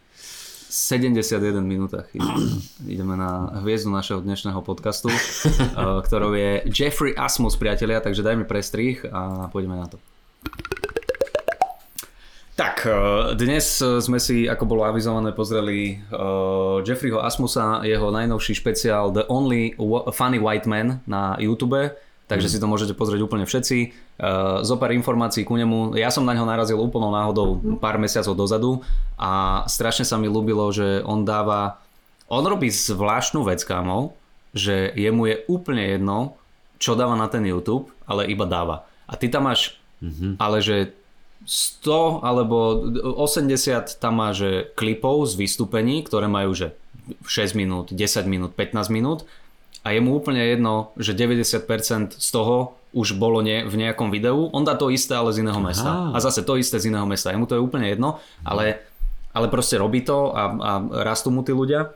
71 0.70 1.62
minútach. 1.62 2.10
Ideme, 2.86 3.14
na 3.14 3.62
hviezdu 3.62 3.90
našeho 3.90 4.20
dnešného 4.20 4.62
podcastu, 4.62 5.10
ktorou 5.78 6.34
je 6.34 6.66
Jeffrey 6.68 7.14
Asmus, 7.14 7.54
priatelia, 7.54 8.02
takže 8.02 8.22
dajme 8.22 8.44
prestrih 8.44 9.02
a 9.06 9.46
pôjdeme 9.50 9.78
na 9.78 9.86
to. 9.86 9.98
Tak, 12.60 12.84
uh, 12.84 13.40
dnes 13.40 13.80
uh, 13.80 14.04
sme 14.04 14.20
si, 14.20 14.44
ako 14.44 14.68
bolo 14.68 14.84
avizované, 14.84 15.32
pozreli 15.32 16.04
uh, 16.12 16.84
Jeffreyho 16.84 17.24
Asmusa, 17.24 17.88
jeho 17.88 18.12
najnovší 18.12 18.52
špeciál 18.52 19.16
The 19.16 19.32
Only 19.32 19.80
Funny 20.12 20.44
White 20.44 20.68
Man 20.68 21.00
na 21.08 21.40
YouTube, 21.40 21.96
takže 22.28 22.52
si 22.52 22.60
to 22.60 22.68
môžete 22.68 23.00
pozrieť 23.00 23.24
úplne 23.24 23.48
všetci. 23.48 23.96
Uh, 24.20 24.60
zo 24.68 24.76
pár 24.76 24.92
informácií 24.92 25.48
ku 25.48 25.56
nemu. 25.56 25.96
Ja 25.96 26.12
som 26.12 26.28
na 26.28 26.36
ňo 26.36 26.44
narazil 26.44 26.76
úplnou 26.76 27.16
náhodou 27.16 27.64
pár 27.80 27.96
mesiacov 27.96 28.36
dozadu 28.36 28.84
a 29.16 29.64
strašne 29.64 30.04
sa 30.04 30.20
mi 30.20 30.28
ľúbilo, 30.28 30.68
že 30.76 31.00
on 31.08 31.24
dáva... 31.24 31.80
On 32.28 32.44
robí 32.44 32.68
zvláštnu 32.68 33.40
vec, 33.48 33.64
kámo, 33.64 34.20
že 34.52 34.92
jemu 35.00 35.32
je 35.32 35.36
úplne 35.48 35.96
jedno, 35.96 36.36
čo 36.76 37.00
dáva 37.00 37.16
na 37.16 37.32
ten 37.32 37.48
YouTube, 37.48 37.88
ale 38.04 38.28
iba 38.28 38.44
dáva. 38.44 38.84
A 39.08 39.16
ty 39.16 39.32
tam 39.32 39.48
máš, 39.48 39.80
ale 40.44 40.60
že 40.60 40.99
100 41.46 42.26
alebo 42.26 42.84
80 43.16 43.98
tam 43.98 44.20
má, 44.20 44.36
že 44.36 44.70
klipov 44.76 45.24
z 45.30 45.40
vystúpení, 45.40 46.04
ktoré 46.04 46.28
majú, 46.28 46.52
že 46.52 46.76
6 47.26 47.56
minút, 47.58 47.96
10 47.96 48.28
minút, 48.30 48.52
15 48.54 48.92
minút 48.92 49.26
a 49.82 49.96
je 49.96 50.00
mu 50.04 50.20
úplne 50.20 50.44
jedno, 50.44 50.92
že 51.00 51.16
90% 51.16 52.20
z 52.20 52.30
toho 52.30 52.76
už 52.92 53.16
bolo 53.16 53.40
ne, 53.40 53.64
v 53.64 53.76
nejakom 53.80 54.10
videu. 54.10 54.50
On 54.52 54.66
dá 54.66 54.74
to 54.76 54.90
isté, 54.90 55.14
ale 55.14 55.32
z 55.32 55.46
iného 55.46 55.62
mesta. 55.62 56.12
A 56.12 56.18
zase 56.20 56.42
to 56.42 56.58
isté 56.58 56.82
z 56.82 56.90
iného 56.90 57.06
mesta. 57.06 57.32
Jemu 57.32 57.46
to 57.46 57.56
je 57.56 57.62
úplne 57.62 57.86
jedno, 57.86 58.18
ale, 58.42 58.82
ale 59.32 59.48
proste 59.48 59.78
robí 59.78 60.02
to 60.02 60.34
a, 60.34 60.44
a 60.50 60.72
rastú 61.06 61.30
mu 61.30 61.46
tí 61.46 61.54
ľudia. 61.54 61.94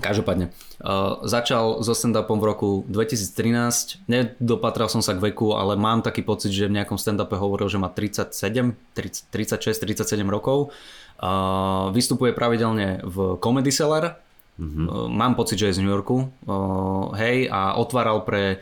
Každopádne, 0.00 0.48
uh, 0.80 1.20
začal 1.28 1.84
so 1.84 1.92
stand-upom 1.92 2.40
v 2.40 2.44
roku 2.48 2.70
2013, 2.88 4.08
nedopatral 4.08 4.88
som 4.88 5.04
sa 5.04 5.12
k 5.12 5.20
veku, 5.20 5.52
ale 5.52 5.76
mám 5.76 6.00
taký 6.00 6.24
pocit, 6.24 6.50
že 6.56 6.66
v 6.66 6.80
nejakom 6.80 6.96
stand-upe 6.96 7.36
hovoril, 7.36 7.68
že 7.68 7.76
má 7.76 7.92
37, 7.92 8.74
30, 8.96 9.28
36, 9.28 9.76
37 9.76 10.24
rokov. 10.26 10.72
Uh, 11.20 11.92
vystupuje 11.92 12.32
pravidelne 12.32 13.04
v 13.04 13.36
Comedy 13.38 13.70
Cellar, 13.70 14.18
Uh, 14.60 15.08
Mám 15.08 15.40
pocit, 15.40 15.56
že 15.56 15.72
je 15.72 15.80
z 15.80 15.80
New 15.80 15.88
Yorku, 15.88 16.28
uh, 16.44 17.16
hej, 17.16 17.48
a 17.48 17.80
otváral 17.80 18.20
pre 18.28 18.60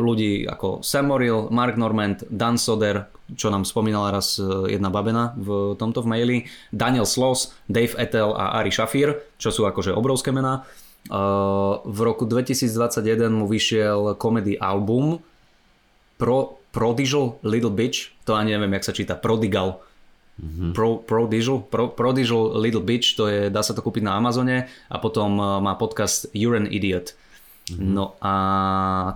ľudí 0.00 0.48
ako 0.48 0.80
Sam 0.80 1.12
Morrill, 1.12 1.52
Mark 1.52 1.76
Normand, 1.76 2.24
Dan 2.32 2.56
Soder, 2.56 3.08
čo 3.36 3.52
nám 3.52 3.68
spomínala 3.68 4.12
raz 4.12 4.40
e, 4.40 4.72
jedna 4.72 4.88
babena 4.88 5.36
v 5.36 5.76
tomto 5.76 6.00
v 6.00 6.08
maili, 6.08 6.36
Daniel 6.72 7.04
Sloss, 7.04 7.52
Dave 7.68 7.92
Etel 8.00 8.32
a 8.32 8.60
Ari 8.60 8.72
Shafir, 8.72 9.20
čo 9.36 9.52
sú 9.52 9.68
akože 9.68 9.92
obrovské 9.92 10.32
mená. 10.32 10.64
V 11.82 11.98
roku 11.98 12.30
2021 12.30 13.26
mu 13.34 13.50
vyšiel 13.50 14.14
komedy 14.14 14.54
album 14.54 15.18
Pro, 16.14 16.62
Prodigal 16.70 17.42
Little 17.42 17.74
Bitch, 17.74 18.14
to 18.22 18.38
ani 18.38 18.54
neviem, 18.54 18.70
jak 18.78 18.86
sa 18.86 18.94
číta, 18.94 19.18
Prodigal. 19.18 19.82
Mm-hmm. 20.38 20.70
Pro, 20.72 21.02
Prodigal, 21.02 21.66
Pro, 21.66 21.90
Prodigal 21.90 22.54
Little 22.54 22.86
Bitch, 22.86 23.18
to 23.18 23.26
je, 23.26 23.50
dá 23.50 23.66
sa 23.66 23.74
to 23.74 23.82
kúpiť 23.82 24.06
na 24.06 24.14
Amazone 24.14 24.70
a 24.86 24.96
potom 25.02 25.34
má 25.36 25.74
podcast 25.74 26.30
You're 26.30 26.54
an 26.54 26.70
Idiot. 26.70 27.18
Mm-hmm. 27.62 27.94
No 27.94 28.18
a 28.18 28.34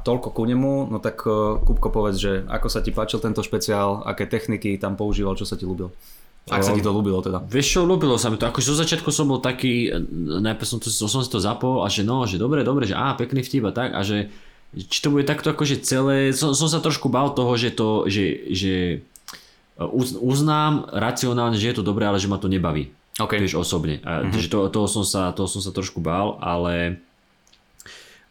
toľko 0.06 0.31
ku 0.31 0.47
nemu, 0.47 0.86
no 0.86 1.02
tak 1.02 1.18
uh, 1.27 1.59
Kupko 1.66 1.90
povedz, 1.90 2.16
že 2.23 2.32
ako 2.47 2.68
sa 2.70 2.78
ti 2.78 2.94
páčil 2.94 3.18
tento 3.18 3.43
špeciál, 3.43 4.06
aké 4.06 4.31
techniky 4.31 4.78
tam 4.78 4.94
používal, 4.94 5.35
čo 5.35 5.43
sa 5.43 5.59
ti 5.59 5.66
ľúbil? 5.66 5.90
Ak 6.47 6.62
sa 6.62 6.70
ti 6.70 6.78
to 6.78 6.94
ľúbilo 6.94 7.18
teda. 7.27 7.43
Vieš 7.43 7.66
čo, 7.66 7.81
ľúbilo 7.82 8.14
sa 8.23 8.31
mi 8.31 8.39
to. 8.39 8.47
Akože 8.47 8.70
zo 8.70 8.78
začiatku 8.78 9.10
som 9.10 9.27
bol 9.27 9.43
taký, 9.43 9.90
najprv 10.47 10.62
som, 10.62 10.78
to, 10.78 10.94
som 10.94 11.18
si 11.18 11.27
to 11.27 11.43
zapol 11.43 11.82
a 11.82 11.90
že 11.90 12.06
no, 12.06 12.23
že 12.23 12.39
dobre, 12.39 12.62
dobre, 12.62 12.86
že 12.86 12.94
á, 12.94 13.18
pekný 13.18 13.43
vtip 13.43 13.66
a 13.66 13.74
tak 13.74 13.90
a 13.98 14.06
že 14.06 14.31
či 14.77 14.98
to 15.02 15.10
bude 15.10 15.27
takto 15.27 15.51
akože 15.51 15.82
celé, 15.82 16.31
som, 16.31 16.55
som 16.55 16.70
sa 16.70 16.78
trošku 16.78 17.10
bál 17.10 17.35
toho, 17.35 17.51
že 17.59 17.74
to, 17.74 18.06
že, 18.06 18.47
že 18.55 18.74
uznám 20.23 20.86
racionálne, 20.94 21.59
že 21.59 21.74
je 21.74 21.77
to 21.82 21.85
dobré, 21.86 22.06
ale 22.06 22.23
že 22.23 22.31
ma 22.31 22.39
to 22.39 22.47
nebaví. 22.47 22.94
Okay. 23.18 23.43
Vieš, 23.43 23.59
osobne. 23.59 23.98
A, 24.06 24.23
mm-hmm. 24.23 24.39
že 24.39 24.47
to, 24.47 24.70
toho, 24.70 24.86
som 24.86 25.02
sa, 25.02 25.35
toho 25.35 25.48
som 25.51 25.59
sa 25.59 25.74
trošku 25.74 25.98
bál, 25.98 26.39
ale 26.39 27.02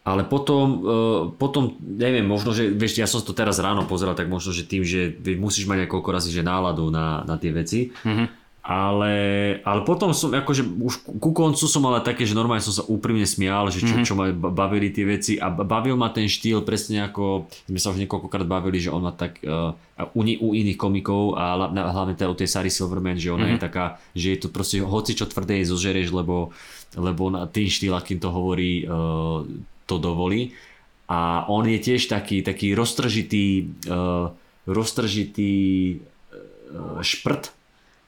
ale 0.05 0.21
potom, 0.21 0.65
uh, 0.85 1.21
potom, 1.33 1.81
neviem, 1.81 2.21
možno, 2.21 2.53
že, 2.53 2.69
vieš, 2.69 3.01
ja 3.01 3.09
som 3.09 3.25
to 3.25 3.33
teraz 3.33 3.57
ráno 3.57 3.89
pozeral, 3.89 4.13
tak 4.13 4.29
možno, 4.29 4.53
že 4.53 4.61
tým, 4.61 4.85
že 4.85 5.17
musíš 5.33 5.65
mať 5.65 5.89
niekoľko 5.89 6.09
razy, 6.13 6.29
že 6.29 6.45
náladu 6.45 6.93
na, 6.93 7.25
na 7.25 7.41
tie 7.41 7.49
veci. 7.49 7.89
Mm-hmm. 8.05 8.45
Ale, 8.65 9.13
ale 9.61 9.81
potom 9.85 10.09
som, 10.09 10.33
akože 10.33 10.65
už 10.65 10.93
ku 11.21 11.37
koncu 11.37 11.65
som 11.69 11.85
ale 11.85 12.01
také, 12.01 12.25
že 12.25 12.33
normálne 12.33 12.65
som 12.65 12.73
sa 12.73 12.81
úprimne 12.85 13.21
smial, 13.21 13.69
že 13.69 13.81
čo, 13.81 13.93
mm-hmm. 13.93 14.05
čo 14.09 14.13
ma 14.17 14.33
bavili 14.33 14.89
tie 14.89 15.05
veci 15.05 15.37
a 15.37 15.53
bavil 15.53 15.93
ma 15.93 16.09
ten 16.09 16.25
štýl 16.25 16.65
presne 16.65 17.05
ako, 17.05 17.45
sme 17.69 17.77
sa 17.77 17.93
už 17.93 18.01
niekoľkokrát 18.01 18.49
bavili, 18.49 18.81
že 18.81 18.89
on 18.89 19.05
má 19.05 19.13
tak 19.13 19.37
uh, 19.45 19.77
u, 20.17 20.21
u 20.21 20.47
iných 20.57 20.81
komikov 20.81 21.37
a 21.37 21.69
hlavne 21.69 22.17
teda 22.17 22.33
u 22.33 22.37
tej 22.37 22.49
Sary 22.49 22.73
Silverman, 22.73 23.21
že 23.21 23.29
ona 23.29 23.45
mm-hmm. 23.45 23.53
je 23.53 23.57
mhm. 23.61 23.65
taká, 23.69 23.85
že 24.17 24.27
je 24.33 24.39
to 24.41 24.47
proste 24.49 24.81
hoci 24.81 25.13
čo 25.13 25.29
tvrdé 25.29 25.61
zožereš, 25.61 26.09
lebo, 26.09 26.49
lebo 26.97 27.29
na 27.29 27.45
tým 27.45 27.69
štýl, 27.69 27.93
akým 27.93 28.17
to 28.17 28.33
hovorí, 28.33 28.81
uh, 28.89 29.45
to 29.85 30.01
dovolí. 30.01 30.53
A 31.05 31.45
on 31.49 31.69
je 31.69 31.77
tiež 31.77 32.09
taký, 32.09 32.41
taký 32.41 32.73
roztržitý, 32.73 33.77
uh, 33.85 34.33
roztržitý 34.65 35.53
uh, 36.01 37.01
šprt, 37.05 37.53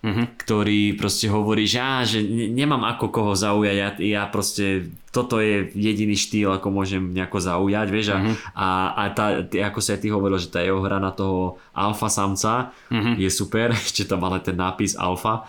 mm-hmm. 0.02 0.26
ktorý 0.40 0.82
proste 0.98 1.28
hovorí, 1.30 1.66
že, 1.66 1.80
á, 1.82 2.02
že 2.06 2.22
nemám 2.30 2.86
ako 2.86 3.06
koho 3.10 3.34
zaujať, 3.34 3.76
ja, 3.78 3.90
ja 3.98 4.24
proste, 4.30 4.94
toto 5.10 5.42
je 5.42 5.70
jediný 5.74 6.14
štýl, 6.14 6.58
ako 6.58 6.68
môžem 6.70 7.14
nejako 7.14 7.38
zaujať, 7.42 7.88
vieš, 7.90 8.08
mm-hmm. 8.14 8.36
a, 8.54 8.70
a 8.94 9.02
tá, 9.14 9.26
ako 9.44 9.80
sa 9.82 9.98
aj 9.98 10.02
ty 10.02 10.08
hovoril, 10.10 10.38
že 10.38 10.54
tá 10.54 10.62
jeho 10.62 10.82
hra 10.82 11.02
na 11.02 11.12
toho 11.14 11.62
alfa 11.74 12.10
samca 12.10 12.74
mm-hmm. 12.90 13.14
je 13.18 13.30
super, 13.30 13.74
ešte 13.78 14.06
tam 14.06 14.24
ale 14.26 14.42
ten 14.42 14.58
nápis 14.58 14.96
alfa, 14.98 15.46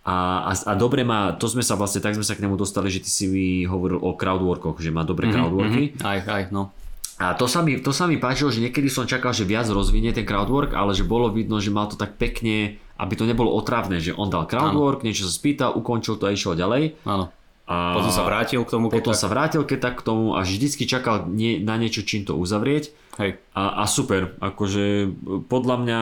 a, 0.00 0.48
a, 0.48 0.52
a 0.56 0.72
dobre 0.80 1.04
má, 1.04 1.36
to 1.36 1.44
sme 1.44 1.60
sa 1.60 1.76
vlastne, 1.76 2.00
tak 2.00 2.16
sme 2.16 2.24
sa 2.24 2.32
k 2.32 2.40
nemu 2.40 2.56
dostali, 2.56 2.88
že 2.88 3.04
ty 3.04 3.10
si 3.12 3.24
mi 3.28 3.48
hovoril 3.68 4.00
o 4.00 4.16
crowdworkoch, 4.16 4.80
že 4.80 4.88
má 4.88 5.04
dobré 5.04 5.28
mm-hmm, 5.28 5.36
crowdworky. 5.36 5.82
Mm-hmm, 5.92 6.08
aj, 6.08 6.18
aj, 6.24 6.42
no. 6.48 6.72
A 7.20 7.36
to 7.36 7.44
sa, 7.44 7.60
mi, 7.60 7.76
to 7.76 7.92
sa 7.92 8.08
mi 8.08 8.16
páčilo, 8.16 8.48
že 8.48 8.64
niekedy 8.64 8.88
som 8.88 9.04
čakal, 9.04 9.36
že 9.36 9.44
viac 9.44 9.68
rozvinie 9.68 10.16
ten 10.16 10.24
crowdwork, 10.24 10.72
ale 10.72 10.96
že 10.96 11.04
bolo 11.04 11.28
vidno, 11.28 11.60
že 11.60 11.68
mal 11.68 11.84
to 11.84 12.00
tak 12.00 12.16
pekne, 12.16 12.80
aby 12.96 13.12
to 13.12 13.28
nebolo 13.28 13.52
otravné, 13.52 14.00
že 14.00 14.16
on 14.16 14.32
dal 14.32 14.48
crowdwork, 14.48 15.04
ano. 15.04 15.06
niečo 15.12 15.28
sa 15.28 15.32
spýtal, 15.36 15.76
ukončil 15.76 16.16
to 16.16 16.24
a 16.24 16.32
išiel 16.32 16.56
ďalej. 16.56 16.96
Áno. 17.04 17.28
A 17.70 17.94
potom 17.94 18.10
sa 18.10 18.26
vrátil 18.26 18.64
k 18.66 18.70
tomu. 18.72 18.90
Potom 18.90 19.14
tak... 19.14 19.20
sa 19.20 19.28
vrátil 19.30 19.62
keď 19.62 19.78
tak 19.78 19.94
k 20.00 20.06
tomu 20.08 20.34
a 20.34 20.42
vždycky 20.42 20.90
čakal 20.90 21.30
nie, 21.30 21.62
na 21.62 21.78
niečo, 21.78 22.02
čím 22.02 22.26
to 22.26 22.34
uzavrieť. 22.34 22.90
Hej. 23.20 23.38
A, 23.54 23.78
a 23.78 23.84
super, 23.86 24.34
akože 24.42 25.12
podľa 25.46 25.76
mňa 25.78 25.98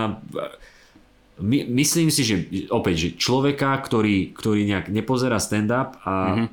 my, 1.38 1.64
myslím 1.70 2.10
si, 2.10 2.22
že 2.26 2.36
opäť, 2.68 2.94
že 2.98 3.08
človeka, 3.18 3.74
ktorý, 3.78 4.34
ktorý 4.34 4.66
nejak 4.66 4.90
nepozerá 4.90 5.38
stand-up 5.38 5.98
a 6.02 6.14
mm-hmm. 6.34 6.48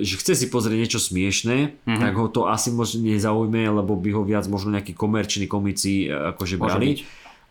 že 0.00 0.14
chce 0.16 0.32
si 0.36 0.46
pozrieť 0.48 0.78
niečo 0.80 1.00
smiešné, 1.00 1.58
mm-hmm. 1.84 2.00
tak 2.00 2.12
ho 2.16 2.26
to 2.32 2.48
asi 2.48 2.72
možno 2.72 3.04
nezaujme, 3.04 3.68
lebo 3.68 3.96
by 3.96 4.10
ho 4.16 4.22
viac 4.24 4.48
možno 4.48 4.72
nejakí 4.72 4.96
komerční 4.96 5.44
komici 5.44 6.08
e, 6.08 6.36
akože 6.36 6.56
brali. 6.56 7.04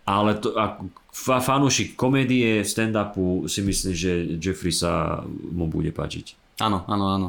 Ale 0.10 0.41
to, 0.41 0.57
ako 0.57 0.90
fanúšik 1.14 1.94
komédie, 1.94 2.66
stand-upu 2.66 3.45
si 3.45 3.61
myslím, 3.61 3.94
že 3.94 4.11
Jeffrey 4.41 4.74
sa 4.74 5.22
mu 5.30 5.70
bude 5.70 5.94
páčiť. 5.94 6.34
Áno, 6.60 6.84
áno, 6.90 7.06
áno. 7.14 7.28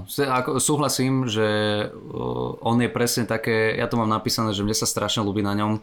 Súhlasím, 0.59 1.31
že 1.31 1.47
on 2.65 2.77
je 2.82 2.91
presne 2.91 3.31
také, 3.31 3.78
ja 3.78 3.87
to 3.87 3.95
mám 3.95 4.11
napísané, 4.11 4.51
že 4.51 4.66
mne 4.66 4.74
sa 4.74 4.91
strašne 4.91 5.23
ľúbi 5.23 5.45
na 5.45 5.55
ňom, 5.55 5.78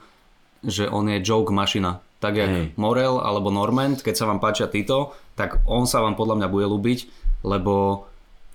že 0.66 0.90
on 0.90 1.08
je 1.08 1.24
joke 1.24 1.54
mašina. 1.54 2.04
Tak 2.18 2.34
jak 2.34 2.50
hey. 2.50 2.66
Morel 2.76 3.22
alebo 3.22 3.54
Normand, 3.54 4.02
keď 4.02 4.16
sa 4.18 4.26
vám 4.26 4.42
páčia 4.42 4.66
títo, 4.66 5.14
tak 5.38 5.62
on 5.70 5.86
sa 5.86 6.02
vám 6.02 6.18
podľa 6.18 6.42
mňa 6.42 6.48
bude 6.50 6.66
ľúbiť, 6.66 7.00
lebo 7.46 8.06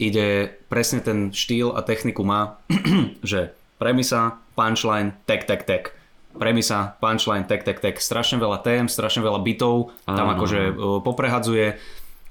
ide 0.02 0.50
presne 0.66 0.98
ten 0.98 1.30
štýl 1.30 1.70
a 1.78 1.86
techniku 1.86 2.26
má, 2.26 2.58
že 3.22 3.54
premisa, 3.78 4.42
punchline, 4.58 5.14
tek, 5.26 5.46
tek, 5.46 5.62
tek. 5.62 5.94
Premisa, 6.32 6.96
punchline, 6.98 7.44
tek, 7.46 7.62
tek, 7.62 7.78
tek. 7.78 8.00
Strašne 8.00 8.40
veľa 8.40 8.64
tém, 8.64 8.90
strašne 8.90 9.22
veľa 9.22 9.44
bitov, 9.44 9.92
tam 10.08 10.32
akože 10.32 10.74
poprehadzuje 11.04 11.76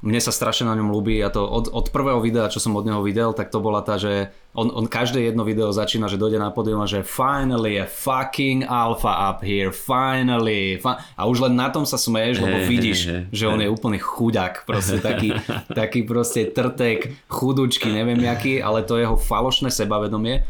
mne 0.02 0.18
sa 0.18 0.34
strašne 0.34 0.66
na 0.66 0.74
ňom 0.74 0.90
ľúbi 0.90 1.22
a 1.22 1.30
to 1.30 1.46
od, 1.46 1.70
od 1.70 1.94
prvého 1.94 2.18
videa, 2.18 2.50
čo 2.50 2.58
som 2.58 2.74
od 2.74 2.86
neho 2.86 3.06
videl, 3.06 3.38
tak 3.38 3.54
to 3.54 3.62
bola 3.62 3.86
tá, 3.86 4.02
že 4.02 4.34
on, 4.58 4.74
on 4.74 4.90
každé 4.90 5.22
jedno 5.22 5.46
video 5.46 5.70
začína, 5.70 6.10
že 6.10 6.18
dojde 6.18 6.42
na 6.42 6.50
podium 6.50 6.82
a 6.82 6.90
že 6.90 7.06
finally 7.06 7.78
a 7.78 7.86
fucking 7.86 8.66
alpha 8.66 9.14
up 9.30 9.46
here, 9.46 9.70
finally. 9.70 10.82
Fi-. 10.82 10.98
A 11.16 11.30
už 11.30 11.46
len 11.46 11.54
na 11.54 11.70
tom 11.70 11.86
sa 11.86 12.02
smeješ, 12.02 12.42
lebo 12.42 12.58
vidíš, 12.66 13.30
že 13.30 13.46
on 13.46 13.62
je 13.62 13.70
úplný 13.70 14.02
chudák, 14.02 14.66
proste 14.66 14.98
taký, 14.98 15.38
taký 15.80 16.02
proste 16.02 16.50
trtek, 16.50 17.30
chudučky, 17.30 17.94
neviem 17.94 18.20
jaký, 18.26 18.58
ale 18.58 18.82
to 18.82 18.98
jeho 18.98 19.16
falošné 19.16 19.70
sebavedomie 19.70 20.42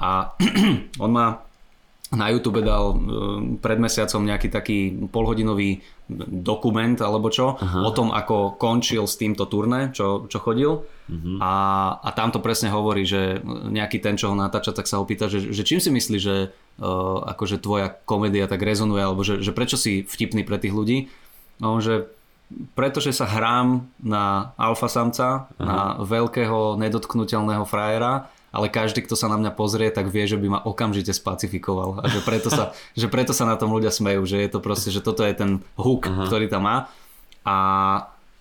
a 0.00 0.32
on 1.04 1.10
má 1.12 1.43
na 2.14 2.30
YouTube 2.30 2.62
dal 2.62 2.94
pred 3.58 3.78
mesiacom 3.78 4.22
nejaký 4.22 4.48
taký 4.48 4.78
polhodinový 5.10 5.82
dokument 6.28 6.96
alebo 7.00 7.32
čo 7.32 7.56
Aha. 7.56 7.80
o 7.82 7.90
tom, 7.90 8.12
ako 8.12 8.60
končil 8.60 9.08
s 9.08 9.16
týmto 9.16 9.48
turné, 9.48 9.88
čo, 9.96 10.28
čo 10.28 10.36
chodil 10.36 10.84
uh-huh. 10.84 11.36
a, 11.40 11.54
a 11.96 12.08
tam 12.12 12.28
to 12.28 12.44
presne 12.44 12.68
hovorí, 12.68 13.08
že 13.08 13.40
nejaký 13.48 14.04
ten, 14.04 14.20
čo 14.20 14.32
ho 14.32 14.36
natáča, 14.36 14.76
tak 14.76 14.84
sa 14.84 15.00
ho 15.00 15.08
pýta, 15.08 15.32
že, 15.32 15.48
že 15.48 15.64
čím 15.64 15.80
si 15.80 15.88
myslí, 15.88 16.18
že 16.20 16.52
uh, 16.52 17.18
akože 17.24 17.56
tvoja 17.56 17.88
komédia 18.04 18.44
tak 18.44 18.60
rezonuje, 18.60 19.00
alebo 19.00 19.24
že, 19.24 19.40
že 19.40 19.56
prečo 19.56 19.80
si 19.80 20.04
vtipný 20.04 20.44
pre 20.44 20.60
tých 20.60 20.76
ľudí. 20.76 21.08
No, 21.56 21.80
že 21.80 22.12
pretože 22.76 23.16
sa 23.16 23.24
hrám 23.24 23.88
na 24.04 24.52
alfa 24.60 24.86
samca, 24.92 25.48
Aha. 25.56 25.64
na 25.64 25.78
veľkého 26.04 26.76
nedotknutelného 26.76 27.64
frajera 27.64 28.28
ale 28.54 28.70
každý, 28.70 29.02
kto 29.02 29.18
sa 29.18 29.26
na 29.26 29.34
mňa 29.34 29.50
pozrie, 29.58 29.90
tak 29.90 30.06
vie, 30.14 30.30
že 30.30 30.38
by 30.38 30.46
ma 30.46 30.60
okamžite 30.62 31.10
spacifikoval 31.10 31.98
a 31.98 32.06
že 32.06 32.22
preto 32.22 32.54
sa, 32.54 32.70
že 33.00 33.10
preto 33.10 33.34
sa 33.34 33.42
na 33.50 33.58
tom 33.58 33.74
ľudia 33.74 33.90
smejú, 33.90 34.22
že 34.22 34.38
je 34.38 34.50
to 34.54 34.62
proste, 34.62 34.94
že 34.94 35.02
toto 35.02 35.26
je 35.26 35.34
ten 35.34 35.50
hook, 35.74 36.06
Aha. 36.06 36.30
ktorý 36.30 36.46
tam 36.46 36.70
má 36.70 36.76
a 37.42 37.56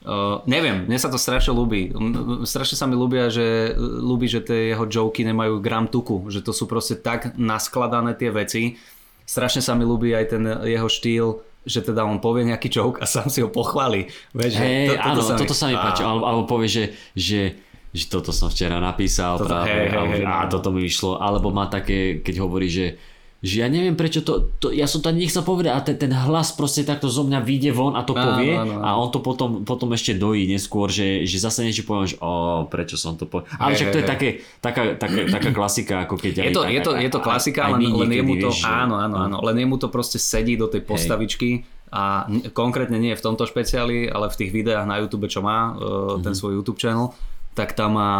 Uh, 0.03 0.43
neviem, 0.43 0.83
mne 0.83 0.99
sa 0.99 1.07
to 1.07 1.15
strašne 1.15 1.55
ľúbi. 1.55 1.95
Strašne 2.43 2.75
sa 2.75 2.91
mi 2.91 2.99
ľúbia, 2.99 3.31
že 3.31 3.71
ľúbi, 3.79 4.27
že 4.27 4.43
tie 4.43 4.75
jeho 4.75 4.83
joky 4.83 5.23
nemajú 5.23 5.63
gram 5.63 5.87
tuku, 5.87 6.27
že 6.27 6.43
to 6.43 6.51
sú 6.51 6.67
proste 6.67 6.99
tak 6.99 7.39
naskladané 7.39 8.11
tie 8.11 8.27
veci. 8.27 8.75
Strašne 9.23 9.63
sa 9.63 9.79
mi 9.79 9.87
ľúbi 9.87 10.11
aj 10.11 10.25
ten 10.27 10.43
jeho 10.67 10.91
štýl, 10.91 11.39
že 11.63 11.79
teda 11.79 12.03
on 12.03 12.19
povie 12.19 12.43
nejaký 12.43 12.67
joke 12.67 12.99
a 12.99 13.07
sám 13.07 13.31
si 13.31 13.39
ho 13.39 13.47
pochváli. 13.47 14.11
Vieš, 14.35 14.53
hey, 14.59 14.91
to, 14.91 14.99
toto 14.99 15.07
áno, 15.07 15.21
sa 15.23 15.33
mi... 15.33 15.39
toto 15.39 15.55
sa 15.55 15.65
mi 15.71 15.75
páči. 15.79 16.03
Alebo, 16.03 16.23
alebo 16.27 16.43
povie, 16.51 16.67
že, 16.67 16.85
že 17.15 17.55
že 17.93 18.09
toto 18.09 18.33
som 18.33 18.49
včera 18.49 18.81
napísal 18.81 19.37
toto, 19.37 19.53
práve 19.53 19.69
hej, 19.69 19.87
hej, 19.93 20.07
hej, 20.17 20.23
a, 20.25 20.49
no. 20.49 20.51
toto 20.51 20.73
mi 20.73 20.81
vyšlo. 20.81 21.21
Alebo 21.21 21.53
má 21.53 21.69
také, 21.69 22.25
keď 22.25 22.35
hovorí, 22.41 22.65
že 22.67 22.97
že 23.43 23.59
ja 23.59 23.67
neviem 23.67 23.99
prečo 23.99 24.23
to, 24.23 24.55
to 24.55 24.71
ja 24.71 24.87
som 24.87 25.03
to 25.03 25.11
nechcel 25.11 25.43
povedať 25.43 25.71
a 25.75 25.83
ten, 25.83 25.99
ten 25.99 26.15
hlas 26.15 26.55
proste 26.55 26.87
takto 26.87 27.11
zo 27.11 27.27
mňa 27.27 27.43
vyjde 27.43 27.75
von 27.75 27.91
a 27.99 28.07
to 28.07 28.15
áno, 28.15 28.23
povie 28.23 28.55
áno, 28.55 28.79
áno. 28.79 28.83
a 28.87 28.89
on 28.95 29.11
to 29.11 29.19
potom, 29.19 29.67
potom 29.67 29.91
ešte 29.91 30.15
dojí 30.15 30.47
neskôr, 30.47 30.87
že, 30.87 31.27
že 31.27 31.43
zase 31.43 31.67
niečo 31.67 31.83
poviem, 31.83 32.07
že 32.07 32.15
o, 32.23 32.63
prečo 32.71 32.95
som 32.95 33.19
to 33.19 33.27
povedal. 33.27 33.51
Ale 33.59 33.75
však 33.75 33.91
to 33.91 33.99
je 33.99 34.05
také, 34.07 34.29
taká, 34.63 34.95
taká, 34.95 35.27
taká 35.27 35.51
klasika, 35.51 36.07
ako 36.07 36.15
keď 36.15 36.31
je 36.31 36.43
aj, 36.47 36.55
to, 36.55 36.63
je 36.71 36.79
to, 36.79 36.91
je 36.95 37.09
to 37.11 37.19
klasika, 37.19 37.67
aj, 37.67 37.83
len, 37.83 37.91
len 37.91 38.11
jemu 38.15 38.33
to, 38.39 38.47
vieš, 38.47 38.63
áno, 38.63 38.95
áno, 38.95 39.15
áno, 39.19 39.37
len 39.43 39.59
jemu 39.59 39.75
to 39.75 39.91
proste 39.91 40.23
sedí 40.23 40.55
do 40.55 40.71
tej 40.71 40.87
postavičky 40.87 41.67
a 41.91 42.31
konkrétne 42.55 42.95
nie 42.95 43.11
v 43.11 43.21
tomto 43.21 43.43
špeciáli, 43.43 44.07
ale 44.07 44.31
v 44.31 44.39
tých 44.39 44.55
videách 44.55 44.87
na 44.87 45.03
YouTube, 45.03 45.27
čo 45.27 45.43
má, 45.43 45.75
ten 46.23 46.31
mm-hmm. 46.31 46.31
svoj 46.31 46.63
YouTube 46.63 46.79
channel, 46.79 47.11
tak 47.53 47.77
tam 47.77 47.97
má 48.01 48.13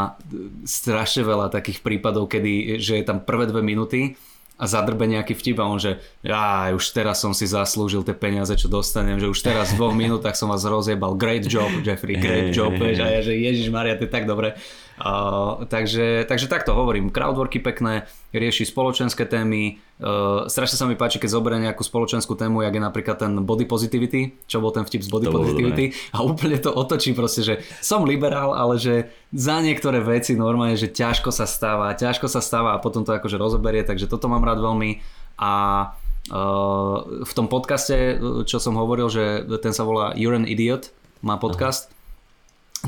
strašne 0.66 1.26
veľa 1.26 1.50
takých 1.50 1.82
prípadov, 1.82 2.30
kedy, 2.30 2.78
že 2.78 3.02
je 3.02 3.06
tam 3.06 3.22
prvé 3.22 3.50
dve 3.50 3.66
minúty 3.66 4.18
a 4.54 4.70
zadrbe 4.70 5.10
nejaký 5.10 5.34
vtip 5.34 5.58
a 5.58 5.66
on 5.66 5.82
že 5.82 5.98
ja 6.22 6.70
už 6.70 6.94
teraz 6.94 7.20
som 7.20 7.34
si 7.34 7.50
zaslúžil 7.50 8.06
tie 8.06 8.14
peniaze, 8.14 8.54
čo 8.54 8.70
dostanem, 8.70 9.18
že 9.18 9.26
už 9.26 9.42
teraz 9.42 9.74
v 9.74 9.82
dvoch 9.82 9.98
minútach 9.98 10.38
som 10.38 10.54
vás 10.54 10.62
rozjebal, 10.62 11.18
great 11.18 11.50
job 11.50 11.74
Jeffrey, 11.82 12.16
great 12.16 12.54
job, 12.54 12.70
hey, 12.78 12.94
a 12.94 13.20
ja 13.20 13.22
že 13.26 13.34
Ježiš 13.34 13.74
Maria, 13.74 13.98
to 13.98 14.06
je 14.06 14.14
tak 14.14 14.30
dobre. 14.30 14.54
Uh, 14.94 15.66
takže, 15.66 16.22
takže 16.30 16.46
takto 16.46 16.78
hovorím, 16.78 17.10
crowdworky 17.10 17.58
pekné, 17.58 18.06
rieši 18.30 18.70
spoločenské 18.70 19.26
témy, 19.26 19.82
uh, 19.98 20.46
strašne 20.46 20.78
sa 20.78 20.86
mi 20.86 20.94
páči, 20.94 21.18
keď 21.18 21.34
zoberie 21.34 21.66
nejakú 21.66 21.82
spoločenskú 21.82 22.38
tému, 22.38 22.62
jak 22.62 22.78
je 22.78 22.84
napríklad 22.84 23.18
ten 23.18 23.34
body 23.42 23.66
positivity, 23.66 24.38
čo 24.46 24.62
bol 24.62 24.70
ten 24.70 24.86
vtip 24.86 25.02
z 25.02 25.10
body 25.10 25.26
to 25.26 25.34
positivity. 25.34 25.86
A 26.14 26.22
úplne 26.22 26.62
to 26.62 26.70
otočí 26.70 27.18
proste, 27.18 27.42
že 27.42 27.56
som 27.82 28.06
liberál, 28.06 28.54
ale 28.54 28.78
že 28.78 29.10
za 29.34 29.58
niektoré 29.66 29.98
veci 29.98 30.38
normálne, 30.38 30.78
že 30.78 30.94
ťažko 30.94 31.34
sa 31.34 31.50
stáva, 31.50 31.98
ťažko 31.98 32.30
sa 32.30 32.38
stáva 32.38 32.78
a 32.78 32.82
potom 32.82 33.02
to 33.02 33.18
akože 33.18 33.42
rozoberie, 33.42 33.82
takže 33.82 34.06
toto 34.06 34.30
mám 34.30 34.46
rád 34.46 34.62
veľmi. 34.62 35.02
A 35.42 35.52
uh, 36.30 36.96
v 37.26 37.34
tom 37.34 37.50
podcaste, 37.50 38.22
čo 38.46 38.62
som 38.62 38.78
hovoril, 38.78 39.10
že 39.10 39.42
ten 39.58 39.74
sa 39.74 39.90
volá 39.90 40.14
You're 40.14 40.38
an 40.38 40.46
Idiot, 40.46 40.94
má 41.26 41.42
podcast, 41.42 41.90
Aha 41.90 42.03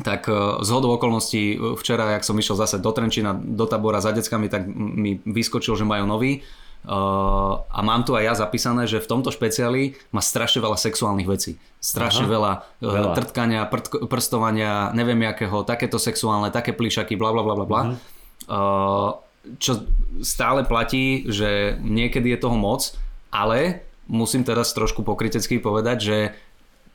tak 0.03 0.27
e, 0.27 0.59
z 0.59 0.69
hodou 0.75 0.99
okolností 0.99 1.55
e, 1.55 1.57
včera, 1.79 2.11
jak 2.17 2.27
som 2.27 2.35
išiel 2.35 2.59
zase 2.59 2.83
do 2.83 2.91
Trenčína, 2.91 3.31
do 3.35 3.63
tabora 3.63 4.03
za 4.03 4.11
deckami, 4.11 4.51
tak 4.51 4.67
mi 4.75 5.23
vyskočil, 5.23 5.79
že 5.79 5.87
majú 5.87 6.03
nový. 6.09 6.43
Uh, 6.85 7.65
a 7.73 7.81
mám 7.81 8.05
tu 8.05 8.13
aj 8.13 8.23
ja 8.29 8.33
zapísané, 8.37 8.85
že 8.85 9.01
v 9.01 9.09
tomto 9.09 9.33
špeciáli 9.33 9.97
má 10.13 10.21
strašne 10.21 10.61
veľa 10.61 10.77
sexuálnych 10.77 11.25
vecí. 11.25 11.57
Strašne 11.81 12.29
Aha, 12.29 12.33
veľa, 12.37 12.53
veľa 12.77 13.11
trtkania, 13.17 13.65
prt, 13.65 14.05
prstovania, 14.05 14.93
neviem 14.93 15.17
jakého, 15.25 15.65
takéto 15.65 15.97
sexuálne, 15.97 16.53
také 16.53 16.77
plišaky, 16.77 17.17
bla 17.17 17.33
bla 17.33 17.41
bla 17.41 17.55
bla 17.57 17.65
bla. 17.65 17.81
Uh-huh. 17.81 17.97
Uh, 18.45 19.09
čo 19.57 19.81
stále 20.21 20.61
platí, 20.61 21.25
že 21.25 21.81
niekedy 21.81 22.37
je 22.37 22.45
toho 22.45 22.53
moc, 22.53 22.93
ale 23.33 23.81
musím 24.05 24.45
teraz 24.45 24.69
trošku 24.73 25.01
pokrytecky 25.01 25.57
povedať, 25.57 25.97
že 25.97 26.17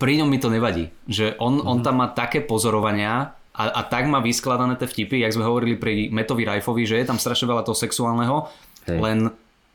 pri 0.00 0.24
ňom 0.24 0.28
mi 0.32 0.40
to 0.40 0.48
nevadí. 0.48 0.88
Že 1.04 1.36
on, 1.36 1.60
mm-hmm. 1.60 1.70
on 1.70 1.78
mhm. 1.78 1.84
tam 1.84 1.94
má 2.00 2.08
také 2.08 2.40
pozorovania 2.40 3.36
a, 3.52 3.62
a 3.68 3.82
tak 3.84 4.08
má 4.08 4.24
vyskladané 4.24 4.80
tie 4.80 4.88
vtipy, 4.88 5.20
jak 5.20 5.36
sme 5.36 5.44
hovorili 5.44 5.76
pri 5.76 6.08
Metovi 6.08 6.48
Rajfovi, 6.48 6.88
že 6.88 6.96
je 6.96 7.06
tam 7.06 7.20
strašne 7.20 7.44
veľa 7.44 7.66
toho 7.66 7.76
sexuálneho, 7.76 8.48
Hej. 8.88 8.98
len 9.02 9.18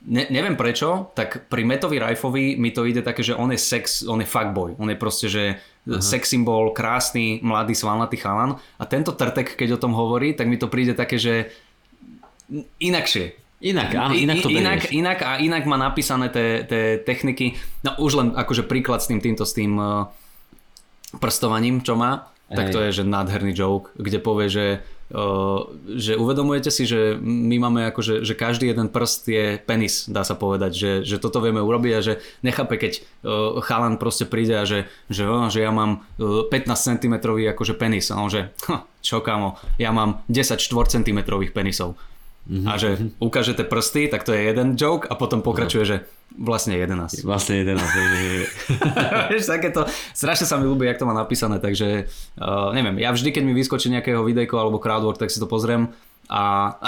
ne, 0.07 0.23
neviem 0.31 0.57
prečo, 0.57 1.13
tak 1.13 1.45
pri 1.51 1.61
Metovi 1.67 2.01
Rajfovi 2.01 2.57
mi 2.57 2.73
to 2.73 2.87
ide 2.87 3.05
také, 3.05 3.21
že 3.21 3.37
on 3.37 3.53
je 3.53 3.59
sex, 3.61 4.01
on 4.07 4.23
je 4.23 4.27
fuckboy, 4.27 4.79
on 4.81 4.89
je 4.89 4.97
proste, 4.97 5.27
že 5.29 5.43
uh-huh. 5.59 6.01
sex 6.01 6.33
symbol, 6.33 6.71
krásny, 6.71 7.43
mladý, 7.45 7.77
svalnatý 7.77 8.17
chalan 8.17 8.57
a 8.79 8.83
tento 8.89 9.13
trtek, 9.13 9.53
keď 9.53 9.77
o 9.77 9.81
tom 9.81 9.93
hovorí, 9.93 10.33
tak 10.33 10.49
mi 10.49 10.57
to 10.57 10.71
príde 10.71 10.97
také, 10.97 11.21
že 11.21 11.53
inakšie. 12.79 13.44
Inak, 13.65 13.89
áno, 13.97 14.13
inak 14.13 14.45
to 14.45 14.49
inak, 14.53 14.93
inak 14.93 15.19
a 15.25 15.41
inak 15.41 15.65
má 15.65 15.73
napísané 15.73 16.29
tie 16.29 17.01
techniky. 17.01 17.57
No 17.81 17.97
už 17.97 18.11
len 18.21 18.27
akože 18.37 18.61
príklad 18.69 19.01
s 19.01 19.09
tým 19.09 19.17
týmto, 19.17 19.41
s 19.41 19.57
tým 19.57 19.73
uh, 19.81 20.05
prstovaním, 21.17 21.81
čo 21.81 21.97
má, 21.97 22.29
Hej. 22.53 22.57
tak 22.61 22.65
to 22.69 22.79
je, 22.85 23.01
že 23.01 23.03
nádherný 23.09 23.57
joke, 23.57 23.89
kde 23.97 24.21
povie, 24.21 24.49
že 24.53 24.65
Uh, 25.05 25.69
že 25.85 26.17
uvedomujete 26.17 26.73
si, 26.73 26.89
že 26.89 27.13
my 27.21 27.61
máme 27.61 27.93
akože, 27.93 28.25
že 28.25 28.33
každý 28.33 28.73
jeden 28.73 28.89
prst 28.89 29.29
je 29.29 29.45
penis, 29.61 30.09
dá 30.09 30.25
sa 30.25 30.33
povedať, 30.33 30.71
že, 30.73 30.91
že 31.05 31.21
toto 31.21 31.45
vieme 31.45 31.61
urobiť 31.61 31.93
a 31.93 32.01
že 32.01 32.13
nechápe, 32.41 32.73
keď 32.81 33.05
uh, 33.21 33.61
chalan 33.61 34.01
proste 34.01 34.25
príde 34.25 34.57
a 34.57 34.65
že, 34.65 34.89
že, 35.05 35.29
uh, 35.29 35.45
že 35.53 35.61
ja 35.61 35.69
mám 35.69 36.01
uh, 36.17 36.49
15 36.49 36.97
cm 36.97 37.21
akože 37.21 37.77
penis 37.77 38.09
a 38.09 38.17
on 38.17 38.33
že, 38.33 38.49
čo 39.05 39.21
kamo, 39.21 39.61
ja 39.77 39.93
mám 39.93 40.25
10 40.25 40.57
4 40.57 40.97
cm 40.97 41.21
penisov 41.53 42.01
Mm-hmm. 42.45 42.69
A 42.69 42.73
že 42.77 42.89
ukážete 43.17 43.65
prsty, 43.65 44.05
tak 44.05 44.21
to 44.21 44.29
je 44.29 44.45
jeden 44.45 44.77
joke 44.77 45.09
a 45.09 45.17
potom 45.17 45.41
pokračuje, 45.41 45.81
no. 45.81 45.89
že 45.89 45.97
vlastne 46.37 46.77
11. 46.77 47.25
Vlastne 47.25 47.65
11. 47.65 47.81
Vieš, 49.33 49.49
takéto, 49.49 49.89
strašne 50.13 50.45
sa 50.45 50.61
mi 50.61 50.69
ľúbi, 50.69 50.85
jak 50.85 51.01
to 51.01 51.09
má 51.09 51.17
napísané, 51.17 51.57
takže 51.57 52.05
uh, 52.37 52.69
neviem, 52.69 53.01
ja 53.01 53.09
vždy, 53.09 53.33
keď 53.33 53.43
mi 53.49 53.57
vyskočí 53.57 53.89
nejakého 53.89 54.21
videjko 54.21 54.61
alebo 54.61 54.77
crowdwork, 54.77 55.17
tak 55.17 55.33
si 55.33 55.41
to 55.41 55.49
pozriem 55.49 55.89
a, 56.25 56.73
a 56.81 56.87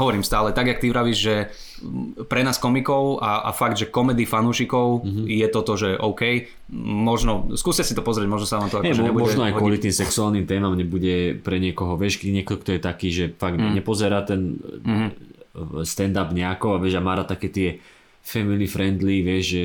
hovorím 0.00 0.24
stále, 0.24 0.56
tak 0.56 0.66
jak 0.66 0.80
ty 0.80 0.88
vravíš, 0.88 1.18
že 1.18 1.34
pre 2.24 2.40
nás 2.40 2.56
komikov 2.56 3.20
a, 3.20 3.44
a 3.44 3.50
fakt, 3.52 3.76
že 3.76 3.92
komedy 3.92 4.24
fanúšikov 4.24 5.04
mm-hmm. 5.04 5.24
je 5.28 5.46
toto, 5.52 5.76
že 5.76 5.94
OK, 6.00 6.48
možno, 6.82 7.52
skúste 7.54 7.84
si 7.84 7.92
to 7.92 8.00
pozrieť, 8.00 8.28
možno 8.28 8.46
sa 8.48 8.56
vám 8.58 8.72
to 8.72 8.80
akože 8.80 9.04
nebude 9.04 9.24
Možno 9.28 9.44
aj 9.44 9.54
kvôli 9.54 9.76
tým 9.76 9.92
sexuálnym 9.92 10.48
témam 10.48 10.72
nebude 10.72 11.36
pre 11.44 11.60
niekoho, 11.60 12.00
vieš, 12.00 12.24
niekto, 12.24 12.56
kto 12.56 12.76
je 12.76 12.80
taký, 12.80 13.08
že 13.12 13.24
fakt 13.36 13.60
mm. 13.60 13.76
nepozerá 13.76 14.24
ten 14.24 14.56
mm-hmm. 14.56 15.84
stand-up 15.84 16.32
nejako 16.32 16.76
a 16.76 16.78
vieš, 16.80 16.96
a 16.98 17.04
má 17.04 17.20
také 17.28 17.52
tie 17.52 17.68
family 18.24 18.68
friendly, 18.68 19.24
vieš, 19.24 19.44
že... 19.56 19.64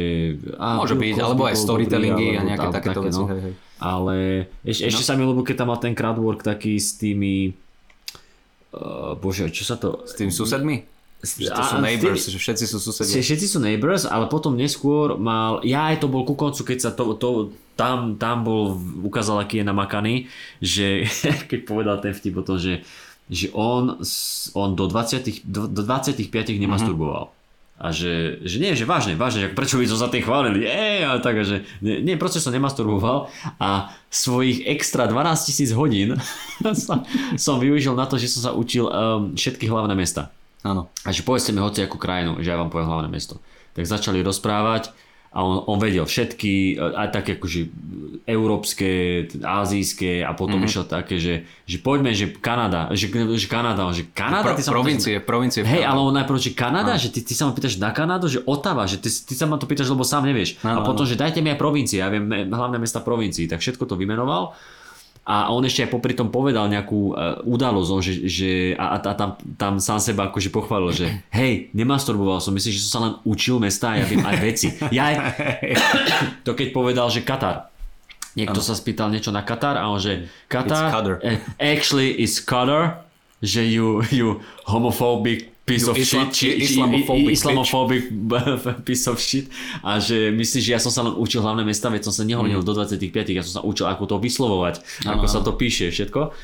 A, 0.55 0.79
Môže 0.79 0.95
byť, 0.95 1.19
alebo 1.19 1.47
aj 1.47 1.55
storytellingy 1.59 2.39
a 2.39 2.41
nejaké 2.47 2.67
takéto 2.71 2.99
také, 3.03 3.07
veci. 3.11 3.21
No. 3.23 3.27
Hej, 3.27 3.41
hej. 3.43 3.53
Ale 3.83 4.15
ešte, 4.63 4.87
no. 4.87 5.03
sa 5.03 5.13
mi 5.19 5.23
ľúbi, 5.27 5.43
keď 5.43 5.55
tam 5.59 5.67
mal 5.75 5.79
ten 5.83 5.91
crowdwork 5.91 6.39
taký 6.39 6.79
s 6.79 6.95
tými 6.95 7.62
Uh, 8.73 9.13
bože, 9.21 9.53
čo 9.53 9.63
sa 9.69 9.77
to... 9.77 10.01
S 10.09 10.17
tými 10.17 10.33
susedmi? 10.33 10.89
Že 11.23 11.55
to 11.55 11.63
sú 11.63 11.77
neighbors, 11.79 12.27
že 12.27 12.35
všetci 12.35 12.65
sú 12.67 12.77
susedia. 12.83 13.23
Všetci 13.23 13.47
sú 13.47 13.63
neighbors, 13.63 14.03
ale 14.03 14.27
potom 14.27 14.59
neskôr 14.59 15.15
mal, 15.15 15.63
ja 15.63 15.93
aj 15.93 16.03
to 16.03 16.11
bol 16.11 16.27
ku 16.27 16.35
koncu, 16.35 16.73
keď 16.73 16.77
sa 16.83 16.91
to, 16.91 17.15
to 17.15 17.55
tam, 17.79 18.19
tam 18.19 18.43
bol, 18.43 18.75
ukázal, 19.07 19.39
aký 19.39 19.63
je 19.63 19.65
namakaný, 19.69 20.15
že 20.59 21.07
keď 21.49 21.59
povedal 21.63 22.03
ten 22.03 22.11
vtip 22.11 22.41
o 22.41 22.43
to, 22.43 22.59
že, 22.59 22.83
že 23.31 23.47
on, 23.55 24.03
on 24.57 24.69
do, 24.75 24.85
20, 24.91 25.47
do, 25.47 25.71
do 25.71 25.81
25 25.85 26.27
nemasturboval. 26.59 27.31
Mm-hmm 27.31 27.42
a 27.83 27.91
že, 27.91 28.39
že 28.47 28.63
nie, 28.63 28.79
že 28.79 28.87
vážne, 28.87 29.19
vážne, 29.19 29.45
že 29.45 29.49
prečo 29.51 29.75
by 29.75 29.83
som 29.91 29.99
sa 29.99 30.07
tým 30.07 30.23
chválil, 30.23 30.63
nie, 30.63 31.03
ale 31.03 31.19
tak, 31.19 31.43
že 31.43 31.67
nie 31.83 32.15
proste 32.15 32.39
som 32.39 32.55
nemasturboval 32.55 33.27
a 33.59 33.91
svojich 34.07 34.63
extra 34.71 35.03
12 35.03 35.19
tisíc 35.51 35.75
hodín 35.75 36.15
som, 36.87 37.03
som 37.35 37.59
využil 37.59 37.91
na 37.91 38.07
to, 38.07 38.15
že 38.15 38.31
som 38.31 38.41
sa 38.47 38.51
učil 38.55 38.87
um, 38.87 39.35
všetky 39.35 39.67
hlavné 39.67 39.99
mesta. 39.99 40.31
Áno. 40.63 40.87
A 41.03 41.11
že 41.11 41.27
povedzte 41.27 41.51
mi 41.51 41.59
hoci 41.59 41.83
akú 41.83 41.99
krajinu, 41.99 42.39
že 42.39 42.55
ja 42.55 42.55
vám 42.55 42.71
poviem 42.71 42.87
hlavné 42.87 43.11
mesto. 43.11 43.43
Tak 43.75 43.83
začali 43.83 44.23
rozprávať 44.23 44.95
a 45.33 45.41
on, 45.41 45.65
on 45.65 45.77
vedel 45.81 46.05
všetky, 46.05 46.77
aj 46.77 47.09
také 47.09 47.41
akože 47.41 47.61
európske, 48.29 48.89
azijské 49.41 50.21
a 50.21 50.31
potom 50.37 50.61
mm-hmm. 50.61 50.69
išiel 50.69 50.85
také, 50.85 51.17
že, 51.17 51.49
že 51.65 51.81
poďme, 51.81 52.13
že 52.13 52.31
Kanada, 52.37 52.93
že, 52.93 53.09
že 53.11 53.47
Kanada, 53.49 53.89
že 53.91 54.05
Kanada, 54.13 54.53
Pro, 54.53 54.57
ty 54.57 54.63
sa 54.63 54.71
provincie, 54.71 55.17
pýtaš, 55.17 55.27
provincie. 55.27 55.61
Hej, 55.65 55.83
ale 55.89 55.99
on 55.99 56.13
najprv, 56.13 56.37
že 56.37 56.53
Kanada, 56.53 56.95
no. 56.95 57.01
že 57.01 57.09
ty, 57.09 57.25
ty 57.25 57.33
sa 57.33 57.49
ma 57.49 57.57
pýtaš 57.57 57.81
na 57.81 57.89
Kanadu, 57.89 58.29
že 58.29 58.45
Otava, 58.45 58.85
že 58.85 59.01
ty, 59.01 59.09
ty 59.09 59.33
sa 59.33 59.49
ma 59.49 59.57
to 59.57 59.65
pýtaš, 59.65 59.89
lebo 59.89 60.05
sám 60.05 60.29
nevieš. 60.29 60.61
No, 60.61 60.79
a 60.79 60.79
potom, 60.85 61.03
no. 61.03 61.09
že 61.09 61.17
dajte 61.17 61.41
mi 61.41 61.49
aj 61.49 61.57
provincie, 61.57 61.97
ja 61.97 62.07
viem 62.13 62.29
hlavné 62.29 62.77
mesta 62.77 63.01
provincií, 63.01 63.49
tak 63.49 63.59
všetko 63.59 63.89
to 63.89 63.97
vymenoval 63.97 64.53
a 65.23 65.55
on 65.55 65.63
ešte 65.63 65.87
aj 65.87 65.89
popri 65.95 66.11
tom 66.19 66.27
povedal 66.27 66.67
nejakú 66.67 67.15
uh, 67.15 67.39
udalosť, 67.47 67.89
že, 68.03 68.13
že 68.27 68.49
a, 68.75 68.99
a 68.99 69.13
tam, 69.15 69.39
tam 69.55 69.79
sám 69.79 70.03
seba 70.03 70.27
akože 70.27 70.51
pochválil, 70.51 70.91
že 70.91 71.07
hej, 71.31 71.71
nemasturboval 71.71 72.43
som, 72.43 72.51
myslím, 72.51 72.75
že 72.75 72.83
som 72.83 72.91
sa 72.91 72.99
len 73.07 73.13
učil 73.23 73.55
mesta 73.55 73.95
a 73.95 74.03
ja 74.03 74.05
viem 74.05 74.19
aj 74.19 74.37
veci. 74.43 74.67
Ja 74.91 75.15
aj, 75.15 75.15
to 76.43 76.51
keď 76.51 76.75
povedal, 76.75 77.07
že 77.07 77.23
Katar. 77.23 77.71
Niekto 78.35 78.59
ano. 78.59 78.67
sa 78.67 78.75
spýtal 78.75 79.07
niečo 79.15 79.31
na 79.31 79.47
Katar 79.47 79.79
a 79.79 79.87
on 79.87 80.01
že 80.01 80.27
Katar 80.51 80.91
actually 81.55 82.19
is 82.19 82.43
Qatar, 82.43 83.07
že 83.39 83.63
you, 83.63 84.03
you 84.11 84.43
homophobic 84.67 85.52
piece 85.63 85.87
of 85.87 85.95
Islam, 85.95 86.27
shit, 86.33 86.59
islamophobic, 86.59 87.31
islamophobic 87.31 88.03
piece 88.87 89.07
of 89.07 89.15
shit 89.19 89.47
a 89.79 89.95
že 89.99 90.27
myslíš, 90.35 90.63
že 90.63 90.71
ja 90.75 90.79
som 90.79 90.91
sa 90.91 91.07
len 91.07 91.15
učil 91.15 91.39
hlavné 91.39 91.63
mesta, 91.63 91.87
veď 91.87 92.11
som 92.11 92.15
sa 92.15 92.27
nehovoril 92.27 92.59
mm. 92.59 92.67
do 92.67 92.73
25, 92.75 92.99
ja 93.31 93.43
som 93.47 93.53
sa 93.59 93.61
učil 93.63 93.87
ako 93.87 94.03
to 94.03 94.15
vyslovovať, 94.19 94.83
ano, 95.07 95.19
ako 95.19 95.25
sa 95.31 95.39
to 95.39 95.55
píše, 95.55 95.87
všetko. 95.87 96.35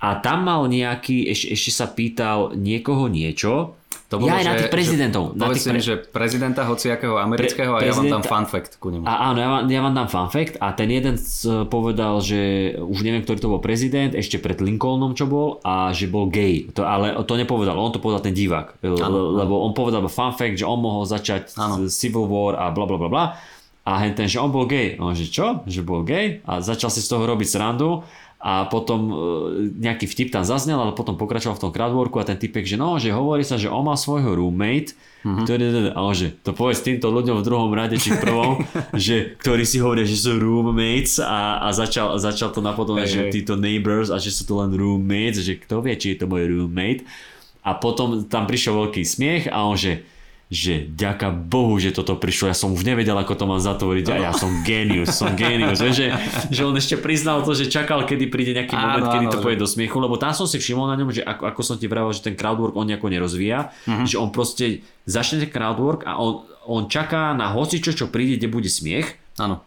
A 0.00 0.08
tam 0.22 0.48
mal 0.48 0.64
nejaký, 0.70 1.28
ešte, 1.28 1.46
ešte 1.52 1.70
sa 1.74 1.86
pýtal 1.90 2.54
niekoho 2.56 3.10
niečo, 3.10 3.79
to 4.10 4.18
bolo, 4.18 4.26
ja 4.26 4.42
aj 4.42 4.46
na 4.50 4.54
tých 4.58 4.74
prezidentov. 4.74 5.22
Že, 5.30 5.38
na 5.38 5.46
tých 5.54 5.62
pre... 5.62 5.70
mi, 5.70 5.80
že 5.80 5.94
prezidenta 6.02 6.66
hociakého 6.66 7.14
amerického 7.14 7.78
pre, 7.78 7.86
a 7.86 7.86
ja 7.86 7.94
vám 7.94 8.10
dám 8.10 8.24
fun 8.26 8.46
fact 8.50 8.82
ku 8.82 8.90
nemu. 8.90 9.06
A, 9.06 9.30
áno, 9.30 9.38
ja 9.38 9.48
vám, 9.48 9.62
ja 9.70 9.80
vám 9.86 9.94
dám 9.94 10.08
fun 10.10 10.28
fact 10.34 10.58
a 10.58 10.74
ten 10.74 10.90
jeden 10.90 11.14
povedal, 11.70 12.18
že 12.18 12.74
už 12.82 13.06
neviem, 13.06 13.22
ktorý 13.22 13.38
to 13.38 13.52
bol 13.54 13.62
prezident, 13.62 14.10
ešte 14.18 14.42
pred 14.42 14.58
Lincolnom 14.58 15.14
čo 15.14 15.30
bol 15.30 15.62
a 15.62 15.94
že 15.94 16.10
bol 16.10 16.26
gay. 16.26 16.66
To, 16.74 16.82
ale 16.82 17.14
to 17.22 17.38
nepovedal, 17.38 17.78
on 17.78 17.94
to 17.94 18.02
povedal 18.02 18.18
ten 18.18 18.34
divák. 18.34 18.82
Lebo 18.82 19.62
on 19.62 19.78
povedal 19.78 20.02
fun 20.10 20.34
fact, 20.34 20.58
že 20.58 20.66
on 20.66 20.82
mohol 20.82 21.06
začať 21.06 21.54
áno. 21.54 21.86
Civil 21.86 22.26
War 22.26 22.58
a 22.58 22.74
bla 22.74 22.90
bla 22.90 22.98
bla 22.98 23.06
bla. 23.06 23.24
A 23.86 24.02
ten, 24.10 24.26
že 24.26 24.42
on 24.42 24.50
bol 24.50 24.66
gay. 24.66 24.98
On 24.98 25.14
že 25.14 25.30
čo? 25.30 25.62
Že 25.70 25.80
bol 25.86 26.02
gay? 26.02 26.42
A 26.50 26.58
začal 26.58 26.90
si 26.90 26.98
z 26.98 27.14
toho 27.14 27.24
robiť 27.30 27.46
srandu 27.46 28.02
a 28.40 28.64
potom 28.72 29.00
e, 29.12 29.14
nejaký 29.84 30.08
vtip 30.08 30.32
tam 30.32 30.48
zaznel, 30.48 30.80
ale 30.80 30.96
potom 30.96 31.20
pokračoval 31.20 31.60
v 31.60 31.62
tom 31.68 31.72
crowdworku 31.76 32.16
a 32.16 32.24
ten 32.24 32.40
typek, 32.40 32.64
že 32.64 32.80
no, 32.80 32.96
že 32.96 33.12
hovorí 33.12 33.44
sa, 33.44 33.60
že 33.60 33.68
on 33.68 33.84
má 33.84 34.00
svojho 34.00 34.32
roommate, 34.32 34.96
mm-hmm. 34.96 35.44
ktorý, 35.44 35.64
a 35.92 36.00
on, 36.00 36.16
že 36.16 36.32
to 36.40 36.56
povedz 36.56 36.80
týmto 36.80 37.12
ľuďom 37.12 37.36
v 37.36 37.44
druhom 37.44 37.68
rade 37.76 38.00
či 38.00 38.16
v 38.16 38.24
prvom, 38.24 38.64
že, 38.96 39.36
ktorí 39.44 39.68
si 39.68 39.76
hovoria, 39.84 40.08
že 40.08 40.16
sú 40.16 40.40
roommates 40.40 41.20
a, 41.20 41.60
a 41.60 41.68
začal, 41.76 42.16
začal 42.16 42.48
to 42.48 42.64
napodobne, 42.64 43.04
hey, 43.04 43.12
že 43.12 43.20
hey. 43.28 43.32
títo 43.36 43.60
neighbors 43.60 44.08
a 44.08 44.16
že 44.16 44.32
sú 44.32 44.48
to 44.48 44.56
len 44.56 44.72
roommates, 44.72 45.44
že 45.44 45.60
kto 45.60 45.84
vie, 45.84 46.00
či 46.00 46.16
je 46.16 46.24
to 46.24 46.26
môj 46.26 46.48
roommate. 46.48 47.04
A 47.60 47.76
potom 47.76 48.24
tam 48.24 48.48
prišiel 48.48 48.72
veľký 48.72 49.04
smiech 49.04 49.52
a 49.52 49.68
on, 49.68 49.76
že 49.76 50.00
že 50.50 50.82
ďaká 50.84 51.30
Bohu, 51.30 51.78
že 51.78 51.94
toto 51.94 52.14
prišlo, 52.14 52.50
ja 52.50 52.58
som 52.58 52.70
už 52.70 52.82
nevedel, 52.82 53.14
ako 53.14 53.32
to 53.32 53.44
mám 53.44 53.58
zatvoriť 53.58 54.06
a 54.10 54.16
ja 54.20 54.32
som 54.32 54.50
genius, 54.60 55.14
som 55.14 55.32
genius, 55.32 55.78
že, 55.78 56.10
že 56.50 56.60
on 56.60 56.74
ešte 56.74 56.98
priznal 56.98 57.40
to, 57.40 57.54
že 57.54 57.66
čakal, 57.66 58.02
kedy 58.02 58.26
príde 58.26 58.50
nejaký 58.52 58.74
Áno, 58.74 58.82
moment, 58.98 59.06
kedy 59.08 59.24
áno, 59.24 59.32
to 59.32 59.38
že- 59.38 59.44
pôjde 59.46 59.58
do 59.58 59.70
smiechu, 59.70 59.96
lebo 59.96 60.14
tam 60.16 60.32
som 60.32 60.44
si 60.44 60.58
všimol 60.58 60.84
na 60.84 60.98
ňom, 60.98 61.08
že 61.08 61.22
ako, 61.22 61.42
ako 61.46 61.60
som 61.62 61.76
ti 61.76 61.86
vravel, 61.86 62.10
že 62.10 62.20
ten 62.20 62.34
crowdwork 62.34 62.74
on 62.74 62.82
nejako 62.84 63.06
nerozvíja, 63.08 63.70
Mhm. 63.86 64.04
že 64.04 64.16
on 64.16 64.28
proste 64.28 64.64
začne 65.04 65.38
ten 65.40 65.48
crowdwork 65.48 66.02
a 66.02 66.18
on, 66.18 66.42
on 66.64 66.82
čaká 66.84 67.30
na 67.30 67.48
hocičo, 67.48 67.94
čo 67.94 68.06
príde, 68.06 68.34
kde 68.34 68.48
bude 68.48 68.66
smiech 68.66 69.06
Áno. 69.36 69.62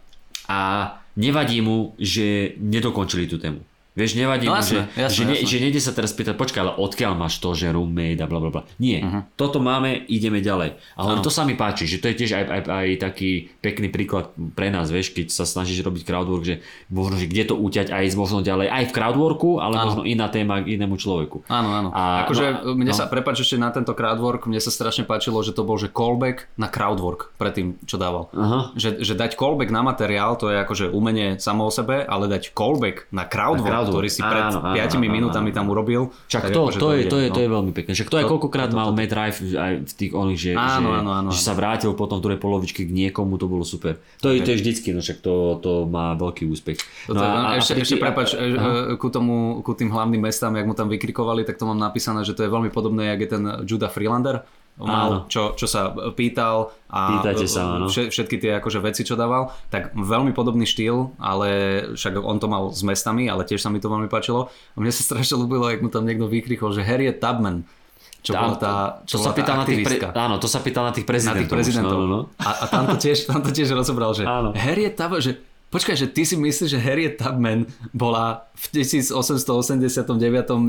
a 0.45 0.59
nevadí 1.15 1.59
mu, 1.59 1.95
že 1.95 2.57
nedokončili 2.57 3.23
tú 3.25 3.37
tému. 3.37 3.63
Vieš, 3.93 4.17
nevadí 4.17 4.45
No 4.45 4.57
mu, 4.57 4.63
že, 4.63 4.89
jasné, 4.91 5.05
že, 5.07 5.23
ne, 5.23 5.33
jasné. 5.35 5.47
že 5.47 5.57
nejde 5.59 5.77
sa 5.77 5.91
teraz 5.91 6.11
pýtať, 6.11 6.33
počkaj, 6.33 6.59
ale 6.59 6.73
odkiaľ 6.75 7.13
máš 7.13 7.37
to, 7.37 7.53
že 7.53 7.69
roommate 7.69 8.17
a 8.17 8.25
bla. 8.25 8.41
Nie, 8.75 8.99
Mhm. 8.99 9.19
toto 9.35 9.57
máme, 9.59 10.03
ideme 10.07 10.39
ďalej. 10.39 10.81
Ale 10.95 11.21
to 11.21 11.29
sa 11.29 11.43
mi 11.43 11.53
páči, 11.53 11.85
že 11.85 11.97
to 11.97 12.09
je 12.09 12.15
tiež 12.15 12.31
aj, 12.33 12.43
aj, 12.43 12.61
aj 12.65 12.87
taký 12.99 13.29
pekný 13.59 13.87
príklad 13.87 14.27
pre 14.51 14.67
nás, 14.67 14.89
vieš, 14.89 15.11
keď 15.11 15.29
sa 15.29 15.45
snažíš 15.45 15.79
robiť 15.79 16.03
crowdwork, 16.03 16.43
že 16.43 16.55
možno, 16.87 17.15
že 17.15 17.25
kde 17.25 17.43
to 17.45 17.55
uťať 17.55 17.89
aj 17.89 18.03
možno 18.13 18.41
ďalej, 18.41 18.67
aj 18.67 18.83
v 18.83 18.93
crowdworku, 18.93 19.49
ale 19.57 19.75
Áno. 19.75 19.85
možno 19.87 20.01
iná 20.03 20.25
téma 20.27 20.59
k 20.59 20.73
inému 20.73 20.97
človeku. 20.97 21.45
Áno, 21.47 21.69
áno. 21.71 21.89
A- 21.93 22.25
akože 22.25 22.45
no, 22.65 22.73
mne 22.73 22.89
no. 22.89 22.97
sa, 22.97 23.05
prepáč 23.05 23.41
ešte 23.41 23.55
na 23.55 23.69
tento 23.69 23.91
crowdwork, 23.91 24.43
mne 24.43 24.57
sa 24.57 24.69
strašne 24.69 25.03
páčilo, 25.03 25.37
že 25.39 25.51
to 25.51 25.61
bol, 25.61 25.77
že 25.77 25.87
callback 25.87 26.49
na 26.55 26.65
crowdwork 26.65 27.37
predtým, 27.37 27.77
čo 27.85 27.95
dával. 27.95 28.33
Aha. 28.33 28.73
Že, 28.73 29.05
že 29.05 29.13
dať 29.13 29.35
callback 29.35 29.69
na 29.69 29.81
materiál, 29.81 30.33
to 30.33 30.49
je 30.49 30.57
akože 30.57 30.85
umenie 30.89 31.37
samo 31.37 31.65
o 31.65 31.71
sebe, 31.71 32.01
ale 32.01 32.25
dať 32.25 32.51
callback 32.51 33.05
na 33.09 33.23
crowdwork, 33.23 33.61
Na 33.63 33.69
crowdwork. 33.69 33.82
Ktorý 33.89 34.07
si 34.07 34.21
pred 34.23 34.43
Áno, 34.47 34.59
áno, 34.63 34.75
5 34.75 34.95
áno, 34.95 35.11
minútami 35.11 35.49
áno, 35.51 35.57
tam 35.57 35.65
urobil. 35.67 36.01
Čak 36.29 36.53
to, 36.53 36.71
akože 36.71 36.79
to, 36.79 36.87
je, 36.93 37.01
to, 37.09 37.17
je, 37.19 37.27
no. 37.27 37.35
to 37.35 37.39
je 37.43 37.49
veľmi 37.49 37.71
pekné. 37.75 37.91
Však 37.97 38.09
to 38.11 38.17
aj 38.21 38.25
To- 38.25 38.31
koľkokrát 38.37 38.69
to- 38.69 38.75
to- 38.75 38.79
mal 38.79 38.89
to- 38.91 38.95
Matt 38.95 39.13
Rife 39.13 39.39
aj 39.55 39.73
v 39.83 39.93
tých 39.93 40.11
oných, 40.13 40.39
že, 40.39 40.51
Áno, 40.55 40.89
že, 40.93 40.99
áno, 41.01 41.11
áno, 41.11 41.29
že 41.33 41.41
sa 41.41 41.53
vrátil 41.57 41.91
potom 41.97 42.19
v 42.19 42.23
druhej 42.29 42.39
polovičke 42.39 42.87
k 42.87 42.91
niekomu, 42.91 43.35
to 43.35 43.45
bolo 43.51 43.65
super. 43.67 43.99
To 44.23 44.31
je, 44.31 44.39
to 44.43 44.55
je 44.55 44.57
vždycky, 44.63 44.95
no 44.95 45.03
však 45.03 45.19
to, 45.19 45.59
to 45.59 45.71
má 45.89 46.15
veľký 46.15 46.47
úspech. 46.47 46.77
No 47.11 47.19
a, 47.19 47.55
a, 47.55 47.61
ešte, 47.61 47.75
ešte 47.79 47.97
prepač, 47.99 48.37
e, 48.37 48.39
e, 48.39 48.95
ku, 48.95 49.11
tomu, 49.11 49.59
ku 49.65 49.75
tým 49.75 49.91
hlavným 49.91 50.23
mestám, 50.23 50.55
jak 50.55 50.67
mu 50.67 50.75
tam 50.77 50.87
vykrikovali, 50.87 51.43
tak 51.43 51.59
to 51.59 51.65
mám 51.67 51.79
napísané, 51.79 52.23
že 52.23 52.37
to 52.37 52.45
je 52.45 52.49
veľmi 52.51 52.71
podobné, 52.71 53.11
jak 53.13 53.19
je 53.25 53.29
ten 53.29 53.43
Judah 53.67 53.91
Freelander, 53.91 54.45
Áno. 54.75 54.85
mal, 54.85 55.09
čo, 55.27 55.53
čo 55.53 55.65
sa 55.65 55.87
pýtal 56.11 56.73
a 56.87 57.21
Pýtajte 57.21 57.45
sa, 57.45 57.77
áno. 57.77 57.85
vše- 57.85 58.09
všetky 58.09 58.35
tie 58.37 58.57
akože 58.57 58.79
veci, 58.79 59.01
čo 59.01 59.13
dával, 59.13 59.53
tak 59.67 59.93
veľmi 59.93 60.31
podobný 60.31 60.65
štýl, 60.65 61.13
ale 61.17 61.49
však 61.93 62.17
on 62.17 62.37
to 62.37 62.47
mal 62.47 62.69
s 62.69 62.81
mestami, 62.81 63.25
ale 63.25 63.43
tiež 63.43 63.59
sa 63.59 63.69
mi 63.69 63.77
to 63.77 63.85
veľmi 63.85 64.07
páčilo. 64.07 64.49
A 64.49 64.77
mne 64.77 64.89
sa 64.89 65.05
strašne 65.07 65.37
ľúbilo, 65.37 65.69
jak 65.69 65.79
mu 65.79 65.87
tam 65.87 66.03
niekto 66.03 66.25
vykrikol, 66.25 66.71
že 66.71 66.81
Harriet 66.81 67.17
Tubman, 67.17 67.69
čo 68.19 68.33
bola 68.33 68.55
tá, 68.55 68.73
to 69.03 69.13
čo 69.13 69.15
sa 69.19 69.29
bola 69.29 69.29
tá 69.29 69.37
pýtal 69.37 69.55
na 69.55 69.65
tých, 69.67 69.79
pre, 69.83 69.95
áno, 70.09 70.35
to 70.39 70.47
sa 70.47 70.59
pýtal 70.59 70.83
na 70.87 70.93
tých 70.95 71.03
na 71.03 71.09
prezidentov. 71.11 71.37
tých 71.37 71.51
prezidentov. 71.51 71.97
No, 71.99 72.01
no, 72.01 72.07
no. 72.07 72.19
A, 72.39 72.49
a 72.55 72.65
tam, 72.65 72.83
to 72.87 72.95
tiež, 72.95 73.27
tam 73.27 73.39
to 73.39 73.51
tiež 73.51 73.69
rozobral, 73.69 74.15
že 74.15 74.23
Áno. 74.23 74.55
Harriet 74.55 74.95
Tubman, 74.95 75.19
že 75.19 75.37
počkaj, 75.73 75.97
že 75.97 76.05
ty 76.05 76.21
si 76.21 76.37
myslíš, 76.37 76.69
že 76.69 76.77
Harriet 76.77 77.17
Tubman 77.17 77.65
bola 77.89 78.45
v 78.53 78.85
1889 78.85 80.05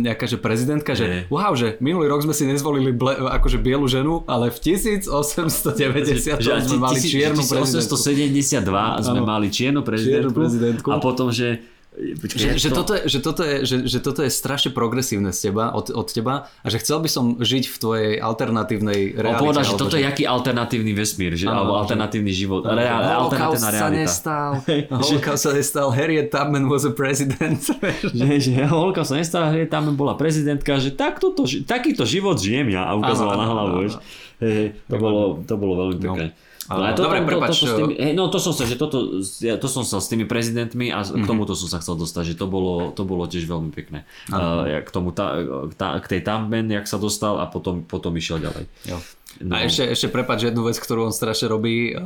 nejaká 0.01 0.25
že 0.25 0.41
prezidentka, 0.41 0.97
že 0.97 1.05
Nie. 1.05 1.21
wow, 1.29 1.53
že 1.53 1.77
minulý 1.85 2.09
rok 2.09 2.25
sme 2.25 2.33
si 2.33 2.49
nezvolili 2.49 2.97
ble, 2.97 3.13
akože 3.13 3.61
bielu 3.61 3.85
ženu, 3.85 4.25
ale 4.25 4.49
v 4.49 4.57
1890 4.57 6.41
Že 6.41 6.65
sme 6.65 6.81
mali 6.81 6.99
čiernu 7.05 7.45
prezidentku. 7.45 7.95
1872 8.01 9.05
sme 9.05 9.21
mali 9.21 9.53
čiernu 9.53 9.85
prezidentku, 9.85 10.41
prezidentku. 10.41 10.89
a 10.89 10.97
potom, 10.97 11.29
že... 11.29 11.74
Že, 11.95 12.59
že, 12.59 12.69
to- 12.69 12.77
toto 12.77 12.93
je, 12.93 13.03
že, 13.07 13.19
toto 13.21 13.43
je, 13.43 13.57
že, 13.63 13.77
že 13.87 13.99
toto 13.99 14.21
je 14.21 14.29
strašne 14.29 14.71
progresívne 14.71 15.31
z 15.31 15.49
teba, 15.49 15.71
od, 15.71 15.89
od 15.89 16.09
teba 16.09 16.35
a 16.59 16.67
že 16.67 16.83
chcel 16.83 16.99
by 16.99 17.07
som 17.07 17.25
žiť 17.39 17.65
v 17.65 17.77
tvojej 17.77 18.11
alternatívnej 18.19 19.15
On 19.15 19.23
realite. 19.23 19.39
povedal, 19.41 19.63
že 19.63 19.75
toto 19.75 19.95
je 19.95 20.03
jaký 20.03 20.27
alternatívny 20.27 20.91
vesmír, 20.91 21.33
že, 21.33 21.47
Áno, 21.47 21.55
alebo 21.61 21.73
že- 21.73 21.81
alternatívny 21.87 22.33
život, 22.33 22.67
reál, 22.67 22.99
Holokaust 23.23 23.63
alternatívna 23.63 23.71
sa 23.71 23.89
nestal. 23.89 24.51
Holokaust 25.07 25.41
sa 25.41 25.53
nestal. 25.53 25.87
Harriet 25.89 26.29
Tubman 26.29 26.67
was 26.67 26.83
a 26.83 26.91
president. 26.91 27.63
že, 28.11 28.27
že 28.41 28.67
holka 28.67 29.07
sa 29.07 29.15
nestala, 29.15 29.55
hej, 29.55 29.71
tam 29.71 29.95
bola 29.95 30.19
prezidentka, 30.19 30.75
že 30.77 30.91
takto 30.91 31.31
to, 31.31 31.47
ži- 31.47 31.63
takýto 31.63 32.03
život 32.03 32.35
žijem 32.37 32.75
ja 32.75 32.85
a 32.85 32.99
ukazoval 32.99 33.37
na 33.37 33.47
hlavu, 33.47 33.71
áno, 33.71 33.81
vieš. 33.81 33.95
Hej, 34.37 34.83
to, 34.85 34.97
bolo, 34.99 35.21
to 35.41 35.55
bolo 35.55 35.73
veľmi 35.81 35.97
pekné. 36.01 36.25
No. 36.27 36.53
A 36.71 36.97
Dobre, 36.97 37.21
prepáč, 37.25 37.69
s 37.69 37.77
tými, 37.77 37.95
hej, 37.97 38.13
no 38.17 38.33
to 38.33 38.41
som 38.41 38.57
sa, 38.57 38.65
že 38.65 38.81
toto, 38.81 39.21
to 39.37 39.69
som 39.69 39.85
sa 39.85 40.01
s 40.01 40.09
tými 40.09 40.25
prezidentmi 40.25 40.89
a 40.89 41.05
k 41.05 41.25
tomuto 41.29 41.53
som 41.53 41.69
sa 41.69 41.79
chcel 41.85 42.01
dostať, 42.01 42.33
že 42.33 42.35
to 42.41 42.49
bolo, 42.49 42.89
to 42.97 43.05
bolo 43.05 43.29
tiež 43.29 43.45
veľmi 43.45 43.69
pekné. 43.69 44.09
Uh, 44.33 44.81
k 44.81 44.89
tomu, 44.89 45.13
tá, 45.13 45.45
tá, 45.77 46.01
k 46.01 46.07
tej 46.17 46.21
Tamben, 46.25 46.73
jak 46.73 46.89
sa 46.89 46.97
dostal 46.97 47.37
a 47.37 47.45
potom, 47.45 47.85
potom 47.85 48.17
išiel 48.17 48.41
ďalej. 48.41 48.65
Jo. 48.89 48.99
No. 49.43 49.59
A 49.59 49.67
ešte, 49.67 49.91
ešte 49.91 50.07
prepáč 50.15 50.47
jednu 50.47 50.63
vec, 50.63 50.79
ktorú 50.79 51.11
on 51.11 51.15
strašne 51.15 51.51
robí 51.51 51.91
uh, 51.91 52.01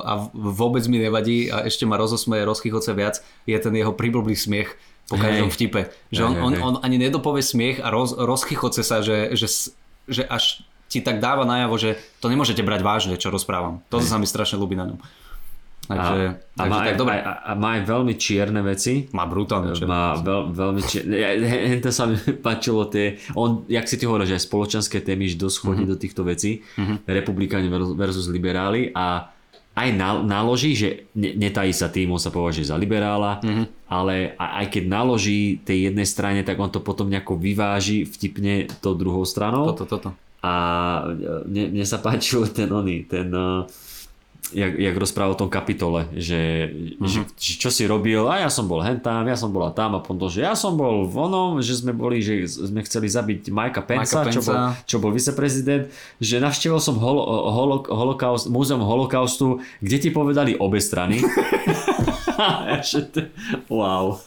a 0.00 0.32
vôbec 0.32 0.80
mi 0.88 0.96
nevadí 0.96 1.52
a 1.52 1.68
ešte 1.68 1.84
ma 1.84 2.00
rozosmeje, 2.00 2.48
rozchychoce 2.48 2.96
viac, 2.96 3.20
je 3.44 3.56
ten 3.60 3.74
jeho 3.76 3.92
príblblý 3.92 4.32
smiech 4.32 4.74
po 5.10 5.20
každom 5.20 5.52
Hej. 5.52 5.54
vtipe. 5.58 5.80
Že 6.08 6.22
Hej, 6.24 6.28
on, 6.30 6.34
hej, 6.34 6.40
on, 6.40 6.52
on 6.64 6.74
ani 6.80 6.96
nedopovie 6.96 7.44
smiech 7.44 7.84
a 7.84 7.92
roz, 7.92 8.16
rozchychoce 8.16 8.80
sa, 8.80 9.04
že, 9.04 9.34
že, 9.36 9.74
že 10.08 10.22
až 10.24 10.64
ti 10.90 10.98
tak 10.98 11.16
dáva 11.16 11.42
najavo, 11.44 11.74
že 11.76 11.90
to 12.18 12.26
nemôžete 12.26 12.60
brať 12.60 12.80
vážne, 12.82 13.14
čo 13.14 13.30
rozprávam. 13.30 13.78
To 13.86 14.02
sa 14.02 14.18
mi 14.18 14.26
strašne 14.26 14.58
ľúbi 14.58 14.74
na 14.74 14.84
ňom. 14.84 14.98
Takže, 15.82 16.20
a, 16.20 16.30
a, 16.30 16.56
takže 16.56 16.66
má 16.68 16.76
tak 16.76 16.86
aj, 16.86 16.94
dobre. 16.96 17.12
aj, 17.12 17.22
a 17.24 17.52
má 17.56 17.68
aj 17.72 17.82
veľmi 17.84 18.14
čierne 18.16 18.60
veci. 18.60 18.92
Má 19.08 19.24
brutálne 19.24 19.70
čo. 19.72 19.86
Má 19.86 20.14
veľ, 20.16 20.42
veľmi 20.48 20.80
čierne. 20.80 21.14
Hento 21.68 21.90
sa 21.90 22.04
mi 22.04 22.14
páčilo 22.46 22.84
tie, 22.84 23.06
on, 23.32 23.66
jak 23.66 23.84
si 23.84 23.96
ty 23.96 24.04
hovoríš, 24.04 24.30
aj 24.32 24.44
spoločenské 24.44 24.98
témy, 24.98 25.26
že 25.26 25.34
dosť 25.36 25.56
chodí 25.60 25.82
Mhm. 25.82 25.88
do 25.88 25.96
týchto 25.96 26.22
vecí, 26.22 26.62
republikáni 27.04 27.66
versus- 27.92 28.26
liberáli 28.28 28.90
a 28.92 29.34
aj 29.72 29.88
na, 29.92 30.18
naloží, 30.20 30.74
že 30.74 30.88
ne, 31.12 31.30
netají 31.32 31.70
sa 31.70 31.86
tým, 31.86 32.10
on 32.10 32.18
sa 32.18 32.28
považuje 32.28 32.66
za 32.66 32.76
liberála, 32.76 33.38
Mhm. 33.40 33.64
ale 33.88 34.34
a- 34.36 34.60
aj 34.60 34.66
keď 34.68 34.84
naloží 34.84 35.58
tej 35.58 35.90
jednej 35.90 36.04
strane, 36.04 36.40
tak 36.42 36.54
on 36.56 36.68
to 36.68 36.78
potom 36.78 37.06
nejako 37.08 37.34
vyváži 37.34 38.02
vtipne 38.04 38.54
to 38.78 38.92
druhou 38.92 39.22
stranou. 39.24 39.66
Toto, 39.66 39.86
toto. 39.88 40.10
A 40.40 40.52
e, 41.06 41.44
mne, 41.44 41.64
mne 41.76 41.84
sa 41.84 41.98
páčil 41.98 42.48
ten 42.56 42.66
oný, 42.66 43.04
ten, 43.04 43.28
uh, 43.28 43.68
jak, 44.50 44.72
jak 44.74 44.96
rozprával 44.96 45.36
o 45.36 45.40
tom 45.40 45.46
kapitole, 45.46 46.10
že, 46.16 46.66
Mhm. 46.98 47.06
že, 47.06 47.20
že 47.38 47.52
čo 47.56 47.70
si 47.70 47.86
robil, 47.86 48.24
a 48.26 48.42
ja 48.42 48.50
som 48.50 48.66
bol 48.66 48.82
hentam, 48.82 49.22
ja 49.22 49.38
som 49.38 49.52
bola 49.52 49.70
tam 49.70 49.94
a 49.94 50.00
potom, 50.00 50.26
že 50.26 50.42
ja 50.42 50.58
som 50.58 50.74
bol 50.74 51.06
v 51.06 51.16
onom, 51.20 51.50
že 51.60 51.78
sme 51.78 51.92
boli, 51.92 52.18
že 52.18 52.42
sme 52.48 52.82
chceli 52.82 53.06
zabiť 53.06 53.46
Mikea 53.46 53.82
Pensa, 53.84 54.24
Mikea 54.24 54.34
čo, 54.34 54.40
bol, 54.42 54.54
Pensa. 54.56 54.74
čo 54.82 54.96
bol 54.98 55.12
viceprezident, 55.12 55.84
že 56.18 56.40
navštívil 56.40 56.80
som 56.80 56.98
holo, 56.98 57.22
holo, 57.46 57.86
holokaust, 57.86 58.48
múzeum 58.48 58.82
holokaustu, 58.82 59.60
kde 59.78 59.96
ti 59.98 60.10
povedali 60.10 60.56
obe 60.56 60.80
strany. 60.80 61.20
Wow. 63.68 64.20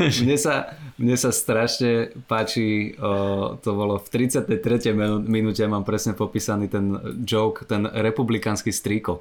Mne 0.00 0.36
sa, 0.36 0.72
mne 0.96 1.12
sa 1.14 1.28
strašne 1.28 1.92
páči, 2.24 2.96
o, 2.96 3.12
to 3.56 3.70
bolo 3.70 3.96
v 3.96 4.08
33. 4.08 4.56
minu- 4.90 5.20
minúte, 5.20 5.60
mám 5.64 5.82
presne 5.82 6.12
popísaný 6.12 6.66
ten 6.66 6.92
joke, 7.20 7.64
ten 7.64 7.84
republikánsky 7.84 8.68
strýko. 8.68 9.20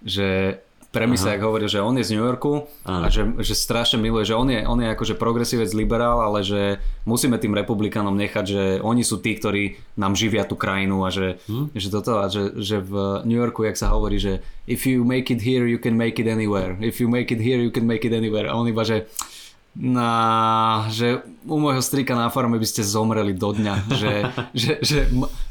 Že 0.00 0.60
premisa, 0.86 1.28
jak 1.30 1.44
hovorí, 1.44 1.68
že 1.68 1.80
on 1.80 1.92
je 1.94 2.04
z 2.04 2.12
New 2.12 2.24
Yorku 2.24 2.64
Áno. 2.82 3.04
a 3.04 3.12
že, 3.12 3.28
že 3.44 3.52
strašne 3.52 4.00
miluje, 4.00 4.24
že 4.24 4.32
on 4.32 4.48
je, 4.48 4.64
on 4.64 4.80
je 4.80 4.88
akože 4.88 5.14
progresívec 5.14 5.68
liberál, 5.72 6.20
ale 6.20 6.40
že 6.40 6.80
musíme 7.04 7.36
tým 7.36 7.52
republikánom 7.52 8.16
nechať, 8.16 8.44
že 8.46 8.62
oni 8.80 9.04
sú 9.04 9.20
tí, 9.20 9.36
ktorí 9.36 9.64
nám 9.94 10.16
živia 10.16 10.44
tú 10.44 10.56
krajinu 10.56 11.04
a 11.04 11.12
že, 11.12 11.36
Hm? 11.48 11.76
že 11.76 11.88
toto 11.90 12.16
a 12.16 12.32
že, 12.32 12.56
že 12.56 12.80
v 12.80 12.92
New 13.24 13.36
Yorku, 13.36 13.64
jak 13.64 13.76
sa 13.76 13.92
hovorí, 13.92 14.16
že 14.16 14.40
if 14.64 14.88
you 14.88 15.00
make 15.00 15.28
it 15.28 15.40
here, 15.40 15.64
you 15.64 15.76
can 15.76 15.96
make 15.96 16.16
it 16.16 16.24
anywhere. 16.24 16.80
If 16.80 16.96
you 16.96 17.08
make 17.08 17.28
it 17.28 17.40
here, 17.40 17.60
you 17.60 17.68
can 17.68 17.84
make 17.84 18.00
it 18.00 18.12
anywhere. 18.12 18.48
A 18.48 18.52
on 18.52 18.64
iba, 18.64 18.80
že 18.80 19.04
na, 19.76 20.88
že 20.88 21.20
u 21.44 21.60
môjho 21.60 21.84
strika 21.84 22.16
na 22.16 22.32
farme 22.32 22.56
by 22.56 22.64
ste 22.64 22.80
zomreli 22.80 23.36
do 23.36 23.52
dňa, 23.52 23.74
že, 23.92 24.12
že, 24.62 24.72
že 24.80 24.98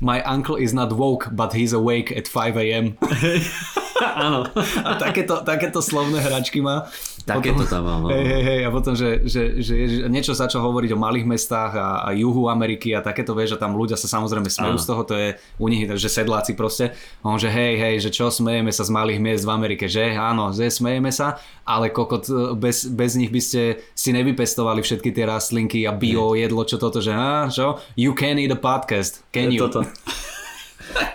my 0.02 0.18
uncle 0.26 0.57
is 0.57 0.73
not 0.73 0.89
woke, 0.89 1.30
but 1.31 1.53
he's 1.53 1.72
awake 1.72 2.10
at 2.10 2.26
5 2.26 2.57
a.m. 2.57 2.97
Áno. 4.28 4.44
A 4.84 5.00
takéto, 5.00 5.40
takéto 5.42 5.80
slovné 5.80 6.20
hračky 6.20 6.60
má. 6.60 6.88
Takéto 7.24 7.64
tam 7.66 7.88
mám, 7.88 8.00
no. 8.06 8.08
Hej, 8.12 8.26
hej, 8.28 8.44
hej, 8.44 8.60
a 8.68 8.70
potom, 8.70 8.94
že, 8.94 9.26
že, 9.26 9.58
že 9.64 9.74
ježiš, 9.74 10.00
niečo 10.12 10.38
začal 10.38 10.62
hovoriť 10.62 10.94
o 10.94 11.00
malých 11.00 11.26
mestách 11.26 11.74
a, 11.74 12.06
a 12.06 12.10
juhu 12.14 12.52
Ameriky 12.52 12.94
a 12.94 13.02
takéto, 13.02 13.34
vieš, 13.34 13.56
a 13.56 13.62
tam 13.62 13.74
ľudia 13.74 13.98
sa 13.98 14.06
samozrejme 14.06 14.46
smejú 14.46 14.78
Áno. 14.78 14.84
z 14.84 14.86
toho, 14.86 15.02
to 15.08 15.16
je 15.18 15.30
u 15.58 15.66
nich, 15.72 15.88
že 15.88 16.12
sedláci 16.12 16.54
proste. 16.54 16.94
A 17.24 17.34
on, 17.34 17.40
že 17.42 17.50
hej, 17.50 17.80
hej, 17.82 17.96
že 18.04 18.14
čo, 18.14 18.30
smejeme 18.30 18.70
sa 18.70 18.86
z 18.86 18.92
malých 18.94 19.20
miest 19.24 19.44
v 19.48 19.52
Amerike, 19.56 19.90
že 19.90 20.14
áno, 20.14 20.52
že 20.52 20.70
smejeme 20.70 21.10
sa, 21.10 21.42
ale 21.66 21.90
kokot, 21.90 22.28
bez, 22.60 22.86
bez 22.92 23.18
nich 23.18 23.32
by 23.32 23.42
ste 23.42 23.82
si 23.98 24.14
nevypestovali 24.14 24.86
všetky 24.86 25.10
tie 25.10 25.26
rastlinky 25.26 25.88
a 25.90 25.96
bio 25.96 26.38
jedlo, 26.38 26.62
čo 26.68 26.78
toto, 26.78 27.02
že 27.02 27.16
á, 27.16 27.50
čo? 27.50 27.82
You 27.98 28.14
can 28.14 28.38
eat 28.38 28.54
a 28.54 28.60
podcast, 28.60 29.26
can 29.32 29.50
you? 29.50 29.66
Toto. 29.66 29.88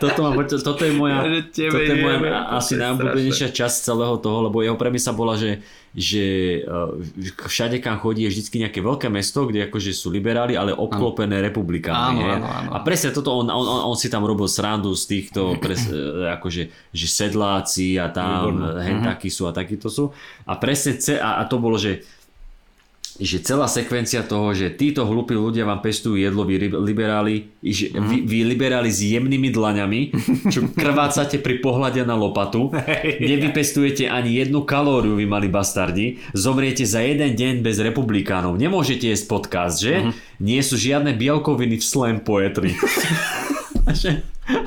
toto, 0.01 0.20
ma, 0.28 0.44
toto 0.44 0.82
je 0.85 0.93
moja, 0.93 1.24
toto 1.51 1.93
je 1.93 1.98
moja 2.01 2.44
asi 2.52 2.77
najobľúbenejšia 2.77 3.48
časť 3.48 3.77
celého 3.89 4.16
toho, 4.20 4.48
lebo 4.48 4.61
jeho 4.61 4.77
premisa 4.77 5.16
bola, 5.16 5.40
že, 5.40 5.65
že 5.97 6.24
eh, 6.61 7.44
všade 7.48 7.81
kam 7.81 7.97
chodí 7.97 8.28
je 8.28 8.36
vždy 8.36 8.69
nejaké 8.69 8.85
veľké 8.85 9.09
mesto, 9.09 9.48
kde 9.48 9.73
akože 9.73 9.97
sú 9.97 10.12
liberáli, 10.12 10.55
ale 10.55 10.77
obklopené 10.77 11.40
republikánmi. 11.40 12.20
Áno, 12.20 12.28
hej. 12.28 12.36
áno, 12.36 12.47
áno. 12.48 12.70
A 12.77 12.78
presne 12.85 13.11
toto, 13.16 13.32
on, 13.32 13.48
on, 13.48 13.65
on, 13.65 13.81
on 13.89 13.97
si 13.97 14.12
tam 14.12 14.23
robil 14.28 14.47
srandu 14.47 14.93
z 14.93 15.05
týchto, 15.09 15.55
pres, 15.62 15.89
eh, 15.89 16.28
akože, 16.36 16.62
že 16.93 17.07
sedláci 17.09 17.97
a 17.97 18.12
tam, 18.12 18.61
hen 18.78 19.01
takí 19.01 19.32
sú 19.32 19.48
a 19.48 19.57
takíto 19.57 19.89
sú. 19.89 20.12
A 20.44 20.61
presne, 20.61 20.97
a, 21.19 21.40
a 21.40 21.43
to 21.48 21.57
bolo, 21.57 21.81
že 21.81 22.05
že 23.20 23.38
celá 23.38 23.64
sekvencia 23.66 24.20
toho, 24.22 24.51
že 24.51 24.70
títo 24.70 25.05
hlupí 25.05 25.32
ľudia 25.32 25.62
vám 25.62 25.78
pestujú 25.78 26.16
jedlo, 26.16 26.42
vy 26.42 26.56
liberáli, 26.72 27.52
že 27.60 27.92
Mhm. 27.92 28.01
vy, 28.02 28.16
vy 28.24 28.38
liberáli 28.47 28.88
s 28.88 29.05
jemnými 29.05 29.48
dlaňami, 29.51 30.01
čo 30.48 30.64
krvácate 30.74 31.36
pri 31.36 31.60
pohľade 31.60 32.01
na 32.02 32.14
lopatu, 32.14 32.72
nevypestujete 33.22 34.06
ani 34.06 34.40
jednu 34.40 34.64
kalóriu, 34.64 35.14
vy 35.14 35.26
mali 35.26 35.47
bastardi, 35.47 36.06
zomriete 36.32 36.82
za 36.82 36.98
jeden 36.98 37.32
deň 37.32 37.60
bez 37.60 37.76
republikánov. 37.78 38.56
Nemôžete 38.56 39.06
jesť 39.06 39.28
podcast, 39.28 39.76
že? 39.78 40.01
Mhm. 40.01 40.12
Nie 40.40 40.60
sú 40.60 40.74
žiadne 40.74 41.12
bielkoviny 41.12 41.76
v 41.76 41.84
slam 41.84 42.16
poetry. 42.18 42.72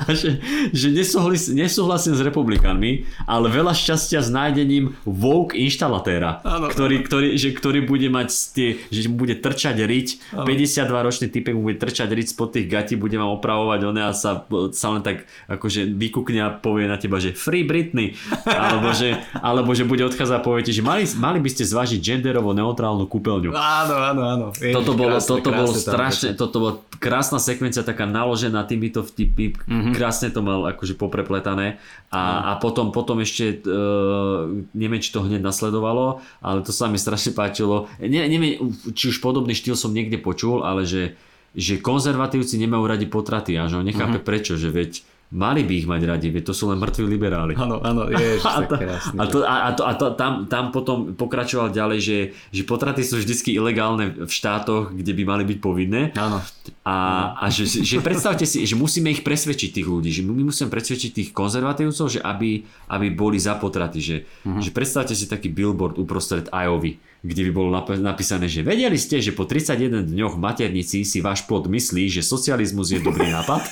A 0.04 0.12
že, 0.12 0.40
že, 0.72 0.88
nesúhlas, 0.90 1.48
nesúhlasím 1.48 2.14
s 2.16 2.22
republikánmi, 2.22 3.04
ale 3.24 3.46
veľa 3.48 3.72
šťastia 3.72 4.20
s 4.20 4.28
nájdením 4.30 4.96
woke 5.04 5.56
inštalatéra, 5.56 6.40
Áno. 6.44 6.68
ktorý, 6.68 7.04
ktorý, 7.04 7.28
že, 7.36 7.52
ktorý 7.52 7.84
bude 7.84 8.08
mať 8.08 8.28
tie, 8.52 8.68
že 8.88 9.08
mu 9.08 9.16
bude 9.20 9.36
trčať 9.38 9.76
riť, 9.84 10.08
52 10.34 11.06
ročný 11.06 11.26
typek 11.30 11.54
mu 11.56 11.68
bude 11.70 11.78
trčať 11.80 12.08
riť 12.10 12.26
spod 12.32 12.56
tých 12.56 12.66
gatí, 12.68 12.94
bude 12.94 13.16
vám 13.16 13.36
opravovať 13.36 13.80
one 13.84 14.02
a 14.04 14.12
sa, 14.12 14.44
sa 14.72 14.86
len 14.92 15.02
tak 15.02 15.24
akože 15.48 15.88
vykúkne 15.88 16.40
a 16.44 16.48
povie 16.54 16.88
na 16.88 16.96
teba, 17.00 17.20
že 17.20 17.32
Free 17.36 17.64
Britney, 17.64 18.16
alebo 18.44 18.92
že, 18.92 19.18
alebo 19.36 19.72
že 19.72 19.84
bude 19.88 20.04
odchádzať 20.04 20.36
a 20.38 20.42
povie 20.42 20.66
ti, 20.66 20.72
že 20.74 20.82
mali, 20.84 21.04
mali 21.16 21.38
by 21.40 21.50
ste 21.50 21.64
zvážiť 21.64 22.00
genderovo 22.00 22.52
neutrálnu 22.52 23.06
kúpeľňu. 23.08 23.50
Áno, 23.54 23.94
áno, 23.96 24.22
áno. 24.22 24.46
Ježiš, 24.54 24.74
Toto 24.76 24.92
bolo, 24.96 25.16
krásne, 25.16 25.28
toto 25.30 25.50
bolo 25.50 25.70
krásne 25.72 25.84
tam 25.84 25.94
strašne, 25.94 26.28
toto 26.34 26.56
bola 26.60 26.74
krásna 26.98 27.38
sekvencia 27.38 27.82
taká 27.84 28.08
naložená 28.08 28.64
týmito 28.64 29.04
vtipy. 29.04 29.56
Mm-hmm. 29.74 29.94
krásne 29.98 30.30
to 30.30 30.40
mal 30.40 30.62
akože 30.70 30.94
poprepletané 30.94 31.82
a, 32.14 32.54
a 32.54 32.62
potom, 32.62 32.94
potom 32.94 33.18
ešte 33.18 33.66
uh, 33.66 34.46
neviem, 34.70 35.02
či 35.02 35.10
to 35.10 35.26
hneď 35.26 35.42
nasledovalo, 35.42 36.22
ale 36.38 36.62
to 36.62 36.70
sa 36.70 36.86
mi 36.86 36.96
strašne 36.96 37.34
páčilo. 37.34 37.90
Ne, 37.98 38.24
neviem, 38.30 38.70
či 38.94 39.10
už 39.10 39.18
podobný 39.18 39.52
štýl 39.52 39.74
som 39.74 39.90
niekde 39.90 40.22
počul, 40.22 40.62
ale 40.62 40.86
že, 40.86 41.18
že 41.58 41.82
konzervatívci 41.82 42.54
nemajú 42.62 42.84
radi 42.86 43.06
potraty 43.10 43.58
a 43.58 43.66
že 43.66 43.82
on 43.82 43.86
nechápe 43.86 44.18
Mhm. 44.18 44.22
mm-hmm. 44.22 44.28
prečo, 44.28 44.54
že 44.54 44.70
veď 44.70 45.13
mali 45.34 45.66
by 45.66 45.74
ich 45.74 45.84
mať 45.84 46.02
radi, 46.06 46.30
veď 46.30 46.46
to 46.46 46.54
sú 46.54 46.70
len 46.70 46.78
mŕtvi 46.78 47.04
liberáli. 47.04 47.52
Áno, 47.52 47.82
áno, 47.82 48.06
ježiš, 48.06 48.46
A, 48.48 48.62
to, 48.62 48.74
krásne. 48.78 49.18
a, 49.18 49.24
to, 49.26 49.38
a, 49.42 49.56
to, 49.70 49.82
a 49.82 49.92
to, 49.92 50.06
tam, 50.14 50.32
tam 50.46 50.70
potom 50.70 51.12
pokračoval 51.12 51.68
ďalej, 51.68 51.98
že, 51.98 52.18
že 52.48 52.62
potraty 52.62 53.02
sú 53.02 53.18
vždycky 53.18 53.50
ilegálne 53.50 54.14
v 54.14 54.30
štátoch, 54.30 54.94
kde 54.94 55.10
by 55.10 55.22
mali 55.26 55.42
byť 55.44 55.58
povinné. 55.58 56.14
Áno. 56.14 56.38
A, 56.80 56.96
a 57.34 57.50
že, 57.50 57.66
že 57.66 57.98
predstavte 57.98 58.44
si, 58.44 58.62
že 58.62 58.72
musíme 58.72 59.10
ich 59.10 59.20
presvedčiť 59.20 59.74
tých 59.74 59.84
ľudí, 59.84 60.08
že 60.08 60.22
my 60.22 60.46
musíme 60.46 60.70
presvedčiť 60.70 61.10
tých 61.12 61.30
konzervatívcov, 61.32 62.06
že 62.08 62.20
aby, 62.20 62.62
aby 62.86 63.06
boli 63.10 63.36
za 63.36 63.58
potraty. 63.58 63.98
Že, 63.98 64.16
Mhm. 64.44 64.60
že 64.60 64.70
predstavte 64.70 65.12
si 65.12 65.26
taký 65.26 65.48
billboard 65.48 65.96
uprostred 65.96 66.46
Iovy, 66.48 67.00
kde 67.24 67.42
by 67.42 67.52
bolo 67.52 67.72
nap- 67.72 67.88
napísané, 67.96 68.46
že 68.46 68.60
vedeli 68.60 68.94
ste, 68.94 69.16
že 69.18 69.32
po 69.32 69.42
31 69.42 69.80
dňoch 70.06 70.36
maternici 70.36 71.02
si 71.02 71.18
váš 71.18 71.42
plod 71.42 71.64
myslí, 71.66 72.06
že 72.06 72.20
socializmus 72.20 72.90
je 72.90 73.00
dobrý 73.00 73.32
nápad. 73.32 73.64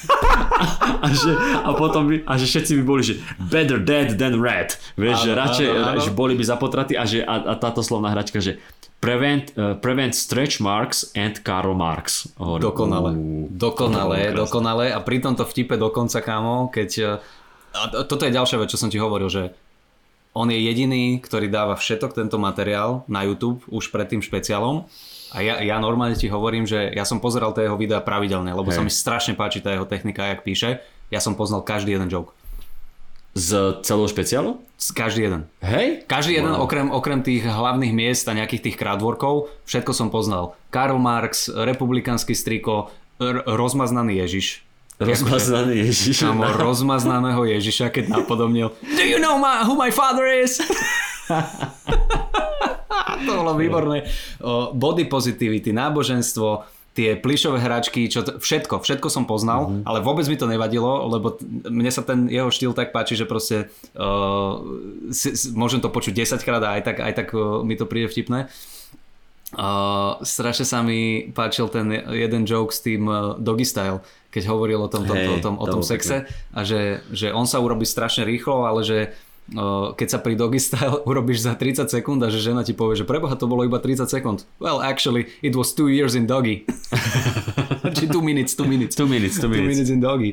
a, 0.98 1.06
že, 1.06 1.30
a 1.60 1.70
potom 1.72 2.08
by, 2.08 2.24
a 2.24 2.32
že 2.34 2.46
všetci 2.46 2.72
by 2.74 2.82
boli, 2.82 3.02
že 3.02 3.14
better 3.42 3.76
dead 3.76 4.16
than 4.16 4.38
red. 4.38 4.72
Vieš, 4.94 5.16
že 5.20 5.30
Áno, 5.30 5.38
radšej, 5.38 5.66
áno, 5.68 5.84
áno. 5.90 6.00
že 6.00 6.10
boli 6.10 6.32
by 6.32 6.44
za 6.44 6.56
potraty 6.56 6.94
a, 6.94 7.04
že, 7.04 7.20
a, 7.20 7.34
a 7.44 7.54
táto 7.54 7.80
slovná 7.80 8.08
hračka, 8.08 8.38
že 8.38 8.56
prevent, 8.96 9.50
uh, 9.52 9.74
prevent 9.74 10.12
stretch 10.12 10.56
marks 10.58 11.10
and 11.12 11.40
Karl 11.40 11.74
Marx. 11.74 12.30
Hovorím, 12.36 12.62
Dokonale. 12.62 13.10
"Ú, 13.10 13.20
Dokonale, 13.50 13.92
to 13.92 13.98
bolo 13.98 14.16
krásne." 14.22 14.40
dokonale. 14.40 14.84
A 14.88 14.98
pri 14.98 15.16
tomto 15.18 15.44
vtipe 15.44 15.74
dokonca, 15.76 16.18
kámo, 16.18 16.68
keď... 16.68 16.90
eh, 17.18 17.74
A 17.74 17.88
to- 17.90 18.06
toto 18.06 18.22
je 18.22 18.32
ďalšia 18.32 18.56
vec, 18.56 18.68
čo 18.68 18.76
som 18.76 18.86
ti 18.86 18.96
hovoril, 18.96 19.26
že 19.26 19.50
on 20.32 20.48
je 20.48 20.59
jediný, 20.59 21.16
ktorý 21.18 21.46
dáva 21.46 21.74
všetok 21.74 22.12
tento 22.12 22.36
materiál 22.36 23.04
na 23.06 23.20
YouTube 23.20 23.60
už 23.68 23.88
pred 23.88 24.09
tým 24.09 24.20
špeciálom. 24.20 24.88
A 25.30 25.40
ja, 25.40 25.60
ja 25.60 25.76
normálne 25.76 26.12
ti 26.12 26.26
hovorím, 26.26 26.64
že 26.64 26.88
ja 26.88 27.04
som 27.04 27.16
pozeral 27.16 27.52
tie 27.52 27.64
jeho 27.64 27.76
videá 27.76 28.00
pravidelne, 28.00 28.48
lebo 28.50 28.68
Hej. 28.68 28.76
sa 28.76 28.82
mi 28.82 28.90
strašne 28.90 29.32
páči 29.32 29.60
tá 29.60 29.70
jeho 29.70 29.84
technika, 29.84 30.26
jak 30.26 30.40
píše. 30.40 30.80
Ja 31.09 31.18
som 31.18 31.32
poznal 31.32 31.60
každý 31.62 31.92
jeden 31.92 32.09
joke. 32.09 32.32
Z 33.32 33.80
celého 33.80 34.04
špeciálu? 34.06 34.60
S- 34.76 34.92
Každý 34.92 35.24
jeden. 35.24 35.48
Hej? 35.59 36.04
Každý 36.04 36.36
jeden, 36.36 36.52
Wow. 36.52 36.68
okrem, 36.68 36.88
okrem 36.90 37.20
tých 37.20 37.40
hlavných 37.42 37.88
miest 37.90 38.28
a 38.28 38.36
nejakých 38.36 38.60
tých 38.62 38.76
crowdworkov, 38.76 39.48
všetko 39.64 39.88
som 39.90 40.09
poznal. 40.09 40.52
Karl 40.68 40.96
Marx, 40.96 41.48
republikánsky 41.48 42.32
striko, 42.32 42.92
r- 43.16 43.40
rozmaznaný 43.46 44.20
Ježiš. 44.20 44.60
Rozmaznaný 45.01 45.89
Ježiš. 45.89 46.27
Kamo, 46.27 46.47
rozmaznaného 46.56 47.43
Ježiša, 47.48 47.90
keď 47.90 48.23
napodobnil 48.23 48.70
Do 48.82 49.05
you 49.05 49.19
know 49.19 49.40
my, 49.40 49.64
who 49.64 49.74
my 49.74 49.90
father 49.90 50.27
is? 50.28 50.60
to 53.27 53.32
bolo 53.32 53.55
výborné. 53.55 54.06
Body 54.74 55.06
positivity, 55.06 55.70
náboženstvo, 55.70 56.66
tie 56.93 57.16
plišové 57.16 57.56
hračky, 57.56 58.05
čo 58.05 58.20
to, 58.20 58.36
všetko, 58.36 58.85
všetko 58.85 59.09
som 59.09 59.24
poznal, 59.24 59.64
mm-hmm. 59.64 59.89
ale 59.89 60.05
vôbec 60.05 60.28
mi 60.28 60.36
to 60.36 60.44
nevadilo, 60.44 61.09
lebo 61.09 61.32
t- 61.32 61.44
mne 61.73 61.89
sa 61.89 62.05
ten 62.05 62.28
jeho 62.28 62.52
štýl 62.52 62.77
tak 62.77 62.93
páči, 62.93 63.16
že 63.16 63.24
proste 63.24 63.73
uh, 63.97 64.60
si, 65.09 65.32
si, 65.32 65.56
môžem 65.56 65.81
to 65.81 65.89
počuť 65.89 66.12
10 66.12 66.44
krát 66.44 66.60
a 66.60 66.77
aj 66.77 66.82
tak, 66.85 66.97
aj 67.01 67.12
tak 67.16 67.28
uh, 67.32 67.64
mi 67.64 67.81
to 67.81 67.89
príde 67.89 68.12
vtipné. 68.12 68.52
Uh, 69.52 70.16
strašne 70.24 70.64
sa 70.64 70.80
mi 70.80 71.28
páčil 71.28 71.68
ten 71.68 71.92
jeden 72.08 72.48
joke 72.48 72.72
s 72.72 72.80
tým 72.80 73.04
uh, 73.04 73.36
Doggy 73.36 73.68
Style, 73.68 74.00
keď 74.32 74.48
hovoril 74.48 74.80
o 74.80 74.88
tom, 74.88 75.04
tom, 75.04 75.12
Hej, 75.12 75.28
tom, 75.28 75.38
tom, 75.44 75.54
o 75.60 75.66
to 75.68 75.76
tom 75.76 75.82
sexe 75.84 76.24
a 76.56 76.60
že, 76.64 77.04
že 77.12 77.36
on 77.36 77.44
sa 77.44 77.60
urobí 77.60 77.84
strašne 77.84 78.24
rýchlo, 78.24 78.64
ale 78.64 78.80
že 78.80 78.98
uh, 79.52 79.92
keď 79.92 80.08
sa 80.08 80.18
pri 80.24 80.40
Doggy 80.40 80.56
Style 80.56 81.04
urobíš 81.10 81.44
za 81.44 81.52
30 81.52 81.84
sekúnd 81.92 82.24
a 82.24 82.32
že 82.32 82.40
žena 82.40 82.64
ti 82.64 82.72
povie, 82.72 82.96
že 82.96 83.04
preboha 83.04 83.36
to 83.36 83.44
bolo 83.44 83.68
iba 83.68 83.76
30 83.76 84.08
sekúnd. 84.08 84.48
Well, 84.56 84.80
actually, 84.80 85.28
it 85.44 85.52
was 85.52 85.76
2 85.76 85.92
years 85.92 86.16
in 86.16 86.24
Doggy. 86.24 86.64
Či 87.96 88.08
2 88.08 88.24
minutes, 88.24 88.56
2 88.56 88.64
minutes. 88.64 88.96
Two 88.96 89.04
minutes, 89.04 89.36
two 89.36 89.52
Two 89.52 89.52
minutes. 89.52 89.68
minutes 89.76 89.90
in 89.92 90.00
Doggy. 90.00 90.32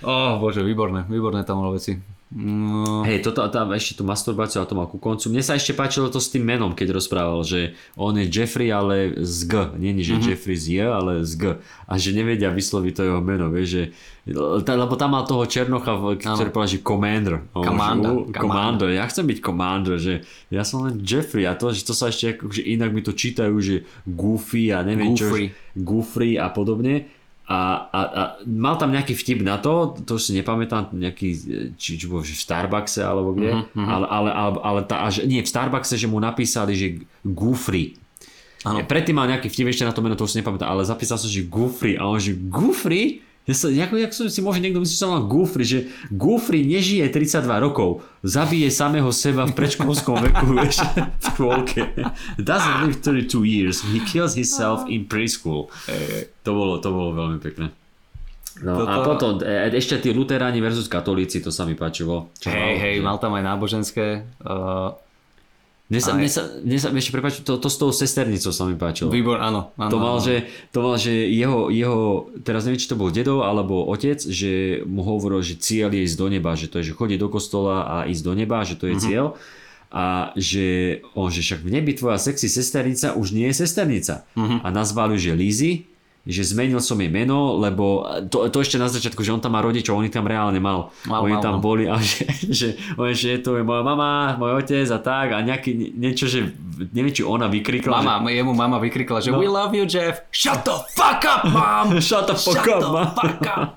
Oh, 0.00 0.40
bože, 0.40 0.64
výborné, 0.64 1.04
výborné 1.04 1.44
tam 1.44 1.60
veci. 1.68 2.17
No, 2.28 3.08
Hej, 3.08 3.24
toto 3.24 3.40
tam 3.48 3.72
ešte 3.72 3.96
tú 3.96 4.04
masturbáciu 4.04 4.60
a 4.60 4.68
to 4.68 4.76
mal 4.76 4.84
ku 4.84 5.00
koncu. 5.00 5.32
Mne 5.32 5.40
sa 5.40 5.56
ešte 5.56 5.72
páčilo 5.72 6.12
to 6.12 6.20
s 6.20 6.28
tým 6.28 6.44
menom, 6.44 6.76
keď 6.76 7.00
rozprával, 7.00 7.40
že 7.40 7.72
on 7.96 8.20
je 8.20 8.28
Jeffrey, 8.28 8.68
ale 8.68 9.16
z 9.24 9.48
G. 9.48 9.52
Nie, 9.80 9.96
nie 9.96 10.04
že 10.04 10.20
mm-hmm. 10.20 10.28
Jeffrey 10.28 10.56
z 10.60 10.66
J, 10.68 10.92
ale 10.92 11.24
z 11.24 11.32
G. 11.40 11.44
A 11.88 11.92
že 11.96 12.12
nevedia 12.12 12.52
vysloviť 12.52 12.92
to 12.92 13.02
jeho 13.08 13.20
meno, 13.24 13.48
vieš, 13.48 13.68
že 13.72 13.82
lebo 14.28 14.92
tam 15.00 15.16
mal 15.16 15.24
toho 15.24 15.48
Černocha, 15.48 15.96
ktorý 16.20 16.52
povedal, 16.52 16.76
že 16.76 16.84
Commander. 16.84 17.48
Že, 17.48 17.64
Commander, 17.64 18.12
"Ú, 18.12 18.28
Commander." 18.28 18.88
Ja 18.92 19.08
chcem 19.08 19.24
byť 19.24 19.38
Commander, 19.40 19.96
že 19.96 20.20
ja 20.52 20.68
som 20.68 20.84
len 20.84 21.00
Jeffrey 21.00 21.48
a 21.48 21.56
to, 21.56 21.72
že 21.72 21.88
to 21.88 21.96
sa 21.96 22.12
ešte 22.12 22.36
akože 22.36 22.60
inak 22.60 22.92
mi 22.92 23.00
to 23.00 23.16
čítajú, 23.16 23.56
že 23.56 23.88
Goofy 24.04 24.68
a 24.76 24.84
neviem 24.84 25.16
Goofy. 25.16 25.48
čo, 25.48 25.80
Goofy 25.80 26.36
a 26.36 26.52
podobne. 26.52 27.08
A, 27.48 27.88
a, 27.88 28.00
a 28.04 28.22
mal 28.44 28.76
tam 28.76 28.92
nejaký 28.92 29.16
vtip 29.16 29.40
na 29.40 29.56
to, 29.56 29.96
to 30.04 30.20
už 30.20 30.28
si 30.28 30.32
nepamätám, 30.36 30.92
nejaký, 30.92 31.28
či, 31.80 31.96
či 31.96 32.04
bol 32.04 32.20
že 32.20 32.36
v 32.36 32.44
Starbuckse 32.44 33.00
alebo 33.00 33.32
kde, 33.32 33.64
uh-huh. 33.64 33.88
ale, 33.88 34.04
ale, 34.04 34.30
ale, 34.36 34.50
ale 34.60 34.80
tá, 34.84 35.08
až, 35.08 35.24
nie, 35.24 35.40
v 35.40 35.48
Starbuckse, 35.48 35.96
že 35.96 36.04
mu 36.04 36.20
napísali, 36.20 36.76
že 36.76 37.00
Goofy. 37.24 37.96
Áno. 38.68 38.84
Predtým 38.84 39.16
mal 39.16 39.32
nejaký 39.32 39.48
vtip, 39.48 39.72
ešte 39.72 39.88
na 39.88 39.96
to 39.96 40.04
meno, 40.04 40.12
to 40.12 40.28
už 40.28 40.36
si 40.36 40.44
nepamätám, 40.44 40.68
ale 40.68 40.84
zapísal 40.84 41.16
som, 41.16 41.32
že 41.32 41.48
Goofy 41.48 41.96
a 41.96 42.04
on, 42.04 42.20
že 42.20 42.36
Goofy? 42.36 43.24
Ja 43.48 43.56
sa, 43.56 43.72
jak 43.72 44.12
som 44.12 44.28
si 44.28 44.44
môže 44.44 44.60
niekto 44.60 44.84
myslieť, 44.84 44.92
že 44.92 45.00
som 45.00 45.16
mal 45.16 45.24
Goofy, 45.24 45.64
že 45.64 45.78
Goofy 46.12 46.68
nežije 46.68 47.08
32 47.08 47.48
rokov, 47.64 48.04
zabije 48.20 48.68
samého 48.68 49.08
seba 49.08 49.48
v 49.48 49.56
predškolskom 49.56 50.20
veku, 50.28 50.52
vieš, 50.52 50.84
v 50.92 51.24
škôlke. 51.32 51.80
Doesn't 52.36 52.84
live 52.84 53.00
32 53.00 53.48
years, 53.48 53.80
he 53.80 54.04
kills 54.04 54.36
himself 54.36 54.84
in 54.92 55.08
preschool. 55.08 55.72
To 56.44 56.50
bolo, 56.52 56.76
to 56.84 56.92
bolo 56.92 57.16
veľmi 57.16 57.40
pekné. 57.40 57.72
No 58.60 58.84
Toto- 58.84 58.90
a 58.90 58.96
potom 59.06 59.30
e, 59.40 59.70
ešte 59.78 60.02
tí 60.02 60.10
luteráni 60.10 60.58
versus 60.58 60.90
katolíci, 60.90 61.38
to 61.40 61.48
sa 61.54 61.64
mi 61.64 61.78
páčilo. 61.78 62.28
Čo 62.42 62.50
hej, 62.50 62.58
mal, 62.58 62.74
hej, 62.76 62.96
mal 63.00 63.16
tam 63.16 63.32
aj 63.38 63.44
náboženské. 63.48 64.06
Uh, 64.42 64.92
Mne 65.88 66.00
sa, 66.04 66.12
aj- 66.12 66.20
mne 66.20 66.28
sa, 66.28 66.42
mne 66.60 66.76
sa 66.76 66.88
ešte 66.92 67.12
prepáč, 67.16 67.40
to, 67.40 67.56
to 67.56 67.68
s 67.72 67.80
tou 67.80 67.88
sesternicou 67.88 68.52
sa 68.52 68.68
mi 68.68 68.76
páčilo. 68.76 69.08
výbor, 69.08 69.40
áno. 69.40 69.72
áno 69.74 69.88
To 69.88 69.96
mal, 69.96 70.20
áno. 70.20 70.24
že, 70.24 70.44
to 70.68 70.84
mal, 70.84 71.00
že 71.00 71.08
jeho, 71.32 71.72
jeho, 71.72 72.28
teraz 72.44 72.68
neviem, 72.68 72.76
či 72.76 72.92
to 72.92 73.00
bol 73.00 73.08
dedo 73.08 73.40
alebo 73.40 73.88
otec, 73.88 74.20
že 74.20 74.84
mu 74.84 75.00
hovoril, 75.00 75.40
že 75.40 75.56
cieľ 75.56 75.88
je 75.88 76.04
ísť 76.04 76.16
do 76.20 76.28
neba, 76.28 76.52
že 76.52 76.68
to 76.68 76.84
je, 76.84 76.92
že 76.92 76.94
chodí 76.94 77.16
do 77.16 77.32
kostola 77.32 77.88
a 77.88 77.96
ísť 78.04 78.20
do 78.20 78.32
neba, 78.36 78.60
že 78.68 78.76
to 78.76 78.84
je 78.84 79.00
cieľ. 79.00 79.32
A 79.88 80.36
že 80.36 81.00
on, 81.16 81.32
že 81.32 81.40
však 81.40 81.64
v 81.64 81.80
nebi 81.80 81.96
tvoja 81.96 82.20
sexy 82.20 82.52
sesternica 82.52 83.16
už 83.16 83.32
nie 83.32 83.48
je 83.48 83.64
sesternica. 83.64 84.28
A 84.36 84.68
nazvali 84.68 85.16
že 85.16 85.32
Lizzy, 85.32 85.87
že 86.28 86.44
zmenil 86.44 86.76
som 86.84 87.00
jej 87.00 87.08
meno, 87.08 87.56
lebo 87.56 88.04
to, 88.28 88.52
to 88.52 88.60
ešte 88.60 88.76
na 88.76 88.92
začiatku, 88.92 89.24
že 89.24 89.32
on 89.32 89.40
tam 89.40 89.56
má 89.56 89.64
rodičov, 89.64 89.96
oni 89.96 90.12
tam 90.12 90.28
reálne 90.28 90.60
mal. 90.60 90.92
Mal, 91.08 91.24
oni 91.24 91.40
mal, 91.40 91.42
tam 91.42 91.54
mal. 91.56 91.64
boli 91.64 91.88
a 91.88 91.96
že, 92.04 92.28
že, 92.52 92.76
že, 92.76 93.12
že 93.16 93.30
to 93.40 93.56
je 93.56 93.64
moja 93.64 93.80
mama, 93.80 94.36
môj 94.36 94.60
otec 94.60 94.84
a 94.92 95.00
tak 95.00 95.32
a 95.32 95.40
nejaký 95.40 95.96
niečo, 95.96 96.28
že 96.28 96.52
neviem, 96.92 97.16
či 97.16 97.24
ona 97.24 97.48
vykrikla. 97.48 98.04
Mama, 98.04 98.28
jemu 98.28 98.52
mama 98.52 98.76
vykrikla, 98.76 99.24
že 99.24 99.32
No. 99.32 99.40
we 99.40 99.48
love 99.48 99.72
you, 99.72 99.88
Jeff. 99.88 100.20
Shut 100.28 100.68
the 100.68 100.76
fuck 100.92 101.24
up, 101.24 101.48
mom! 101.48 101.96
Že, 101.96 102.00
shut 102.12 102.24
the 102.28 102.36
fuck 102.36 102.60
Shut 102.60 102.68
up, 102.76 102.92
the 102.92 103.04
fuck 103.16 103.40
up. 103.48 103.68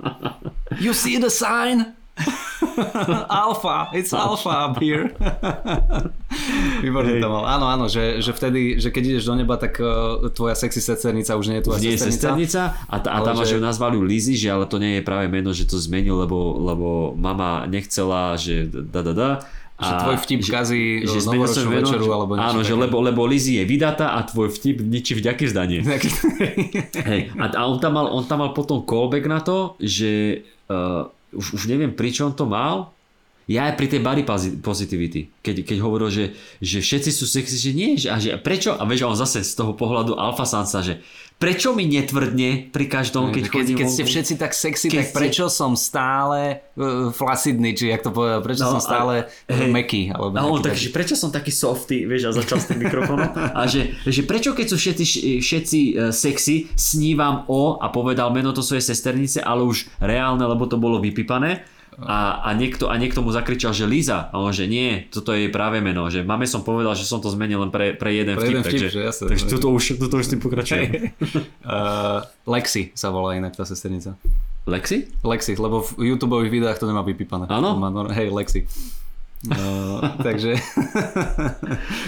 You 0.84 0.91
see 0.91 1.15
the 1.15 1.32
sign? 1.32 1.95
alpha, 3.28 3.90
it's 3.92 4.14
alpha 4.14 4.70
up 4.70 4.78
here. 4.78 5.10
Výborne 6.82 7.18
to 7.18 7.28
mal. 7.28 7.44
Áno, 7.46 7.66
áno, 7.68 7.86
že, 7.86 8.20
že 8.20 8.32
vtedy, 8.32 8.78
že 8.78 8.90
keď 8.90 9.04
ideš 9.12 9.26
do 9.26 9.36
neba, 9.36 9.56
tak 9.56 9.78
uh, 9.78 10.28
tvoja 10.30 10.54
sexy 10.54 10.80
sesternica 10.80 11.36
už 11.36 11.46
nie 11.48 11.58
je 11.60 11.66
tvoja 11.66 11.80
nie 11.80 11.94
sesternica. 11.94 12.12
sesternica 12.12 12.62
a, 12.86 12.96
t- 12.98 13.10
a 13.10 13.18
tam 13.22 13.36
že... 13.36 13.44
že- 13.44 13.48
že 13.48 13.56
ju 13.58 13.62
nazvali 13.62 13.98
Lizzy, 13.98 14.36
že 14.36 14.48
ale 14.48 14.66
to 14.66 14.78
nie 14.78 14.98
je 14.98 15.04
práve 15.04 15.28
meno, 15.28 15.52
že 15.52 15.64
to 15.64 15.76
zmenil, 15.76 16.16
lebo, 16.18 16.38
lebo 16.58 16.88
mama 17.14 17.66
nechcela, 17.66 18.34
že 18.36 18.66
da 18.66 19.02
da 19.02 19.14
da. 19.14 19.32
Že 19.76 19.92
tvoj 20.00 20.18
vtip 20.20 20.42
kazí 20.46 20.82
že 21.02 21.18
novoročnú 21.26 21.70
večeru 21.74 22.06
že- 22.06 22.14
alebo 22.14 22.32
niečo 22.38 22.48
Áno, 22.48 22.60
že 22.62 22.70
také. 22.70 22.82
lebo, 22.86 22.98
lebo 23.02 23.22
Lizzy 23.26 23.58
je 23.58 23.66
vydatá 23.66 24.14
a 24.14 24.22
tvoj 24.22 24.48
vtip 24.52 24.78
ničí 24.80 25.18
vďaky 25.18 25.44
vzdanie. 25.44 25.80
Hej, 27.10 27.34
a, 27.34 27.46
a 27.50 27.62
on, 27.66 27.78
tam 27.78 27.98
mal, 27.98 28.06
on 28.08 28.22
tam 28.24 28.40
mal 28.40 28.54
potom 28.54 28.82
callback 28.82 29.26
na 29.26 29.42
to, 29.42 29.74
že 29.78 30.46
uh, 30.70 31.10
už, 31.32 31.56
už 31.58 31.62
neviem, 31.68 31.95
pri 31.95 32.12
čom 32.12 32.32
to 32.36 32.48
mal, 32.48 32.91
ja 33.49 33.68
aj 33.68 33.76
pri 33.76 33.88
tej 33.90 34.02
body 34.06 34.24
posi- 34.24 34.56
positivity, 34.62 35.28
keď, 35.44 35.66
keď 35.66 35.78
hovoril, 35.82 36.08
že, 36.08 36.26
že 36.62 36.80
všetci 36.80 37.12
sú 37.12 37.26
sexy, 37.28 37.58
že 37.58 37.72
nie, 37.74 37.98
že, 37.98 38.08
a 38.08 38.16
že 38.22 38.38
prečo, 38.40 38.78
a 38.78 38.84
vieš, 38.88 39.10
on 39.10 39.18
zase 39.18 39.44
z 39.44 39.53
toho 39.58 39.74
pohľadu 39.76 40.16
alfa 40.16 40.45
sansa, 40.48 40.86
že 40.86 41.03
prečo 41.41 41.73
mi 41.73 41.89
netvrdne 41.89 42.69
pri 42.69 42.85
každom, 42.85 43.34
keď, 43.34 43.43
keď, 43.43 43.65
chodím 43.65 43.76
keď 43.76 43.88
ste 43.89 44.03
všetci 44.05 44.34
tak 44.38 44.53
sexy, 44.53 44.88
Keď 44.88 44.95
tak 44.95 45.07
ste- 45.07 45.18
prečo 45.18 45.45
som 45.47 45.73
stále 45.73 46.61
uh, 46.72 47.09
flacidný, 47.09 47.73
či 47.73 47.89
jak 47.89 47.99
to 48.01 48.13
povedal, 48.13 48.39
prečo 48.39 48.61
No, 48.61 48.77
som 48.77 48.81
stále 48.81 49.26
a- 49.26 49.49
hej. 49.49 49.68
meký. 49.68 50.01
Alebo 50.07 50.38
A 50.38 50.45
on 50.45 50.61
tak, 50.61 50.77
že 50.77 50.89
prečo 50.89 51.13
som 51.13 51.27
taký 51.27 51.49
softy, 51.49 52.05
vieš, 52.05 52.30
a 52.30 52.38
začal 52.38 52.61
s 52.61 52.69
tým 52.69 52.80
mikrofónom. 52.80 53.26
A 53.57 53.65
že, 53.65 53.97
že 54.03 54.22
prečo 54.22 54.53
keď 54.53 54.68
sú 54.68 54.77
všetci, 54.77 55.05
všetci 55.39 55.80
uh, 55.91 56.13
sexy, 56.13 56.69
snívam 56.72 57.43
o 57.47 57.76
a 57.76 57.89
povedal 57.89 58.30
meno 58.30 58.53
to 58.53 58.61
svojej 58.61 58.85
sesternice, 58.85 59.41
ale 59.41 59.65
už 59.65 59.89
reálne, 59.97 60.45
lebo 60.45 60.63
to 60.63 60.77
bolo 60.77 61.01
vypípané. 61.01 61.65
A, 62.06 62.41
a, 62.41 62.49
niekto, 62.57 62.90
a 62.90 62.95
niekto 62.98 63.22
mu 63.22 63.30
zakričal, 63.30 63.73
že 63.78 63.86
Liza. 63.86 64.34
A 64.34 64.41
on, 64.41 64.49
že 64.49 64.65
nie, 64.65 65.06
toto 65.14 65.34
je 65.38 65.52
práve 65.53 65.82
meno. 65.82 66.10
Že 66.10 66.26
mame 66.26 66.49
som 66.49 66.65
povedal, 66.65 66.98
že 66.98 67.06
som 67.06 67.22
to 67.22 67.30
zmenil 67.30 67.61
len 67.61 67.72
pre, 67.73 67.94
pre 67.94 68.11
jeden 68.14 68.34
Pre 68.34 68.45
vtip. 68.45 68.52
jeden 68.52 68.64
vtip, 68.65 68.73
takže, 68.73 68.88
že 68.90 69.02
jasné. 69.06 69.26
takže 69.30 69.45
toto 69.49 69.68
už, 69.69 69.84
toto 70.02 70.15
už 70.18 70.26
s 70.26 70.32
tým 70.34 70.41
pokračujem. 70.41 70.90
Uh, 71.61 72.26
Lexi 72.49 72.90
sa 72.98 73.14
volá 73.14 73.38
inak 73.38 73.53
tá 73.53 73.64
sesternica. 73.64 74.18
Lexi? 74.65 75.10
Lexi, 75.22 75.53
lebo 75.57 75.82
v 75.82 76.14
YouTube 76.14 76.38
videách 76.45 76.78
to 76.82 76.90
nemá 76.90 77.02
vypípané. 77.06 77.49
Áno? 77.49 77.78
Hej, 78.10 78.34
Lexi. 78.34 78.65
Uh, 79.49 79.98
takže... 80.26 80.53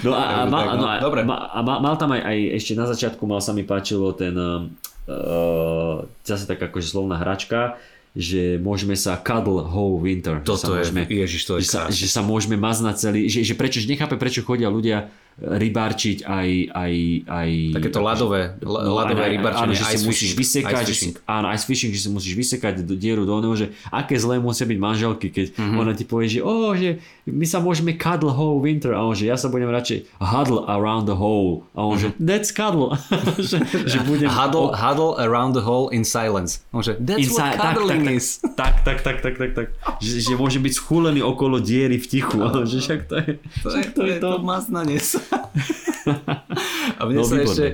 No 0.06 0.14
a, 0.14 0.46
a, 0.46 0.46
mal, 0.46 0.78
no. 0.78 0.86
no, 0.86 0.86
a, 0.86 1.02
Dobre. 1.02 1.26
ma, 1.26 1.50
a 1.50 1.66
mal, 1.66 1.82
mal 1.82 1.96
tam 1.98 2.14
aj, 2.14 2.22
aj 2.22 2.38
ešte 2.62 2.74
na 2.78 2.86
začiatku 2.86 3.26
mal 3.26 3.42
sa 3.42 3.58
mi 3.58 3.66
páčilo 3.66 4.14
ten 4.14 4.38
uh, 4.38 5.98
zase 6.22 6.46
tak 6.46 6.62
akože 6.62 6.94
slovná 6.94 7.18
hračka, 7.18 7.82
že 8.14 8.62
môžeme 8.62 8.94
sa 8.94 9.18
cuddle 9.18 9.66
whole 9.66 9.98
winter. 9.98 10.38
že 10.42 10.46
sa 10.46 10.70
Toto 10.70 10.78
je, 10.78 10.86
môžeme, 10.86 11.02
ježiš, 11.10 11.42
to 11.50 11.54
je 11.58 11.66
že, 11.66 11.70
sa, 11.70 11.82
že 11.90 12.06
sa 12.06 12.22
môžeme 12.22 12.54
maznať 12.62 12.96
celý, 13.02 13.22
že, 13.26 13.42
že 13.42 13.54
prečo, 13.58 13.82
že 13.82 13.90
nechápe 13.90 14.22
prečo 14.22 14.46
chodia 14.46 14.70
ľudia 14.70 15.10
rybárčiť 15.36 16.18
aj, 16.22 16.48
aj, 16.70 16.94
aj 17.26 17.50
Takéto 17.74 18.00
ľadové, 18.00 18.54
aj- 18.60 19.34
rybarčenie, 19.34 19.66
áno, 19.66 19.74
že 19.74 19.86
ice 19.92 20.04
musíš 20.04 20.32
fishing, 20.32 20.40
vysekať, 20.64 20.74
ice 20.76 20.84
že 20.84 20.94
si, 20.94 21.00
fishing. 21.10 21.16
áno, 21.26 21.46
ice 21.50 21.66
fishing, 21.66 21.92
že 21.92 22.00
si 22.00 22.10
musíš 22.10 22.34
vysekať 22.36 22.74
do, 22.82 22.94
dieru 22.94 23.24
do 23.24 23.34
oného, 23.34 23.56
že 23.56 23.68
aké 23.90 24.14
zlé 24.16 24.38
musia 24.38 24.64
byť 24.64 24.80
manželky, 24.80 25.28
keď 25.28 25.46
Mhm. 25.50 25.58
mm-hmm. 25.60 25.80
ona 25.80 25.92
ti 25.92 26.04
povie, 26.04 26.28
že, 26.28 26.40
oh, 26.40 26.72
že 26.72 26.90
my 27.26 27.44
sa 27.44 27.58
môžeme 27.58 27.94
cuddle 27.94 28.30
whole 28.30 28.60
winter, 28.60 28.92
a 28.92 29.02
on, 29.02 29.12
že 29.12 29.26
ja 29.26 29.34
sa 29.34 29.48
budem 29.48 29.68
radšej 29.68 30.06
huddle 30.20 30.66
around 30.66 31.06
the 31.06 31.16
hole, 31.16 31.66
a 31.72 31.82
on, 31.82 31.96
že 31.96 32.12
that's 32.16 32.50
cuddle, 32.50 32.94
že, 33.40 33.58
že 33.84 33.98
budem. 34.02 34.30
Huddle, 34.30 34.70
huddle 34.72 35.18
around 35.18 35.54
the 35.54 35.62
hole 35.62 35.90
in 35.90 36.04
silence. 36.04 36.62
Môže, 36.70 36.94
that's 37.00 37.22
Inside- 37.24 37.56
what 37.56 37.74
cuddling 37.74 38.04
tak, 38.04 38.14
is. 38.14 38.26
tak, 38.60 38.74
tak, 38.84 38.98
tak, 39.00 39.18
tak, 39.20 39.36
tak, 39.36 39.52
tak, 39.54 39.68
že, 39.98 40.20
že 40.22 40.34
môže 40.34 40.60
byť 40.60 40.74
schúlený 40.74 41.22
okolo 41.22 41.58
diery 41.58 41.96
v 41.96 42.06
tichu, 42.06 42.38
a 42.38 42.52
on, 42.52 42.66
že 42.66 42.78
však 42.80 43.00
to 43.06 43.16
je, 43.18 43.30
To 43.64 43.68
je, 43.68 43.72
však 43.72 43.88
to 43.94 44.02
je 44.04 44.16
to 44.20 44.30
maznanie 44.40 45.00
sa. 45.00 45.23
A 47.00 47.06
mne 47.06 47.20
No, 47.20 47.26
sa 47.26 47.36
výborné. 47.40 47.48
ešte, 47.48 47.66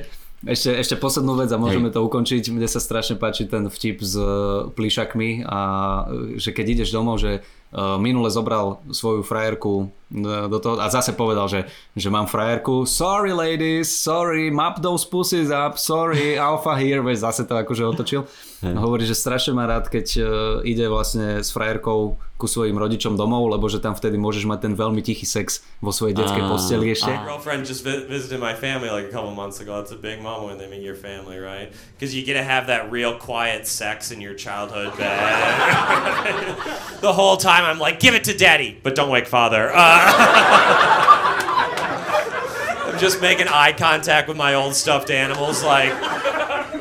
ešte, 0.45 0.69
ešte 0.71 0.95
poslednú 0.95 1.35
vec 1.35 1.49
a 1.49 1.57
môžeme 1.57 1.89
to 1.89 1.99
ukončiť. 1.99 2.49
Mne 2.49 2.65
sa 2.65 2.79
strašne 2.79 3.17
páči 3.17 3.45
ten 3.45 3.67
vtip 3.67 3.99
s 3.99 4.13
uh, 4.15 4.69
plišakmi 4.71 5.43
a 5.43 5.59
uh, 6.05 6.37
že 6.37 6.53
keď 6.53 6.65
ideš 6.79 6.89
domov, 6.93 7.19
že 7.19 7.41
uh, 7.41 7.97
minule 7.97 8.29
zobral 8.29 8.79
svoju 8.87 9.25
frajerku 9.25 9.73
uh, 9.81 10.47
do 10.47 10.57
toho 10.57 10.79
a 10.79 10.87
zase 10.87 11.11
povedal, 11.11 11.49
že, 11.49 11.65
že 11.93 12.07
mám 12.07 12.25
frajerku. 12.25 12.85
Sorry 12.85 13.33
ladies, 13.33 13.91
sorry, 13.91 14.47
map 14.47 14.79
those 14.79 15.03
pussies 15.03 15.49
up, 15.49 15.75
sorry, 15.75 16.37
alpha 16.37 16.77
here, 16.77 17.01
vieš, 17.01 17.25
zase 17.25 17.43
to 17.43 17.57
akože 17.57 17.83
otočil. 17.83 18.23
A 18.59 18.75
hovorí, 18.83 19.07
že 19.07 19.15
strašne 19.15 19.55
má 19.55 19.63
rád, 19.63 19.87
keď 19.87 20.19
ide 20.67 20.91
vlastne 20.91 21.39
s 21.39 21.47
frajerkou 21.55 22.19
ku 22.35 22.47
svojim 22.47 22.75
rodičom 22.79 23.19
domov, 23.19 23.51
lebo 23.51 23.67
že 23.67 23.83
tam 23.83 23.91
vtedy 23.95 24.15
môžeš 24.15 24.47
mať 24.47 24.59
ten 24.67 24.73
veľmi 24.75 25.03
tichý 25.03 25.27
sex 25.27 25.59
vo 25.83 25.91
svojej 25.91 26.15
detskej 26.15 26.43
Á, 26.43 26.47
posteli 26.47 26.87
ešte. 26.91 27.11
á. 27.11 27.23
girlfriend 27.27 27.67
just 27.67 27.83
visited 27.83 28.39
my 28.39 28.55
family 28.55 28.87
like 28.87 29.07
a 29.07 29.11
couple 29.11 29.31
months 29.35 29.59
ago. 29.59 29.79
It's 29.83 29.91
a 29.91 29.99
big 29.99 30.23
moment 30.23 30.47
when 30.47 30.57
they 30.59 30.67
meet 30.71 30.79
your 30.83 30.95
family, 30.95 31.35
right? 31.35 31.71
Because 31.95 32.15
you 32.15 32.23
get 32.23 32.39
to 32.39 32.43
have 32.43 32.67
that 32.71 32.87
real 32.91 33.15
quiet 33.19 33.67
sex 33.67 34.11
in 34.11 34.23
your 34.23 34.35
childhood 34.39 34.95
bed. 34.95 35.11
the 37.03 37.11
whole 37.11 37.35
time 37.35 37.67
I'm 37.67 37.79
like, 37.79 37.99
give 37.99 38.15
it 38.15 38.23
to 38.31 38.33
daddy, 38.35 38.79
but 38.83 38.95
don't 38.95 39.11
wake 39.11 39.27
father. 39.27 39.71
Uh, 39.75 39.75
I'm 42.87 42.99
just 42.99 43.19
making 43.19 43.47
eye 43.47 43.75
contact 43.75 44.27
with 44.27 44.37
my 44.37 44.55
old 44.55 44.75
stuffed 44.75 45.11
animals, 45.11 45.63
like, 45.63 45.91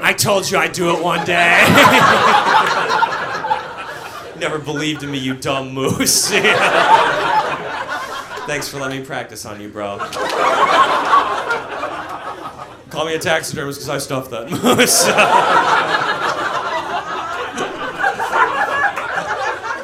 I 0.09 0.14
told 0.14 0.51
you 0.51 0.56
I'd 0.56 0.72
do 0.72 0.97
it 0.97 1.05
one 1.05 1.20
day. 1.26 1.60
Never 4.40 4.59
believed 4.59 5.02
in 5.02 5.10
me, 5.10 5.18
you 5.18 5.35
dumb 5.35 5.74
moose. 5.74 6.30
Thanks 8.48 8.68
for 8.68 8.78
letting 8.80 9.01
me 9.01 9.06
practice 9.06 9.44
on 9.44 9.60
you, 9.60 9.68
bro. 9.68 9.98
Call 12.89 13.05
me 13.05 13.16
a 13.16 13.18
taxidermist 13.18 13.80
because 13.80 13.90
I 13.90 13.98
stuffed 13.98 14.30
that 14.30 14.51
moose. 14.51 15.05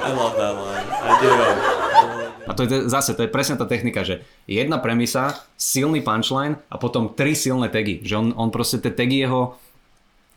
I 0.01 0.09
love 0.09 0.37
that 0.41 0.55
line. 0.57 0.89
I 0.89 1.21
do. 1.21 1.75
A 2.49 2.53
to 2.55 2.63
je 2.65 2.89
zase, 2.89 3.13
to 3.17 3.25
je 3.25 3.33
presne 3.33 3.57
tá 3.57 3.65
technika, 3.69 4.05
že 4.05 4.25
jedna 4.49 4.81
premisa, 4.81 5.45
silný 5.57 6.01
punchline 6.01 6.57
a 6.73 6.81
potom 6.81 7.13
tri 7.13 7.37
silné 7.37 7.69
tagy. 7.69 8.01
Že 8.01 8.15
on, 8.17 8.33
on 8.37 8.49
proste 8.49 8.81
tie 8.81 8.93
tagy 8.93 9.21
jeho 9.21 9.61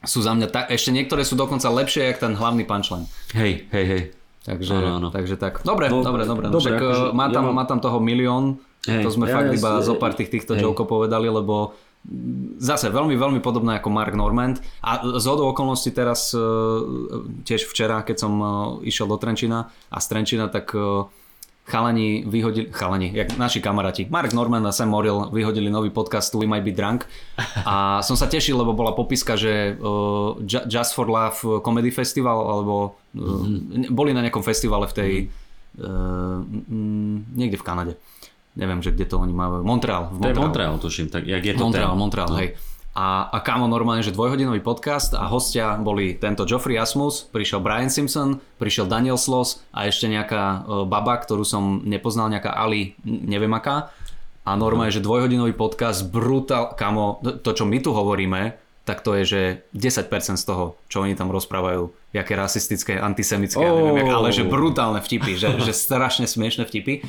sú 0.08 0.20
za 0.20 0.32
mňa 0.32 0.48
tak, 0.48 0.66
ešte 0.70 0.90
niektoré 0.90 1.22
sú 1.22 1.36
dokonca 1.36 1.68
lepšie, 1.68 2.08
jak 2.08 2.18
ten 2.18 2.34
hlavný 2.34 2.64
punchline. 2.64 3.06
hej, 3.34 3.68
hej, 3.70 3.86
hej. 3.86 4.04
Takže, 4.42 4.72
Áno, 4.74 4.90
áno. 4.98 5.08
takže 5.10 5.36
tak. 5.36 5.60
Dobre, 5.62 5.88
No, 5.88 6.00
dobre, 6.00 6.24
dobre. 6.24 6.48
dobre, 6.48 6.64
Však, 6.64 6.80
akože 6.80 7.04
uh, 7.04 7.12
má, 7.12 7.28
ja 7.28 7.36
tam, 7.36 7.44
mám- 7.46 7.58
má 7.58 7.66
tam 7.66 7.78
toho 7.78 8.00
milión. 8.00 8.56
Hej, 8.82 9.04
to 9.04 9.12
sme 9.12 9.28
ja- 9.28 9.36
fakt 9.36 9.52
ja- 9.52 9.60
iba 9.60 9.72
ja- 9.74 9.84
zo 9.84 9.94
pár 9.94 10.16
tých 10.16 10.32
týchto 10.32 10.56
hej. 10.56 10.64
jokov 10.64 10.88
povedali, 10.88 11.28
lebo 11.28 11.76
zase 12.58 12.88
veľmi, 12.88 13.14
veľmi 13.14 13.40
podobné 13.40 13.76
ako 13.76 13.90
Mark 13.90 14.16
Normand. 14.16 14.58
A 14.80 15.04
z 15.04 15.26
hodou 15.26 15.52
okolností 15.52 15.92
teraz, 15.92 16.32
uh, 16.32 16.80
tiež 17.44 17.68
včera, 17.68 18.00
keď 18.02 18.18
som 18.18 18.34
uh, 18.34 18.50
išiel 18.82 19.06
do 19.06 19.20
Trenčina 19.20 19.60
a 19.86 19.98
z 20.00 20.06
Trenčina, 20.08 20.48
tak 20.48 20.72
chalani 21.68 22.24
vyhodili, 22.24 22.72
chalani, 22.72 23.12
jak 23.12 23.36
naši 23.38 23.60
kamaráti, 23.60 24.08
Mark 24.10 24.32
Norman 24.32 24.64
a 24.68 24.72
Sam 24.72 24.88
Morrill 24.88 25.28
vyhodili 25.36 25.68
nový 25.68 25.92
podcast 25.92 26.32
We 26.34 26.48
Might 26.48 26.64
Be 26.64 26.72
Drunk 26.72 27.04
a 27.68 28.00
som 28.00 28.16
sa 28.16 28.32
tešil, 28.32 28.56
lebo 28.56 28.72
bola 28.72 28.96
popiska, 28.96 29.36
že 29.36 29.76
uh, 29.76 30.40
Ju- 30.48 30.64
Just 30.64 30.96
for 30.96 31.12
Love 31.12 31.60
Comedy 31.60 31.92
Festival, 31.92 32.40
alebo 32.40 32.96
uh, 33.12 33.20
mm-hmm. 33.20 33.92
boli 33.92 34.16
na 34.16 34.24
nejakom 34.24 34.48
festivale 34.48 34.88
v 34.88 34.94
tej, 34.96 35.12
uh, 35.84 36.40
niekde 37.36 37.60
v 37.60 37.66
Kanade. 37.68 37.94
Neviem, 38.56 38.80
že 38.82 38.96
kde 38.96 39.06
to 39.06 39.20
oni 39.20 39.36
majú. 39.36 39.60
Montreal. 39.62 40.10
V 40.10 40.24
To 40.24 40.28
je 40.32 40.34
Montreal. 40.34 40.44
Montreal, 40.48 40.74
tuším, 40.80 41.12
tak 41.12 41.28
jak 41.28 41.44
je 41.46 41.54
to 41.54 41.68
Montreal, 41.68 41.94
ten? 41.94 42.00
Montreal, 42.00 42.30
No. 42.32 42.38
hej. 42.42 42.50
A, 42.98 43.30
a 43.30 43.38
kámo 43.40 43.70
normálne, 43.70 44.02
že 44.02 44.10
dvojhodinový 44.10 44.58
podcast 44.58 45.14
a 45.14 45.30
hostia 45.30 45.78
boli 45.78 46.18
tento 46.18 46.42
Geoffrey 46.44 46.74
Asmus, 46.76 47.30
prišiel 47.30 47.62
Brian 47.62 47.88
Simpson, 47.88 48.42
prišiel 48.58 48.90
Daniel 48.90 49.16
Sloss 49.16 49.62
a 49.70 49.86
ešte 49.86 50.10
nejaká 50.10 50.44
uh, 50.58 50.82
baba, 50.84 51.14
ktorú 51.16 51.46
som 51.46 51.86
nepoznal, 51.86 52.26
nejaká 52.28 52.50
Ali, 52.50 52.98
neviem 53.06 53.54
aká. 53.54 53.94
A 54.42 54.56
normálne, 54.56 54.90
že 54.90 54.98
dvojhodinový 55.00 55.54
podcast, 55.54 56.02
brutál, 56.04 56.74
kamo, 56.74 57.22
to- 57.38 57.54
čo 57.54 57.64
my 57.64 57.78
tu 57.78 57.94
hovoríme, 57.94 58.58
tak 58.82 59.04
to 59.04 59.14
je, 59.14 59.24
že 59.28 59.42
10% 59.76 60.10
z 60.34 60.46
toho, 60.48 60.80
čo 60.88 61.04
oni 61.04 61.14
tam 61.14 61.30
rozprávajú, 61.30 61.92
jaké 62.16 62.34
rasistické, 62.34 62.96
antisemické, 62.96 63.60
ja 63.60 63.70
neviem, 63.70 64.00
jak, 64.00 64.08
Oh. 64.08 64.18
ale 64.18 64.32
že 64.32 64.42
brutálne 64.42 64.98
vtipy, 64.98 65.36
že, 65.36 65.54
že 65.60 65.70
strašne 65.70 66.26
smiešne 66.26 66.64
vtipy. 66.64 67.04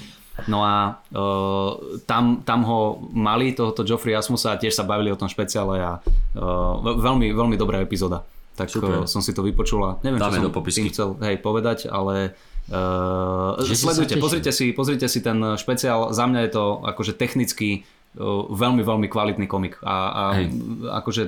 No 0.46 0.62
a 0.62 1.02
uh, 1.10 1.98
tam, 2.06 2.46
tam 2.46 2.62
ho 2.62 3.02
mali, 3.10 3.50
tohoto 3.58 3.82
Geoffrey 3.82 4.14
Asmusa 4.14 4.54
a 4.54 4.60
tiež 4.60 4.70
sa 4.70 4.86
bavili 4.86 5.10
o 5.10 5.18
tom 5.18 5.26
špeciále 5.26 5.82
a 5.82 5.98
uh, 5.98 6.78
veľmi, 6.78 7.34
veľmi 7.34 7.58
dobrá 7.58 7.82
epizóda. 7.82 8.22
tak 8.54 8.70
Super. 8.70 9.02
Super. 9.02 9.10
som 9.10 9.18
si 9.18 9.34
to 9.34 9.42
vypočul 9.42 9.82
a 9.82 9.90
neviem, 10.06 10.22
Dáme 10.22 10.38
čo 10.38 10.38
som 10.38 10.46
do 10.46 10.54
popisky. 10.54 10.78
tým 10.86 10.90
chcel 10.94 11.08
hej, 11.26 11.36
povedať, 11.42 11.90
ale 11.90 12.38
uh, 12.70 13.58
si 13.66 13.74
sa 13.74 13.90
sledujte, 13.90 14.14
teším. 14.14 14.22
pozrite 14.22 14.50
si, 14.54 14.64
pozrite 14.74 15.06
si 15.10 15.18
ten 15.22 15.38
špeciál, 15.58 16.14
za 16.14 16.26
mňa 16.26 16.40
je 16.46 16.50
to 16.54 16.64
akože 16.86 17.18
technicky 17.18 17.82
uh, 18.18 18.46
veľmi, 18.50 18.82
veľmi 18.86 19.06
kvalitný 19.10 19.46
komik 19.50 19.78
a, 19.82 19.96
a 20.10 20.22
Hej. 20.38 20.54
akože 20.90 21.22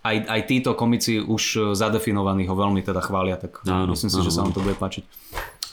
aj, 0.00 0.16
aj 0.32 0.40
títo 0.48 0.72
komici 0.72 1.20
už 1.20 1.76
zadefinovaní 1.76 2.48
ho 2.48 2.56
veľmi 2.56 2.80
teda 2.80 3.04
chvália, 3.04 3.36
tak 3.36 3.60
Áno, 3.68 3.92
myslím 3.92 4.08
si, 4.08 4.16
áno, 4.16 4.24
že 4.24 4.32
sa 4.32 4.40
vám 4.48 4.52
to 4.56 4.64
bude 4.64 4.76
páčiť. 4.80 5.04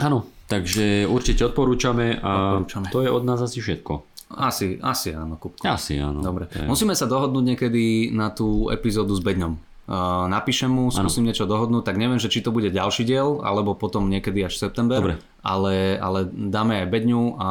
Áno, 0.04 0.28
takže 0.48 0.86
určite 1.06 1.44
odporúčame 1.44 2.18
a 2.18 2.58
Odporúčame. 2.58 2.88
to 2.90 3.00
je 3.00 3.10
od 3.10 3.24
nás 3.24 3.38
asi 3.38 3.60
všetko. 3.60 3.94
Asi, 4.30 4.76
asi 4.78 5.12
áno, 5.14 5.36
Kupko. 5.36 5.64
Asi 5.64 5.96
áno. 5.98 6.20
Dobre. 6.20 6.48
Je- 6.50 6.64
Musíme 6.64 6.92
sa 6.92 7.06
dohodnúť 7.06 7.44
niekedy 7.46 7.84
na 8.12 8.28
tú 8.30 8.68
epizódu 8.68 9.12
s 9.12 9.22
Bedňom. 9.22 9.56
Uh, 9.86 9.96
napíšem 10.28 10.68
mu, 10.68 10.88
skúsim 10.90 11.24
niečo 11.24 11.44
dohodnúť, 11.44 11.80
tak 11.82 11.96
neviem, 11.96 12.18
že 12.18 12.28
či 12.28 12.40
to 12.40 12.52
bude 12.52 12.68
ďalší 12.68 13.04
diel, 13.04 13.40
alebo 13.40 13.72
potom 13.72 14.04
niekedy 14.06 14.44
až 14.44 14.56
september. 14.58 15.00
Dobre. 15.00 15.16
Ale, 15.40 15.96
ale 15.96 16.20
dáme 16.28 16.76
aj 16.78 16.92
Bedňu 16.92 17.40
a 17.40 17.50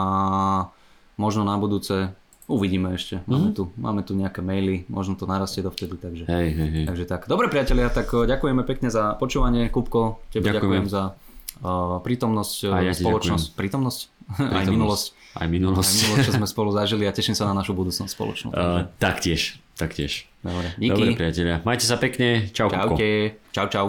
možno 1.17 1.43
na 1.43 1.57
budúce 1.57 2.13
uvidíme 2.47 2.93
ešte. 2.93 3.25
Máme, 3.25 3.51
tu, 3.51 3.73
máme 3.75 4.01
tu 4.01 4.13
nejaké 4.13 4.39
maily, 4.39 4.85
možno 4.87 5.15
to 5.15 5.25
narastie 5.25 5.59
dovtedy, 5.59 5.97
takže, 5.97 6.25
Hej, 6.25 6.49
hej, 6.53 6.69
hej. 6.71 6.85
takže 6.85 7.05
tak. 7.07 7.21
Dobre 7.25 7.49
priatelia, 7.49 7.89
tak 7.89 8.07
uh, 8.11 8.23
ďakujeme 8.23 8.63
pekne 8.63 8.89
za 8.89 9.13
počúvanie. 9.15 9.67
Kupko, 9.67 10.21
tebe 10.29 10.47
Ďakujem. 10.47 10.61
ďakujem 10.61 10.87
za 10.87 11.03
prítomnosť, 12.03 12.55
A 12.69 12.85
ja 12.85 12.93
ti 12.93 13.03
spoločnosť. 13.03 13.47
Prítomnosť? 13.57 14.01
aj 14.59 14.65
minulosť. 14.67 15.07
Aj 15.37 15.45
Aj 15.45 15.49
minulosť. 15.49 15.93
minulosť, 16.03 16.25
čo 16.27 16.33
sme 16.35 16.47
spolu 16.55 16.71
zažili 16.75 17.05
a 17.07 17.13
teším 17.15 17.39
sa 17.39 17.47
na 17.47 17.55
našu 17.55 17.73
budúcnosť 17.73 18.11
spoločnú. 18.11 18.49
Uh, 18.53 18.91
taktiež, 18.99 19.63
taktiež. 19.79 20.27
Dobre, 20.43 20.75
díky. 20.79 21.15
Dobre 21.15 21.19
priatelia, 21.19 21.57
majte 21.63 21.87
sa 21.87 21.97
pekne, 21.99 22.51
čau. 22.51 22.69
Čaute. 22.69 23.39
Čau, 23.55 23.67
čau. 23.71 23.87